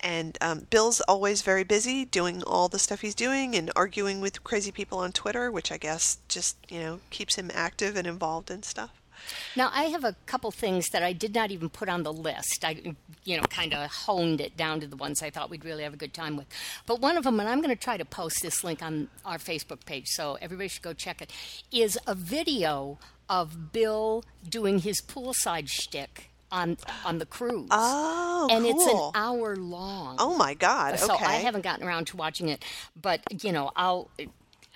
And 0.00 0.38
um, 0.40 0.66
Bill's 0.70 1.00
always 1.02 1.42
very 1.42 1.64
busy 1.64 2.04
doing 2.04 2.42
all 2.44 2.68
the 2.68 2.78
stuff 2.78 3.00
he's 3.00 3.14
doing 3.14 3.54
and 3.56 3.70
arguing 3.74 4.20
with 4.20 4.44
crazy 4.44 4.70
people 4.70 4.98
on 4.98 5.12
Twitter, 5.12 5.50
which 5.50 5.72
I 5.72 5.76
guess 5.76 6.18
just, 6.28 6.56
you 6.68 6.80
know, 6.80 7.00
keeps 7.10 7.34
him 7.34 7.50
active 7.52 7.96
and 7.96 8.06
involved 8.06 8.50
in 8.50 8.62
stuff. 8.62 8.90
Now, 9.56 9.70
I 9.72 9.84
have 9.84 10.04
a 10.04 10.14
couple 10.26 10.50
things 10.50 10.88
that 10.90 11.02
I 11.02 11.12
did 11.12 11.34
not 11.34 11.50
even 11.50 11.68
put 11.68 11.88
on 11.88 12.02
the 12.02 12.12
list. 12.12 12.64
I, 12.64 12.94
you 13.24 13.36
know, 13.36 13.42
kind 13.44 13.74
of 13.74 13.90
honed 13.90 14.40
it 14.40 14.56
down 14.56 14.80
to 14.80 14.86
the 14.86 14.96
ones 14.96 15.22
I 15.22 15.30
thought 15.30 15.50
we'd 15.50 15.64
really 15.64 15.82
have 15.82 15.94
a 15.94 15.98
good 15.98 16.14
time 16.14 16.36
with. 16.36 16.46
But 16.86 17.00
one 17.00 17.16
of 17.16 17.24
them, 17.24 17.40
and 17.40 17.48
I'm 17.48 17.60
going 17.60 17.74
to 17.74 17.82
try 17.82 17.96
to 17.96 18.04
post 18.04 18.42
this 18.42 18.62
link 18.62 18.82
on 18.82 19.08
our 19.24 19.38
Facebook 19.38 19.84
page, 19.84 20.08
so 20.08 20.38
everybody 20.40 20.68
should 20.68 20.82
go 20.82 20.92
check 20.92 21.20
it, 21.20 21.32
is 21.72 21.98
a 22.06 22.14
video 22.14 22.98
of 23.28 23.72
Bill 23.72 24.24
doing 24.48 24.78
his 24.80 25.00
poolside 25.00 25.68
shtick 25.68 26.30
on 26.50 26.76
on 27.04 27.18
the 27.18 27.26
cruise. 27.26 27.68
Oh, 27.70 28.48
and 28.50 28.64
it's 28.66 28.84
an 28.86 29.10
hour 29.14 29.56
long. 29.56 30.16
Oh 30.18 30.36
my 30.36 30.54
God! 30.54 30.94
Okay. 30.94 31.02
So 31.04 31.14
I 31.14 31.34
haven't 31.34 31.62
gotten 31.62 31.86
around 31.86 32.06
to 32.08 32.16
watching 32.16 32.48
it, 32.48 32.64
but 33.00 33.20
you 33.44 33.52
know, 33.52 33.70
I'll. 33.76 34.10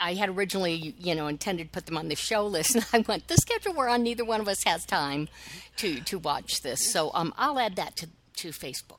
I 0.01 0.15
had 0.15 0.31
originally, 0.31 0.97
you 0.99 1.15
know, 1.15 1.29
intended 1.29 1.65
to 1.69 1.71
put 1.71 1.87
them 1.87 1.97
on 1.97 2.09
the 2.09 2.17
show 2.17 2.45
list, 2.45 2.75
and 2.75 2.85
I 2.93 3.05
went 3.07 3.29
the 3.29 3.37
schedule 3.37 3.73
we're 3.75 3.89
on. 3.89 4.03
Neither 4.03 4.25
one 4.25 4.41
of 4.41 4.49
us 4.49 4.65
has 4.65 4.85
time 4.85 5.29
to 5.77 6.01
to 6.01 6.19
watch 6.19 6.63
this, 6.63 6.91
so 6.91 7.11
um, 7.15 7.33
I'll 7.39 7.59
add 7.59 7.77
that 7.77 7.97
to 7.97 8.09
to 8.39 8.49
Facebook. 8.49 8.97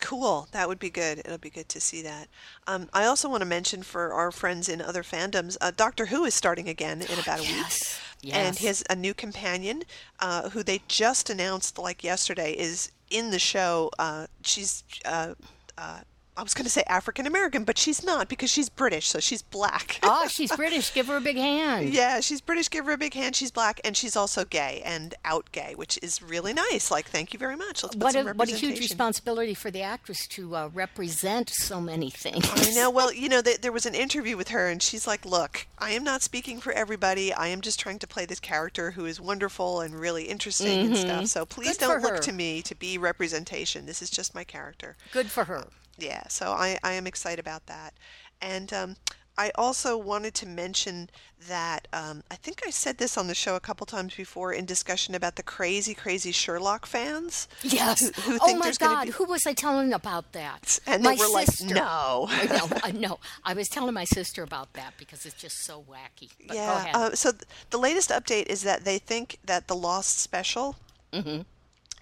Cool. 0.00 0.46
That 0.52 0.68
would 0.68 0.78
be 0.78 0.90
good. 0.90 1.20
It'll 1.20 1.38
be 1.38 1.48
good 1.48 1.70
to 1.70 1.80
see 1.80 2.02
that. 2.02 2.28
Um, 2.66 2.88
I 2.92 3.06
also 3.06 3.30
want 3.30 3.40
to 3.40 3.46
mention 3.46 3.82
for 3.82 4.12
our 4.12 4.30
friends 4.30 4.68
in 4.68 4.82
other 4.82 5.02
fandoms, 5.02 5.56
uh, 5.62 5.72
Doctor 5.74 6.06
Who 6.06 6.26
is 6.26 6.34
starting 6.34 6.68
again 6.68 7.00
in 7.00 7.18
about 7.18 7.40
a 7.40 7.42
Yes. 7.44 7.50
week, 7.98 8.02
Yes. 8.22 8.58
he 8.58 8.66
has 8.66 8.82
a 8.90 8.96
new 8.96 9.14
companion 9.14 9.82
uh, 10.20 10.50
who 10.50 10.62
they 10.62 10.80
just 10.88 11.30
announced 11.30 11.78
like 11.78 12.02
yesterday 12.02 12.52
is 12.52 12.90
in 13.10 13.30
the 13.30 13.38
show. 13.38 13.90
Uh, 13.98 14.26
she's. 14.42 14.82
Uh, 15.04 15.34
uh, 15.78 16.00
I 16.36 16.42
was 16.42 16.52
going 16.54 16.64
to 16.64 16.70
say 16.70 16.82
African 16.86 17.26
American, 17.26 17.64
but 17.64 17.78
she's 17.78 18.04
not 18.04 18.28
because 18.28 18.50
she's 18.50 18.68
British, 18.68 19.06
so 19.08 19.20
she's 19.20 19.40
black. 19.42 19.98
Oh, 20.02 20.28
she's 20.30 20.54
British. 20.54 20.92
Give 20.92 21.06
her 21.06 21.16
a 21.16 21.20
big 21.20 21.36
hand. 21.36 21.88
Yeah, 21.94 22.20
she's 22.20 22.40
British. 22.40 22.68
Give 22.68 22.84
her 22.84 22.92
a 22.92 22.98
big 22.98 23.14
hand. 23.14 23.34
She's 23.36 23.50
black, 23.50 23.80
and 23.84 23.96
she's 23.96 24.16
also 24.16 24.44
gay 24.44 24.82
and 24.84 25.14
out 25.24 25.50
gay, 25.52 25.74
which 25.76 25.98
is 26.02 26.20
really 26.22 26.52
nice. 26.52 26.90
Like, 26.90 27.06
thank 27.06 27.32
you 27.32 27.38
very 27.38 27.56
much. 27.56 27.82
Let's 27.82 27.96
What 27.96 28.14
a, 28.14 28.32
what 28.34 28.50
a 28.50 28.54
huge 28.56 28.78
responsibility 28.80 29.54
for 29.54 29.70
the 29.70 29.82
actress 29.82 30.26
to 30.28 30.54
uh, 30.54 30.68
represent 30.74 31.48
so 31.50 31.80
many 31.80 32.10
things. 32.10 32.46
I 32.52 32.72
know. 32.78 32.90
Well, 32.90 33.12
you 33.12 33.28
know, 33.28 33.40
th- 33.40 33.62
there 33.62 33.72
was 33.72 33.86
an 33.86 33.94
interview 33.94 34.36
with 34.36 34.48
her, 34.48 34.68
and 34.68 34.82
she's 34.82 35.06
like, 35.06 35.24
"Look, 35.24 35.66
I 35.78 35.92
am 35.92 36.04
not 36.04 36.22
speaking 36.22 36.60
for 36.60 36.72
everybody. 36.72 37.32
I 37.32 37.48
am 37.48 37.60
just 37.62 37.80
trying 37.80 37.98
to 38.00 38.06
play 38.06 38.26
this 38.26 38.40
character 38.40 38.90
who 38.90 39.06
is 39.06 39.20
wonderful 39.20 39.80
and 39.80 39.94
really 39.98 40.24
interesting 40.24 40.86
and 40.86 40.96
stuff. 40.96 41.26
So 41.28 41.46
please 41.46 41.78
Mm-hmm. 41.78 41.86
Good 41.86 41.92
don't 41.94 42.02
look 42.02 42.12
her. 42.12 42.18
to 42.18 42.32
me 42.32 42.62
to 42.62 42.74
be 42.74 42.98
representation. 42.98 43.86
This 43.86 44.02
is 44.02 44.10
just 44.10 44.34
my 44.34 44.44
character." 44.44 44.96
Good 45.12 45.30
for 45.30 45.44
her. 45.44 45.68
Yeah. 45.98 46.24
So 46.28 46.52
I, 46.52 46.78
I 46.82 46.92
am 46.92 47.06
excited 47.06 47.38
about 47.38 47.66
that, 47.66 47.94
and 48.40 48.72
um, 48.72 48.96
I 49.38 49.50
also 49.54 49.98
wanted 49.98 50.34
to 50.34 50.46
mention 50.46 51.10
that 51.48 51.86
um, 51.92 52.22
I 52.30 52.36
think 52.36 52.62
I 52.66 52.70
said 52.70 52.96
this 52.96 53.18
on 53.18 53.26
the 53.28 53.34
show 53.34 53.54
a 53.54 53.60
couple 53.60 53.84
times 53.84 54.14
before 54.14 54.52
in 54.52 54.64
discussion 54.64 55.14
about 55.14 55.36
the 55.36 55.42
crazy, 55.42 55.94
crazy 55.94 56.32
Sherlock 56.32 56.86
fans. 56.86 57.46
Yes. 57.62 58.10
Who, 58.20 58.30
who 58.32 58.38
oh 58.40 58.56
my 58.56 58.72
God! 58.78 59.06
be- 59.06 59.10
Who 59.12 59.24
was 59.24 59.46
I 59.46 59.52
telling 59.52 59.92
about 59.92 60.32
that? 60.32 60.78
And 60.86 61.04
they 61.04 61.14
my 61.14 61.16
were 61.18 61.32
like, 61.32 61.48
sister. 61.48 61.74
"No." 61.74 62.26
I 62.30 62.46
know. 62.46 62.68
I 62.84 62.92
know. 62.92 63.18
I 63.44 63.52
was 63.52 63.68
telling 63.68 63.92
my 63.94 64.04
sister 64.04 64.42
about 64.42 64.72
that 64.72 64.94
because 64.96 65.26
it's 65.26 65.40
just 65.40 65.64
so 65.64 65.84
wacky. 65.90 66.30
But 66.46 66.48
go 66.48 66.54
yeah. 66.54 66.78
ahead. 66.78 66.96
Uh, 66.96 67.14
so 67.14 67.32
th- 67.32 67.44
the 67.70 67.78
latest 67.78 68.10
update 68.10 68.46
is 68.46 68.62
that 68.62 68.84
they 68.84 68.98
think 68.98 69.38
that 69.44 69.68
the 69.68 69.76
Lost 69.76 70.18
special, 70.18 70.76
Mm-hmm. 71.12 71.42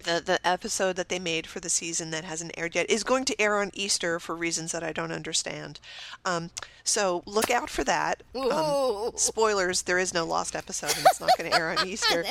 The 0.03 0.23
the 0.25 0.47
episode 0.47 0.97
that 0.97 1.09
they 1.09 1.19
made 1.19 1.47
for 1.47 1.61
the 1.61 1.71
season 1.71 2.11
that 2.11 2.25
hasn't 2.25 2.53
aired 2.57 2.75
yet, 2.75 2.91
is 2.91 3.05
going 3.05 3.25
to 3.27 3.41
air 3.41 3.59
on 3.59 3.71
Easter 3.75 4.19
for 4.21 4.35
reasons 4.35 4.73
that 4.73 4.83
I 4.83 4.93
don't 4.93 5.13
understand. 5.13 5.81
Um, 6.25 6.51
so 6.83 7.23
look 7.27 7.51
out 7.51 7.71
for 7.71 7.85
that. 7.85 8.23
Um, 8.35 9.13
spoilers: 9.17 9.83
there 9.83 9.99
is 9.99 10.13
no 10.13 10.25
Lost 10.25 10.55
episode, 10.55 10.97
and 10.97 11.07
it's 11.07 11.21
not 11.21 11.31
going 11.39 11.51
to 11.51 11.57
air 11.57 11.71
on 11.71 11.87
Easter. 11.87 12.25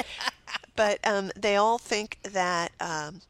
But 0.76 1.00
um, 1.04 1.32
they 1.36 1.56
all 1.56 1.78
think 1.78 2.20
that. 2.24 2.72
Um, 2.80 3.22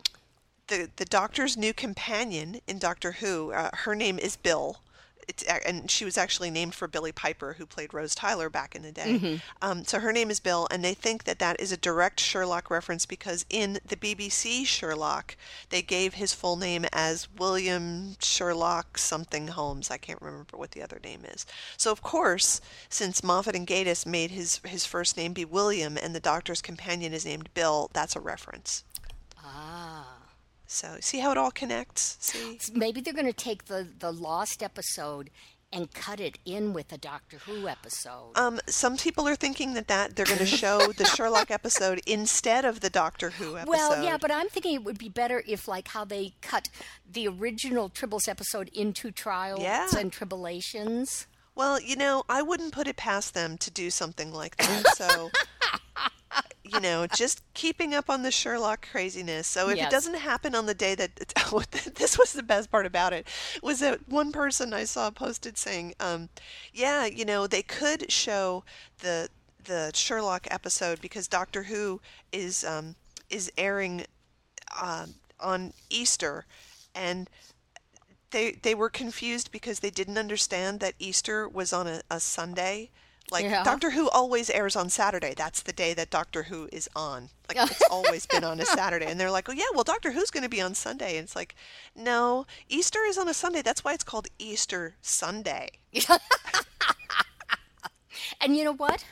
the, 0.67 0.89
the 0.95 1.05
Doctor's 1.05 1.57
new 1.57 1.73
companion 1.73 2.61
in 2.67 2.79
Doctor 2.79 3.13
Who, 3.13 3.51
uh, 3.51 3.69
her 3.73 3.95
name 3.95 4.17
is 4.17 4.37
Bill. 4.37 4.79
It's, 5.27 5.43
and 5.43 5.89
she 5.89 6.05
was 6.05 6.17
actually 6.17 6.51
named 6.51 6.73
for 6.75 6.87
Billie 6.87 7.11
Piper, 7.11 7.53
who 7.57 7.65
played 7.65 7.93
Rose 7.93 8.15
Tyler 8.15 8.49
back 8.49 8.75
in 8.75 8.81
the 8.81 8.91
day. 8.91 9.39
Um, 9.61 9.83
so 9.85 9.99
her 9.99 10.11
name 10.11 10.29
is 10.29 10.39
Bill, 10.39 10.67
and 10.71 10.83
they 10.83 10.93
think 10.93 11.23
that 11.23 11.39
that 11.39 11.59
is 11.59 11.71
a 11.71 11.77
direct 11.77 12.19
Sherlock 12.19 12.69
reference 12.69 13.05
because 13.05 13.45
in 13.49 13.79
the 13.85 13.95
BBC 13.95 14.65
Sherlock, 14.65 15.35
they 15.69 15.81
gave 15.81 16.15
his 16.15 16.33
full 16.33 16.55
name 16.57 16.85
as 16.91 17.27
William 17.37 18.15
Sherlock 18.19 18.97
something 18.97 19.47
Holmes. 19.47 19.89
I 19.91 19.97
can't 19.97 20.21
remember 20.21 20.57
what 20.57 20.71
the 20.71 20.81
other 20.83 20.99
name 21.03 21.25
is. 21.25 21.45
So 21.77 21.91
of 21.91 22.01
course, 22.01 22.61
since 22.89 23.23
Moffat 23.23 23.55
and 23.55 23.67
Gatiss 23.67 24.05
made 24.05 24.31
his 24.31 24.59
his 24.65 24.85
first 24.85 25.17
name 25.17 25.33
be 25.33 25.45
William, 25.45 25.97
and 25.97 26.13
the 26.15 26.19
Doctor's 26.19 26.61
companion 26.61 27.13
is 27.13 27.25
named 27.25 27.49
Bill, 27.53 27.89
that's 27.93 28.15
a 28.15 28.19
reference. 28.19 28.83
ah. 29.43 30.22
So 30.73 30.97
see 31.01 31.19
how 31.19 31.31
it 31.31 31.37
all 31.37 31.51
connects. 31.51 32.17
See. 32.19 32.59
Maybe 32.73 32.99
they're 33.01 33.13
going 33.13 33.27
to 33.27 33.33
take 33.33 33.65
the 33.65 33.87
the 33.99 34.11
lost 34.11 34.61
episode 34.63 35.29
and 35.71 35.91
cut 35.91 36.19
it 36.19 36.37
in 36.45 36.71
with 36.71 36.91
a 36.93 36.97
Doctor 36.99 37.37
Who 37.47 37.67
episode. 37.67 38.31
Um, 38.35 38.59
some 38.67 38.95
people 38.95 39.27
are 39.27 39.35
thinking 39.35 39.73
that, 39.73 39.87
that 39.87 40.15
they're 40.15 40.25
going 40.27 40.37
to 40.37 40.45
show 40.45 40.91
the 40.91 41.03
Sherlock 41.15 41.49
episode 41.49 41.99
instead 42.05 42.63
of 42.63 42.81
the 42.81 42.91
Doctor 42.91 43.31
Who 43.31 43.57
episode. 43.57 43.71
well, 43.71 44.03
yeah, 44.03 44.17
but 44.21 44.29
I'm 44.29 44.49
thinking 44.49 44.75
it 44.75 44.83
would 44.83 44.99
be 44.99 45.09
better 45.09 45.41
if, 45.47 45.67
like, 45.67 45.87
how 45.87 46.05
they 46.05 46.33
cut 46.41 46.69
the 47.11 47.27
original 47.27 47.89
Tribbles 47.89 48.27
episode 48.27 48.69
into 48.75 49.09
Trials 49.09 49.61
Yeah. 49.61 49.87
and 49.97 50.11
Tribulations. 50.13 51.25
Well, 51.55 51.79
you 51.79 51.95
know, 51.95 52.23
I 52.29 52.41
wouldn't 52.41 52.73
put 52.73 52.87
it 52.87 52.95
past 52.97 53.33
them 53.33 53.57
to 53.59 53.71
do 53.71 53.89
something 53.89 54.31
like 54.33 54.55
that. 54.57 54.85
So, 54.97 55.31
you 56.63 56.79
know, 56.79 57.05
just 57.07 57.41
keeping 57.53 57.93
up 57.93 58.09
on 58.09 58.23
the 58.23 58.31
Sherlock 58.31 58.87
craziness. 58.89 59.47
So 59.47 59.69
if 59.69 59.77
Yes. 59.77 59.87
it 59.87 59.91
doesn't 59.91 60.15
happen 60.15 60.55
on 60.55 60.65
the 60.65 60.73
day 60.73 60.95
that 60.95 61.15
this 61.95 62.17
was 62.17 62.33
the 62.33 62.41
best 62.43 62.71
part 62.71 62.85
about 62.85 63.13
it 63.13 63.27
was 63.61 63.79
that 63.79 64.07
one 64.09 64.31
person 64.31 64.73
I 64.73 64.85
saw 64.85 65.11
posted 65.11 65.57
saying, 65.57 65.93
um, 65.99 66.29
"Yeah, 66.73 67.05
you 67.05 67.25
know, 67.25 67.45
they 67.47 67.61
could 67.63 68.11
show 68.11 68.63
the 68.99 69.29
the 69.63 69.91
Sherlock 69.93 70.47
episode 70.51 70.99
because 71.01 71.27
Doctor 71.27 71.63
Who 71.63 72.01
is 72.31 72.63
um, 72.63 72.95
is 73.29 73.51
airing 73.57 74.05
um, 74.81 75.15
on 75.39 75.73
Easter, 75.89 76.45
and 76.95 77.29
they 78.33 78.51
they 78.51 78.75
were 78.75 78.89
confused 78.89 79.51
because 79.51 79.79
they 79.79 79.89
didn't 79.89 80.17
understand 80.17 80.81
that 80.81 80.95
Easter 80.99 81.47
was 81.47 81.71
on 81.71 81.87
a, 81.87 82.01
a 82.11 82.19
Sunday. 82.19 82.89
Like 83.31 83.45
Yeah. 83.45 83.63
Doctor 83.63 83.91
Who 83.91 84.09
always 84.09 84.49
airs 84.49 84.75
on 84.75 84.89
Saturday. 84.89 85.33
That's 85.33 85.61
the 85.61 85.71
day 85.71 85.93
that 85.93 86.09
Doctor 86.09 86.43
Who 86.43 86.67
is 86.73 86.89
on. 86.93 87.29
Like 87.47 87.57
it's 87.71 87.89
always 87.89 88.25
been 88.25 88.43
on 88.43 88.59
a 88.59 88.65
Saturday. 88.65 89.05
And 89.05 89.17
they're 89.17 89.31
like, 89.31 89.47
"Oh 89.47 89.53
yeah, 89.53 89.71
well 89.73 89.85
Doctor 89.85 90.11
Who's 90.11 90.29
going 90.29 90.43
to 90.43 90.49
be 90.49 90.61
on 90.61 90.75
Sunday." 90.75 91.15
And 91.15 91.23
it's 91.23 91.35
like, 91.35 91.55
"No, 91.95 92.45
Easter 92.67 92.99
is 93.07 93.17
on 93.17 93.29
a 93.29 93.33
Sunday. 93.33 93.61
That's 93.61 93.83
why 93.85 93.93
it's 93.93 94.03
called 94.03 94.27
Easter 94.37 94.95
Sunday." 95.01 95.69
And 98.41 98.57
you 98.57 98.63
know 98.63 98.73
what? 98.73 99.05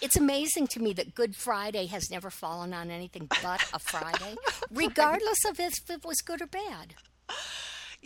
It's 0.00 0.16
amazing 0.16 0.66
to 0.68 0.80
me 0.80 0.92
that 0.94 1.14
Good 1.14 1.34
Friday 1.36 1.86
has 1.86 2.10
never 2.10 2.30
fallen 2.30 2.72
on 2.72 2.90
anything 2.90 3.28
but 3.42 3.62
a 3.72 3.78
Friday, 3.78 4.36
regardless 4.70 5.44
of 5.44 5.58
if 5.58 5.90
it 5.90 6.04
was 6.04 6.20
good 6.20 6.42
or 6.42 6.46
bad. 6.46 6.94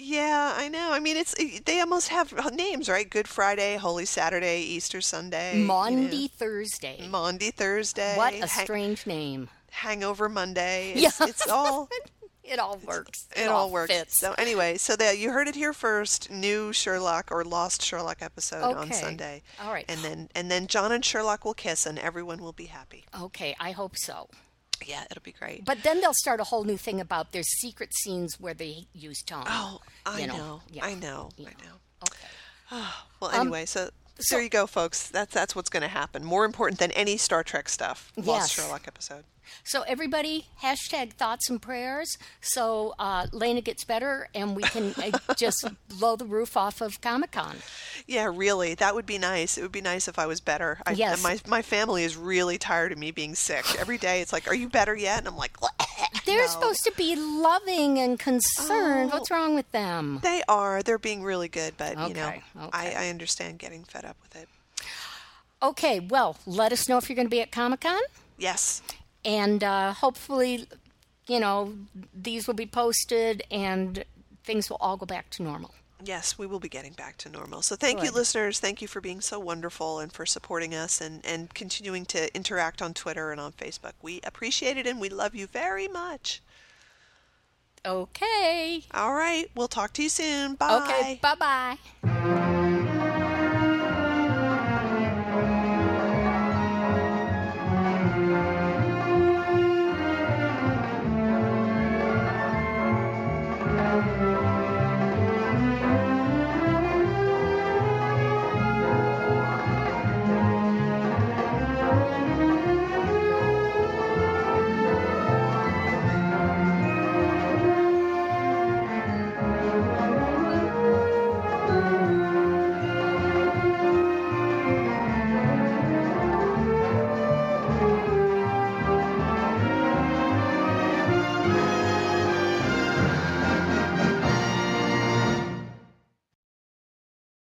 Yeah, 0.01 0.55
I 0.57 0.69
know. 0.69 0.93
I 0.93 1.01
mean, 1.01 1.17
it's 1.17 1.35
they 1.65 1.81
almost 1.81 2.09
have 2.09 2.33
uh, 2.33 2.51
names, 2.51 2.89
right? 2.89 3.09
Good 3.11 3.27
Friday, 3.27 3.77
Holy 3.77 4.05
Saturday, 4.05 4.61
Easter 4.63 5.01
Sunday, 5.01 5.59
you 5.59 5.67
know. 5.67 6.29
Thursday. 6.37 7.09
Maundy 7.11 7.51
Thursday. 7.51 8.17
What 8.17 8.33
a 8.33 8.47
hang- 8.47 8.65
strange 8.65 9.07
name. 9.09 9.49
Hangover 9.71 10.29
Monday. 10.29 10.93
Yeah. 10.97 11.09
It's, 11.09 11.21
it's 11.21 11.49
all 11.49 11.89
It 12.45 12.59
all 12.59 12.79
works. 12.87 13.27
it 13.37 13.47
all 13.49 13.71
works. 13.71 13.93
Fits. 13.93 14.17
So 14.17 14.35
anyway, 14.39 14.79
so 14.79 14.97
that 14.97 15.19
you 15.19 15.33
heard 15.33 15.49
it 15.49 15.55
here 15.55 15.75
first. 15.75 16.31
New 16.31 16.73
Sherlock 16.73 17.31
or 17.31 17.45
Lost 17.45 17.83
Sherlock 17.83 18.23
episode 18.23 18.63
on 18.63 18.85
Okay. 18.87 18.95
Sunday. 18.95 19.43
All 19.63 19.71
right. 19.73 19.85
And 19.87 20.01
then 20.01 20.29
and 20.35 20.51
then 20.51 20.67
John 20.69 20.91
and 20.93 21.05
Sherlock 21.05 21.45
will 21.45 21.53
kiss, 21.55 21.85
and 21.85 21.99
everyone 21.99 22.39
will 22.41 22.55
be 22.55 22.65
happy. 22.67 23.05
Okay, 23.21 23.55
I 23.61 23.73
hope 23.73 23.97
so. 23.99 24.31
Yeah, 24.87 25.05
it'll 25.11 25.23
be 25.23 25.33
great. 25.33 25.65
But 25.65 25.83
then 25.83 26.01
they'll 26.01 26.15
start 26.15 26.41
a 26.41 26.45
whole 26.45 26.65
new 26.65 26.77
thing 26.77 27.01
about 27.01 27.33
their 27.33 27.43
secret 27.43 27.95
scenes 27.95 28.39
where 28.41 28.55
they 28.55 28.87
use 28.93 29.23
tongue. 29.23 29.47
oh, 29.49 29.81
I 30.07 30.21
you 30.21 30.27
know, 30.27 30.37
know, 30.37 30.61
yeah. 30.71 30.85
I 30.85 30.95
know. 30.95 31.31
I 31.39 31.43
know. 31.43 31.75
Okay. 32.05 32.27
Oh, 32.73 33.05
Well, 33.21 33.31
Um, 33.33 33.41
anyway, 33.49 33.67
so 33.67 33.91
there 34.31 34.43
you 34.43 34.49
go, 34.49 34.67
folks. 34.67 35.09
That's 35.09 35.33
that's 35.33 35.55
what's 35.57 35.69
going 35.69 35.83
to 35.83 35.89
happen. 35.89 36.25
More 36.25 36.45
important 36.45 36.79
than 36.79 36.91
any 36.93 37.17
Star 37.17 37.43
Trek 37.43 37.69
stuff. 37.69 38.13
Yes. 38.17 38.27
Lost 38.27 38.53
Sherlock 38.53 38.87
episode. 38.87 39.25
So 39.65 39.83
everybody, 39.83 40.47
hashtag 40.63 41.13
thoughts 41.13 41.49
and 41.51 41.61
prayers. 41.61 42.19
So 42.41 42.95
uh, 42.99 43.27
Lena 43.33 43.61
gets 43.61 43.85
better, 43.85 44.29
and 44.35 44.55
we 44.57 44.63
can 44.63 44.95
uh, 44.97 45.35
just 45.37 45.67
blow 45.99 46.17
the 46.17 46.25
roof 46.27 46.57
off 46.57 46.81
of 46.81 47.01
Comic 47.01 47.33
Con. 47.33 47.57
Yeah, 48.07 48.31
really. 48.35 48.75
That 48.75 48.95
would 48.95 49.07
be 49.07 49.19
nice. 49.19 49.59
It 49.59 49.63
would 49.63 49.73
be 49.73 49.81
nice 49.81 50.09
if 50.09 50.19
I 50.19 50.27
was 50.27 50.41
better. 50.41 50.79
I, 50.87 50.93
Yes. 50.93 51.23
My 51.23 51.39
my 51.47 51.63
family 51.63 52.05
is 52.05 52.17
really 52.17 52.59
tired 52.59 52.93
of 52.93 52.99
me 52.99 53.11
being 53.11 53.35
sick. 53.35 53.65
Every 53.79 53.99
day 53.99 54.21
it's 54.21 54.33
like, 54.33 54.49
"Are 54.49 54.55
you 54.55 54.69
better 54.69 54.97
yet?" 54.97 55.19
And 55.19 55.29
I'm 55.29 55.37
like, 55.37 55.57
They're 56.27 56.41
"No." 56.43 56.47
supposed 56.47 56.85
to 56.85 56.93
be 56.97 57.15
loving 57.17 57.99
and 57.99 58.19
concerned. 58.19 59.11
Oh. 59.13 59.17
What's 59.19 59.31
wrong 59.31 59.55
with 59.55 59.71
them? 59.73 60.21
They 60.23 60.43
are. 60.49 60.83
They're 60.83 60.99
being 60.99 61.23
really 61.23 61.49
good, 61.49 61.75
but 61.77 61.93
you 62.09 62.15
know, 62.15 62.29
Okay, 62.29 62.43
I. 62.73 62.93
I 62.99 63.09
understand 63.11 63.59
getting 63.59 63.85
fed 63.85 64.05
up 64.05 64.17
with 64.23 64.37
it. 64.43 64.49
Okay, 65.63 66.01
well, 66.01 66.37
let 66.47 66.73
us 66.73 66.89
know 66.89 66.99
if 66.99 67.09
you're 67.09 67.17
going 67.17 67.27
to 67.27 67.31
be 67.31 67.41
at 67.41 67.51
Comic 67.51 67.81
Con, 67.81 68.01
Yes. 68.39 68.81
And 69.29 69.63
uh, 69.63 69.93
hopefully, 69.93 70.67
you 71.27 71.39
know, 71.39 71.75
these 72.15 72.47
will 72.47 72.55
be 72.55 72.65
posted 72.65 73.43
and 73.51 74.03
things 74.43 74.71
will 74.71 74.79
all 74.81 74.97
go 74.97 75.05
back 75.05 75.29
to 75.29 75.43
normal. 75.43 75.75
Yes, 76.03 76.39
we 76.39 76.47
will 76.47 76.61
be 76.61 76.69
getting 76.69 76.93
back 76.93 77.19
to 77.19 77.29
normal. 77.29 77.61
So 77.61 77.77
thank 77.77 78.03
you, 78.03 78.11
listeners. 78.11 78.59
Thank 78.59 78.81
you 78.81 78.89
for 78.89 79.01
being 79.01 79.21
so 79.21 79.39
wonderful 79.39 79.99
and 79.99 80.11
for 80.11 80.25
supporting 80.25 80.75
us 80.75 81.01
and, 81.01 81.27
and 81.27 81.53
continuing 81.53 82.07
to 82.07 82.35
interact 82.35 82.81
on 82.81 82.95
Twitter 82.95 83.33
and 83.33 83.41
on 83.41 83.53
Facebook. 83.53 83.93
We 84.01 84.21
appreciate 84.25 84.79
it 84.79 84.87
and 84.87 85.01
we 85.01 85.09
love 85.09 85.35
you 85.35 85.47
very 85.47 85.89
much. 85.89 86.41
Okay. 87.85 88.85
All 88.95 89.13
right. 89.13 89.51
We'll 89.55 89.69
talk 89.69 89.93
to 89.95 90.03
you 90.03 90.09
soon. 90.09 90.55
Bye. 90.55 90.85
Okay, 90.85 91.21
bye 91.21 91.77
bye. 92.05 92.45